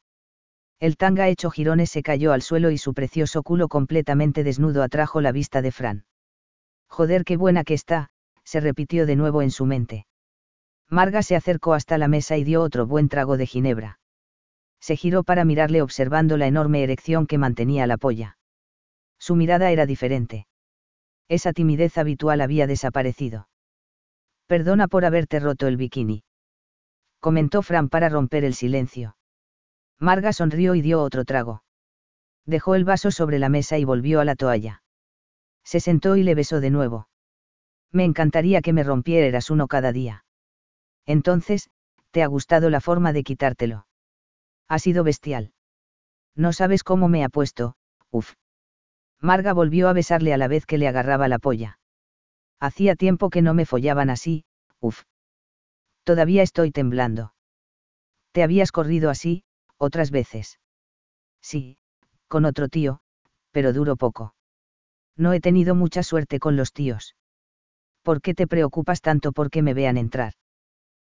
El 0.79 0.95
tanga 0.95 1.27
hecho 1.27 1.51
jirones 1.51 1.89
se 1.89 2.03
cayó 2.03 2.31
al 2.31 2.41
suelo 2.41 2.71
y 2.71 2.77
su 2.77 2.93
precioso 2.93 3.43
culo 3.43 3.67
completamente 3.67 4.45
desnudo 4.45 4.81
atrajo 4.81 5.19
la 5.19 5.33
vista 5.33 5.61
de 5.61 5.73
Fran. 5.73 6.05
Joder, 6.87 7.25
qué 7.25 7.35
buena 7.35 7.65
que 7.65 7.73
está, 7.73 8.09
se 8.45 8.61
repitió 8.61 9.05
de 9.05 9.17
nuevo 9.17 9.41
en 9.41 9.51
su 9.51 9.65
mente. 9.65 10.07
Marga 10.89 11.21
se 11.21 11.35
acercó 11.35 11.73
hasta 11.73 11.97
la 11.97 12.07
mesa 12.07 12.37
y 12.37 12.45
dio 12.45 12.61
otro 12.61 12.87
buen 12.87 13.09
trago 13.09 13.35
de 13.35 13.45
ginebra. 13.45 13.99
Se 14.79 14.95
giró 14.95 15.23
para 15.23 15.43
mirarle 15.43 15.81
observando 15.81 16.37
la 16.37 16.47
enorme 16.47 16.81
erección 16.81 17.27
que 17.27 17.37
mantenía 17.37 17.85
la 17.85 17.97
polla. 17.97 18.37
Su 19.19 19.35
mirada 19.35 19.71
era 19.71 19.85
diferente. 19.85 20.47
Esa 21.27 21.51
timidez 21.51 21.97
habitual 21.97 22.39
había 22.39 22.65
desaparecido. 22.67 23.49
Perdona 24.47 24.87
por 24.87 25.03
haberte 25.03 25.39
roto 25.39 25.67
el 25.67 25.75
bikini. 25.75 26.23
Comentó 27.19 27.61
Fran 27.61 27.89
para 27.89 28.07
romper 28.07 28.45
el 28.45 28.55
silencio. 28.55 29.15
Marga 29.99 30.31
sonrió 30.33 30.75
y 30.75 30.81
dio 30.81 31.01
otro 31.01 31.25
trago. 31.25 31.63
Dejó 32.45 32.75
el 32.75 32.85
vaso 32.85 33.11
sobre 33.11 33.37
la 33.37 33.49
mesa 33.49 33.77
y 33.77 33.83
volvió 33.83 34.21
a 34.21 34.25
la 34.25 34.35
toalla. 34.35 34.81
Se 35.63 35.79
sentó 35.79 36.15
y 36.15 36.23
le 36.23 36.35
besó 36.35 36.61
de 36.61 36.69
nuevo. 36.69 37.09
Me 37.91 38.05
encantaría 38.05 38.61
que 38.61 38.73
me 38.73 38.83
rompieras 38.83 39.49
uno 39.49 39.67
cada 39.67 39.91
día. 39.91 40.25
Entonces, 41.05 41.69
¿te 42.11 42.23
ha 42.23 42.27
gustado 42.27 42.69
la 42.69 42.81
forma 42.81 43.13
de 43.13 43.23
quitártelo? 43.23 43.87
Ha 44.67 44.79
sido 44.79 45.03
bestial. 45.03 45.53
No 46.35 46.53
sabes 46.53 46.83
cómo 46.83 47.09
me 47.09 47.23
ha 47.23 47.29
puesto, 47.29 47.75
uf. 48.09 48.33
Marga 49.19 49.53
volvió 49.53 49.89
a 49.89 49.93
besarle 49.93 50.33
a 50.33 50.37
la 50.37 50.47
vez 50.47 50.65
que 50.65 50.77
le 50.77 50.87
agarraba 50.87 51.27
la 51.27 51.39
polla. 51.39 51.79
Hacía 52.59 52.95
tiempo 52.95 53.29
que 53.29 53.41
no 53.41 53.53
me 53.53 53.65
follaban 53.65 54.09
así, 54.09 54.45
uf. 54.79 55.03
Todavía 56.03 56.43
estoy 56.43 56.71
temblando. 56.71 57.33
Te 58.31 58.43
habías 58.43 58.71
corrido 58.71 59.09
así, 59.09 59.43
otras 59.79 60.11
veces. 60.11 60.59
Sí, 61.41 61.77
con 62.27 62.45
otro 62.45 62.67
tío, 62.67 62.99
pero 63.51 63.73
duro 63.73 63.95
poco. 63.95 64.35
No 65.17 65.33
he 65.33 65.39
tenido 65.39 65.73
mucha 65.73 66.03
suerte 66.03 66.39
con 66.39 66.55
los 66.55 66.73
tíos. 66.73 67.15
¿Por 68.03 68.21
qué 68.21 68.33
te 68.33 68.47
preocupas 68.47 69.01
tanto 69.01 69.31
porque 69.31 69.61
me 69.61 69.73
vean 69.73 69.97
entrar? 69.97 70.33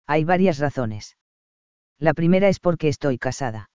Hay 0.07 0.25
varias 0.25 0.59
razones. 0.59 1.17
La 1.99 2.15
primera 2.15 2.49
es 2.49 2.61
porque 2.61 2.89
estoy 2.89 3.19
casada. 3.19 3.71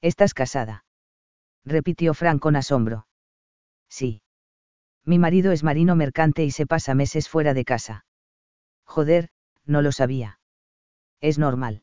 ¿Estás 0.00 0.34
casada? 0.34 0.84
repitió 1.64 2.14
Frank 2.14 2.40
con 2.40 2.56
asombro. 2.56 3.06
Sí. 3.88 4.22
Mi 5.04 5.18
marido 5.18 5.52
es 5.52 5.64
marino 5.64 5.96
mercante 5.96 6.44
y 6.44 6.50
se 6.50 6.66
pasa 6.66 6.94
meses 6.94 7.28
fuera 7.28 7.54
de 7.54 7.64
casa. 7.64 8.04
Joder, 8.84 9.30
no 9.64 9.82
lo 9.82 9.92
sabía. 9.92 10.40
Es 11.20 11.38
normal. 11.38 11.82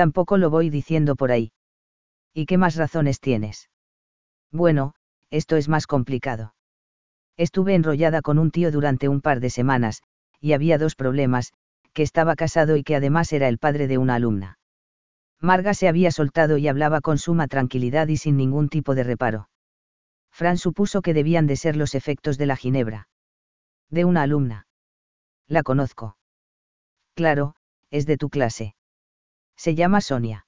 Tampoco 0.00 0.38
lo 0.38 0.48
voy 0.48 0.70
diciendo 0.70 1.14
por 1.14 1.30
ahí. 1.30 1.52
¿Y 2.32 2.46
qué 2.46 2.56
más 2.56 2.76
razones 2.76 3.20
tienes? 3.20 3.68
Bueno, 4.50 4.94
esto 5.28 5.56
es 5.56 5.68
más 5.68 5.86
complicado. 5.86 6.54
Estuve 7.36 7.74
enrollada 7.74 8.22
con 8.22 8.38
un 8.38 8.50
tío 8.50 8.72
durante 8.72 9.10
un 9.10 9.20
par 9.20 9.40
de 9.40 9.50
semanas, 9.50 10.02
y 10.40 10.54
había 10.54 10.78
dos 10.78 10.94
problemas, 10.94 11.52
que 11.92 12.02
estaba 12.02 12.34
casado 12.34 12.78
y 12.78 12.82
que 12.82 12.96
además 12.96 13.30
era 13.34 13.46
el 13.46 13.58
padre 13.58 13.88
de 13.88 13.98
una 13.98 14.14
alumna. 14.14 14.58
Marga 15.38 15.74
se 15.74 15.86
había 15.86 16.10
soltado 16.10 16.56
y 16.56 16.66
hablaba 16.66 17.02
con 17.02 17.18
suma 17.18 17.46
tranquilidad 17.46 18.08
y 18.08 18.16
sin 18.16 18.38
ningún 18.38 18.70
tipo 18.70 18.94
de 18.94 19.04
reparo. 19.04 19.50
Fran 20.32 20.56
supuso 20.56 21.02
que 21.02 21.12
debían 21.12 21.46
de 21.46 21.56
ser 21.56 21.76
los 21.76 21.94
efectos 21.94 22.38
de 22.38 22.46
la 22.46 22.56
ginebra. 22.56 23.08
De 23.90 24.06
una 24.06 24.22
alumna. 24.22 24.66
La 25.46 25.62
conozco. 25.62 26.16
Claro, 27.14 27.54
es 27.90 28.06
de 28.06 28.16
tu 28.16 28.30
clase. 28.30 28.74
Se 29.64 29.74
llama 29.74 30.00
Sonia. 30.00 30.46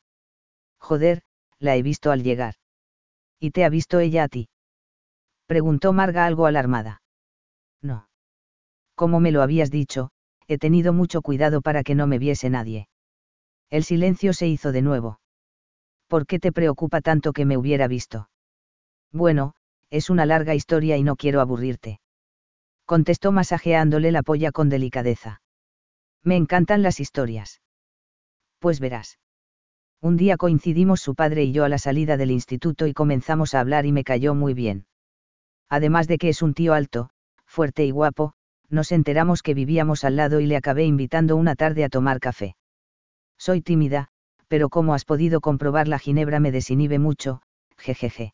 Joder, 0.78 1.20
la 1.58 1.76
he 1.76 1.82
visto 1.82 2.12
al 2.12 2.22
llegar. 2.22 2.54
¿Y 3.38 3.50
te 3.50 3.66
ha 3.66 3.68
visto 3.68 4.00
ella 4.00 4.24
a 4.24 4.28
ti? 4.28 4.48
Preguntó 5.44 5.92
Marga 5.92 6.24
algo 6.24 6.46
alarmada. 6.46 7.02
No. 7.82 8.08
Como 8.94 9.20
me 9.20 9.30
lo 9.30 9.42
habías 9.42 9.70
dicho, 9.70 10.12
he 10.48 10.56
tenido 10.56 10.94
mucho 10.94 11.20
cuidado 11.20 11.60
para 11.60 11.82
que 11.82 11.94
no 11.94 12.06
me 12.06 12.18
viese 12.18 12.48
nadie. 12.48 12.88
El 13.68 13.84
silencio 13.84 14.32
se 14.32 14.48
hizo 14.48 14.72
de 14.72 14.80
nuevo. 14.80 15.20
¿Por 16.06 16.26
qué 16.26 16.38
te 16.38 16.50
preocupa 16.50 17.02
tanto 17.02 17.34
que 17.34 17.44
me 17.44 17.58
hubiera 17.58 17.88
visto? 17.88 18.30
Bueno, 19.10 19.52
es 19.90 20.08
una 20.08 20.24
larga 20.24 20.54
historia 20.54 20.96
y 20.96 21.02
no 21.02 21.16
quiero 21.16 21.42
aburrirte. 21.42 22.00
Contestó 22.86 23.30
masajeándole 23.30 24.10
la 24.10 24.22
polla 24.22 24.52
con 24.52 24.70
delicadeza. 24.70 25.42
Me 26.22 26.36
encantan 26.36 26.82
las 26.82 26.98
historias. 26.98 27.60
Pues 28.62 28.78
verás. 28.78 29.18
Un 30.00 30.16
día 30.16 30.36
coincidimos 30.36 31.00
su 31.00 31.16
padre 31.16 31.42
y 31.42 31.50
yo 31.50 31.64
a 31.64 31.68
la 31.68 31.78
salida 31.78 32.16
del 32.16 32.30
instituto 32.30 32.86
y 32.86 32.92
comenzamos 32.92 33.54
a 33.54 33.60
hablar 33.60 33.86
y 33.86 33.92
me 33.92 34.04
cayó 34.04 34.36
muy 34.36 34.54
bien. 34.54 34.86
Además 35.68 36.06
de 36.06 36.16
que 36.16 36.28
es 36.28 36.42
un 36.42 36.54
tío 36.54 36.72
alto, 36.72 37.10
fuerte 37.44 37.84
y 37.84 37.90
guapo, 37.90 38.34
nos 38.68 38.92
enteramos 38.92 39.42
que 39.42 39.54
vivíamos 39.54 40.04
al 40.04 40.14
lado 40.14 40.38
y 40.38 40.46
le 40.46 40.56
acabé 40.56 40.84
invitando 40.84 41.34
una 41.34 41.56
tarde 41.56 41.82
a 41.82 41.88
tomar 41.88 42.20
café. 42.20 42.54
Soy 43.36 43.62
tímida, 43.62 44.10
pero 44.46 44.68
como 44.68 44.94
has 44.94 45.04
podido 45.04 45.40
comprobar 45.40 45.88
la 45.88 45.98
ginebra 45.98 46.38
me 46.38 46.52
desinhibe 46.52 47.00
mucho, 47.00 47.42
jejeje. 47.76 48.32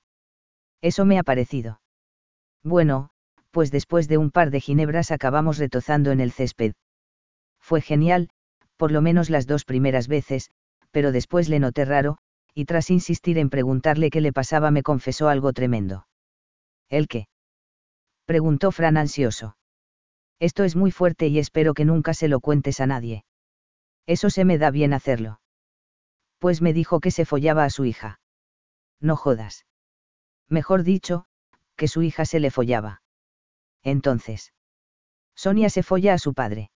Eso 0.83 1.07
me 1.07 1.18
ha 1.18 1.22
parecido. 1.22 1.81
Bueno, 2.62 3.09
pues 3.51 3.70
después 3.70 4.09
de 4.09 4.18
un 4.18 4.31
par 4.31 4.51
de 4.51 4.61
ginebras 4.61 5.11
acabamos 5.11 5.57
retozando 5.57 6.11
en 6.11 6.20
el 6.20 6.33
césped. 6.33 6.74
Fue 7.61 7.81
genial, 7.81 8.29
por 8.79 8.93
lo 8.93 9.03
menos 9.03 9.29
las 9.29 9.47
dos 9.47 9.64
primeras 9.64 10.09
veces, 10.09 10.51
pero 10.91 11.12
después 11.12 11.51
le 11.51 11.59
noté 11.59 11.85
raro, 11.85 12.16
y 12.55 12.64
tras 12.64 12.89
insistir 12.91 13.37
en 13.37 13.51
preguntarle 13.51 14.09
qué 14.09 14.20
le 14.22 14.33
pasaba 14.33 14.70
me 14.70 14.83
confesó 14.83 15.29
algo 15.29 15.53
tremendo. 15.53 16.07
¿El 16.89 17.09
qué? 17.09 17.29
preguntó 18.24 18.72
Fran 18.72 18.97
ansioso. 18.97 19.57
Esto 20.39 20.64
es 20.64 20.76
muy 20.76 20.91
fuerte 20.93 21.26
y 21.26 21.39
espero 21.39 21.74
que 21.74 21.85
nunca 21.85 22.14
se 22.14 22.29
lo 22.29 22.41
cuentes 22.41 22.81
a 22.81 22.87
nadie. 22.87 23.24
Eso 24.07 24.31
se 24.31 24.45
me 24.45 24.57
da 24.57 24.70
bien 24.70 24.95
hacerlo. 24.95 25.41
Pues 26.39 26.62
me 26.62 26.72
dijo 26.72 27.01
que 27.01 27.11
se 27.11 27.24
follaba 27.24 27.64
a 27.64 27.70
su 27.70 27.85
hija. 27.85 28.20
No 29.01 29.16
jodas. 29.16 29.66
Mejor 30.49 30.85
dicho, 30.85 31.26
que 31.76 31.89
su 31.89 32.03
hija 32.03 32.24
se 32.24 32.41
le 32.41 32.51
follaba. 32.51 33.03
Entonces. 33.83 34.53
Sonia 35.35 35.68
se 35.68 35.83
folla 35.83 36.14
a 36.14 36.18
su 36.18 36.33
padre. 36.33 36.70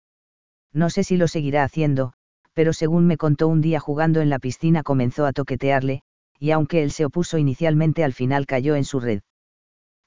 No 0.74 0.90
sé 0.90 1.04
si 1.04 1.18
lo 1.18 1.28
seguirá 1.28 1.64
haciendo, 1.64 2.14
pero 2.54 2.74
según 2.74 3.08
me 3.08 3.18
contó 3.18 3.48
un 3.48 3.62
día 3.62 3.80
jugando 3.80 4.22
en 4.22 4.30
la 4.30 4.40
piscina 4.40 4.84
comenzó 4.84 5.26
a 5.26 5.34
toquetearle, 5.34 6.02
y 6.40 6.52
aunque 6.52 6.84
él 6.84 6.92
se 6.92 7.06
opuso 7.06 7.38
inicialmente 7.38 8.04
al 8.04 8.14
final 8.14 8.46
cayó 8.46 8.76
en 8.76 8.86
su 8.86 9.00
red. 9.00 9.22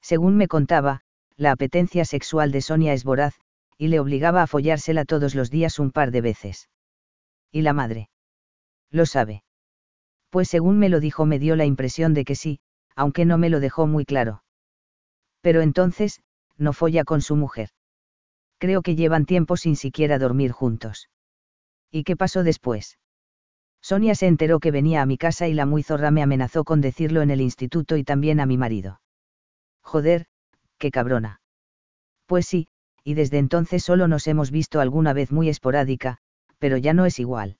Según 0.01 0.35
me 0.35 0.47
contaba, 0.47 1.01
la 1.35 1.51
apetencia 1.51 2.05
sexual 2.05 2.51
de 2.51 2.61
Sonia 2.61 2.93
es 2.93 3.03
voraz, 3.03 3.35
y 3.77 3.87
le 3.87 3.99
obligaba 3.99 4.43
a 4.43 4.47
follársela 4.47 5.05
todos 5.05 5.35
los 5.35 5.49
días 5.49 5.79
un 5.79 5.91
par 5.91 6.11
de 6.11 6.21
veces. 6.21 6.69
¿Y 7.51 7.61
la 7.61 7.73
madre? 7.73 8.09
Lo 8.91 9.05
sabe. 9.05 9.43
Pues 10.29 10.47
según 10.47 10.79
me 10.79 10.89
lo 10.89 10.99
dijo 10.99 11.25
me 11.25 11.39
dio 11.39 11.55
la 11.55 11.65
impresión 11.65 12.13
de 12.13 12.25
que 12.25 12.35
sí, 12.35 12.59
aunque 12.95 13.25
no 13.25 13.37
me 13.37 13.49
lo 13.49 13.59
dejó 13.59 13.87
muy 13.87 14.05
claro. 14.05 14.43
Pero 15.41 15.61
entonces, 15.61 16.21
no 16.57 16.73
folla 16.73 17.03
con 17.03 17.21
su 17.21 17.35
mujer. 17.35 17.69
Creo 18.57 18.81
que 18.81 18.95
llevan 18.95 19.25
tiempo 19.25 19.57
sin 19.57 19.75
siquiera 19.75 20.19
dormir 20.19 20.51
juntos. 20.51 21.09
¿Y 21.91 22.03
qué 22.03 22.15
pasó 22.15 22.43
después? 22.43 22.97
Sonia 23.81 24.15
se 24.15 24.27
enteró 24.27 24.59
que 24.59 24.71
venía 24.71 25.01
a 25.01 25.05
mi 25.05 25.17
casa 25.17 25.47
y 25.47 25.53
la 25.53 25.65
muy 25.65 25.83
zorra 25.83 26.09
me 26.09 26.23
amenazó 26.23 26.63
con 26.63 26.79
decirlo 26.79 27.21
en 27.21 27.31
el 27.31 27.41
instituto 27.41 27.97
y 27.97 28.03
también 28.03 28.39
a 28.39 28.45
mi 28.45 28.57
marido. 28.57 29.01
Joder, 29.81 30.25
qué 30.77 30.89
cabrona. 30.89 31.41
Pues 32.25 32.45
sí, 32.45 32.69
y 33.03 33.13
desde 33.13 33.37
entonces 33.37 33.83
solo 33.83 34.07
nos 34.07 34.27
hemos 34.27 34.51
visto 34.51 34.79
alguna 34.79 35.11
vez 35.11 35.31
muy 35.31 35.49
esporádica, 35.49 36.19
pero 36.57 36.77
ya 36.77 36.93
no 36.93 37.05
es 37.05 37.19
igual. 37.19 37.57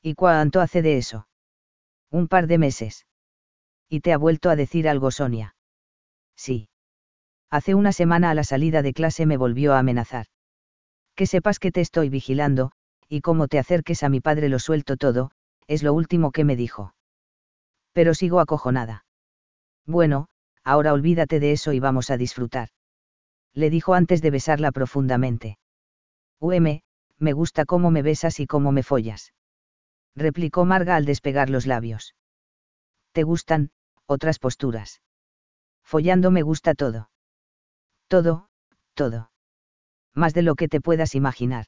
¿Y 0.00 0.14
cuánto 0.14 0.60
hace 0.60 0.80
de 0.80 0.96
eso? 0.96 1.28
Un 2.10 2.28
par 2.28 2.46
de 2.46 2.58
meses. 2.58 3.06
¿Y 3.88 4.00
te 4.00 4.12
ha 4.12 4.18
vuelto 4.18 4.48
a 4.48 4.56
decir 4.56 4.88
algo 4.88 5.10
Sonia? 5.10 5.54
Sí. 6.36 6.68
Hace 7.50 7.74
una 7.74 7.92
semana 7.92 8.30
a 8.30 8.34
la 8.34 8.44
salida 8.44 8.82
de 8.82 8.92
clase 8.92 9.26
me 9.26 9.36
volvió 9.36 9.74
a 9.74 9.78
amenazar. 9.78 10.26
Que 11.14 11.26
sepas 11.26 11.58
que 11.58 11.70
te 11.70 11.80
estoy 11.80 12.08
vigilando, 12.08 12.72
y 13.08 13.20
como 13.20 13.48
te 13.48 13.58
acerques 13.58 14.02
a 14.02 14.08
mi 14.08 14.20
padre 14.20 14.48
lo 14.48 14.58
suelto 14.58 14.96
todo, 14.96 15.30
es 15.66 15.82
lo 15.82 15.92
último 15.92 16.32
que 16.32 16.44
me 16.44 16.56
dijo. 16.56 16.94
Pero 17.92 18.14
sigo 18.14 18.40
acojonada. 18.40 19.04
Bueno, 19.86 20.28
ahora 20.64 20.92
olvídate 20.92 21.40
de 21.40 21.52
eso 21.52 21.72
y 21.72 21.80
vamos 21.80 22.10
a 22.10 22.16
disfrutar. 22.16 22.68
Le 23.52 23.70
dijo 23.70 23.94
antes 23.94 24.20
de 24.20 24.30
besarla 24.30 24.72
profundamente. 24.72 25.58
UM, 26.40 26.80
me 27.18 27.32
gusta 27.32 27.64
cómo 27.64 27.90
me 27.90 28.02
besas 28.02 28.40
y 28.40 28.46
cómo 28.46 28.72
me 28.72 28.82
follas. 28.82 29.32
Replicó 30.16 30.64
Marga 30.64 30.96
al 30.96 31.04
despegar 31.04 31.50
los 31.50 31.66
labios. 31.66 32.14
¿Te 33.12 33.22
gustan, 33.22 33.70
otras 34.06 34.38
posturas? 34.38 35.00
Follando 35.84 36.30
me 36.30 36.42
gusta 36.42 36.74
todo. 36.74 37.10
Todo, 38.08 38.48
todo. 38.94 39.30
Más 40.14 40.34
de 40.34 40.42
lo 40.42 40.54
que 40.54 40.68
te 40.68 40.80
puedas 40.80 41.14
imaginar. 41.14 41.66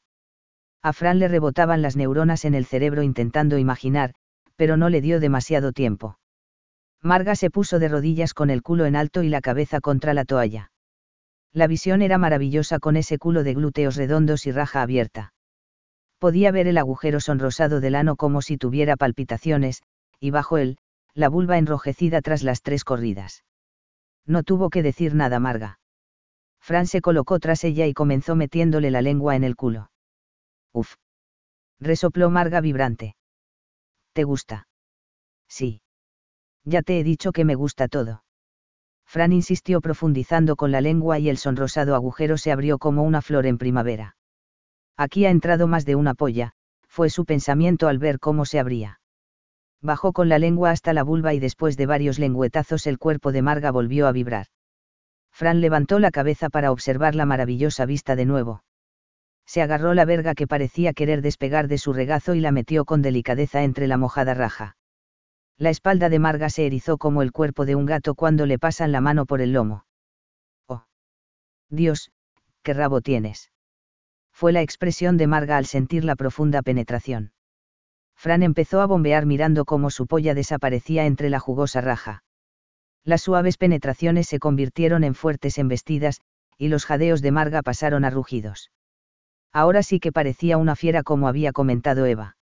A 0.82 0.92
Fran 0.92 1.18
le 1.18 1.28
rebotaban 1.28 1.82
las 1.82 1.96
neuronas 1.96 2.44
en 2.44 2.54
el 2.54 2.64
cerebro 2.64 3.02
intentando 3.02 3.58
imaginar, 3.58 4.14
pero 4.56 4.76
no 4.76 4.88
le 4.88 5.00
dio 5.00 5.20
demasiado 5.20 5.72
tiempo. 5.72 6.18
Marga 7.02 7.36
se 7.36 7.50
puso 7.50 7.78
de 7.78 7.88
rodillas 7.88 8.34
con 8.34 8.50
el 8.50 8.62
culo 8.62 8.86
en 8.86 8.96
alto 8.96 9.22
y 9.22 9.28
la 9.28 9.40
cabeza 9.40 9.80
contra 9.80 10.14
la 10.14 10.24
toalla. 10.24 10.70
La 11.52 11.66
visión 11.66 12.02
era 12.02 12.18
maravillosa 12.18 12.78
con 12.78 12.96
ese 12.96 13.18
culo 13.18 13.42
de 13.42 13.54
glúteos 13.54 13.96
redondos 13.96 14.46
y 14.46 14.52
raja 14.52 14.82
abierta. 14.82 15.32
Podía 16.18 16.50
ver 16.50 16.66
el 16.66 16.78
agujero 16.78 17.20
sonrosado 17.20 17.80
del 17.80 17.94
ano 17.94 18.16
como 18.16 18.42
si 18.42 18.56
tuviera 18.56 18.96
palpitaciones, 18.96 19.82
y 20.20 20.30
bajo 20.30 20.58
él, 20.58 20.78
la 21.14 21.28
vulva 21.28 21.58
enrojecida 21.58 22.20
tras 22.20 22.42
las 22.42 22.62
tres 22.62 22.84
corridas. 22.84 23.44
No 24.26 24.42
tuvo 24.42 24.70
que 24.70 24.82
decir 24.82 25.14
nada 25.14 25.38
Marga. 25.40 25.78
Fran 26.66 26.88
se 26.88 27.00
colocó 27.00 27.38
tras 27.38 27.62
ella 27.62 27.86
y 27.86 27.94
comenzó 27.94 28.34
metiéndole 28.34 28.90
la 28.90 29.00
lengua 29.00 29.36
en 29.36 29.44
el 29.44 29.54
culo. 29.54 29.88
Uf. 30.72 30.96
Resopló 31.78 32.28
Marga 32.28 32.60
vibrante. 32.60 33.14
¿Te 34.12 34.24
gusta? 34.24 34.66
Sí. 35.46 35.80
Ya 36.64 36.82
te 36.82 36.98
he 36.98 37.04
dicho 37.04 37.30
que 37.30 37.44
me 37.44 37.54
gusta 37.54 37.86
todo. 37.86 38.24
Fran 39.06 39.32
insistió 39.32 39.80
profundizando 39.80 40.56
con 40.56 40.72
la 40.72 40.80
lengua 40.80 41.20
y 41.20 41.28
el 41.28 41.36
sonrosado 41.36 41.94
agujero 41.94 42.36
se 42.36 42.50
abrió 42.50 42.78
como 42.78 43.04
una 43.04 43.22
flor 43.22 43.46
en 43.46 43.58
primavera. 43.58 44.16
Aquí 44.96 45.24
ha 45.24 45.30
entrado 45.30 45.68
más 45.68 45.84
de 45.84 45.94
una 45.94 46.14
polla, 46.14 46.50
fue 46.88 47.10
su 47.10 47.26
pensamiento 47.26 47.86
al 47.86 47.98
ver 47.98 48.18
cómo 48.18 48.44
se 48.44 48.58
abría. 48.58 48.98
Bajó 49.80 50.12
con 50.12 50.28
la 50.28 50.40
lengua 50.40 50.72
hasta 50.72 50.92
la 50.92 51.04
vulva 51.04 51.32
y 51.32 51.38
después 51.38 51.76
de 51.76 51.86
varios 51.86 52.18
lengüetazos 52.18 52.88
el 52.88 52.98
cuerpo 52.98 53.30
de 53.30 53.42
Marga 53.42 53.70
volvió 53.70 54.08
a 54.08 54.12
vibrar. 54.12 54.48
Fran 55.36 55.60
levantó 55.60 55.98
la 55.98 56.10
cabeza 56.10 56.48
para 56.48 56.72
observar 56.72 57.14
la 57.14 57.26
maravillosa 57.26 57.86
vista 57.86 58.16
de 58.16 58.24
nuevo 58.24 58.62
se 59.46 59.62
agarró 59.62 59.94
la 59.94 60.04
verga 60.04 60.34
que 60.34 60.48
parecía 60.48 60.92
querer 60.92 61.22
despegar 61.22 61.68
de 61.68 61.78
su 61.78 61.92
regazo 61.92 62.34
y 62.34 62.40
la 62.40 62.50
metió 62.50 62.84
con 62.84 63.00
delicadeza 63.00 63.62
entre 63.62 63.86
la 63.86 63.96
mojada 63.96 64.34
raja. 64.34 64.76
La 65.56 65.70
espalda 65.70 66.08
de 66.08 66.18
Marga 66.18 66.50
se 66.50 66.66
erizó 66.66 66.98
como 66.98 67.22
el 67.22 67.32
cuerpo 67.32 67.64
de 67.64 67.76
un 67.76 67.86
gato 67.86 68.14
cuando 68.14 68.44
le 68.44 68.58
pasan 68.58 68.92
la 68.92 69.00
mano 69.00 69.24
por 69.24 69.40
el 69.40 69.52
lomo. 69.52 69.86
Oh. 70.66 70.84
Dios, 71.70 72.10
qué 72.62 72.74
rabo 72.74 73.00
tienes. 73.00 73.50
Fue 74.32 74.52
la 74.52 74.60
expresión 74.60 75.16
de 75.16 75.28
Marga 75.28 75.56
al 75.56 75.64
sentir 75.64 76.04
la 76.04 76.16
profunda 76.16 76.60
penetración. 76.60 77.32
Fran 78.16 78.42
empezó 78.42 78.80
a 78.80 78.86
bombear 78.86 79.24
mirando 79.24 79.64
cómo 79.64 79.90
su 79.90 80.06
polla 80.06 80.34
desaparecía 80.34 81.06
entre 81.06 81.30
la 81.30 81.38
jugosa 81.38 81.80
raja. 81.80 82.24
Las 83.06 83.22
suaves 83.22 83.56
penetraciones 83.56 84.26
se 84.26 84.40
convirtieron 84.40 85.04
en 85.04 85.14
fuertes 85.14 85.58
embestidas, 85.58 86.20
y 86.58 86.66
los 86.66 86.84
jadeos 86.84 87.22
de 87.22 87.30
Marga 87.30 87.62
pasaron 87.62 88.04
a 88.04 88.10
rugidos. 88.10 88.72
Ahora 89.52 89.84
sí 89.84 90.00
que 90.00 90.10
parecía 90.10 90.58
una 90.58 90.74
fiera 90.74 91.04
como 91.04 91.28
había 91.28 91.52
comentado 91.52 92.04
Eva. 92.04 92.36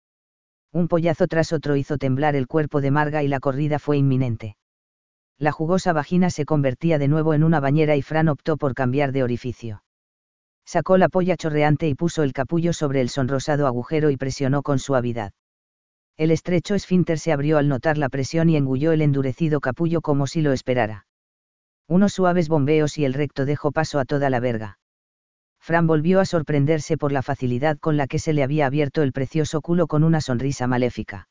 Un 0.70 0.86
pollazo 0.86 1.28
tras 1.28 1.54
otro 1.54 1.76
hizo 1.76 1.96
temblar 1.96 2.36
el 2.36 2.46
cuerpo 2.46 2.82
de 2.82 2.90
Marga 2.90 3.22
y 3.22 3.28
la 3.28 3.40
corrida 3.40 3.78
fue 3.78 3.96
inminente. 3.96 4.58
La 5.38 5.50
jugosa 5.50 5.94
vagina 5.94 6.28
se 6.28 6.44
convertía 6.44 6.98
de 6.98 7.08
nuevo 7.08 7.32
en 7.32 7.42
una 7.42 7.60
bañera 7.60 7.96
y 7.96 8.02
Fran 8.02 8.28
optó 8.28 8.58
por 8.58 8.74
cambiar 8.74 9.12
de 9.12 9.22
orificio. 9.22 9.82
Sacó 10.66 10.98
la 10.98 11.08
polla 11.08 11.38
chorreante 11.38 11.88
y 11.88 11.94
puso 11.94 12.22
el 12.22 12.34
capullo 12.34 12.74
sobre 12.74 13.00
el 13.00 13.08
sonrosado 13.08 13.66
agujero 13.66 14.10
y 14.10 14.18
presionó 14.18 14.62
con 14.62 14.78
suavidad. 14.78 15.32
El 16.20 16.32
estrecho 16.32 16.74
esfínter 16.74 17.18
se 17.18 17.32
abrió 17.32 17.56
al 17.56 17.66
notar 17.66 17.96
la 17.96 18.10
presión 18.10 18.50
y 18.50 18.56
engulló 18.58 18.92
el 18.92 19.00
endurecido 19.00 19.58
capullo 19.62 20.02
como 20.02 20.26
si 20.26 20.42
lo 20.42 20.52
esperara. 20.52 21.06
Unos 21.88 22.12
suaves 22.12 22.50
bombeos 22.50 22.98
y 22.98 23.06
el 23.06 23.14
recto 23.14 23.46
dejó 23.46 23.72
paso 23.72 23.98
a 23.98 24.04
toda 24.04 24.28
la 24.28 24.38
verga. 24.38 24.78
Fran 25.60 25.86
volvió 25.86 26.20
a 26.20 26.26
sorprenderse 26.26 26.98
por 26.98 27.10
la 27.10 27.22
facilidad 27.22 27.78
con 27.78 27.96
la 27.96 28.06
que 28.06 28.18
se 28.18 28.34
le 28.34 28.42
había 28.42 28.66
abierto 28.66 29.02
el 29.02 29.14
precioso 29.14 29.62
culo 29.62 29.86
con 29.86 30.04
una 30.04 30.20
sonrisa 30.20 30.66
maléfica. 30.66 31.26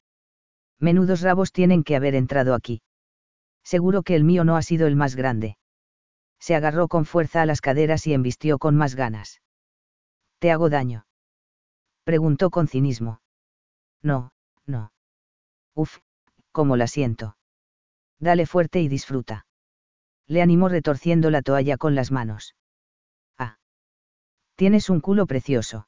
Menudos 0.80 1.22
rabos 1.22 1.52
tienen 1.52 1.84
que 1.84 1.96
haber 1.96 2.16
entrado 2.16 2.56
aquí. 2.56 2.82
Seguro 3.64 4.02
que 4.02 4.16
el 4.16 4.24
mío 4.24 4.44
no 4.44 4.58
ha 4.58 4.64
sido 4.64 4.88
el 4.88 4.96
más 4.96 5.16
grande. 5.16 5.56
Se 6.40 6.56
agarró 6.56 6.88
con 6.88 7.06
fuerza 7.06 7.44
a 7.44 7.46
las 7.46 7.62
caderas 7.62 8.08
y 8.08 8.16
embistió 8.16 8.58
con 8.58 8.76
más 8.76 8.96
ganas. 8.96 9.40
¿Te 10.40 10.50
hago 10.50 10.68
daño? 10.68 11.06
Preguntó 12.06 12.50
con 12.50 12.68
cinismo. 12.68 13.22
No, 14.02 14.32
no. 14.70 14.94
Uf, 15.76 15.98
cómo 16.52 16.78
la 16.78 16.88
siento. 16.88 17.38
Dale 18.20 18.46
fuerte 18.46 18.82
y 18.82 18.88
disfruta. 18.88 19.46
Le 20.28 20.42
animó 20.42 20.70
retorciendo 20.70 21.30
la 21.30 21.42
toalla 21.42 21.78
con 21.78 21.96
las 21.96 22.12
manos. 22.12 22.56
Tienes 24.60 24.90
un 24.90 25.00
culo 25.00 25.26
precioso. 25.26 25.88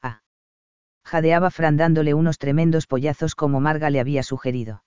Ah. 0.00 0.22
Jadeaba 1.04 1.50
Fran 1.50 1.76
dándole 1.76 2.14
unos 2.14 2.38
tremendos 2.38 2.86
pollazos 2.86 3.34
como 3.34 3.58
Marga 3.58 3.90
le 3.90 3.98
había 3.98 4.22
sugerido. 4.22 4.84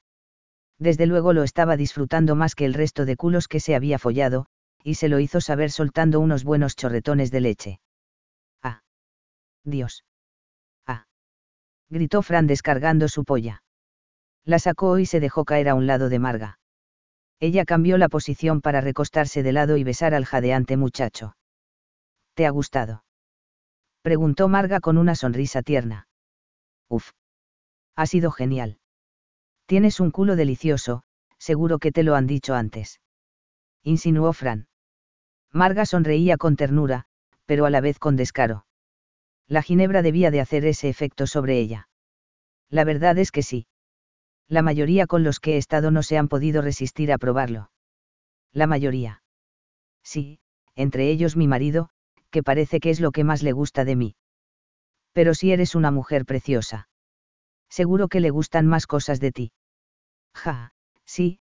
Desde 0.80 1.06
luego 1.06 1.34
lo 1.34 1.44
estaba 1.44 1.76
disfrutando 1.76 2.36
más 2.36 2.56
que 2.56 2.64
el 2.64 2.74
resto 2.74 3.04
de 3.04 3.18
culos 3.18 3.50
que 3.50 3.60
se 3.60 3.76
había 3.76 4.00
follado, 4.00 4.46
y 4.86 4.96
se 4.96 5.10
lo 5.10 5.20
hizo 5.20 5.42
saber 5.42 5.70
soltando 5.70 6.22
unos 6.22 6.46
buenos 6.46 6.78
chorretones 6.78 7.30
de 7.30 7.42
leche. 7.42 7.80
Ah. 8.62 8.84
Dios. 9.66 10.06
Gritó 11.94 12.24
Fran 12.24 12.48
descargando 12.48 13.08
su 13.08 13.24
polla. 13.24 13.62
La 14.46 14.58
sacó 14.58 14.98
y 14.98 15.06
se 15.06 15.20
dejó 15.20 15.46
caer 15.46 15.70
a 15.70 15.76
un 15.76 15.86
lado 15.86 16.10
de 16.10 16.18
Marga. 16.18 16.58
Ella 17.40 17.66
cambió 17.66 18.00
la 18.00 18.10
posición 18.10 18.62
para 18.62 18.82
recostarse 18.82 19.44
de 19.44 19.52
lado 19.52 19.78
y 19.78 19.84
besar 19.84 20.16
al 20.16 20.26
jadeante 20.26 20.76
muchacho. 20.76 21.38
¿Te 22.34 22.48
ha 22.48 22.50
gustado? 22.50 23.06
Preguntó 24.02 24.48
Marga 24.48 24.80
con 24.80 24.98
una 24.98 25.14
sonrisa 25.14 25.62
tierna. 25.62 26.08
Uf. 26.90 27.12
Ha 27.96 28.08
sido 28.08 28.32
genial. 28.32 28.80
Tienes 29.68 30.00
un 30.00 30.10
culo 30.10 30.36
delicioso, 30.36 31.04
seguro 31.38 31.78
que 31.78 31.92
te 31.92 32.02
lo 32.02 32.16
han 32.16 32.26
dicho 32.26 32.56
antes. 32.56 33.02
Insinuó 33.84 34.34
Fran. 34.34 34.68
Marga 35.52 35.86
sonreía 35.86 36.38
con 36.38 36.56
ternura, 36.56 37.06
pero 37.46 37.68
a 37.68 37.70
la 37.70 37.82
vez 37.82 38.00
con 38.00 38.16
descaro. 38.16 38.66
La 39.48 39.62
ginebra 39.62 40.02
debía 40.02 40.32
de 40.32 40.42
hacer 40.42 40.66
ese 40.66 40.90
efecto 40.90 41.28
sobre 41.28 41.60
ella. 41.60 41.90
La 42.70 42.84
verdad 42.84 43.18
es 43.18 43.32
que 43.32 43.44
sí. 43.44 43.68
La 44.48 44.62
mayoría 44.62 45.08
con 45.08 45.24
los 45.24 45.40
que 45.40 45.56
he 45.56 45.58
estado 45.58 45.92
no 45.92 46.04
se 46.04 46.18
han 46.18 46.28
podido 46.28 46.62
resistir 46.62 47.12
a 47.12 47.18
probarlo. 47.18 47.72
La 48.52 48.68
mayoría. 48.68 49.24
Sí, 50.04 50.40
entre 50.76 51.10
ellos 51.10 51.36
mi 51.36 51.48
marido, 51.48 51.90
que 52.30 52.44
parece 52.44 52.80
que 52.80 52.90
es 52.90 53.00
lo 53.00 53.12
que 53.12 53.24
más 53.24 53.44
le 53.44 53.52
gusta 53.52 53.86
de 53.86 53.96
mí. 53.96 54.16
Pero 55.14 55.34
si 55.34 55.52
eres 55.52 55.76
una 55.76 55.92
mujer 55.92 56.26
preciosa. 56.26 56.90
Seguro 57.70 58.08
que 58.08 58.20
le 58.20 58.32
gustan 58.32 58.68
más 58.68 58.88
cosas 58.88 59.20
de 59.20 59.32
ti. 59.32 59.52
Ja, 60.34 60.74
sí, 61.06 61.40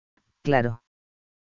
claro. 0.43 0.83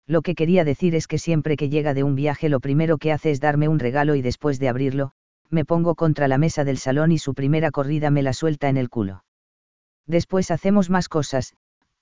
Lo 0.07 0.23
que 0.23 0.35
quería 0.35 0.65
decir 0.65 0.95
es 0.95 1.07
que 1.07 1.19
siempre 1.19 1.57
que 1.57 1.69
llega 1.69 1.93
de 1.93 2.03
un 2.03 2.15
viaje 2.15 2.49
lo 2.49 2.61
primero 2.61 2.97
que 2.97 3.13
hace 3.13 3.31
es 3.31 3.41
darme 3.41 3.69
un 3.69 3.79
regalo 3.79 4.15
y 4.15 4.23
después 4.23 4.59
de 4.59 4.69
abrirlo, 4.71 5.13
me 5.51 5.65
pongo 5.65 5.95
contra 5.95 6.29
la 6.29 6.39
mesa 6.39 6.65
del 6.65 6.79
salón 6.79 7.13
y 7.13 7.19
su 7.19 7.35
primera 7.35 7.71
corrida 7.71 8.11
me 8.11 8.23
la 8.23 8.33
suelta 8.33 8.69
en 8.69 8.77
el 8.77 8.91
culo. 8.91 9.25
Después 10.07 10.51
hacemos 10.51 10.91
más 10.91 11.09
cosas, 11.09 11.55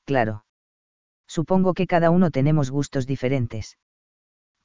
claro. 0.05 0.45
Supongo 1.27 1.75
que 1.75 1.87
cada 1.87 2.11
uno 2.11 2.31
tenemos 2.31 2.71
gustos 2.71 3.07
diferentes. 3.07 3.79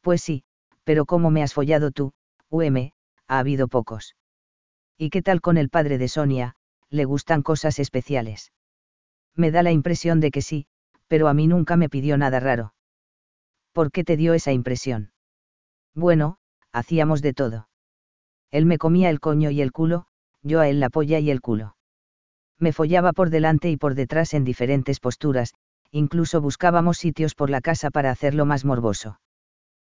Pues 0.01 0.21
sí, 0.21 0.43
pero 0.83 1.05
¿cómo 1.05 1.31
me 1.31 1.43
has 1.43 1.53
follado 1.53 1.91
tú, 1.91 2.13
UM? 2.49 2.91
Ha 3.27 3.39
habido 3.39 3.67
pocos. 3.67 4.15
¿Y 4.97 5.09
qué 5.09 5.21
tal 5.21 5.41
con 5.41 5.57
el 5.57 5.69
padre 5.69 5.97
de 5.97 6.07
Sonia? 6.07 6.55
¿Le 6.89 7.05
gustan 7.05 7.41
cosas 7.41 7.79
especiales? 7.79 8.51
Me 9.35 9.49
da 9.49 9.63
la 9.63 9.71
impresión 9.71 10.19
de 10.19 10.29
que 10.31 10.41
sí, 10.41 10.67
pero 11.07 11.27
a 11.27 11.33
mí 11.33 11.47
nunca 11.47 11.77
me 11.77 11.89
pidió 11.89 12.17
nada 12.17 12.39
raro. 12.39 12.73
¿Por 13.71 13.91
qué 13.91 14.03
te 14.03 14.17
dio 14.17 14.33
esa 14.33 14.51
impresión? 14.51 15.13
Bueno, 15.95 16.37
hacíamos 16.71 17.21
de 17.21 17.33
todo. 17.33 17.70
Él 18.51 18.65
me 18.65 18.77
comía 18.77 19.09
el 19.09 19.19
coño 19.19 19.49
y 19.49 19.61
el 19.61 19.71
culo, 19.71 20.05
yo 20.43 20.59
a 20.59 20.67
él 20.67 20.79
la 20.79 20.89
polla 20.89 21.19
y 21.19 21.31
el 21.31 21.41
culo 21.41 21.75
me 22.61 22.71
follaba 22.71 23.11
por 23.11 23.31
delante 23.31 23.69
y 23.69 23.75
por 23.75 23.95
detrás 23.95 24.33
en 24.33 24.45
diferentes 24.45 24.99
posturas, 24.99 25.53
incluso 25.91 26.39
buscábamos 26.39 26.97
sitios 26.97 27.33
por 27.33 27.49
la 27.49 27.59
casa 27.59 27.89
para 27.89 28.11
hacerlo 28.11 28.45
más 28.45 28.63
morboso. 28.63 29.19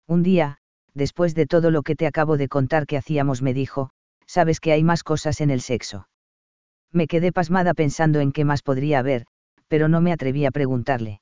Un 0.06 0.22
día, 0.22 0.58
después 0.92 1.34
de 1.34 1.46
todo 1.46 1.70
lo 1.70 1.82
que 1.82 1.94
te 1.94 2.06
acabo 2.06 2.36
de 2.36 2.48
contar 2.48 2.86
que 2.86 2.96
hacíamos, 2.96 3.40
me 3.40 3.54
dijo, 3.54 3.90
sabes 4.26 4.60
que 4.60 4.72
hay 4.72 4.82
más 4.82 5.04
cosas 5.04 5.40
en 5.40 5.50
el 5.50 5.60
sexo. 5.60 6.08
Me 6.92 7.06
quedé 7.06 7.32
pasmada 7.32 7.72
pensando 7.72 8.20
en 8.20 8.32
qué 8.32 8.44
más 8.44 8.62
podría 8.62 8.98
haber, 8.98 9.26
pero 9.68 9.88
no 9.88 10.00
me 10.00 10.12
atreví 10.12 10.44
a 10.44 10.50
preguntarle. 10.50 11.20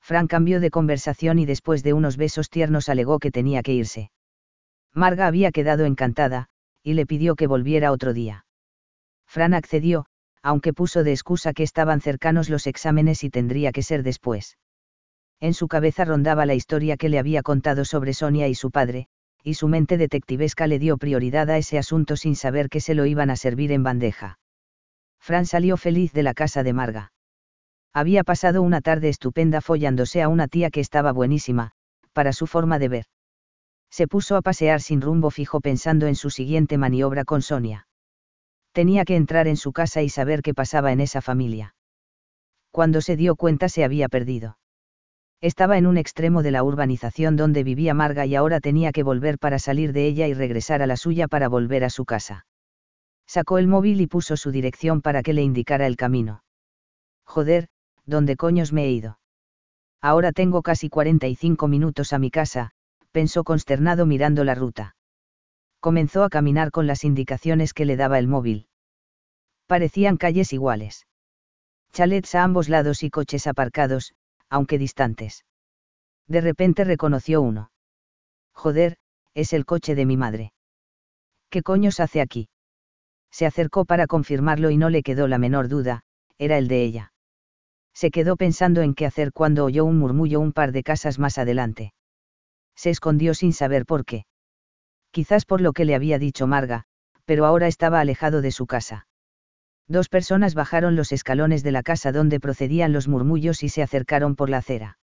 Frank 0.00 0.30
cambió 0.30 0.60
de 0.60 0.70
conversación 0.70 1.38
y 1.38 1.46
después 1.46 1.82
de 1.82 1.92
unos 1.92 2.16
besos 2.16 2.48
tiernos 2.48 2.88
alegó 2.88 3.18
que 3.18 3.30
tenía 3.30 3.62
que 3.62 3.72
irse. 3.72 4.10
Marga 4.94 5.26
había 5.26 5.50
quedado 5.50 5.84
encantada, 5.84 6.46
y 6.82 6.94
le 6.94 7.04
pidió 7.04 7.34
que 7.34 7.46
volviera 7.46 7.90
otro 7.90 8.12
día. 8.12 8.46
Fran 9.26 9.52
accedió, 9.52 10.06
aunque 10.42 10.72
puso 10.72 11.02
de 11.02 11.12
excusa 11.12 11.52
que 11.52 11.62
estaban 11.64 12.00
cercanos 12.00 12.48
los 12.48 12.66
exámenes 12.66 13.24
y 13.24 13.30
tendría 13.30 13.72
que 13.72 13.82
ser 13.82 14.02
después. 14.02 14.56
En 15.40 15.54
su 15.54 15.66
cabeza 15.66 16.04
rondaba 16.04 16.46
la 16.46 16.54
historia 16.54 16.96
que 16.96 17.08
le 17.08 17.18
había 17.18 17.42
contado 17.42 17.84
sobre 17.84 18.14
Sonia 18.14 18.46
y 18.48 18.54
su 18.54 18.70
padre, 18.70 19.08
y 19.42 19.54
su 19.54 19.68
mente 19.68 19.98
detectivesca 19.98 20.66
le 20.66 20.78
dio 20.78 20.96
prioridad 20.96 21.50
a 21.50 21.58
ese 21.58 21.76
asunto 21.76 22.16
sin 22.16 22.36
saber 22.36 22.68
que 22.68 22.80
se 22.80 22.94
lo 22.94 23.04
iban 23.04 23.30
a 23.30 23.36
servir 23.36 23.72
en 23.72 23.82
bandeja. 23.82 24.38
Fran 25.18 25.46
salió 25.46 25.76
feliz 25.76 26.12
de 26.12 26.22
la 26.22 26.34
casa 26.34 26.62
de 26.62 26.72
Marga. 26.72 27.12
Había 27.92 28.24
pasado 28.24 28.62
una 28.62 28.80
tarde 28.80 29.08
estupenda 29.08 29.60
follándose 29.60 30.22
a 30.22 30.28
una 30.28 30.48
tía 30.48 30.70
que 30.70 30.80
estaba 30.80 31.12
buenísima, 31.12 31.72
para 32.12 32.32
su 32.32 32.46
forma 32.46 32.78
de 32.78 32.88
ver. 32.88 33.04
Se 33.94 34.08
puso 34.08 34.36
a 34.36 34.42
pasear 34.42 34.80
sin 34.80 35.00
rumbo 35.00 35.30
fijo 35.30 35.60
pensando 35.60 36.06
en 36.06 36.16
su 36.16 36.28
siguiente 36.30 36.78
maniobra 36.78 37.24
con 37.24 37.42
Sonia 37.42 37.86
tenía 38.74 39.04
que 39.04 39.14
entrar 39.14 39.46
en 39.46 39.56
su 39.56 39.72
casa 39.72 40.02
y 40.02 40.08
saber 40.08 40.42
qué 40.42 40.52
pasaba 40.52 40.90
en 40.92 41.00
esa 41.00 41.22
familia. 41.22 41.76
Cuando 42.72 43.00
se 43.00 43.16
dio 43.16 43.36
cuenta 43.36 43.68
se 43.68 43.84
había 43.84 44.08
perdido. 44.08 44.58
Estaba 45.40 45.78
en 45.78 45.86
un 45.86 45.96
extremo 45.96 46.42
de 46.42 46.50
la 46.50 46.64
urbanización 46.64 47.36
donde 47.36 47.62
vivía 47.62 47.94
Marga 47.94 48.26
y 48.26 48.34
ahora 48.34 48.58
tenía 48.58 48.90
que 48.90 49.04
volver 49.04 49.38
para 49.38 49.60
salir 49.60 49.92
de 49.92 50.06
ella 50.06 50.26
y 50.26 50.34
regresar 50.34 50.82
a 50.82 50.88
la 50.88 50.96
suya 50.96 51.28
para 51.28 51.48
volver 51.48 51.84
a 51.84 51.90
su 51.90 52.04
casa. 52.04 52.46
Sacó 53.26 53.58
el 53.58 53.68
móvil 53.68 54.00
y 54.00 54.08
puso 54.08 54.36
su 54.36 54.50
dirección 54.50 55.02
para 55.02 55.22
que 55.22 55.34
le 55.34 55.42
indicara 55.42 55.86
el 55.86 55.96
camino. 55.96 56.42
Joder, 57.24 57.68
¿dónde 58.06 58.36
coños 58.36 58.72
me 58.72 58.86
he 58.86 58.90
ido? 58.90 59.20
Ahora 60.00 60.32
tengo 60.32 60.62
casi 60.62 60.88
45 60.88 61.68
minutos 61.68 62.12
a 62.12 62.18
mi 62.18 62.30
casa, 62.30 62.72
pensó 63.14 63.44
consternado 63.44 64.04
mirando 64.04 64.44
la 64.44 64.54
ruta 64.54 64.94
comenzó 65.84 66.24
a 66.24 66.30
caminar 66.30 66.70
con 66.70 66.86
las 66.86 67.04
indicaciones 67.04 67.74
que 67.74 67.84
le 67.84 67.96
daba 67.96 68.18
el 68.18 68.26
móvil. 68.26 68.68
Parecían 69.66 70.16
calles 70.16 70.54
iguales. 70.54 71.06
Chalets 71.92 72.34
a 72.34 72.42
ambos 72.42 72.70
lados 72.70 73.02
y 73.02 73.10
coches 73.10 73.46
aparcados, 73.46 74.14
aunque 74.48 74.78
distantes. 74.78 75.44
De 76.26 76.40
repente 76.40 76.84
reconoció 76.84 77.42
uno. 77.42 77.70
Joder, 78.54 78.96
es 79.34 79.52
el 79.52 79.66
coche 79.66 79.94
de 79.94 80.06
mi 80.06 80.16
madre. 80.16 80.54
¿Qué 81.50 81.60
coños 81.60 82.00
hace 82.00 82.22
aquí? 82.22 82.48
Se 83.30 83.44
acercó 83.44 83.84
para 83.84 84.06
confirmarlo 84.06 84.70
y 84.70 84.78
no 84.78 84.88
le 84.88 85.02
quedó 85.02 85.28
la 85.28 85.36
menor 85.36 85.68
duda, 85.68 86.00
era 86.38 86.56
el 86.56 86.66
de 86.66 86.82
ella. 86.82 87.12
Se 87.92 88.10
quedó 88.10 88.36
pensando 88.36 88.80
en 88.80 88.94
qué 88.94 89.04
hacer 89.04 89.34
cuando 89.34 89.66
oyó 89.66 89.84
un 89.84 89.98
murmullo 89.98 90.40
un 90.40 90.54
par 90.54 90.72
de 90.72 90.82
casas 90.82 91.18
más 91.18 91.36
adelante. 91.36 91.92
Se 92.76 92.90
escondió 92.90 93.34
sin 93.34 93.52
saber 93.52 93.86
por 93.86 94.04
qué 94.04 94.26
quizás 95.14 95.46
por 95.46 95.60
lo 95.60 95.72
que 95.72 95.84
le 95.84 95.94
había 95.94 96.18
dicho 96.18 96.48
Marga, 96.48 96.86
pero 97.24 97.46
ahora 97.46 97.68
estaba 97.68 98.00
alejado 98.00 98.42
de 98.42 98.50
su 98.50 98.66
casa. 98.66 99.06
Dos 99.86 100.08
personas 100.08 100.54
bajaron 100.54 100.96
los 100.96 101.12
escalones 101.12 101.62
de 101.62 101.70
la 101.70 101.84
casa 101.84 102.10
donde 102.10 102.40
procedían 102.40 102.92
los 102.92 103.06
murmullos 103.06 103.62
y 103.62 103.68
se 103.68 103.82
acercaron 103.82 104.34
por 104.34 104.50
la 104.50 104.58
acera. 104.58 104.98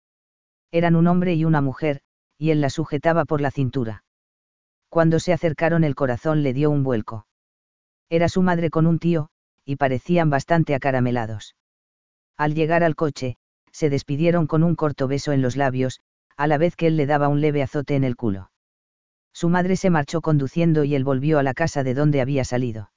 Eran 0.71 0.95
un 0.95 1.09
hombre 1.09 1.35
y 1.35 1.45
una 1.45 1.61
mujer, 1.61 2.03
y 2.39 2.51
él 2.51 2.61
la 2.61 2.71
sujetaba 2.71 3.25
por 3.25 3.41
la 3.41 3.51
cintura. 3.51 4.05
Cuando 4.91 5.19
se 5.19 5.33
acercaron 5.33 5.83
el 5.83 5.97
corazón 5.97 6.45
le 6.45 6.53
dio 6.53 6.71
un 6.71 6.85
vuelco. 6.85 7.27
Era 8.09 8.29
su 8.29 8.43
madre 8.43 8.71
con 8.71 8.87
un 8.87 9.01
tío, 9.01 9.31
y 9.65 9.75
parecían 9.75 10.31
bastante 10.31 10.77
acaramelados. 10.77 11.57
Al 12.37 12.55
llegar 12.55 12.85
al 12.85 12.95
coche, 12.95 13.39
se 13.73 13.91
despidieron 13.91 14.47
con 14.47 14.63
un 14.63 14.77
corto 14.77 15.09
beso 15.09 15.33
en 15.33 15.43
los 15.43 15.57
labios, 15.57 16.01
a 16.37 16.47
la 16.47 16.59
vez 16.59 16.77
que 16.77 16.87
él 16.87 16.97
le 16.97 17.07
daba 17.07 17.29
un 17.29 17.41
leve 17.41 17.63
azote 17.63 17.97
en 17.97 18.05
el 18.05 18.17
culo. 18.17 18.51
Su 19.33 19.49
madre 19.49 19.77
se 19.77 19.91
marchó 19.91 20.21
conduciendo 20.21 20.85
y 20.85 20.95
él 20.95 21.05
volvió 21.05 21.39
a 21.39 21.43
la 21.43 21.55
casa 21.55 21.83
de 21.83 21.95
donde 21.95 22.21
había 22.21 22.45
salido. 22.45 22.91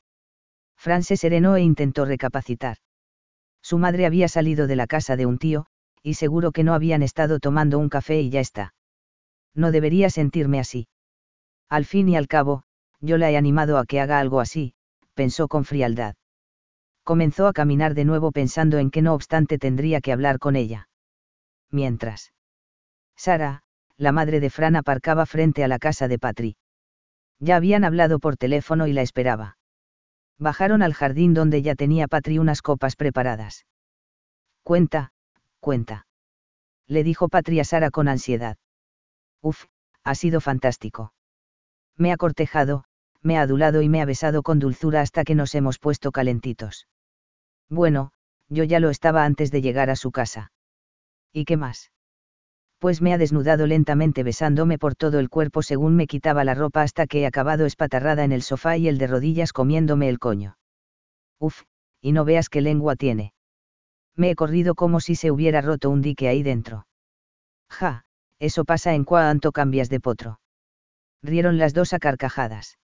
Fran 0.77 1.03
se 1.03 1.17
serenó 1.17 1.57
e 1.57 1.61
intentó 1.61 2.05
recapacitar. 2.05 2.77
Su 3.61 3.77
madre 3.77 4.05
había 4.05 4.27
salido 4.27 4.67
de 4.67 4.75
la 4.75 4.87
casa 4.87 5.17
de 5.17 5.25
un 5.25 5.37
tío, 5.37 5.65
y 6.01 6.13
seguro 6.13 6.51
que 6.51 6.63
no 6.63 6.73
habían 6.73 7.03
estado 7.03 7.39
tomando 7.39 7.77
un 7.77 7.89
café 7.89 8.21
y 8.21 8.29
ya 8.29 8.39
está. 8.39 8.73
No 9.53 9.71
debería 9.71 10.09
sentirme 10.09 10.59
así. 10.59 10.87
Al 11.67 11.85
fin 11.85 12.07
y 12.07 12.15
al 12.15 12.27
cabo, 12.27 12.63
yo 13.01 13.17
la 13.17 13.31
he 13.31 13.37
animado 13.37 13.77
a 13.77 13.85
que 13.85 13.99
haga 13.99 14.19
algo 14.19 14.39
así, 14.39 14.73
pensó 15.13 15.47
con 15.47 15.65
frialdad. 15.65 16.15
Comenzó 17.03 17.47
a 17.47 17.53
caminar 17.53 17.95
de 17.95 18.05
nuevo 18.05 18.31
pensando 18.31 18.77
en 18.77 18.91
que 18.91 19.01
no 19.01 19.13
obstante 19.13 19.57
tendría 19.57 19.99
que 19.99 20.13
hablar 20.13 20.39
con 20.39 20.55
ella. 20.55 20.87
Mientras. 21.69 22.31
Sara, 23.20 23.63
la 23.97 24.13
madre 24.13 24.39
de 24.39 24.49
Fran 24.49 24.78
aparcaba 24.78 25.26
frente 25.26 25.65
a 25.65 25.67
la 25.67 25.78
casa 25.78 26.07
de 26.07 26.17
Patri. 26.17 26.55
Ya 27.38 27.57
habían 27.57 27.84
hablado 27.84 28.20
por 28.20 28.38
teléfono 28.38 28.88
y 28.88 28.93
la 28.93 29.01
esperaba. 29.01 29.57
Bajaron 30.38 30.82
al 30.82 30.93
jardín 30.93 31.34
donde 31.34 31.61
ya 31.61 31.76
tenía 31.76 32.07
Patri 32.07 32.39
unas 32.39 32.61
copas 32.61 32.95
preparadas. 32.95 33.65
Cuenta, 34.63 35.11
cuenta. 35.59 36.07
Le 36.88 37.03
dijo 37.03 37.28
Patri 37.28 37.59
a 37.59 37.65
Sara 37.65 37.91
con 37.91 38.07
ansiedad. 38.07 38.55
Uf, 39.41 39.65
ha 40.05 40.15
sido 40.15 40.39
fantástico. 40.39 41.13
Me 41.97 42.13
ha 42.13 42.17
cortejado, 42.17 42.86
me 43.22 43.38
ha 43.38 43.41
adulado 43.41 43.82
y 43.82 43.89
me 43.89 44.01
ha 44.01 44.05
besado 44.05 44.43
con 44.43 44.59
dulzura 44.59 45.01
hasta 45.01 45.26
que 45.26 45.36
nos 45.36 45.55
hemos 45.55 45.78
puesto 45.78 46.13
calentitos. 46.13 46.88
Bueno, 47.67 48.13
yo 48.47 48.63
ya 48.63 48.80
lo 48.80 48.89
estaba 48.89 49.26
antes 49.26 49.51
de 49.51 49.61
llegar 49.61 49.89
a 49.89 49.97
su 49.97 50.11
casa. 50.11 50.53
¿Y 51.34 51.43
qué 51.43 51.57
más? 51.57 51.91
Pues 52.80 53.01
me 53.01 53.13
ha 53.13 53.17
desnudado 53.17 53.67
lentamente 53.67 54.23
besándome 54.23 54.77
por 54.77 54.95
todo 54.95 55.19
el 55.19 55.30
cuerpo 55.30 55.61
según 55.61 55.95
me 55.97 56.07
quitaba 56.07 56.45
la 56.45 56.55
ropa 56.55 56.82
hasta 56.82 57.07
que 57.07 57.21
he 57.21 57.25
acabado 57.25 57.65
espatarrada 57.65 58.23
en 58.23 58.32
el 58.32 58.41
sofá 58.41 58.77
y 58.77 58.88
el 58.88 58.97
de 58.97 59.07
rodillas 59.07 59.51
comiéndome 59.51 60.07
el 60.07 60.17
coño. 60.17 60.57
Uf, 61.39 61.63
y 62.01 62.13
no 62.13 62.23
veas 62.23 62.47
qué 62.47 62.61
lengua 62.61 62.95
tiene. 62.95 63.34
Me 64.15 64.32
he 64.32 64.36
corrido 64.36 64.75
como 64.75 65.01
si 65.01 65.15
se 65.15 65.30
hubiera 65.30 65.61
roto 65.61 65.89
un 65.89 66.01
dique 66.01 66.30
ahí 66.30 66.41
dentro. 66.41 66.88
Ja, 67.69 68.05
eso 68.39 68.63
pasa 68.63 68.93
en 68.93 69.03
cuanto 69.03 69.51
cambias 69.51 69.89
de 69.89 69.99
potro. 69.99 70.39
Rieron 71.21 71.57
las 71.57 71.73
dos 71.73 71.93
a 71.93 71.99
carcajadas. 71.99 72.80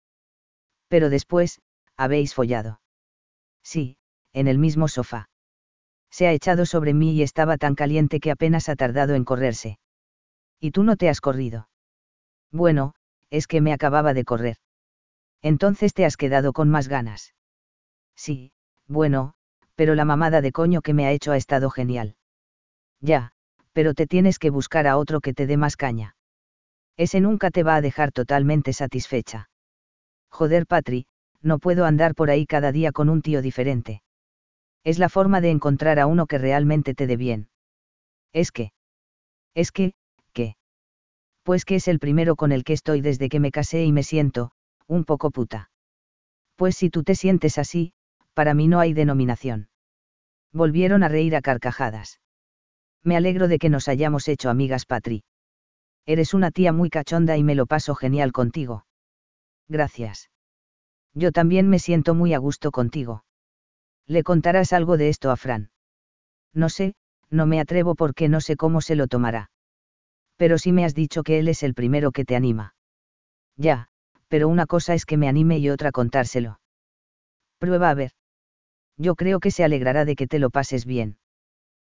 Pero 0.87 1.09
después, 1.09 1.61
habéis 1.97 2.33
follado. 2.33 2.81
Sí, 3.63 3.97
en 4.33 4.47
el 4.47 4.57
mismo 4.57 4.87
sofá. 4.87 5.29
Se 6.11 6.27
ha 6.27 6.33
echado 6.33 6.65
sobre 6.65 6.93
mí 6.93 7.13
y 7.13 7.23
estaba 7.23 7.57
tan 7.57 7.73
caliente 7.73 8.19
que 8.19 8.31
apenas 8.31 8.69
ha 8.69 8.75
tardado 8.75 9.15
en 9.15 9.23
correrse. 9.23 9.79
¿Y 10.59 10.71
tú 10.71 10.83
no 10.83 10.97
te 10.97 11.09
has 11.09 11.21
corrido? 11.21 11.69
Bueno, 12.51 12.93
es 13.29 13.47
que 13.47 13.61
me 13.61 13.73
acababa 13.73 14.13
de 14.13 14.25
correr. 14.25 14.57
Entonces 15.41 15.93
te 15.93 16.05
has 16.05 16.17
quedado 16.17 16.53
con 16.53 16.69
más 16.69 16.87
ganas. 16.87 17.33
Sí, 18.15 18.51
bueno, 18.87 19.33
pero 19.75 19.95
la 19.95 20.05
mamada 20.05 20.41
de 20.41 20.51
coño 20.51 20.81
que 20.81 20.93
me 20.93 21.05
ha 21.05 21.11
hecho 21.11 21.31
ha 21.31 21.37
estado 21.37 21.69
genial. 21.69 22.15
Ya, 22.99 23.31
pero 23.73 23.93
te 23.93 24.05
tienes 24.05 24.37
que 24.37 24.49
buscar 24.49 24.85
a 24.85 24.97
otro 24.97 25.21
que 25.21 25.33
te 25.33 25.47
dé 25.47 25.57
más 25.57 25.77
caña. 25.77 26.15
Ese 26.97 27.21
nunca 27.21 27.49
te 27.51 27.63
va 27.63 27.75
a 27.75 27.81
dejar 27.81 28.11
totalmente 28.11 28.73
satisfecha. 28.73 29.49
Joder, 30.29 30.67
Patri, 30.67 31.07
no 31.41 31.57
puedo 31.57 31.85
andar 31.85 32.13
por 32.13 32.29
ahí 32.29 32.45
cada 32.45 32.71
día 32.71 32.91
con 32.91 33.09
un 33.09 33.21
tío 33.21 33.41
diferente. 33.41 34.03
Es 34.83 34.99
la 34.99 35.09
forma 35.09 35.41
de 35.41 35.51
encontrar 35.51 35.99
a 35.99 36.07
uno 36.07 36.25
que 36.25 36.37
realmente 36.37 36.93
te 36.93 37.07
dé 37.07 37.17
bien. 37.17 37.49
Es 38.33 38.51
que. 38.51 38.71
Es 39.53 39.71
que, 39.71 39.93
¿qué? 40.33 40.55
Pues 41.43 41.65
que 41.65 41.75
es 41.75 41.87
el 41.87 41.99
primero 41.99 42.35
con 42.35 42.51
el 42.51 42.63
que 42.63 42.73
estoy 42.73 43.01
desde 43.01 43.29
que 43.29 43.39
me 43.39 43.51
casé 43.51 43.83
y 43.83 43.91
me 43.91 44.03
siento, 44.03 44.51
un 44.87 45.05
poco 45.05 45.31
puta. 45.31 45.69
Pues 46.55 46.75
si 46.77 46.89
tú 46.89 47.03
te 47.03 47.15
sientes 47.15 47.57
así, 47.57 47.93
para 48.33 48.53
mí 48.53 48.67
no 48.67 48.79
hay 48.79 48.93
denominación. 48.93 49.69
Volvieron 50.53 51.03
a 51.03 51.07
reír 51.07 51.35
a 51.35 51.41
carcajadas. 51.41 52.19
Me 53.03 53.17
alegro 53.17 53.47
de 53.47 53.57
que 53.57 53.69
nos 53.69 53.87
hayamos 53.87 54.27
hecho 54.27 54.49
amigas, 54.49 54.85
Patri. 54.85 55.23
Eres 56.05 56.33
una 56.33 56.51
tía 56.51 56.71
muy 56.71 56.89
cachonda 56.89 57.37
y 57.37 57.43
me 57.43 57.55
lo 57.55 57.65
paso 57.65 57.95
genial 57.95 58.31
contigo. 58.31 58.85
Gracias. 59.67 60.29
Yo 61.13 61.31
también 61.31 61.69
me 61.69 61.79
siento 61.79 62.15
muy 62.15 62.33
a 62.33 62.37
gusto 62.37 62.71
contigo. 62.71 63.23
¿Le 64.07 64.23
contarás 64.23 64.73
algo 64.73 64.97
de 64.97 65.09
esto 65.09 65.31
a 65.31 65.37
Fran? 65.37 65.71
No 66.53 66.69
sé, 66.69 66.95
no 67.29 67.45
me 67.45 67.59
atrevo 67.59 67.95
porque 67.95 68.27
no 68.27 68.41
sé 68.41 68.55
cómo 68.57 68.81
se 68.81 68.95
lo 68.95 69.07
tomará. 69.07 69.51
Pero 70.37 70.57
sí 70.57 70.71
me 70.71 70.85
has 70.85 70.93
dicho 70.93 71.23
que 71.23 71.39
él 71.39 71.47
es 71.47 71.63
el 71.63 71.73
primero 71.73 72.11
que 72.11 72.25
te 72.25 72.35
anima. 72.35 72.75
Ya, 73.57 73.87
pero 74.27 74.47
una 74.49 74.65
cosa 74.65 74.93
es 74.93 75.05
que 75.05 75.17
me 75.17 75.27
anime 75.27 75.59
y 75.59 75.69
otra 75.69 75.91
contárselo. 75.91 76.59
Prueba 77.59 77.89
a 77.89 77.93
ver. 77.93 78.11
Yo 78.97 79.15
creo 79.15 79.39
que 79.39 79.51
se 79.51 79.63
alegrará 79.63 80.03
de 80.03 80.15
que 80.15 80.27
te 80.27 80.39
lo 80.39 80.49
pases 80.49 80.85
bien. 80.85 81.17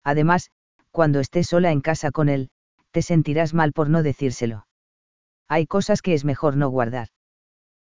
Además, 0.04 0.50
cuando 0.90 1.20
estés 1.20 1.48
sola 1.48 1.72
en 1.72 1.80
casa 1.80 2.10
con 2.12 2.28
él, 2.28 2.50
te 2.92 3.02
sentirás 3.02 3.54
mal 3.54 3.72
por 3.72 3.90
no 3.90 4.02
decírselo. 4.02 4.66
Hay 5.48 5.66
cosas 5.66 6.02
que 6.02 6.14
es 6.14 6.24
mejor 6.24 6.56
no 6.56 6.68
guardar. 6.68 7.08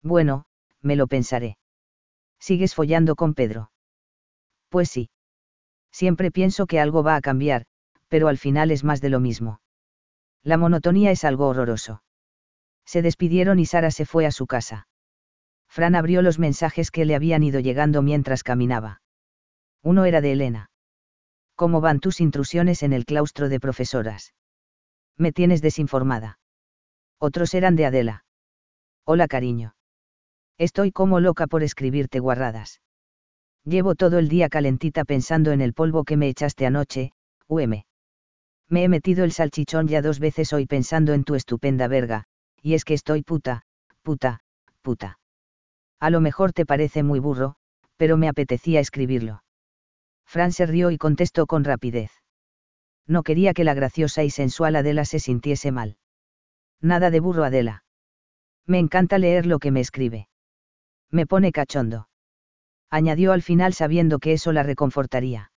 Bueno, 0.02 0.46
me 0.82 0.96
lo 0.96 1.08
pensaré. 1.08 1.58
¿Sigues 2.40 2.76
follando 2.76 3.16
con 3.16 3.34
Pedro? 3.34 3.73
Pues 4.74 4.90
sí. 4.90 5.12
Siempre 5.92 6.32
pienso 6.32 6.66
que 6.66 6.80
algo 6.80 7.04
va 7.04 7.16
a 7.16 7.22
cambiar, 7.22 7.68
pero 8.08 8.28
al 8.28 8.40
final 8.40 8.72
es 8.72 8.84
más 8.84 9.02
de 9.02 9.10
lo 9.10 9.20
mismo. 9.20 9.62
La 10.42 10.58
monotonía 10.58 11.12
es 11.12 11.24
algo 11.26 11.48
horroroso. 11.48 12.02
Se 12.84 13.04
despidieron 13.04 13.60
y 13.60 13.68
Sara 13.68 13.92
se 13.92 14.08
fue 14.08 14.26
a 14.26 14.32
su 14.32 14.48
casa. 14.48 14.88
Fran 15.70 15.94
abrió 15.94 16.24
los 16.24 16.40
mensajes 16.40 16.90
que 16.90 17.06
le 17.06 17.14
habían 17.14 17.44
ido 17.44 17.60
llegando 17.60 18.02
mientras 18.02 18.42
caminaba. 18.42 19.04
Uno 19.84 20.06
era 20.06 20.22
de 20.22 20.32
Elena. 20.32 20.72
¿Cómo 21.54 21.80
van 21.80 22.00
tus 22.00 22.20
intrusiones 22.20 22.82
en 22.82 22.94
el 22.94 23.06
claustro 23.06 23.50
de 23.50 23.60
profesoras? 23.60 24.34
Me 25.18 25.32
tienes 25.32 25.62
desinformada. 25.62 26.40
Otros 27.20 27.54
eran 27.54 27.76
de 27.76 27.86
Adela. 27.86 28.26
Hola 29.06 29.28
cariño. 29.28 29.76
Estoy 30.58 30.92
como 30.92 31.20
loca 31.20 31.46
por 31.46 31.62
escribirte 31.62 32.18
guarradas. 32.18 32.82
Llevo 33.66 33.96
todo 33.96 34.20
el 34.20 34.28
día 34.28 34.50
calentita 34.50 35.06
pensando 35.06 35.52
en 35.52 35.62
el 35.62 35.74
polvo 35.74 36.04
que 36.04 36.18
me 36.18 36.28
echaste 36.28 36.66
anoche, 36.66 37.14
UM. 37.48 37.84
Me 38.70 38.84
he 38.84 38.90
metido 38.90 39.24
el 39.24 39.32
salchichón 39.32 39.88
ya 39.88 40.02
dos 40.02 40.20
veces 40.20 40.52
hoy 40.52 40.66
pensando 40.66 41.14
en 41.14 41.24
tu 41.24 41.36
estupenda 41.36 41.88
verga, 41.88 42.26
y 42.62 42.74
es 42.74 42.84
que 42.84 42.94
estoy 42.94 43.24
puta, 43.24 43.64
puta, 44.02 44.42
puta. 44.82 45.20
A 46.00 46.10
lo 46.10 46.20
mejor 46.20 46.52
te 46.52 46.66
parece 46.66 47.04
muy 47.04 47.20
burro, 47.20 47.56
pero 47.96 48.18
me 48.18 48.28
apetecía 48.28 48.82
escribirlo. 48.82 49.44
Fran 50.26 50.52
se 50.52 50.66
rió 50.66 50.92
y 50.92 50.98
contestó 50.98 51.46
con 51.46 51.64
rapidez. 51.64 52.12
No 53.08 53.24
quería 53.24 53.54
que 53.54 53.64
la 53.64 53.74
graciosa 53.74 54.24
y 54.24 54.30
sensual 54.30 54.76
Adela 54.76 55.06
se 55.06 55.20
sintiese 55.20 55.72
mal. 55.72 55.98
Nada 56.82 57.12
de 57.12 57.20
burro 57.22 57.44
Adela. 57.46 57.84
Me 58.66 58.80
encanta 58.80 59.18
leer 59.18 59.46
lo 59.46 59.60
que 59.60 59.72
me 59.72 59.80
escribe. 59.80 60.28
Me 61.12 61.26
pone 61.26 61.52
cachondo. 61.52 62.08
Añadió 62.94 63.32
al 63.32 63.42
final 63.42 63.74
sabiendo 63.74 64.20
que 64.20 64.34
eso 64.34 64.52
la 64.52 64.62
reconfortaría. 64.62 65.52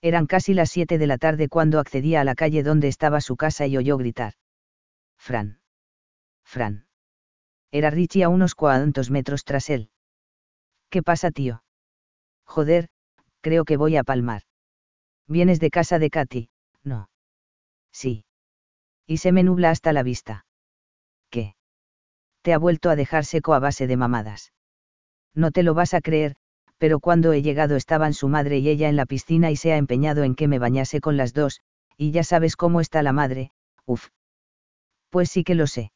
Eran 0.00 0.26
casi 0.26 0.54
las 0.54 0.70
siete 0.70 0.96
de 0.96 1.08
la 1.08 1.18
tarde 1.18 1.48
cuando 1.48 1.80
accedía 1.80 2.20
a 2.20 2.24
la 2.24 2.36
calle 2.36 2.62
donde 2.62 2.86
estaba 2.86 3.20
su 3.20 3.36
casa 3.36 3.66
y 3.66 3.76
oyó 3.76 3.96
gritar. 3.96 4.34
Fran. 5.18 5.58
Fran. 6.44 6.86
Era 7.72 7.90
Richie 7.90 8.22
a 8.22 8.28
unos 8.28 8.54
cuantos 8.54 9.10
metros 9.10 9.42
tras 9.42 9.70
él. 9.70 9.90
¿Qué 10.88 11.02
pasa, 11.02 11.32
tío? 11.32 11.64
Joder, 12.44 12.90
creo 13.40 13.64
que 13.64 13.76
voy 13.76 13.96
a 13.96 14.04
palmar. 14.04 14.42
¿Vienes 15.26 15.58
de 15.58 15.70
casa 15.70 15.98
de 15.98 16.10
Katy? 16.10 16.48
No. 16.84 17.10
Sí. 17.90 18.24
Y 19.08 19.16
se 19.16 19.32
me 19.32 19.42
nubla 19.42 19.70
hasta 19.70 19.92
la 19.92 20.04
vista. 20.04 20.46
¿Qué? 21.28 21.56
Te 22.42 22.52
ha 22.52 22.58
vuelto 22.58 22.88
a 22.88 22.94
dejar 22.94 23.24
seco 23.24 23.52
a 23.52 23.58
base 23.58 23.88
de 23.88 23.96
mamadas. 23.96 24.52
No 25.34 25.50
te 25.50 25.64
lo 25.64 25.74
vas 25.74 25.94
a 25.94 26.00
creer, 26.00 26.36
pero 26.82 26.98
cuando 26.98 27.32
he 27.32 27.42
llegado 27.42 27.76
estaban 27.76 28.12
su 28.12 28.26
madre 28.26 28.58
y 28.58 28.68
ella 28.68 28.88
en 28.88 28.96
la 28.96 29.06
piscina 29.06 29.52
y 29.52 29.56
se 29.56 29.72
ha 29.72 29.76
empeñado 29.76 30.24
en 30.24 30.34
que 30.34 30.48
me 30.48 30.58
bañase 30.58 31.00
con 31.00 31.16
las 31.16 31.32
dos, 31.32 31.60
y 31.96 32.10
ya 32.10 32.24
sabes 32.24 32.56
cómo 32.56 32.80
está 32.80 33.04
la 33.04 33.12
madre, 33.12 33.52
uf. 33.86 34.08
Pues 35.08 35.30
sí 35.30 35.44
que 35.44 35.54
lo 35.54 35.68
sé. 35.68 35.92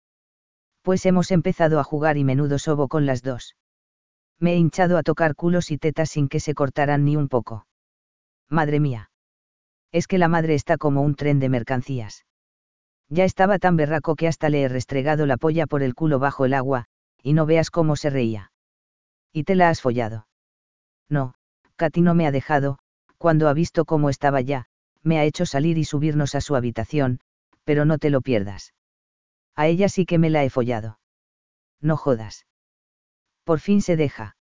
Pues 0.82 1.04
hemos 1.04 1.32
empezado 1.32 1.80
a 1.80 1.82
jugar 1.82 2.16
y 2.18 2.22
menudo 2.22 2.60
sobo 2.60 2.86
con 2.86 3.04
las 3.04 3.24
dos. 3.24 3.56
Me 4.38 4.52
he 4.52 4.58
hinchado 4.58 4.96
a 4.96 5.02
tocar 5.02 5.34
culos 5.34 5.72
y 5.72 5.76
tetas 5.76 6.10
sin 6.10 6.28
que 6.28 6.38
se 6.38 6.54
cortaran 6.54 7.04
ni 7.04 7.16
un 7.16 7.26
poco. 7.26 7.66
Madre 8.48 8.78
mía. 8.78 9.10
Es 9.90 10.06
que 10.06 10.18
la 10.18 10.28
madre 10.28 10.54
está 10.54 10.78
como 10.78 11.02
un 11.02 11.16
tren 11.16 11.40
de 11.40 11.48
mercancías. 11.48 12.26
Ya 13.08 13.24
estaba 13.24 13.58
tan 13.58 13.76
berraco 13.76 14.14
que 14.14 14.28
hasta 14.28 14.50
le 14.50 14.62
he 14.62 14.68
restregado 14.68 15.26
la 15.26 15.36
polla 15.36 15.66
por 15.66 15.82
el 15.82 15.96
culo 15.96 16.20
bajo 16.20 16.44
el 16.44 16.54
agua, 16.54 16.84
y 17.20 17.32
no 17.32 17.44
veas 17.44 17.72
cómo 17.72 17.96
se 17.96 18.08
reía. 18.08 18.52
¿Y 19.32 19.42
te 19.42 19.56
la 19.56 19.68
has 19.68 19.80
follado? 19.80 20.28
No, 21.08 21.34
Katy 21.76 22.00
no 22.00 22.14
me 22.14 22.26
ha 22.26 22.32
dejado, 22.32 22.78
cuando 23.18 23.48
ha 23.48 23.52
visto 23.52 23.84
cómo 23.84 24.10
estaba 24.10 24.40
ya, 24.40 24.66
me 25.02 25.18
ha 25.18 25.24
hecho 25.24 25.46
salir 25.46 25.78
y 25.78 25.84
subirnos 25.84 26.34
a 26.34 26.40
su 26.40 26.56
habitación, 26.56 27.20
pero 27.64 27.84
no 27.84 27.98
te 27.98 28.10
lo 28.10 28.20
pierdas. 28.20 28.74
A 29.54 29.66
ella 29.68 29.88
sí 29.88 30.04
que 30.04 30.18
me 30.18 30.30
la 30.30 30.44
he 30.44 30.50
follado. 30.50 30.98
No 31.80 31.96
jodas. 31.96 32.46
Por 33.44 33.60
fin 33.60 33.80
se 33.80 33.96
deja. 33.96 34.36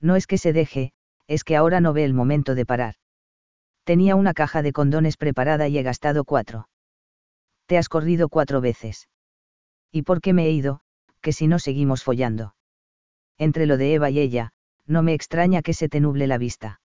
No 0.00 0.16
es 0.16 0.26
que 0.26 0.38
se 0.38 0.52
deje, 0.52 0.92
es 1.26 1.44
que 1.44 1.56
ahora 1.56 1.80
no 1.80 1.92
ve 1.92 2.04
el 2.04 2.14
momento 2.14 2.54
de 2.54 2.66
parar. 2.66 2.94
Tenía 3.84 4.14
una 4.14 4.34
caja 4.34 4.62
de 4.62 4.72
condones 4.72 5.16
preparada 5.16 5.68
y 5.68 5.76
he 5.78 5.82
gastado 5.82 6.24
cuatro. 6.24 6.68
Te 7.66 7.76
has 7.76 7.88
corrido 7.88 8.28
cuatro 8.28 8.60
veces. 8.60 9.08
¿Y 9.90 10.02
por 10.02 10.20
qué 10.20 10.32
me 10.32 10.46
he 10.46 10.50
ido? 10.50 10.80
Que 11.20 11.32
si 11.32 11.46
no 11.46 11.58
seguimos 11.58 12.04
follando 12.04 12.54
entre 13.40 13.64
lo 13.64 13.78
de 13.78 13.94
Eva 13.94 14.10
y 14.10 14.20
ella, 14.20 14.52
no 14.86 15.02
me 15.02 15.14
extraña 15.14 15.62
que 15.62 15.74
se 15.74 15.88
te 15.88 16.00
nuble 16.00 16.26
la 16.26 16.38
vista. 16.38 16.80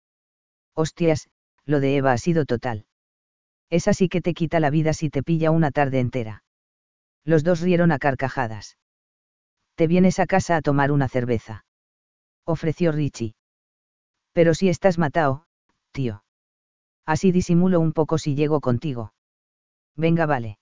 Hostias, 0.74 1.28
lo 1.64 1.80
de 1.80 1.96
Eva 1.96 2.12
ha 2.12 2.18
sido 2.18 2.44
total. 2.44 2.86
Es 3.70 3.88
así 3.88 4.08
que 4.08 4.20
te 4.20 4.34
quita 4.34 4.60
la 4.60 4.70
vida 4.70 4.92
si 4.92 5.10
te 5.10 5.22
pilla 5.22 5.50
una 5.50 5.70
tarde 5.70 6.00
entera. 6.00 6.44
Los 7.24 7.44
dos 7.44 7.60
rieron 7.60 7.92
a 7.92 7.98
carcajadas. 7.98 8.76
Te 9.74 9.86
vienes 9.86 10.18
a 10.18 10.26
casa 10.26 10.56
a 10.56 10.62
tomar 10.62 10.92
una 10.92 11.08
cerveza. 11.08 11.64
Ofreció 12.44 12.92
Richie. 12.92 13.34
Pero 14.32 14.54
si 14.54 14.68
estás 14.68 14.98
matado, 14.98 15.46
tío. 15.92 16.24
Así 17.06 17.32
disimulo 17.32 17.80
un 17.80 17.92
poco 17.92 18.18
si 18.18 18.34
llego 18.34 18.60
contigo. 18.60 19.12
Venga, 19.96 20.26
vale. 20.26 20.58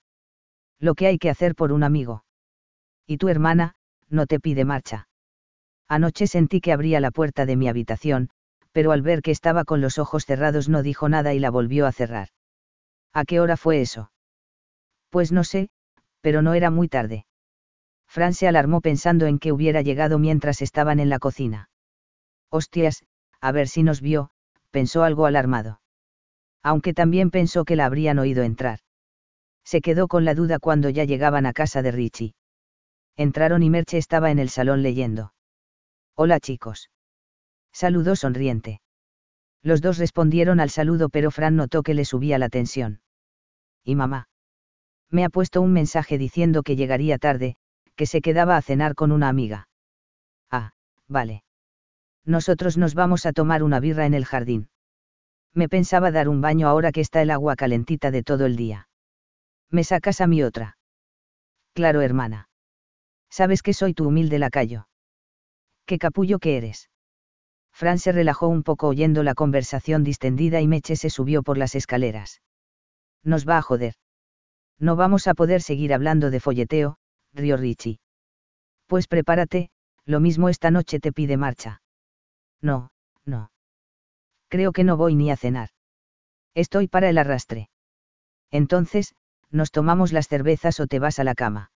Lo 0.79 0.95
que 0.95 1.07
hay 1.07 1.17
que 1.17 1.29
hacer 1.29 1.55
por 1.55 1.71
un 1.71 1.83
amigo. 1.83 2.23
Y 3.05 3.17
tu 3.17 3.29
hermana, 3.29 3.75
no 4.09 4.25
te 4.27 4.39
pide 4.39 4.65
marcha. 4.65 5.07
Anoche 5.95 6.25
sentí 6.25 6.59
que 6.59 6.73
abría 6.73 6.99
la 6.99 7.11
puerta 7.11 7.45
de 7.45 7.55
mi 7.55 7.67
habitación, 7.67 8.31
pero 8.71 8.93
al 8.93 9.03
ver 9.03 9.21
que 9.21 9.29
estaba 9.29 9.63
con 9.63 9.79
los 9.79 9.99
ojos 9.99 10.25
cerrados 10.25 10.67
no 10.67 10.81
dijo 10.81 11.07
nada 11.07 11.35
y 11.35 11.39
la 11.39 11.51
volvió 11.51 11.85
a 11.85 11.91
cerrar. 11.91 12.29
¿A 13.13 13.25
qué 13.25 13.39
hora 13.39 13.57
fue 13.57 13.79
eso? 13.79 14.11
Pues 15.11 15.31
no 15.31 15.43
sé, 15.43 15.69
pero 16.19 16.41
no 16.41 16.55
era 16.55 16.71
muy 16.71 16.87
tarde. 16.87 17.27
Fran 18.07 18.33
se 18.33 18.47
alarmó 18.47 18.81
pensando 18.81 19.27
en 19.27 19.37
que 19.37 19.51
hubiera 19.51 19.83
llegado 19.83 20.17
mientras 20.17 20.63
estaban 20.63 20.99
en 20.99 21.09
la 21.09 21.19
cocina. 21.19 21.69
Hostias, 22.49 23.03
a 23.39 23.51
ver 23.51 23.67
si 23.67 23.83
nos 23.83 24.01
vio, 24.01 24.31
pensó 24.71 25.03
algo 25.03 25.27
alarmado. 25.27 25.79
Aunque 26.63 26.95
también 26.95 27.29
pensó 27.29 27.65
que 27.65 27.75
la 27.75 27.85
habrían 27.85 28.17
oído 28.17 28.41
entrar. 28.41 28.79
Se 29.63 29.79
quedó 29.79 30.07
con 30.07 30.25
la 30.25 30.33
duda 30.33 30.57
cuando 30.57 30.89
ya 30.89 31.03
llegaban 31.03 31.45
a 31.45 31.53
casa 31.53 31.83
de 31.83 31.91
Richie. 31.91 32.33
Entraron 33.15 33.61
y 33.61 33.69
Merche 33.69 33.99
estaba 33.99 34.31
en 34.31 34.39
el 34.39 34.49
salón 34.49 34.81
leyendo. 34.81 35.33
Hola 36.15 36.39
chicos. 36.39 36.91
Saludó 37.71 38.15
sonriente. 38.15 38.81
Los 39.63 39.81
dos 39.81 39.97
respondieron 39.97 40.59
al 40.59 40.69
saludo 40.69 41.09
pero 41.09 41.31
Fran 41.31 41.55
notó 41.55 41.81
que 41.81 41.95
le 41.95 42.05
subía 42.05 42.37
la 42.37 42.49
tensión. 42.49 43.01
¿Y 43.83 43.95
mamá? 43.95 44.27
Me 45.09 45.25
ha 45.25 45.29
puesto 45.29 45.61
un 45.61 45.73
mensaje 45.73 46.17
diciendo 46.17 46.61
que 46.61 46.75
llegaría 46.75 47.17
tarde, 47.17 47.55
que 47.95 48.05
se 48.05 48.21
quedaba 48.21 48.57
a 48.57 48.61
cenar 48.61 48.93
con 48.93 49.11
una 49.11 49.27
amiga. 49.27 49.67
Ah, 50.51 50.73
vale. 51.07 51.43
Nosotros 52.25 52.77
nos 52.77 52.93
vamos 52.93 53.25
a 53.25 53.33
tomar 53.33 53.63
una 53.63 53.79
birra 53.79 54.05
en 54.05 54.13
el 54.13 54.25
jardín. 54.25 54.69
Me 55.53 55.67
pensaba 55.69 56.11
dar 56.11 56.29
un 56.29 56.41
baño 56.41 56.67
ahora 56.67 56.91
que 56.91 57.01
está 57.01 57.21
el 57.21 57.31
agua 57.31 57.55
calentita 57.55 58.11
de 58.11 58.23
todo 58.23 58.45
el 58.45 58.55
día. 58.55 58.87
¿Me 59.69 59.83
sacas 59.83 60.21
a 60.21 60.27
mi 60.27 60.43
otra? 60.43 60.77
Claro, 61.73 62.01
hermana. 62.01 62.49
Sabes 63.29 63.63
que 63.63 63.73
soy 63.73 63.93
tu 63.93 64.07
humilde 64.07 64.37
lacayo. 64.37 64.87
Qué 65.85 65.97
capullo 65.97 66.39
que 66.39 66.57
eres. 66.57 66.89
Fran 67.73 67.99
se 67.99 68.11
relajó 68.11 68.47
un 68.47 68.63
poco 68.63 68.87
oyendo 68.87 69.23
la 69.23 69.33
conversación 69.33 70.03
distendida 70.03 70.61
y 70.61 70.67
Meche 70.67 70.95
se 70.95 71.09
subió 71.09 71.43
por 71.43 71.57
las 71.57 71.75
escaleras. 71.75 72.41
Nos 73.23 73.47
va 73.47 73.57
a 73.57 73.61
joder. 73.61 73.95
No 74.79 74.95
vamos 74.95 75.27
a 75.27 75.33
poder 75.33 75.61
seguir 75.61 75.93
hablando 75.93 76.29
de 76.29 76.39
folleteo, 76.39 76.97
rió 77.33 77.57
Richie. 77.57 77.99
Pues 78.87 79.07
prepárate, 79.07 79.69
lo 80.05 80.19
mismo 80.19 80.49
esta 80.49 80.71
noche 80.71 80.99
te 80.99 81.11
pide 81.11 81.37
marcha. 81.37 81.81
No, 82.61 82.91
no. 83.25 83.51
Creo 84.49 84.71
que 84.71 84.83
no 84.83 84.97
voy 84.97 85.15
ni 85.15 85.31
a 85.31 85.37
cenar. 85.37 85.69
Estoy 86.53 86.87
para 86.87 87.09
el 87.09 87.17
arrastre. 87.17 87.69
Entonces, 88.51 89.15
nos 89.49 89.71
tomamos 89.71 90.13
las 90.13 90.27
cervezas 90.27 90.79
o 90.79 90.87
te 90.87 90.99
vas 90.99 91.17
a 91.19 91.23
la 91.23 91.33
cama. 91.33 91.71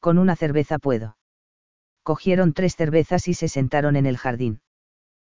Con 0.00 0.18
una 0.18 0.36
cerveza 0.36 0.78
puedo. 0.78 1.16
Cogieron 2.06 2.52
tres 2.52 2.76
cervezas 2.76 3.26
y 3.26 3.34
se 3.34 3.48
sentaron 3.48 3.96
en 3.96 4.06
el 4.06 4.16
jardín. 4.16 4.60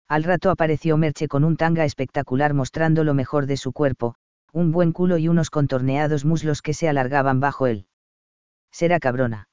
Al 0.07 0.23
rato 0.23 0.51
apareció 0.51 0.97
Merche 0.97 1.27
con 1.27 1.43
un 1.43 1.57
tanga 1.57 1.85
espectacular 1.85 2.55
mostrando 2.55 3.03
lo 3.03 3.13
mejor 3.13 3.47
de 3.47 3.57
su 3.57 3.73
cuerpo, 3.73 4.15
un 4.53 4.71
buen 4.71 4.93
culo 4.93 5.19
y 5.19 5.27
unos 5.27 5.51
contorneados 5.51 6.25
muslos 6.25 6.63
que 6.63 6.73
se 6.73 6.89
alargaban 6.89 7.41
bajo 7.41 7.67
él. 7.67 7.89
Será 8.71 9.01
cabrona. 9.01 9.49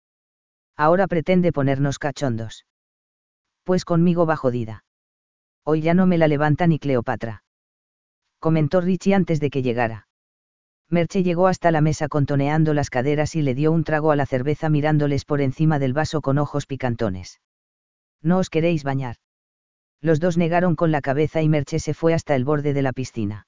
Ahora 0.75 1.07
pretende 1.07 1.51
ponernos 1.51 1.97
cachondos. 1.97 2.67
Pues 3.63 3.83
conmigo 3.83 4.27
va 4.27 4.35
jodida. 4.35 4.85
Hoy 5.63 5.81
ya 5.81 5.95
no 5.95 6.05
me 6.05 6.19
la 6.19 6.27
levanta 6.27 6.67
ni 6.67 6.77
Cleopatra. 6.77 7.43
Comentó 8.37 8.79
Richie 8.79 9.15
antes 9.15 9.39
de 9.39 9.49
que 9.49 9.63
llegara. 9.63 10.06
Merche 10.89 11.21
llegó 11.21 11.47
hasta 11.47 11.69
la 11.71 11.81
mesa 11.81 12.07
contoneando 12.07 12.73
las 12.73 12.89
caderas 12.89 13.35
y 13.35 13.41
le 13.41 13.55
dio 13.55 13.71
un 13.71 13.83
trago 13.83 14.11
a 14.11 14.15
la 14.15 14.25
cerveza 14.25 14.69
mirándoles 14.69 15.25
por 15.25 15.41
encima 15.41 15.79
del 15.79 15.93
vaso 15.93 16.21
con 16.21 16.37
ojos 16.37 16.65
picantones. 16.65 17.41
¿No 18.21 18.37
os 18.37 18.49
queréis 18.49 18.83
bañar? 18.83 19.17
Los 20.01 20.19
dos 20.19 20.37
negaron 20.37 20.75
con 20.75 20.91
la 20.91 21.01
cabeza 21.01 21.41
y 21.41 21.49
Merche 21.49 21.79
se 21.79 21.93
fue 21.93 22.13
hasta 22.13 22.35
el 22.35 22.45
borde 22.45 22.73
de 22.73 22.81
la 22.81 22.93
piscina. 22.93 23.47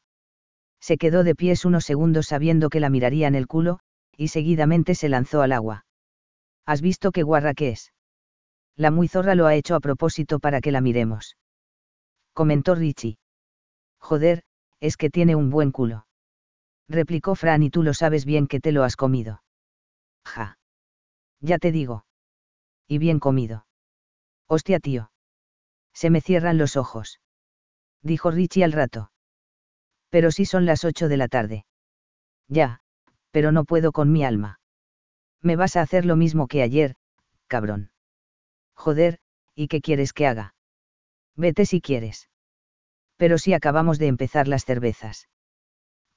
Se 0.82 0.98
quedó 0.98 1.24
de 1.24 1.36
pies 1.36 1.64
unos 1.64 1.86
segundos 1.86 2.28
sabiendo 2.28 2.70
que 2.70 2.80
la 2.80 2.90
miraría 2.90 3.28
en 3.28 3.36
el 3.36 3.48
culo, 3.48 3.80
y 4.18 4.30
seguidamente 4.30 4.96
se 4.96 5.10
lanzó 5.10 5.42
al 5.42 5.54
agua. 5.54 5.86
¿Has 6.66 6.82
visto 6.82 7.12
qué 7.12 7.24
guarra 7.24 7.54
que 7.54 7.70
es? 7.70 7.94
La 8.76 8.92
muy 8.92 9.08
zorra 9.08 9.36
lo 9.36 9.46
ha 9.46 9.56
hecho 9.56 9.76
a 9.76 9.80
propósito 9.80 10.40
para 10.40 10.62
que 10.62 10.72
la 10.72 10.82
miremos. 10.82 11.38
Comentó 12.34 12.76
Richie. 12.76 13.18
Joder, 14.00 14.44
es 14.80 14.98
que 14.98 15.10
tiene 15.10 15.36
un 15.36 15.50
buen 15.50 15.72
culo. 15.72 16.06
Replicó 16.90 17.36
Fran 17.36 17.62
y 17.62 17.70
tú 17.70 17.84
lo 17.84 17.94
sabes 17.94 18.26
bien 18.26 18.48
que 18.48 18.60
te 18.60 18.72
lo 18.72 18.84
has 18.84 18.96
comido. 18.96 19.44
Ja. 20.26 20.58
Ya 21.40 21.60
te 21.60 21.72
digo. 21.72 22.06
Y 22.88 22.98
bien 22.98 23.20
comido. 23.20 23.68
Hostia, 24.48 24.80
tío. 24.80 25.12
Se 25.94 26.10
me 26.10 26.22
cierran 26.22 26.58
los 26.58 26.76
ojos. 26.76 27.22
Dijo 28.02 28.32
Richie 28.32 28.64
al 28.64 28.72
rato. 28.72 29.12
Pero 30.10 30.32
sí 30.32 30.46
son 30.46 30.66
las 30.66 30.84
ocho 30.84 31.08
de 31.08 31.18
la 31.18 31.28
tarde. 31.28 31.66
Ya, 32.48 32.82
pero 33.30 33.52
no 33.52 33.64
puedo 33.66 33.92
con 33.92 34.12
mi 34.12 34.24
alma. 34.24 34.60
Me 35.42 35.56
vas 35.56 35.76
a 35.76 35.82
hacer 35.82 36.06
lo 36.06 36.16
mismo 36.16 36.48
que 36.48 36.64
ayer, 36.64 36.96
cabrón. 37.48 37.92
Joder, 38.74 39.20
¿y 39.54 39.68
qué 39.68 39.82
quieres 39.82 40.14
que 40.14 40.26
haga? 40.26 40.56
Vete 41.36 41.66
si 41.68 41.82
quieres. 41.82 42.30
Pero 43.18 43.38
si 43.38 43.54
acabamos 43.54 44.00
de 44.00 44.08
empezar 44.08 44.48
las 44.48 44.66
cervezas. 44.66 45.28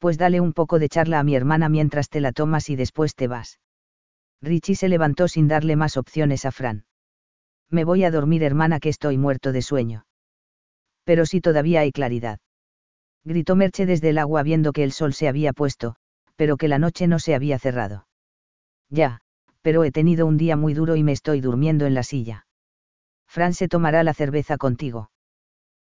Pues 0.03 0.19
dale 0.19 0.41
un 0.41 0.53
poco 0.53 0.81
de 0.81 0.89
charla 0.89 1.21
a 1.21 1.23
mi 1.23 1.37
hermana 1.37 1.69
mientras 1.69 2.09
te 2.09 2.21
la 2.21 2.33
tomas 2.33 2.69
y 2.71 2.75
después 2.75 3.15
te 3.15 3.29
vas. 3.29 3.61
Richie 4.41 4.75
se 4.75 4.89
levantó 4.89 5.29
sin 5.29 5.47
darle 5.47 5.77
más 5.77 5.97
opciones 5.97 6.45
a 6.45 6.51
Fran. 6.51 6.87
Me 7.71 7.85
voy 7.85 8.03
a 8.03 8.11
dormir 8.11 8.43
hermana 8.43 8.81
que 8.81 8.89
estoy 8.89 9.17
muerto 9.17 9.53
de 9.53 9.63
sueño. 9.63 10.05
Pero 11.05 11.25
si 11.25 11.41
todavía 11.41 11.83
hay 11.83 11.93
claridad. 11.93 12.41
Gritó 13.23 13.55
Merche 13.55 13.87
desde 13.87 14.09
el 14.09 14.19
agua 14.19 14.43
viendo 14.43 14.73
que 14.73 14.83
el 14.83 14.91
sol 14.91 15.15
se 15.15 15.29
había 15.29 15.53
puesto, 15.53 15.95
pero 16.35 16.57
que 16.57 16.67
la 16.67 16.81
noche 16.81 17.07
no 17.07 17.21
se 17.21 17.37
había 17.37 17.61
cerrado. 17.61 18.09
Ya, 18.91 19.21
pero 19.61 19.85
he 19.85 19.93
tenido 19.93 20.27
un 20.27 20.37
día 20.37 20.57
muy 20.57 20.75
duro 20.75 20.97
y 20.97 21.05
me 21.05 21.13
estoy 21.13 21.41
durmiendo 21.41 21.87
en 21.87 21.95
la 21.95 22.03
silla. 22.03 22.49
Fran 23.29 23.55
se 23.55 23.69
tomará 23.69 24.03
la 24.03 24.15
cerveza 24.15 24.57
contigo. 24.57 25.13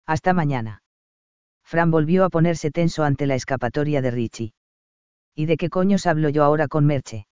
Hasta 0.06 0.32
mañana. 0.32 0.80
Fran 1.66 1.90
volvió 1.90 2.24
a 2.24 2.30
ponerse 2.30 2.70
tenso 2.70 3.02
ante 3.02 3.26
la 3.26 3.34
escapatoria 3.34 4.00
de 4.00 4.12
Richie. 4.12 4.54
¿Y 5.34 5.46
de 5.46 5.56
qué 5.56 5.68
coños 5.68 6.06
hablo 6.06 6.28
yo 6.28 6.44
ahora 6.44 6.68
con 6.68 6.86
Merche? 6.86 7.26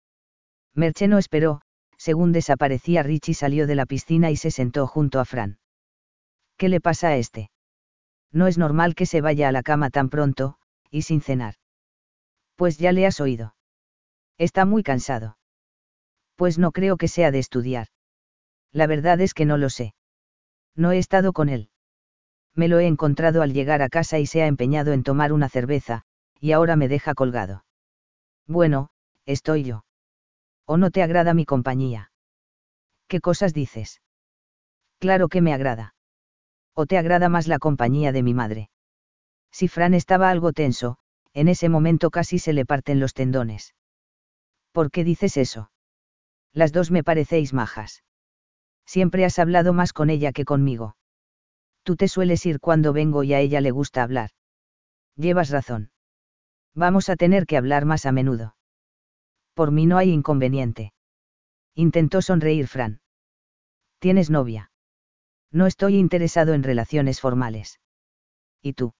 Merche 0.73 1.09
no 1.09 1.17
esperó, 1.17 1.61
según 1.97 2.32
desaparecía 2.32 3.03
Richie 3.03 3.34
salió 3.34 3.67
de 3.67 3.75
la 3.75 3.86
piscina 3.86 4.32
y 4.32 4.38
se 4.38 4.49
sentó 4.49 4.88
junto 4.88 5.19
a 5.19 5.25
Fran. 5.25 5.59
¿Qué 6.57 6.69
le 6.69 6.79
pasa 6.79 7.09
a 7.09 7.17
este? 7.17 7.51
No 8.32 8.47
es 8.47 8.58
normal 8.58 8.95
que 8.95 9.05
se 9.05 9.20
vaya 9.20 9.49
a 9.49 9.51
la 9.51 9.63
cama 9.63 9.89
tan 9.89 10.09
pronto, 10.09 10.58
y 10.89 11.01
sin 11.01 11.21
cenar. 11.21 11.55
Pues 12.55 12.78
ya 12.78 12.93
le 12.93 13.05
has 13.05 13.20
oído. 13.20 13.55
Está 14.37 14.63
muy 14.63 14.82
cansado. 14.82 15.37
Pues 16.37 16.58
no 16.58 16.71
creo 16.71 16.95
que 16.95 17.09
sea 17.09 17.32
de 17.32 17.39
estudiar. 17.39 17.87
La 18.71 18.87
verdad 18.87 19.20
es 19.20 19.33
que 19.33 19.45
no 19.45 19.58
lo 19.58 19.70
sé. 19.70 19.93
No 20.74 20.93
he 20.93 20.97
estado 20.97 21.33
con 21.33 21.49
él. 21.49 21.71
Me 22.55 22.67
lo 22.67 22.79
he 22.79 22.87
encontrado 22.87 23.41
al 23.41 23.53
llegar 23.53 23.82
a 23.82 23.89
casa 23.89 24.19
y 24.19 24.25
se 24.25 24.43
ha 24.43 24.47
empeñado 24.47 24.93
en 24.93 25.03
tomar 25.03 25.33
una 25.33 25.49
cerveza, 25.49 26.03
y 26.39 26.51
ahora 26.51 26.75
me 26.75 26.87
deja 26.87 27.13
colgado. 27.13 27.65
Bueno, 28.47 28.89
estoy 29.25 29.63
yo. 29.63 29.86
¿O 30.65 30.78
no 30.78 30.91
te 30.91 31.03
agrada 31.03 31.33
mi 31.33 31.45
compañía? 31.45 32.11
¿Qué 33.07 33.21
cosas 33.21 33.53
dices? 33.53 34.01
Claro 34.99 35.29
que 35.29 35.41
me 35.41 35.53
agrada. 35.53 35.95
¿O 36.73 36.86
te 36.86 36.97
agrada 36.97 37.29
más 37.29 37.47
la 37.47 37.59
compañía 37.59 38.11
de 38.11 38.23
mi 38.23 38.33
madre? 38.33 38.69
Si 39.51 39.67
Fran 39.67 39.93
estaba 39.93 40.29
algo 40.29 40.53
tenso, 40.53 40.97
en 41.33 41.47
ese 41.47 41.69
momento 41.69 42.09
casi 42.09 42.39
se 42.39 42.53
le 42.53 42.65
parten 42.65 42.99
los 42.99 43.13
tendones. 43.13 43.75
¿Por 44.71 44.91
qué 44.91 45.03
dices 45.03 45.37
eso? 45.37 45.71
Las 46.53 46.71
dos 46.71 46.91
me 46.91 47.03
parecéis 47.03 47.53
majas. 47.53 48.03
Siempre 48.86 49.25
has 49.25 49.39
hablado 49.39 49.73
más 49.73 49.93
con 49.93 50.09
ella 50.09 50.32
que 50.32 50.45
conmigo. 50.45 50.95
Tú 51.83 51.95
te 51.95 52.08
sueles 52.08 52.45
ir 52.45 52.59
cuando 52.59 52.93
vengo 52.93 53.24
y 53.24 53.33
a 53.33 53.39
ella 53.39 53.62
le 53.62 53.71
gusta 53.71 54.03
hablar. 54.03 54.29
Llevas 55.16 55.49
razón. 55.49 55.91
Vamos 56.74 57.09
a 57.09 57.16
tener 57.16 57.45
que 57.45 57.58
hablar 57.58 57.86
más 57.86 58.05
a 58.05 58.12
menudo. 58.12 58.55
Por 59.53 59.71
mí 59.71 59.86
no 59.86 59.97
hay 59.97 60.12
inconveniente. 60.12 60.93
Intentó 61.75 62.21
sonreír 62.21 62.67
Fran. 62.67 63.01
¿Tienes 63.99 64.29
novia? 64.29 64.71
No 65.51 65.67
estoy 65.67 65.97
interesado 65.97 66.53
en 66.53 66.63
relaciones 66.63 67.20
formales. 67.20 67.79
¿Y 68.62 68.74
tú? 68.74 68.93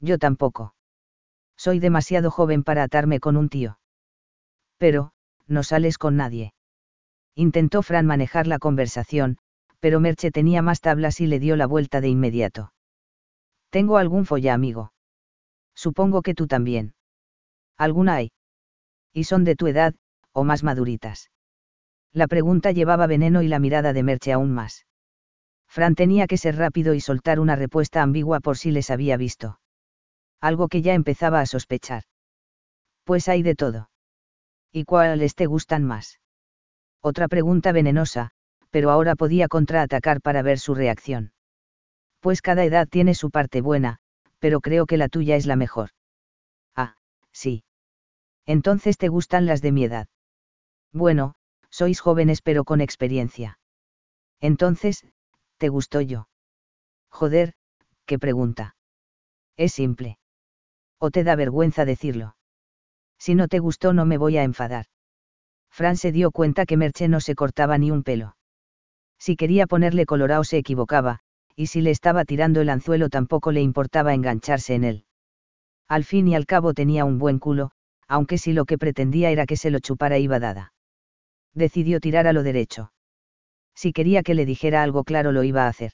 Yo 0.00 0.18
tampoco. 0.18 0.74
Soy 1.56 1.78
demasiado 1.78 2.30
joven 2.30 2.62
para 2.62 2.82
atarme 2.82 3.20
con 3.20 3.36
un 3.36 3.48
tío. 3.48 3.78
Pero, 4.78 5.12
no 5.46 5.62
sales 5.62 5.98
con 5.98 6.16
nadie. 6.16 6.54
Intentó 7.34 7.82
Fran 7.82 8.06
manejar 8.06 8.46
la 8.46 8.58
conversación, 8.58 9.38
pero 9.84 10.00
Merche 10.00 10.30
tenía 10.30 10.62
más 10.62 10.80
tablas 10.80 11.20
y 11.20 11.26
le 11.26 11.38
dio 11.38 11.56
la 11.56 11.66
vuelta 11.66 12.00
de 12.00 12.08
inmediato. 12.08 12.72
Tengo 13.68 13.98
algún 13.98 14.24
folla 14.24 14.54
amigo. 14.54 14.94
Supongo 15.74 16.22
que 16.22 16.32
tú 16.32 16.46
también. 16.46 16.94
¿Alguna 17.76 18.14
hay? 18.14 18.32
¿Y 19.12 19.24
son 19.24 19.44
de 19.44 19.56
tu 19.56 19.66
edad, 19.66 19.94
o 20.32 20.42
más 20.42 20.62
maduritas? 20.62 21.30
La 22.14 22.28
pregunta 22.28 22.72
llevaba 22.72 23.06
veneno 23.06 23.42
y 23.42 23.48
la 23.48 23.58
mirada 23.58 23.92
de 23.92 24.02
Merche 24.02 24.32
aún 24.32 24.54
más. 24.54 24.86
Fran 25.68 25.96
tenía 25.96 26.26
que 26.28 26.38
ser 26.38 26.56
rápido 26.56 26.94
y 26.94 27.02
soltar 27.02 27.38
una 27.38 27.54
respuesta 27.54 28.00
ambigua 28.00 28.40
por 28.40 28.56
si 28.56 28.70
les 28.70 28.90
había 28.90 29.18
visto. 29.18 29.60
Algo 30.40 30.68
que 30.68 30.80
ya 30.80 30.94
empezaba 30.94 31.40
a 31.40 31.46
sospechar. 31.46 32.04
Pues 33.04 33.28
hay 33.28 33.42
de 33.42 33.54
todo. 33.54 33.90
¿Y 34.72 34.84
cuáles 34.84 35.34
te 35.34 35.44
gustan 35.44 35.84
más? 35.84 36.20
Otra 37.02 37.28
pregunta 37.28 37.70
venenosa, 37.70 38.32
pero 38.74 38.90
ahora 38.90 39.14
podía 39.14 39.46
contraatacar 39.46 40.20
para 40.20 40.42
ver 40.42 40.58
su 40.58 40.74
reacción. 40.74 41.32
Pues 42.18 42.42
cada 42.42 42.64
edad 42.64 42.88
tiene 42.88 43.14
su 43.14 43.30
parte 43.30 43.60
buena, 43.60 43.98
pero 44.40 44.60
creo 44.60 44.86
que 44.86 44.96
la 44.96 45.08
tuya 45.08 45.36
es 45.36 45.46
la 45.46 45.54
mejor. 45.54 45.90
Ah, 46.74 46.96
sí. 47.30 47.62
Entonces 48.46 48.98
te 48.98 49.06
gustan 49.06 49.46
las 49.46 49.62
de 49.62 49.70
mi 49.70 49.84
edad. 49.84 50.08
Bueno, 50.92 51.36
sois 51.70 52.00
jóvenes 52.00 52.42
pero 52.42 52.64
con 52.64 52.80
experiencia. 52.80 53.60
Entonces, 54.40 55.06
¿te 55.58 55.68
gustó 55.68 56.00
yo? 56.00 56.26
Joder, 57.10 57.52
qué 58.06 58.18
pregunta. 58.18 58.74
Es 59.56 59.72
simple. 59.72 60.18
¿O 60.98 61.12
te 61.12 61.22
da 61.22 61.36
vergüenza 61.36 61.84
decirlo? 61.84 62.34
Si 63.20 63.36
no 63.36 63.46
te 63.46 63.60
gustó 63.60 63.92
no 63.92 64.04
me 64.04 64.18
voy 64.18 64.36
a 64.36 64.42
enfadar. 64.42 64.86
Fran 65.70 65.96
se 65.96 66.10
dio 66.10 66.32
cuenta 66.32 66.66
que 66.66 66.76
Merche 66.76 67.06
no 67.06 67.20
se 67.20 67.36
cortaba 67.36 67.78
ni 67.78 67.92
un 67.92 68.02
pelo. 68.02 68.34
Si 69.24 69.36
quería 69.36 69.66
ponerle 69.66 70.04
colorado 70.04 70.44
se 70.44 70.58
equivocaba, 70.58 71.20
y 71.56 71.68
si 71.68 71.80
le 71.80 71.90
estaba 71.90 72.26
tirando 72.26 72.60
el 72.60 72.68
anzuelo 72.68 73.08
tampoco 73.08 73.52
le 73.52 73.62
importaba 73.62 74.12
engancharse 74.12 74.74
en 74.74 74.84
él. 74.84 75.06
Al 75.88 76.04
fin 76.04 76.28
y 76.28 76.34
al 76.34 76.44
cabo 76.44 76.74
tenía 76.74 77.06
un 77.06 77.18
buen 77.18 77.38
culo, 77.38 77.70
aunque 78.06 78.36
si 78.36 78.52
lo 78.52 78.66
que 78.66 78.76
pretendía 78.76 79.30
era 79.30 79.46
que 79.46 79.56
se 79.56 79.70
lo 79.70 79.78
chupara 79.78 80.18
iba 80.18 80.40
dada. 80.40 80.74
Decidió 81.54 82.00
tirar 82.00 82.26
a 82.26 82.34
lo 82.34 82.42
derecho. 82.42 82.92
Si 83.74 83.94
quería 83.94 84.22
que 84.22 84.34
le 84.34 84.44
dijera 84.44 84.82
algo 84.82 85.04
claro 85.04 85.32
lo 85.32 85.42
iba 85.42 85.64
a 85.64 85.68
hacer. 85.68 85.92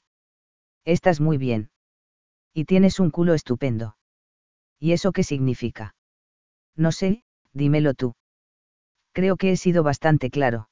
Estás 0.83 1.21
muy 1.21 1.37
bien. 1.37 1.69
Y 2.53 2.65
tienes 2.65 2.99
un 2.99 3.11
culo 3.11 3.33
estupendo. 3.33 3.95
¿Y 4.77 4.91
eso 4.91 5.13
qué 5.13 5.23
significa? 5.23 5.95
No 6.75 6.91
sé, 6.91 7.23
dímelo 7.53 7.93
tú. 7.93 8.13
Creo 9.13 9.37
que 9.37 9.53
he 9.53 9.55
sido 9.55 9.83
bastante 9.83 10.29
claro. 10.29 10.67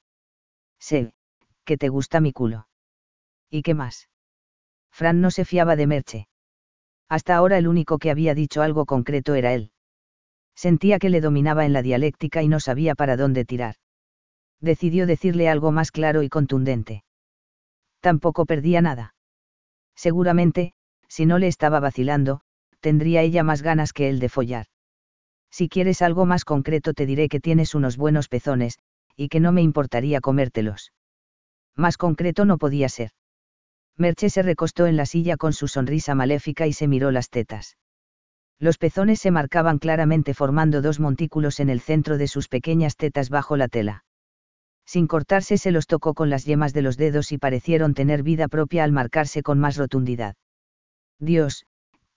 Sé, 0.78 1.14
que 1.70 1.78
te 1.78 1.90
gusta 1.90 2.20
mi 2.20 2.34
culo. 2.34 2.68
¿Y 3.48 3.62
qué 3.62 3.76
más? 3.76 4.10
Fran 4.92 5.22
no 5.22 5.30
se 5.30 5.46
fiaba 5.46 5.76
de 5.76 5.86
Merche. 5.86 6.28
Hasta 7.08 7.36
ahora 7.36 7.60
el 7.60 7.68
único 7.68 8.00
que 8.00 8.10
había 8.10 8.34
dicho 8.34 8.64
algo 8.64 8.88
concreto 8.88 9.36
era 9.36 9.54
él. 9.54 9.70
Sentía 10.56 10.98
que 10.98 11.12
le 11.12 11.22
dominaba 11.22 11.68
en 11.68 11.74
la 11.74 11.84
dialéctica 11.84 12.42
y 12.42 12.48
no 12.48 12.60
sabía 12.60 12.96
para 12.96 13.18
dónde 13.18 13.46
tirar. 13.46 13.76
Decidió 14.60 15.06
decirle 15.06 15.48
algo 15.48 15.72
más 15.72 15.92
claro 15.92 16.24
y 16.24 16.30
contundente. 16.30 17.04
Tampoco 18.00 18.48
perdía 18.48 18.82
nada. 18.82 19.14
Seguramente, 19.96 20.74
si 21.08 21.28
no 21.28 21.38
le 21.38 21.46
estaba 21.46 21.80
vacilando, 21.80 22.42
tendría 22.80 23.22
ella 23.22 23.44
más 23.44 23.62
ganas 23.62 23.94
que 23.94 24.10
él 24.10 24.20
de 24.20 24.30
follar. 24.30 24.66
Si 25.52 25.70
quieres 25.70 26.02
algo 26.02 26.26
más 26.26 26.46
concreto 26.46 26.96
te 26.96 27.06
diré 27.06 27.30
que 27.30 27.40
tienes 27.40 27.76
unos 27.76 27.96
buenos 27.96 28.28
pezones, 28.28 28.80
y 29.16 29.30
que 29.30 29.40
no 29.40 29.52
me 29.52 29.62
importaría 29.62 30.20
comértelos. 30.20 30.94
Más 31.80 31.96
concreto 31.96 32.44
no 32.44 32.58
podía 32.58 32.90
ser. 32.90 33.12
Merche 33.96 34.30
se 34.30 34.42
recostó 34.42 34.86
en 34.86 34.98
la 34.98 35.06
silla 35.06 35.38
con 35.38 35.54
su 35.54 35.70
sonrisa 35.70 36.14
maléfica 36.14 36.68
y 36.68 36.74
se 36.74 36.90
miró 36.90 37.10
las 37.10 37.30
tetas. 37.30 37.78
Los 38.60 38.78
pezones 38.78 39.22
se 39.22 39.32
marcaban 39.32 39.80
claramente 39.80 40.34
formando 40.34 40.82
dos 40.82 41.00
montículos 41.00 41.62
en 41.62 41.70
el 41.70 41.80
centro 41.80 42.18
de 42.18 42.28
sus 42.28 42.50
pequeñas 42.50 42.98
tetas 42.98 43.30
bajo 43.30 43.56
la 43.56 43.70
tela. 43.70 44.04
Sin 44.86 45.08
cortarse 45.08 45.58
se 45.58 45.72
los 45.72 45.88
tocó 45.88 46.14
con 46.14 46.30
las 46.30 46.44
yemas 46.44 46.74
de 46.74 46.82
los 46.82 46.98
dedos 46.98 47.32
y 47.32 47.38
parecieron 47.38 47.94
tener 47.94 48.24
vida 48.24 48.50
propia 48.50 48.84
al 48.84 48.92
marcarse 48.92 49.42
con 49.42 49.58
más 49.58 49.78
rotundidad. 49.78 50.36
Dios, 51.18 51.66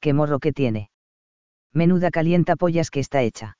qué 0.01 0.13
morro 0.13 0.41
que 0.41 0.53
tiene 0.53 0.91
menuda 1.73 2.11
calienta 2.11 2.57
pollas 2.57 2.91
que 2.91 2.99
está 2.99 3.23
hecha. 3.23 3.57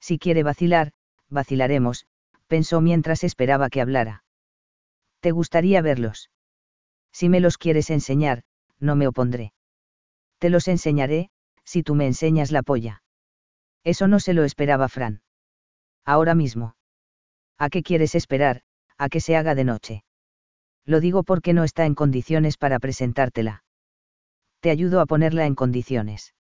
Si 0.00 0.18
quiere 0.18 0.42
vacilar, 0.42 0.92
vacilaremos, 1.30 2.04
pensó 2.46 2.82
mientras 2.82 3.24
esperaba 3.24 3.70
que 3.70 3.80
hablara. 3.80 4.23
¿Te 5.24 5.30
gustaría 5.30 5.80
verlos? 5.80 6.28
Si 7.10 7.30
me 7.30 7.40
los 7.40 7.56
quieres 7.56 7.88
enseñar, 7.88 8.42
no 8.78 8.94
me 8.94 9.06
opondré. 9.06 9.54
Te 10.38 10.50
los 10.50 10.68
enseñaré, 10.68 11.30
si 11.64 11.82
tú 11.82 11.94
me 11.94 12.06
enseñas 12.06 12.52
la 12.52 12.62
polla. 12.62 13.02
Eso 13.84 14.06
no 14.06 14.20
se 14.20 14.34
lo 14.34 14.44
esperaba 14.44 14.86
Fran. 14.90 15.22
Ahora 16.04 16.34
mismo. 16.34 16.76
¿A 17.56 17.70
qué 17.70 17.82
quieres 17.82 18.14
esperar, 18.14 18.60
a 18.98 19.08
que 19.08 19.22
se 19.22 19.34
haga 19.34 19.54
de 19.54 19.64
noche? 19.64 20.04
Lo 20.84 21.00
digo 21.00 21.22
porque 21.22 21.54
no 21.54 21.64
está 21.64 21.86
en 21.86 21.94
condiciones 21.94 22.58
para 22.58 22.78
presentártela. 22.78 23.64
Te 24.60 24.68
ayudo 24.68 25.00
a 25.00 25.06
ponerla 25.06 25.46
en 25.46 25.54
condiciones. 25.54 26.34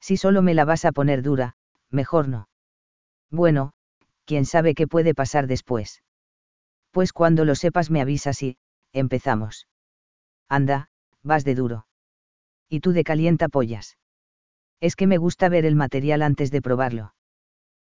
Si 0.00 0.16
solo 0.16 0.40
me 0.40 0.54
la 0.54 0.64
vas 0.64 0.86
a 0.86 0.92
poner 0.92 1.20
dura, 1.20 1.56
mejor 1.90 2.26
no. 2.26 2.48
Bueno, 3.30 3.74
quién 4.24 4.46
sabe 4.46 4.74
qué 4.74 4.86
puede 4.86 5.12
pasar 5.12 5.46
después. 5.46 6.00
Pues 6.90 7.12
cuando 7.12 7.44
lo 7.44 7.54
sepas 7.54 7.90
me 7.90 8.00
avisas 8.00 8.42
y, 8.42 8.56
empezamos. 8.92 9.68
Anda, 10.48 10.88
vas 11.22 11.44
de 11.44 11.54
duro. 11.54 11.86
Y 12.68 12.80
tú 12.80 12.92
de 12.92 13.04
calienta 13.04 13.48
pollas. 13.48 13.98
Es 14.80 14.96
que 14.96 15.06
me 15.06 15.18
gusta 15.18 15.48
ver 15.48 15.64
el 15.64 15.74
material 15.74 16.22
antes 16.22 16.50
de 16.50 16.62
probarlo. 16.62 17.14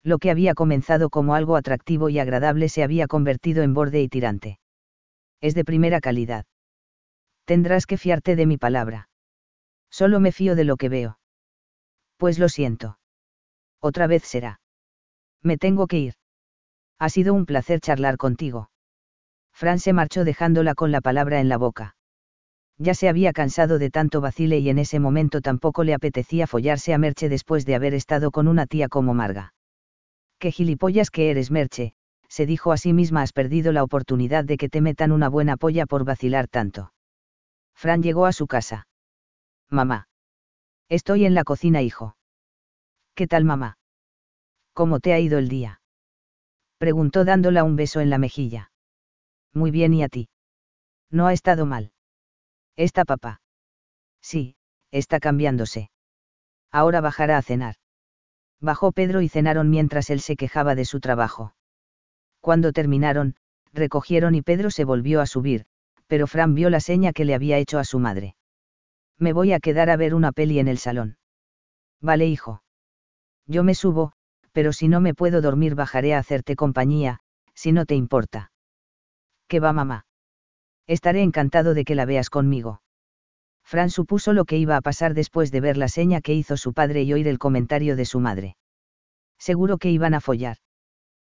Lo 0.03 0.19
que 0.19 0.29
había 0.29 0.53
comenzado 0.53 1.09
como 1.09 1.33
algo 1.33 1.55
atractivo 1.55 2.09
y 2.09 2.19
agradable 2.19 2.69
se 2.69 2.83
había 2.83 3.07
convertido 3.07 3.63
en 3.63 3.73
borde 3.73 4.01
y 4.01 4.07
tirante. 4.07 4.59
Es 5.41 5.55
de 5.55 5.65
primera 5.65 5.99
calidad. 5.99 6.45
Tendrás 7.45 7.85
que 7.85 7.97
fiarte 7.97 8.35
de 8.35 8.45
mi 8.45 8.57
palabra. 8.57 9.09
Solo 9.89 10.19
me 10.19 10.31
fío 10.31 10.55
de 10.55 10.63
lo 10.63 10.77
que 10.77 10.89
veo. 10.89 11.19
Pues 12.17 12.39
lo 12.39 12.49
siento. 12.49 12.99
Otra 13.79 14.07
vez 14.07 14.23
será. 14.23 14.61
Me 15.41 15.57
tengo 15.57 15.87
que 15.87 15.99
ir. 15.99 16.13
Ha 16.99 17.09
sido 17.09 17.33
un 17.33 17.45
placer 17.45 17.79
charlar 17.81 18.17
contigo. 18.17 18.69
Fran 19.55 19.79
se 19.79 19.93
marchó 19.93 20.25
dejándola 20.25 20.75
con 20.75 20.91
la 20.91 20.99
palabra 20.99 21.39
en 21.39 21.47
la 21.47 21.57
boca. 21.57 21.95
Ya 22.77 22.93
se 22.93 23.07
había 23.07 23.31
cansado 23.31 23.79
de 23.79 23.89
tanto 23.89 24.19
vacile 24.19 24.59
y 24.59 24.69
en 24.69 24.79
ese 24.79 24.99
momento 24.99 25.39
tampoco 25.39 25.85
le 25.85 25.93
apetecía 25.93 26.45
follarse 26.45 26.93
a 26.93 26.97
Merche 26.97 27.29
después 27.29 27.65
de 27.65 27.75
haber 27.75 27.93
estado 27.93 28.31
con 28.31 28.49
una 28.49 28.67
tía 28.67 28.89
como 28.89 29.13
Marga. 29.13 29.53
Qué 30.39 30.51
gilipollas 30.51 31.09
que 31.09 31.31
eres, 31.31 31.51
Merche, 31.51 31.93
se 32.27 32.45
dijo 32.45 32.73
a 32.73 32.77
sí 32.77 32.91
misma, 32.91 33.21
has 33.21 33.31
perdido 33.31 33.71
la 33.71 33.83
oportunidad 33.83 34.43
de 34.43 34.57
que 34.57 34.67
te 34.67 34.81
metan 34.81 35.13
una 35.13 35.29
buena 35.29 35.55
polla 35.55 35.85
por 35.85 36.03
vacilar 36.03 36.49
tanto. 36.49 36.91
Fran 37.75 38.03
llegó 38.03 38.25
a 38.25 38.33
su 38.33 38.47
casa. 38.47 38.87
Mamá. 39.69 40.09
Estoy 40.89 41.25
en 41.25 41.33
la 41.33 41.45
cocina, 41.45 41.81
hijo. 41.81 42.17
¿Qué 43.15 43.25
tal, 43.25 43.45
mamá? 43.45 43.77
¿Cómo 44.73 44.99
te 44.99 45.13
ha 45.13 45.19
ido 45.19 45.39
el 45.39 45.47
día? 45.47 45.79
Preguntó 46.77 47.23
dándola 47.23 47.63
un 47.63 47.77
beso 47.77 48.01
en 48.01 48.09
la 48.09 48.17
mejilla. 48.17 48.71
Muy 49.55 49.71
bien, 49.71 49.95
¿y 49.95 50.03
a 50.03 50.09
ti? 50.09 50.29
No 51.09 51.25
ha 51.25 51.33
estado 51.33 51.65
mal. 51.65 51.91
¿Está 52.75 53.05
papá? 53.05 53.41
Sí, 54.21 54.55
está 54.91 55.19
cambiándose. 55.19 55.89
Ahora 56.71 57.01
bajará 57.01 57.37
a 57.37 57.41
cenar. 57.41 57.75
Bajó 58.61 58.91
Pedro 58.91 59.21
y 59.21 59.29
cenaron 59.29 59.71
mientras 59.71 60.11
él 60.11 60.19
se 60.19 60.35
quejaba 60.35 60.75
de 60.75 60.85
su 60.85 60.99
trabajo. 60.99 61.55
Cuando 62.39 62.71
terminaron, 62.71 63.35
recogieron 63.73 64.35
y 64.35 64.43
Pedro 64.43 64.69
se 64.69 64.83
volvió 64.83 65.21
a 65.21 65.25
subir, 65.25 65.65
pero 66.05 66.27
Fran 66.27 66.53
vio 66.53 66.69
la 66.69 66.79
seña 66.79 67.13
que 67.13 67.25
le 67.25 67.33
había 67.33 67.57
hecho 67.57 67.79
a 67.79 67.83
su 67.83 67.97
madre 67.97 68.35
me 69.17 69.33
voy 69.33 69.53
a 69.53 69.59
quedar 69.59 69.89
a 69.89 69.97
ver 69.97 70.13
una 70.13 70.31
peli 70.31 70.59
en 70.59 70.67
el 70.67 70.77
salón. 70.77 71.17
Vale, 72.01 72.27
hijo. 72.27 72.61
Yo 73.47 73.63
me 73.63 73.75
subo, 73.75 74.11
pero 74.51 74.73
si 74.73 74.87
no 74.87 75.01
me 75.01 75.13
puedo 75.13 75.41
dormir 75.41 75.75
bajaré 75.75 76.13
a 76.13 76.19
hacerte 76.19 76.55
compañía, 76.55 77.19
si 77.53 77.71
no 77.71 77.85
te 77.85 77.95
importa. 77.95 78.51
¿Qué 79.47 79.59
va, 79.59 79.73
mamá? 79.73 80.05
Estaré 80.87 81.21
encantado 81.21 81.73
de 81.73 81.85
que 81.85 81.95
la 81.95 82.05
veas 82.05 82.29
conmigo. 82.29 82.81
Fran 83.63 83.89
supuso 83.89 84.33
lo 84.33 84.45
que 84.45 84.57
iba 84.57 84.77
a 84.77 84.81
pasar 84.81 85.13
después 85.13 85.51
de 85.51 85.61
ver 85.61 85.77
la 85.77 85.87
seña 85.87 86.21
que 86.21 86.33
hizo 86.33 86.57
su 86.57 86.73
padre 86.73 87.03
y 87.03 87.13
oír 87.13 87.27
el 87.27 87.39
comentario 87.39 87.95
de 87.95 88.05
su 88.05 88.19
madre. 88.19 88.57
Seguro 89.39 89.77
que 89.77 89.89
iban 89.89 90.13
a 90.13 90.21
follar. 90.21 90.57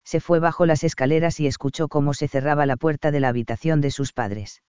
Se 0.03 0.19
fue 0.19 0.39
bajo 0.39 0.65
las 0.65 0.83
escaleras 0.83 1.39
y 1.39 1.47
escuchó 1.47 1.87
cómo 1.87 2.13
se 2.13 2.27
cerraba 2.27 2.65
la 2.65 2.77
puerta 2.77 3.11
de 3.11 3.19
la 3.19 3.29
habitación 3.29 3.81
de 3.81 3.91
sus 3.91 4.13
padres 4.13 4.61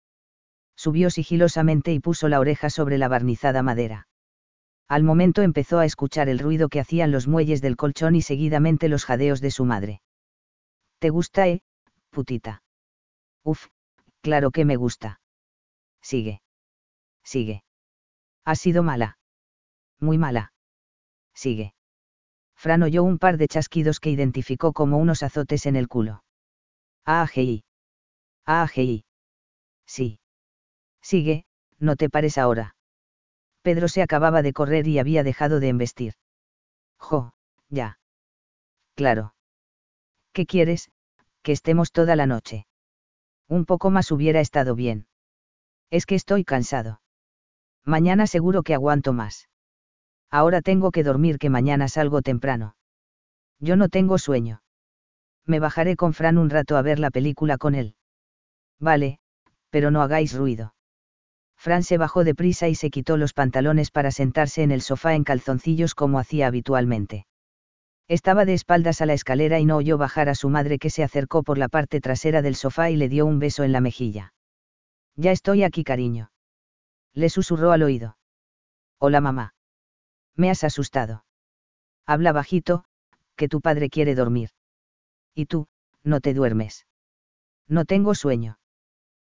subió 0.78 1.10
sigilosamente 1.10 1.92
y 1.92 1.98
puso 1.98 2.28
la 2.28 2.38
oreja 2.38 2.70
sobre 2.70 2.98
la 2.98 3.08
barnizada 3.08 3.64
madera. 3.64 4.06
Al 4.86 5.02
momento 5.02 5.42
empezó 5.42 5.80
a 5.80 5.84
escuchar 5.84 6.28
el 6.28 6.38
ruido 6.38 6.68
que 6.68 6.78
hacían 6.78 7.10
los 7.10 7.26
muelles 7.26 7.60
del 7.60 7.76
colchón 7.76 8.14
y 8.14 8.22
seguidamente 8.22 8.88
los 8.88 9.04
jadeos 9.04 9.40
de 9.40 9.50
su 9.50 9.64
madre. 9.64 10.00
¿Te 11.00 11.10
gusta, 11.10 11.48
eh, 11.48 11.62
putita? 12.10 12.62
Uf, 13.44 13.66
claro 14.20 14.50
que 14.50 14.64
me 14.64 14.76
gusta. 14.76 15.20
Sigue. 16.02 16.40
Sigue. 17.24 17.62
Ha 18.44 18.54
sido 18.54 18.82
mala. 18.82 19.18
Muy 20.00 20.18
mala. 20.18 20.52
Sigue. 21.34 21.74
Fran 22.56 22.82
oyó 22.82 23.04
un 23.04 23.18
par 23.18 23.36
de 23.36 23.48
chasquidos 23.48 24.00
que 24.00 24.10
identificó 24.10 24.72
como 24.72 24.98
unos 24.98 25.22
azotes 25.22 25.66
en 25.66 25.76
el 25.76 25.88
culo. 25.88 26.24
Ah, 27.04 27.26
Ah, 28.44 28.66
Sí. 29.86 30.18
Sigue, 31.02 31.44
no 31.78 31.96
te 31.96 32.10
pares 32.10 32.38
ahora. 32.38 32.74
Pedro 33.62 33.88
se 33.88 34.02
acababa 34.02 34.42
de 34.42 34.52
correr 34.52 34.86
y 34.88 34.98
había 34.98 35.22
dejado 35.22 35.60
de 35.60 35.68
embestir. 35.68 36.14
Jo, 36.98 37.32
ya. 37.68 37.98
Claro. 38.94 39.34
¿Qué 40.32 40.46
quieres? 40.46 40.90
Que 41.42 41.52
estemos 41.52 41.92
toda 41.92 42.16
la 42.16 42.26
noche. 42.26 42.66
Un 43.48 43.64
poco 43.64 43.90
más 43.90 44.10
hubiera 44.10 44.40
estado 44.40 44.74
bien. 44.74 45.06
Es 45.90 46.04
que 46.06 46.14
estoy 46.14 46.44
cansado. 46.44 47.00
Mañana 47.84 48.26
seguro 48.26 48.62
que 48.62 48.74
aguanto 48.74 49.12
más. 49.12 49.48
Ahora 50.30 50.60
tengo 50.60 50.90
que 50.90 51.02
dormir 51.02 51.38
que 51.38 51.48
mañana 51.48 51.88
salgo 51.88 52.20
temprano. 52.20 52.76
Yo 53.58 53.76
no 53.76 53.88
tengo 53.88 54.18
sueño. 54.18 54.62
Me 55.46 55.60
bajaré 55.60 55.96
con 55.96 56.12
Fran 56.12 56.36
un 56.36 56.50
rato 56.50 56.76
a 56.76 56.82
ver 56.82 56.98
la 56.98 57.10
película 57.10 57.56
con 57.56 57.74
él. 57.74 57.94
Vale, 58.78 59.18
pero 59.70 59.90
no 59.90 60.02
hagáis 60.02 60.34
ruido. 60.34 60.74
Fran 61.56 61.82
se 61.82 61.98
bajó 61.98 62.24
deprisa 62.24 62.68
y 62.68 62.74
se 62.74 62.90
quitó 62.90 63.16
los 63.16 63.32
pantalones 63.32 63.90
para 63.90 64.10
sentarse 64.10 64.62
en 64.62 64.70
el 64.70 64.82
sofá 64.82 65.14
en 65.14 65.24
calzoncillos 65.24 65.94
como 65.94 66.18
hacía 66.18 66.46
habitualmente. 66.46 67.26
Estaba 68.08 68.46
de 68.46 68.54
espaldas 68.54 69.02
a 69.02 69.06
la 69.06 69.12
escalera 69.12 69.58
y 69.60 69.66
no 69.66 69.76
oyó 69.76 69.98
bajar 69.98 70.30
a 70.30 70.34
su 70.34 70.48
madre 70.48 70.78
que 70.78 70.88
se 70.88 71.04
acercó 71.04 71.42
por 71.42 71.58
la 71.58 71.68
parte 71.68 72.00
trasera 72.00 72.40
del 72.40 72.56
sofá 72.56 72.90
y 72.90 72.96
le 72.96 73.10
dio 73.10 73.26
un 73.26 73.38
beso 73.38 73.64
en 73.64 73.72
la 73.72 73.82
mejilla. 73.82 74.32
Ya 75.14 75.30
estoy 75.30 75.62
aquí, 75.62 75.84
cariño. 75.84 76.30
Le 77.12 77.28
susurró 77.28 77.70
al 77.70 77.82
oído. 77.82 78.16
Hola, 78.98 79.20
mamá. 79.20 79.54
Me 80.34 80.50
has 80.50 80.64
asustado. 80.64 81.24
Habla 82.06 82.32
bajito, 82.32 82.84
que 83.36 83.48
tu 83.48 83.60
padre 83.60 83.90
quiere 83.90 84.14
dormir. 84.14 84.50
Y 85.34 85.44
tú, 85.44 85.68
no 86.02 86.20
te 86.20 86.32
duermes. 86.32 86.86
No 87.66 87.84
tengo 87.84 88.14
sueño. 88.14 88.58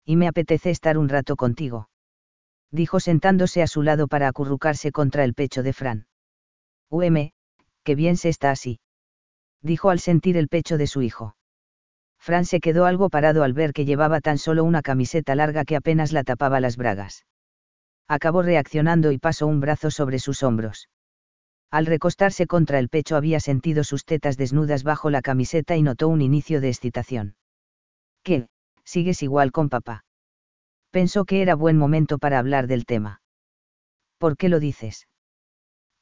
Y 0.05 0.17
me 0.17 0.29
apetece 0.29 0.71
estar 0.71 0.97
un 0.97 1.11
rato 1.11 1.37
contigo. 1.37 1.91
Dijo 2.71 3.01
sentándose 3.01 3.63
a 3.63 3.67
su 3.67 3.83
lado 3.83 4.09
para 4.09 4.29
acurrucarse 4.29 4.93
contra 4.93 5.25
el 5.25 5.35
pecho 5.35 5.63
de 5.63 5.75
Fran. 5.75 6.07
UM, 6.89 7.33
qué 7.83 7.95
bien 7.95 8.17
se 8.17 8.29
está 8.29 8.51
así. 8.51 8.81
Dijo 9.63 9.91
al 9.91 10.01
sentir 10.01 10.37
el 10.37 10.49
pecho 10.49 10.79
de 10.79 10.87
su 10.87 11.03
hijo. 11.03 11.37
Fran 12.19 12.45
se 12.45 12.61
quedó 12.61 12.87
algo 12.87 13.11
parado 13.11 13.43
al 13.43 13.53
ver 13.53 13.73
que 13.73 13.85
llevaba 13.85 14.21
tan 14.21 14.39
solo 14.39 14.65
una 14.65 14.83
camiseta 14.83 15.35
larga 15.35 15.65
que 15.65 15.77
apenas 15.77 16.13
la 16.13 16.23
tapaba 16.23 16.61
las 16.61 16.77
bragas. 16.77 17.27
Acabó 18.09 18.43
reaccionando 18.43 19.11
y 19.13 19.19
pasó 19.19 19.47
un 19.47 19.61
brazo 19.61 19.91
sobre 19.91 20.19
sus 20.19 20.43
hombros. 20.43 20.89
Al 21.71 21.87
recostarse 21.87 22.47
contra 22.47 22.79
el 22.79 22.89
pecho 22.89 23.17
había 23.17 23.41
sentido 23.41 23.83
sus 23.83 24.05
tetas 24.05 24.37
desnudas 24.37 24.85
bajo 24.85 25.11
la 25.11 25.23
camiseta 25.23 25.77
y 25.77 25.83
notó 25.83 26.09
un 26.09 26.21
inicio 26.21 26.61
de 26.61 26.69
excitación. 26.69 27.35
¿Qué? 28.23 28.47
¿Sigues 28.85 29.23
igual 29.23 29.53
con 29.53 29.69
papá? 29.69 30.05
Pensó 30.91 31.25
que 31.25 31.41
era 31.41 31.55
buen 31.55 31.79
momento 31.79 32.19
para 32.19 32.39
hablar 32.39 32.67
del 32.67 32.85
tema. 32.85 33.23
¿Por 34.19 34.37
qué 34.37 34.49
lo 34.49 34.61
dices? 34.61 35.07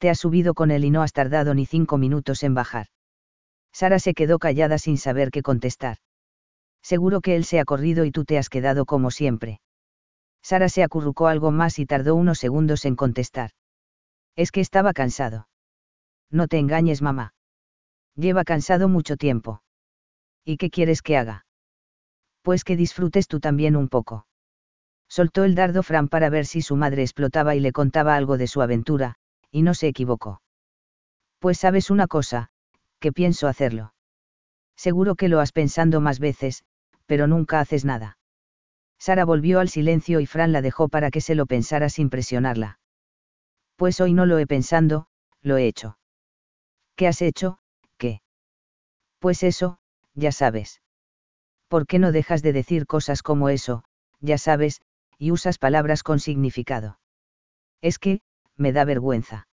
Te 0.01 0.09
has 0.09 0.19
subido 0.19 0.55
con 0.55 0.71
él 0.71 0.85
y 0.87 0.91
no 0.91 1.03
has 1.03 1.13
tardado 1.13 1.53
ni 1.53 1.67
cinco 1.67 1.99
minutos 1.99 2.43
en 2.43 2.55
bajar. 2.55 2.87
Sara 3.71 3.99
se 3.99 4.15
quedó 4.15 4.39
callada 4.39 4.79
sin 4.79 4.97
saber 4.97 5.31
qué 5.31 5.43
contestar. 5.43 5.99
Seguro 6.83 7.21
que 7.21 7.37
él 7.37 7.45
se 7.45 7.61
ha 7.61 7.67
corrido 7.67 8.07
y 8.07 8.11
tú 8.11 8.25
te 8.25 8.39
has 8.39 8.49
quedado 8.49 8.87
como 8.87 9.11
siempre. 9.11 9.61
Sara 10.43 10.71
se 10.71 10.83
acurrucó 10.83 11.27
algo 11.27 11.51
más 11.51 11.79
y 11.79 11.85
tardó 11.85 12.15
unos 12.15 12.39
segundos 12.39 12.87
en 12.87 12.97
contestar. 12.97 13.51
Es 14.37 14.53
que 14.53 14.63
estaba 14.63 14.95
cansado. 14.95 15.49
No 16.31 16.49
te 16.49 16.59
engañes, 16.59 17.03
mamá. 17.03 17.35
Lleva 18.17 18.45
cansado 18.45 18.89
mucho 18.89 19.19
tiempo. 19.19 19.63
¿Y 20.47 20.57
qué 20.57 20.71
quieres 20.71 21.03
que 21.03 21.19
haga? 21.19 21.45
Pues 22.41 22.65
que 22.65 22.75
disfrutes 22.75 23.29
tú 23.29 23.39
también 23.39 23.77
un 23.77 23.91
poco. 23.91 24.27
Soltó 25.11 25.45
el 25.45 25.55
dardo 25.55 25.83
Fran 25.83 26.09
para 26.09 26.31
ver 26.31 26.47
si 26.47 26.63
su 26.63 26.75
madre 26.75 27.03
explotaba 27.03 27.55
y 27.55 27.61
le 27.61 27.73
contaba 27.73 28.17
algo 28.17 28.39
de 28.39 28.47
su 28.47 28.63
aventura, 28.63 29.17
y 29.51 29.63
no 29.63 29.75
se 29.75 29.89
equivocó. 29.89 30.43
Pues 31.39 31.59
sabes 31.59 31.91
una 31.91 32.07
cosa, 32.07 32.51
que 32.99 33.13
pienso 33.13 33.49
hacerlo. 33.49 33.95
Seguro 34.77 35.15
que 35.15 35.29
lo 35.29 35.41
has 35.41 35.53
pensando 35.53 36.01
más 36.01 36.21
veces, 36.21 36.65
pero 37.07 37.27
nunca 37.27 37.61
haces 37.61 37.85
nada. 37.85 38.19
Sara 38.99 39.25
volvió 39.25 39.61
al 39.61 39.69
silencio 39.69 40.21
y 40.21 40.27
Fran 40.27 40.53
la 40.53 40.63
dejó 40.63 40.89
para 40.89 41.11
que 41.11 41.21
se 41.21 41.35
lo 41.35 41.47
pensara 41.47 41.89
sin 41.89 42.11
presionarla. 42.11 42.79
Pues 43.77 44.01
hoy 44.01 44.13
no 44.13 44.27
lo 44.27 44.39
he 44.39 44.47
pensando, 44.47 45.07
lo 45.41 45.57
he 45.57 45.67
hecho. 45.67 45.99
¿Qué 46.97 47.09
has 47.09 47.23
hecho? 47.23 47.59
¿Qué? 47.97 48.21
Pues 49.19 49.43
eso, 49.43 49.79
ya 50.15 50.33
sabes. 50.33 50.83
¿Por 51.69 51.87
qué 51.87 51.99
no 51.99 52.13
dejas 52.13 52.43
de 52.43 52.53
decir 52.53 52.87
cosas 52.87 53.23
como 53.23 53.49
eso, 53.49 53.85
ya 54.21 54.37
sabes, 54.37 54.83
y 55.19 55.31
usas 55.31 55.57
palabras 55.57 56.03
con 56.03 56.21
significado? 56.21 56.99
Es 57.81 57.99
que, 57.99 58.21
me 58.61 58.73
da 58.73 58.85
vergüenza. 58.85 59.49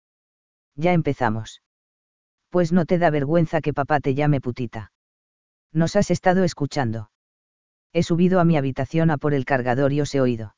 Ya 0.74 0.92
empezamos. 0.92 1.62
Pues 2.50 2.72
no 2.72 2.84
te 2.84 2.98
da 2.98 3.10
vergüenza 3.10 3.60
que 3.60 3.72
papá 3.72 4.00
te 4.00 4.14
llame 4.14 4.40
putita. 4.40 4.92
Nos 5.72 5.96
has 5.96 6.10
estado 6.10 6.44
escuchando. 6.44 7.10
He 7.92 8.02
subido 8.02 8.40
a 8.40 8.44
mi 8.44 8.56
habitación 8.56 9.10
a 9.10 9.16
por 9.16 9.32
el 9.32 9.44
cargador 9.44 9.92
y 9.92 10.00
os 10.00 10.14
he 10.14 10.20
oído. 10.20 10.56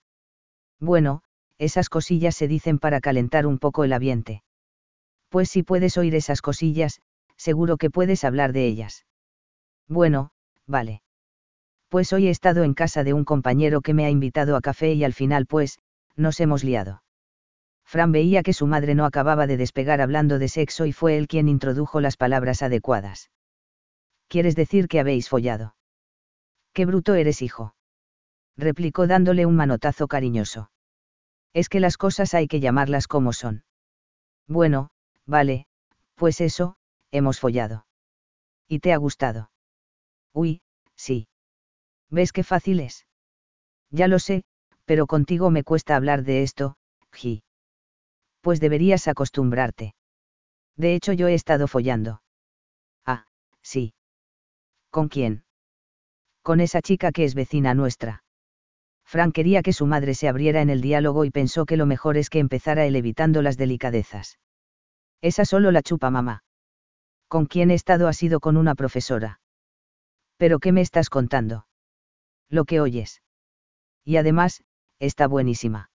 Bueno, 0.81 1.23
esas 1.59 1.89
cosillas 1.89 2.37
se 2.37 2.49
dicen 2.49 2.79
para 2.79 3.01
calentar 3.01 3.47
un 3.47 3.59
poco 3.59 3.85
el 3.85 3.93
ambiente. 3.93 4.43
Pues 5.29 5.51
si 5.51 5.62
puedes 5.62 5.99
oír 5.99 6.15
esas 6.15 6.41
cosillas, 6.41 7.01
seguro 7.37 7.77
que 7.77 7.91
puedes 7.91 8.25
hablar 8.25 8.53
de 8.53 8.66
ellas. 8.66 9.05
Bueno, 9.89 10.31
vale. 10.66 11.03
Pues 11.89 12.12
hoy 12.12 12.29
he 12.29 12.31
estado 12.31 12.65
en 12.65 12.75
casa 12.75 13.05
de 13.05 13.12
un 13.12 13.25
compañero 13.25 13.81
que 13.83 13.95
me 13.95 14.05
ha 14.05 14.11
invitado 14.11 14.57
a 14.57 14.61
café 14.61 14.93
y 14.95 15.05
al 15.05 15.12
final 15.12 15.47
pues, 15.47 15.79
nos 16.16 16.41
hemos 16.41 16.65
liado. 16.65 17.03
Fran 17.89 18.12
veía 18.12 18.43
que 18.43 18.52
su 18.52 18.66
madre 18.66 18.94
no 18.94 19.06
acababa 19.06 19.47
de 19.47 19.56
despegar 19.56 20.02
hablando 20.02 20.39
de 20.39 20.48
sexo 20.48 20.85
y 20.85 20.93
fue 20.93 21.16
él 21.16 21.27
quien 21.27 21.48
introdujo 21.48 22.02
las 22.02 22.19
palabras 22.19 22.62
adecuadas. 22.62 23.31
¿Quieres 24.28 24.55
decir 24.56 24.89
que 24.89 25.01
habéis 25.01 25.31
follado? 25.31 25.74
Qué 26.74 26.85
bruto 26.85 27.15
eres, 27.15 27.40
hijo. 27.40 27.74
replicó 28.59 29.06
dándole 29.06 29.47
un 29.47 29.56
manotazo 29.56 30.06
cariñoso. 30.06 30.70
Es 31.55 31.70
que 31.70 31.81
las 31.81 31.97
cosas 31.97 32.35
hay 32.35 32.47
que 32.47 32.60
llamarlas 32.60 33.06
como 33.06 33.32
son. 33.32 33.65
Bueno, 34.47 34.90
vale, 35.24 35.65
pues 36.15 36.43
eso, 36.43 36.77
hemos 37.10 37.40
follado. 37.40 37.86
¿Y 38.69 38.81
te 38.81 38.93
ha 38.93 38.98
gustado? 38.98 39.51
Uy, 40.35 40.60
sí. 40.94 41.27
¿Ves 42.10 42.32
qué 42.32 42.44
fácil 42.44 42.81
es? 42.81 43.06
Ya 43.90 44.09
lo 44.09 44.19
sé, 44.19 44.44
pero 44.85 45.06
contigo 45.06 45.51
me 45.51 45.65
cuesta 45.65 45.97
hablar 45.97 46.23
de 46.23 46.43
esto, 46.43 46.77
Gi 47.12 47.43
pues 48.40 48.60
deberías 48.60 49.09
acostumbrarte. 49.09 49.94
De 50.77 50.94
hecho 50.94 51.12
yo 51.12 51.28
he 51.28 51.35
estado 51.35 51.66
follando. 51.66 52.23
Ah, 53.05 53.27
sí. 53.62 53.94
¿Con 54.90 55.09
quién? 55.09 55.44
Con 56.43 56.60
esa 56.60 56.81
chica 56.81 57.12
que 57.12 57.24
es 57.24 57.35
vecina 57.35 57.74
nuestra. 57.74 58.23
Frank 59.05 59.35
quería 59.35 59.62
que 59.62 59.73
su 59.73 59.86
madre 59.86 60.15
se 60.15 60.28
abriera 60.28 60.60
en 60.60 60.70
el 60.70 60.81
diálogo 60.81 61.24
y 61.24 61.31
pensó 61.31 61.65
que 61.66 61.77
lo 61.77 61.86
mejor 61.86 62.16
es 62.16 62.31
que 62.31 62.39
empezara 62.39 62.85
él 62.85 62.94
evitando 62.94 63.43
las 63.43 63.56
delicadezas. 63.56 64.39
Esa 65.20 65.44
solo 65.44 65.73
la 65.73 65.82
chupa 65.82 66.10
mamá. 66.10 66.44
¿Con 67.27 67.47
quién 67.47 67.70
he 67.70 67.74
estado 67.74 68.06
ha 68.06 68.12
sido 68.12 68.40
con 68.40 68.56
una 68.56 68.74
profesora? 68.74 69.40
¿Pero 70.36 70.59
qué 70.60 70.73
me 70.73 70.81
estás 70.81 71.10
contando? 71.10 71.66
Lo 72.48 72.65
que 72.65 72.81
oyes. 72.81 73.23
Y 74.05 74.16
además, 74.16 74.62
está 74.98 75.27
buenísima. 75.27 75.90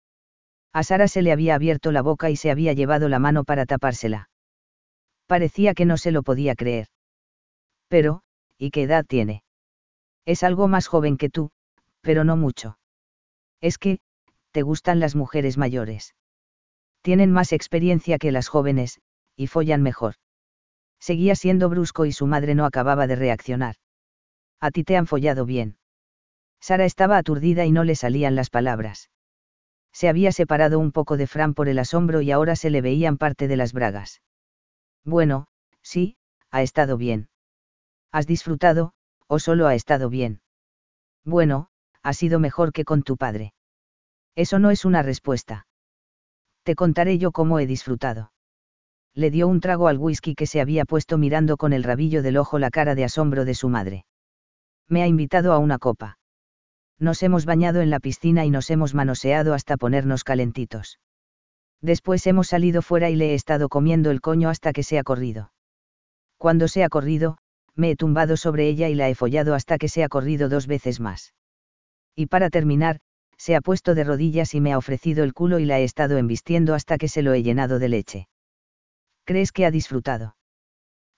A 0.73 0.85
Sara 0.85 1.09
se 1.09 1.23
le 1.23 1.33
había 1.33 1.57
abierto 1.57 1.91
la 1.91 2.01
boca 2.01 2.31
y 2.31 2.37
se 2.37 2.51
había 2.51 2.73
llevado 2.73 3.09
la 3.09 3.19
mano 3.19 3.43
para 3.43 3.67
tapársela. 3.67 4.31
Parecía 5.27 5.75
que 5.75 5.85
no 5.85 5.97
se 5.97 6.13
lo 6.13 6.23
podía 6.23 6.55
creer. 6.55 6.87
Pero, 7.89 8.23
¿y 8.57 8.71
qué 8.71 8.83
edad 8.83 9.05
tiene? 9.05 9.43
Es 10.27 10.45
algo 10.45 10.69
más 10.69 10.87
joven 10.87 11.17
que 11.17 11.29
tú, 11.29 11.51
pero 12.03 12.23
no 12.23 12.37
mucho. 12.37 12.79
Es 13.61 13.79
que, 13.79 13.99
te 14.53 14.63
gustan 14.63 15.01
las 15.01 15.17
mujeres 15.17 15.59
mayores. 15.59 16.15
Tienen 17.03 17.33
más 17.33 17.53
experiencia 17.53 18.19
que 18.19 18.31
las 18.31 18.47
jóvenes, 18.47 19.01
y 19.35 19.49
follan 19.49 19.83
mejor. 19.83 20.15
Seguía 21.01 21.35
siendo 21.35 21.69
brusco 21.69 22.05
y 22.05 22.13
su 22.13 22.27
madre 22.27 22.55
no 22.55 22.65
acababa 22.65 23.07
de 23.09 23.17
reaccionar. 23.17 23.75
A 24.61 24.71
ti 24.71 24.85
te 24.85 24.97
han 24.97 25.07
follado 25.07 25.47
bien. 25.47 25.79
Sara 26.61 26.85
estaba 26.85 27.17
aturdida 27.17 27.65
y 27.65 27.73
no 27.73 27.83
le 27.85 27.97
salían 27.97 28.37
las 28.37 28.51
palabras 28.51 29.11
se 29.93 30.09
había 30.09 30.33
separado 30.33 30.79
un 30.79 30.93
poco 30.93 31.17
de 31.17 31.27
Fran 31.27 31.55
por 31.55 31.69
el 31.69 31.79
asombro 31.79 32.21
y 32.21 32.31
ahora 32.31 32.57
se 32.57 32.71
le 32.71 32.81
veían 32.81 33.19
parte 33.19 33.49
de 33.49 33.57
las 33.57 33.73
bragas. 33.73 34.23
Bueno, 35.05 35.49
sí, 35.83 36.17
ha 36.51 36.63
estado 36.63 36.97
bien. 36.97 37.29
¿Has 38.13 38.27
disfrutado, 38.27 38.93
o 39.27 39.39
solo 39.39 39.67
ha 39.67 39.75
estado 39.75 40.09
bien? 40.09 40.41
Bueno, 41.25 41.69
ha 42.03 42.13
sido 42.13 42.39
mejor 42.39 42.73
que 42.73 42.85
con 42.85 43.03
tu 43.03 43.17
padre. 43.17 43.53
Eso 44.35 44.59
no 44.59 44.71
es 44.71 44.85
una 44.85 45.03
respuesta. 45.03 45.67
Te 46.63 46.75
contaré 46.75 47.19
yo 47.19 47.33
cómo 47.33 47.59
he 47.59 47.67
disfrutado. 47.67 48.33
Le 49.15 49.31
dio 49.31 49.49
un 49.49 49.61
trago 49.61 49.89
al 49.89 49.99
whisky 49.99 50.35
que 50.35 50.47
se 50.47 50.61
había 50.61 50.85
puesto 50.85 51.19
mirando 51.19 51.57
con 51.57 51.73
el 51.73 51.83
rabillo 51.83 52.23
del 52.23 52.37
ojo 52.37 52.59
la 52.59 52.71
cara 52.71 52.95
de 52.95 53.05
asombro 53.05 53.45
de 53.45 53.55
su 53.55 53.69
madre. 53.69 54.07
Me 54.89 55.03
ha 55.03 55.07
invitado 55.07 55.53
a 55.53 55.59
una 55.59 55.79
copa. 55.79 56.20
Nos 57.01 57.23
hemos 57.23 57.47
bañado 57.47 57.81
en 57.81 57.89
la 57.89 57.99
piscina 57.99 58.45
y 58.45 58.51
nos 58.51 58.71
hemos 58.71 58.95
manoseado 58.95 59.55
hasta 59.55 59.79
ponernos 59.79 60.23
calentitos. 60.23 61.01
Después 61.81 62.27
hemos 62.27 62.49
salido 62.49 62.83
fuera 62.83 63.09
y 63.09 63.17
le 63.17 63.31
he 63.31 63.35
estado 63.35 63.71
comiendo 63.71 64.11
el 64.11 64.21
coño 64.21 64.51
hasta 64.51 64.75
que 64.75 64.83
se 64.83 64.99
ha 64.99 65.03
corrido. 65.03 65.51
Cuando 66.37 66.69
se 66.69 66.85
ha 66.85 66.91
corrido, 66.91 67.39
me 67.75 67.91
he 67.91 67.97
tumbado 67.97 68.37
sobre 68.37 68.69
ella 68.69 68.91
y 68.91 68.95
la 68.95 69.09
he 69.09 69.15
follado 69.15 69.55
hasta 69.55 69.79
que 69.79 69.89
se 69.89 70.05
ha 70.05 70.11
corrido 70.11 70.51
dos 70.51 70.67
veces 70.67 71.01
más. 71.01 71.33
Y 72.15 72.27
para 72.27 72.51
terminar, 72.51 73.01
se 73.39 73.57
ha 73.57 73.63
puesto 73.63 73.95
de 73.95 74.05
rodillas 74.05 74.55
y 74.55 74.61
me 74.61 74.75
ha 74.75 74.79
ofrecido 74.79 75.25
el 75.25 75.33
culo 75.33 75.59
y 75.59 75.65
la 75.65 75.81
he 75.81 75.85
estado 75.85 76.19
embistiendo 76.19 76.75
hasta 76.75 76.99
que 76.99 77.09
se 77.09 77.23
lo 77.23 77.33
he 77.33 77.43
llenado 77.43 77.79
de 77.79 77.89
leche. 77.89 78.29
¿Crees 79.25 79.53
que 79.53 79.65
ha 79.65 79.71
disfrutado? 79.71 80.37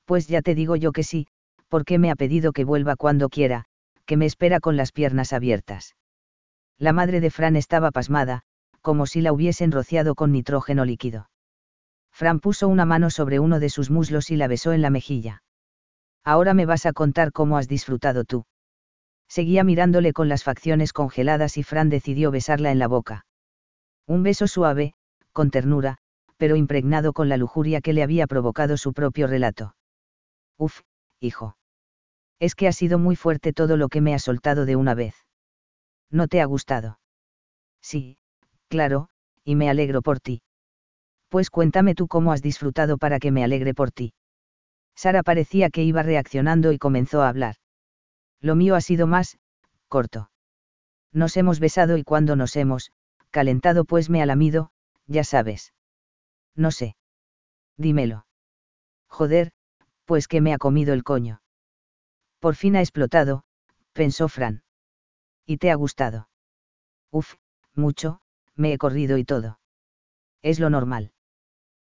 Pues 0.05 0.29
ya 0.29 0.43
te 0.43 0.55
digo 0.55 0.77
yo 0.77 0.93
que 0.93 1.03
sí, 1.03 1.27
porque 1.69 1.99
me 1.99 2.13
ha 2.13 2.15
pedido 2.15 2.53
que 2.53 2.65
vuelva 2.65 2.95
cuando 2.95 3.29
quiera, 3.29 3.65
que 4.07 4.17
me 4.17 4.27
espera 4.27 4.61
con 4.61 4.77
las 4.77 4.93
piernas 4.93 5.33
abiertas. 5.33 5.97
La 6.79 6.93
madre 6.93 7.21
de 7.21 7.31
Fran 7.31 7.57
estaba 7.57 7.91
pasmada, 7.91 8.43
como 8.81 9.07
si 9.07 9.21
la 9.21 9.33
hubiesen 9.33 9.73
rociado 9.73 10.15
con 10.15 10.33
nitrógeno 10.33 10.85
líquido. 10.85 11.31
Fran 12.13 12.41
puso 12.41 12.69
una 12.69 12.85
mano 12.85 13.11
sobre 13.11 13.39
uno 13.39 13.61
de 13.61 13.71
sus 13.71 13.91
muslos 13.91 14.31
y 14.31 14.37
la 14.37 14.49
besó 14.49 14.73
en 14.73 14.83
la 14.83 14.91
mejilla. 14.91 15.43
Ahora 16.25 16.55
me 16.55 16.67
vas 16.67 16.87
a 16.87 16.93
contar 16.93 17.33
cómo 17.33 17.57
has 17.57 17.69
disfrutado 17.69 18.25
tú. 18.25 18.45
Seguía 19.29 19.65
mirándole 19.65 20.13
con 20.13 20.29
las 20.29 20.45
facciones 20.45 20.93
congeladas 20.93 21.57
y 21.57 21.63
Fran 21.63 21.89
decidió 21.89 22.31
besarla 22.31 22.71
en 22.71 22.79
la 22.79 22.89
boca. 22.89 23.25
Un 24.07 24.23
beso 24.23 24.47
suave, 24.47 24.95
con 25.33 25.51
ternura, 25.51 25.99
pero 26.37 26.57
impregnado 26.57 27.13
con 27.13 27.29
la 27.29 27.37
lujuria 27.37 27.81
que 27.81 27.93
le 27.93 28.03
había 28.03 28.27
provocado 28.27 28.77
su 28.77 28.93
propio 28.93 29.27
relato. 29.27 29.75
Uf, 30.59 30.81
hijo. 31.21 31.57
Es 32.43 32.57
que 32.57 32.67
ha 32.67 32.73
sido 32.73 32.99
muy 32.99 33.15
fuerte 33.15 33.53
todo 33.53 33.77
lo 33.77 33.89
que 33.89 34.01
me 34.01 34.15
ha 34.15 34.19
soltado 34.19 34.67
de 34.67 34.75
una 34.75 34.95
vez. 34.95 35.15
¿No 36.11 36.27
te 36.27 36.41
ha 36.41 36.45
gustado? 36.45 36.99
Sí, 37.81 38.19
claro, 38.67 39.09
y 39.45 39.55
me 39.55 39.71
alegro 39.71 40.03
por 40.03 40.19
ti. 40.19 40.43
Pues 41.29 41.51
cuéntame 41.51 41.95
tú 41.95 42.09
cómo 42.09 42.33
has 42.33 42.43
disfrutado 42.43 42.99
para 42.99 43.21
que 43.21 43.31
me 43.31 43.45
alegre 43.45 43.75
por 43.75 43.93
ti. 43.93 44.13
Sara 44.97 45.23
parecía 45.23 45.71
que 45.71 45.85
iba 45.85 46.03
reaccionando 46.03 46.73
y 46.73 46.79
comenzó 46.79 47.23
a 47.23 47.29
hablar. 47.29 47.55
Lo 48.41 48.57
mío 48.57 48.75
ha 48.75 48.81
sido 48.81 49.07
más, 49.07 49.39
corto. 49.87 50.33
Nos 51.13 51.37
hemos 51.37 51.61
besado 51.61 51.97
y 51.97 52.03
cuando 52.03 52.35
nos 52.35 52.57
hemos, 52.57 52.91
calentado 53.31 53.85
pues 53.85 54.11
me 54.11 54.21
ha 54.21 54.27
lamido, 54.27 54.73
ya 55.07 55.23
sabes. 55.23 55.75
No 56.57 56.73
sé. 56.73 56.97
Dímelo. 57.77 58.27
Joder, 59.07 59.53
pues 60.07 60.27
que 60.27 60.41
me 60.41 60.53
ha 60.53 60.59
comido 60.59 60.93
el 60.93 61.05
coño. 61.05 61.42
Por 62.43 62.57
fin 62.57 62.75
ha 62.75 62.81
explotado, 62.81 63.45
pensó 63.93 64.29
Fran. 64.29 64.65
¿Y 65.47 65.59
te 65.59 65.71
ha 65.71 65.77
gustado? 65.77 66.29
Uf, 67.13 67.37
mucho, 67.73 68.21
me 68.57 68.73
he 68.73 68.79
corrido 68.79 69.17
y 69.17 69.23
todo. 69.23 69.61
Es 70.43 70.59
lo 70.59 70.69
normal. 70.69 71.13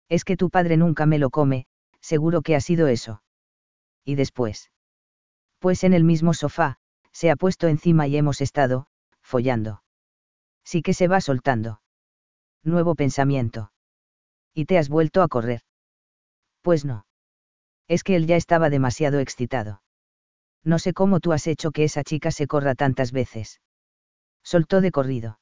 Es 0.07 0.23
que 0.23 0.37
tu 0.37 0.49
padre 0.49 0.77
nunca 0.77 1.05
me 1.05 1.19
lo 1.19 1.29
come, 1.29 1.67
seguro 1.99 2.41
que 2.41 2.55
ha 2.55 2.61
sido 2.61 2.87
eso. 2.87 3.21
Y 4.05 4.15
después. 4.15 4.71
Pues 5.59 5.83
en 5.83 5.93
el 5.93 6.05
mismo 6.05 6.33
sofá, 6.33 6.77
se 7.11 7.31
ha 7.31 7.35
puesto 7.35 7.67
encima 7.67 8.07
y 8.07 8.15
hemos 8.15 8.39
estado, 8.39 8.87
follando. 9.21 9.83
Sí 10.63 10.81
que 10.81 10.93
se 10.93 11.09
va 11.09 11.19
soltando. 11.19 11.81
Nuevo 12.63 12.95
pensamiento. 12.95 13.73
¿Y 14.53 14.67
te 14.67 14.77
has 14.77 14.87
vuelto 14.87 15.21
a 15.21 15.27
correr? 15.27 15.63
Pues 16.61 16.85
no. 16.85 17.05
Es 17.89 18.05
que 18.05 18.15
él 18.15 18.25
ya 18.25 18.37
estaba 18.37 18.69
demasiado 18.69 19.19
excitado. 19.19 19.81
No 20.65 20.79
sé 20.79 20.93
cómo 20.93 21.19
tú 21.19 21.31
has 21.31 21.47
hecho 21.47 21.71
que 21.71 21.85
esa 21.85 22.03
chica 22.03 22.31
se 22.31 22.47
corra 22.47 22.75
tantas 22.75 23.11
veces. 23.11 23.61
Soltó 24.43 24.81
de 24.81 24.91
corrido. 24.91 25.39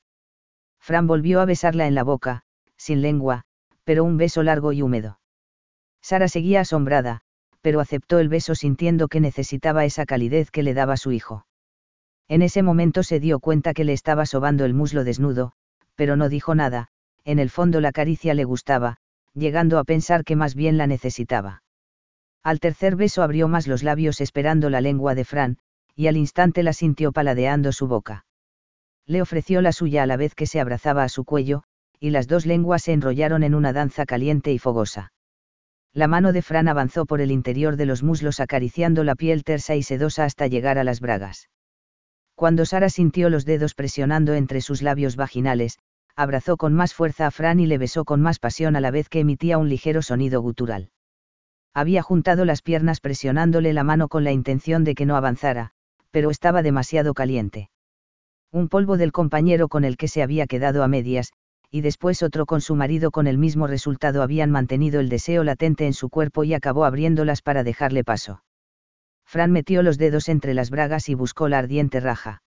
Fran 0.79 1.07
volvió 1.07 1.39
a 1.39 1.45
besarla 1.45 1.87
en 1.87 1.95
la 1.95 2.03
boca, 2.03 2.43
sin 2.77 3.01
lengua, 3.01 3.45
pero 3.85 4.03
un 4.03 4.17
beso 4.17 4.43
largo 4.43 4.73
y 4.73 4.81
húmedo. 4.81 5.19
Sara 6.01 6.27
seguía 6.27 6.61
asombrada, 6.61 7.21
pero 7.61 7.79
aceptó 7.79 8.19
el 8.19 8.27
beso 8.27 8.53
sintiendo 8.53 9.07
que 9.07 9.21
necesitaba 9.21 9.85
esa 9.85 10.05
calidez 10.05 10.51
que 10.51 10.63
le 10.63 10.73
daba 10.73 10.97
su 10.97 11.13
hijo. 11.13 11.47
En 12.27 12.41
ese 12.41 12.61
momento 12.61 13.03
se 13.03 13.21
dio 13.21 13.39
cuenta 13.39 13.73
que 13.73 13.85
le 13.85 13.93
estaba 13.93 14.25
sobando 14.25 14.65
el 14.65 14.73
muslo 14.73 15.05
desnudo, 15.05 15.53
pero 15.95 16.17
no 16.17 16.27
dijo 16.27 16.55
nada, 16.55 16.89
en 17.23 17.39
el 17.39 17.49
fondo 17.49 17.79
la 17.79 17.93
caricia 17.93 18.33
le 18.33 18.43
gustaba, 18.43 18.97
llegando 19.33 19.79
a 19.79 19.85
pensar 19.85 20.25
que 20.25 20.35
más 20.35 20.55
bien 20.55 20.77
la 20.77 20.87
necesitaba. 20.87 21.62
Al 22.43 22.59
tercer 22.59 22.97
beso 22.97 23.23
abrió 23.23 23.47
más 23.47 23.67
los 23.67 23.83
labios 23.83 24.19
esperando 24.19 24.69
la 24.69 24.81
lengua 24.81 25.15
de 25.15 25.23
Fran, 25.23 25.57
y 25.95 26.07
al 26.07 26.17
instante 26.17 26.61
la 26.61 26.73
sintió 26.73 27.11
paladeando 27.13 27.71
su 27.71 27.87
boca. 27.87 28.25
Le 29.05 29.21
ofreció 29.21 29.61
la 29.61 29.71
suya 29.71 30.03
a 30.03 30.05
la 30.05 30.17
vez 30.17 30.35
que 30.35 30.45
se 30.45 30.59
abrazaba 30.59 31.03
a 31.03 31.09
su 31.09 31.23
cuello, 31.23 31.63
y 31.99 32.09
las 32.09 32.27
dos 32.27 32.45
lenguas 32.45 32.83
se 32.83 32.91
enrollaron 32.91 33.43
en 33.43 33.55
una 33.55 33.71
danza 33.71 34.05
caliente 34.05 34.51
y 34.51 34.59
fogosa. 34.59 35.13
La 35.93 36.07
mano 36.07 36.33
de 36.33 36.41
Fran 36.41 36.67
avanzó 36.67 37.05
por 37.05 37.21
el 37.21 37.31
interior 37.31 37.77
de 37.77 37.85
los 37.85 38.03
muslos 38.03 38.39
acariciando 38.39 39.03
la 39.03 39.15
piel 39.15 39.43
tersa 39.43 39.75
y 39.75 39.83
sedosa 39.83 40.25
hasta 40.25 40.47
llegar 40.47 40.77
a 40.77 40.83
las 40.83 40.99
bragas. 40.99 41.49
Cuando 42.35 42.65
Sara 42.65 42.89
sintió 42.89 43.29
los 43.29 43.45
dedos 43.45 43.75
presionando 43.75 44.33
entre 44.33 44.59
sus 44.59 44.81
labios 44.81 45.15
vaginales, 45.15 45.77
abrazó 46.15 46.57
con 46.57 46.73
más 46.73 46.93
fuerza 46.93 47.27
a 47.27 47.31
Fran 47.31 47.59
y 47.59 47.67
le 47.67 47.77
besó 47.77 48.05
con 48.05 48.21
más 48.21 48.39
pasión 48.39 48.75
a 48.75 48.81
la 48.81 48.91
vez 48.91 49.07
que 49.07 49.19
emitía 49.19 49.57
un 49.57 49.69
ligero 49.69 50.01
sonido 50.01 50.41
gutural. 50.41 50.89
Había 51.73 52.03
juntado 52.03 52.45
las 52.45 52.61
piernas 52.61 52.99
presionándole 52.99 53.73
la 53.73 53.83
mano 53.83 54.07
con 54.07 54.23
la 54.23 54.31
intención 54.31 54.83
de 54.83 54.93
que 54.93 55.05
no 55.05 55.15
avanzara, 55.15 55.71
pero 56.11 56.29
estaba 56.29 56.61
demasiado 56.61 57.13
caliente. 57.13 57.69
Un 58.51 58.69
polvo 58.69 58.97
del 58.97 59.11
compañero 59.11 59.67
con 59.67 59.83
el 59.83 59.97
que 59.97 60.07
se 60.07 60.21
había 60.21 60.45
quedado 60.45 60.83
a 60.83 60.87
medias, 60.87 61.31
y 61.71 61.81
después 61.81 62.21
otro 62.21 62.45
con 62.45 62.61
su 62.61 62.75
marido 62.75 63.09
con 63.09 63.25
el 63.25 63.39
mismo 63.39 63.65
resultado 63.65 64.21
habían 64.21 64.51
mantenido 64.51 64.99
el 64.99 65.09
deseo 65.09 65.43
latente 65.43 65.87
en 65.87 65.93
su 65.93 66.09
cuerpo 66.09 66.43
y 66.43 66.53
acabó 66.53 66.85
abriéndolas 66.85 67.41
para 67.41 67.63
dejarle 67.63 68.03
paso. 68.03 68.43
Fran 69.25 69.51
metió 69.51 69.81
los 69.81 69.97
dedos 69.97 70.29
entre 70.29 70.53
las 70.53 70.69
bragas 70.69 71.09
y 71.09 71.15
buscó 71.15 71.49
la 71.49 71.57
ardiente 71.57 71.99
raja. 71.99 72.43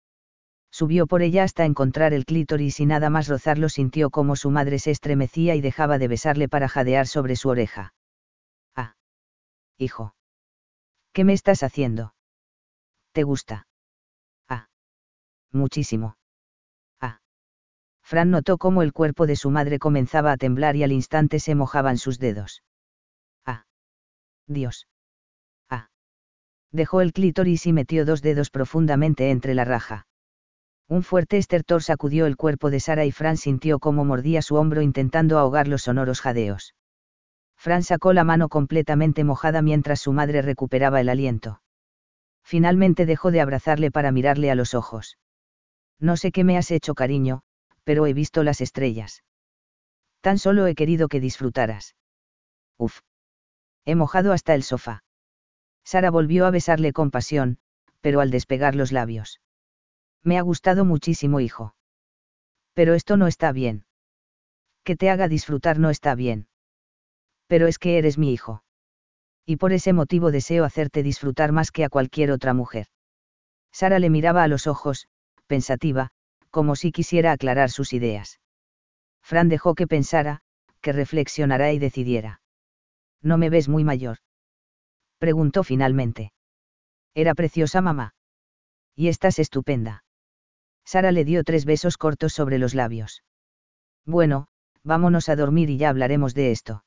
Subió 0.72 1.06
por 1.06 1.22
ella 1.22 1.43
hasta 1.43 1.65
encontrar 1.65 2.15
el 2.15 2.26
clítoris 2.26 2.80
y 2.80 2.88
nada 2.88 3.11
más 3.11 3.27
rozarlo 3.27 3.69
sintió 3.69 4.10
como 4.10 4.35
su 4.35 4.49
madre 4.49 4.80
se 4.80 4.89
estremecía 4.89 5.53
y 5.53 5.61
dejaba 5.61 5.99
de 5.99 6.07
besarle 6.07 6.49
para 6.49 6.68
jadear 6.68 7.06
sobre 7.06 7.35
su 7.35 7.49
oreja. 7.49 7.93
Ah. 9.82 9.84
Hijo. 9.84 10.16
¿Qué 11.12 11.24
me 11.24 11.34
estás 11.34 11.64
haciendo? 11.64 12.14
¿Te 13.14 13.24
gusta? 13.24 13.68
Ah. 14.48 14.70
Muchísimo. 15.52 16.18
Fran 18.03 18.30
notó 18.30 18.58
cómo 18.58 18.82
el 18.82 18.91
cuerpo 18.91 19.26
de 19.26 19.38
su 19.38 19.52
madre 19.52 19.80
comenzaba 19.80 20.34
a 20.34 20.38
temblar 20.38 20.76
y 20.76 20.84
al 20.84 20.91
instante 20.91 21.40
se 21.40 21.56
mojaban 21.56 21.98
sus 21.98 22.20
dedos. 22.20 22.62
Ah. 23.45 23.64
Dios. 24.48 24.88
Ah. 25.70 25.90
Dejó 26.72 26.99
el 26.99 27.14
clítoris 27.14 27.66
y 27.68 27.74
metió 27.74 28.03
dos 28.03 28.22
dedos 28.22 28.49
profundamente 28.49 29.30
entre 29.30 29.53
la 29.53 29.64
raja. 29.64 30.08
Un 30.90 31.03
fuerte 31.03 31.38
estertor 31.38 31.84
sacudió 31.84 32.26
el 32.26 32.36
cuerpo 32.36 32.70
de 32.70 32.82
Sara 32.82 33.06
y 33.06 33.12
Fran 33.14 33.38
sintió 33.38 33.80
cómo 33.80 34.03
mordía 34.03 34.41
su 34.41 34.56
hombro 34.56 34.82
intentando 34.82 35.40
ahogar 35.40 35.70
los 35.70 35.84
sonoros 35.84 36.20
jadeos. 36.20 36.76
Fran 37.62 37.84
sacó 37.84 38.12
la 38.12 38.24
mano 38.24 38.50
completamente 38.50 39.24
mojada 39.24 39.62
mientras 39.62 40.02
su 40.02 40.14
madre 40.14 40.42
recuperaba 40.42 41.00
el 41.00 41.10
aliento. 41.10 41.62
Finalmente 42.44 43.06
dejó 43.06 43.30
de 43.30 43.40
abrazarle 43.40 43.92
para 43.92 44.12
mirarle 44.12 44.50
a 44.50 44.56
los 44.56 44.74
ojos. 44.74 45.20
No 46.00 46.18
sé 46.18 46.32
qué 46.32 46.44
me 46.44 46.58
has 46.58 46.72
hecho, 46.72 46.96
cariño, 46.96 47.44
pero 47.84 48.08
he 48.08 48.14
visto 48.14 48.42
las 48.42 48.62
estrellas. 48.62 49.24
Tan 50.22 50.40
solo 50.40 50.66
he 50.66 50.74
querido 50.74 51.08
que 51.08 51.20
disfrutaras. 51.20 51.96
Uf. 52.80 53.02
He 53.86 53.94
mojado 53.94 54.34
hasta 54.34 54.56
el 54.56 54.64
sofá. 54.64 55.04
Sara 55.84 56.10
volvió 56.10 56.48
a 56.48 56.50
besarle 56.50 56.94
con 56.94 57.12
pasión, 57.12 57.60
pero 58.00 58.22
al 58.22 58.32
despegar 58.32 58.74
los 58.74 58.92
labios. 58.92 59.40
Me 60.24 60.40
ha 60.40 60.42
gustado 60.42 60.84
muchísimo, 60.84 61.40
hijo. 61.40 61.76
Pero 62.74 62.96
esto 62.96 63.18
no 63.18 63.28
está 63.28 63.52
bien. 63.52 63.86
Que 64.84 64.96
te 64.96 65.12
haga 65.12 65.28
disfrutar 65.28 65.78
no 65.78 65.92
está 65.92 66.16
bien. 66.16 66.48
Pero 67.52 67.68
es 67.68 67.80
que 67.80 67.98
eres 67.98 68.18
mi 68.18 68.32
hijo. 68.32 68.64
Y 69.45 69.57
por 69.57 69.73
ese 69.73 69.91
motivo 69.91 70.32
deseo 70.32 70.64
hacerte 70.64 71.03
disfrutar 71.03 71.52
más 71.52 71.69
que 71.73 71.84
a 71.84 71.90
cualquier 71.90 72.32
otra 72.32 72.53
mujer. 72.53 72.88
Sara 73.73 73.99
le 73.99 74.10
miraba 74.10 74.44
a 74.44 74.48
los 74.48 74.68
ojos, 74.68 75.10
pensativa, 75.48 76.11
como 76.49 76.78
si 76.78 76.94
quisiera 76.94 77.34
aclarar 77.34 77.69
sus 77.69 77.91
ideas. 77.91 78.40
Fran 79.22 79.49
dejó 79.49 79.76
que 79.76 79.86
pensara, 79.86 80.40
que 80.80 80.94
reflexionara 80.94 81.73
y 81.73 81.80
decidiera. 81.80 82.40
¿No 83.22 83.38
me 83.38 83.49
ves 83.49 83.68
muy 83.68 83.84
mayor? 83.84 84.19
Preguntó 85.18 85.65
finalmente. 85.65 86.32
Era 87.15 87.36
preciosa 87.36 87.82
mamá. 87.82 88.15
Y 88.95 89.10
estás 89.10 89.40
estupenda. 89.40 90.06
Sara 90.86 91.11
le 91.11 91.26
dio 91.26 91.44
tres 91.44 91.65
besos 91.65 91.98
cortos 91.98 92.32
sobre 92.32 92.60
los 92.60 92.76
labios. 92.76 93.26
Bueno, 94.06 94.48
vámonos 94.86 95.28
a 95.28 95.36
dormir 95.36 95.69
y 95.69 95.76
ya 95.76 95.90
hablaremos 95.90 96.34
de 96.34 96.52
esto. 96.52 96.86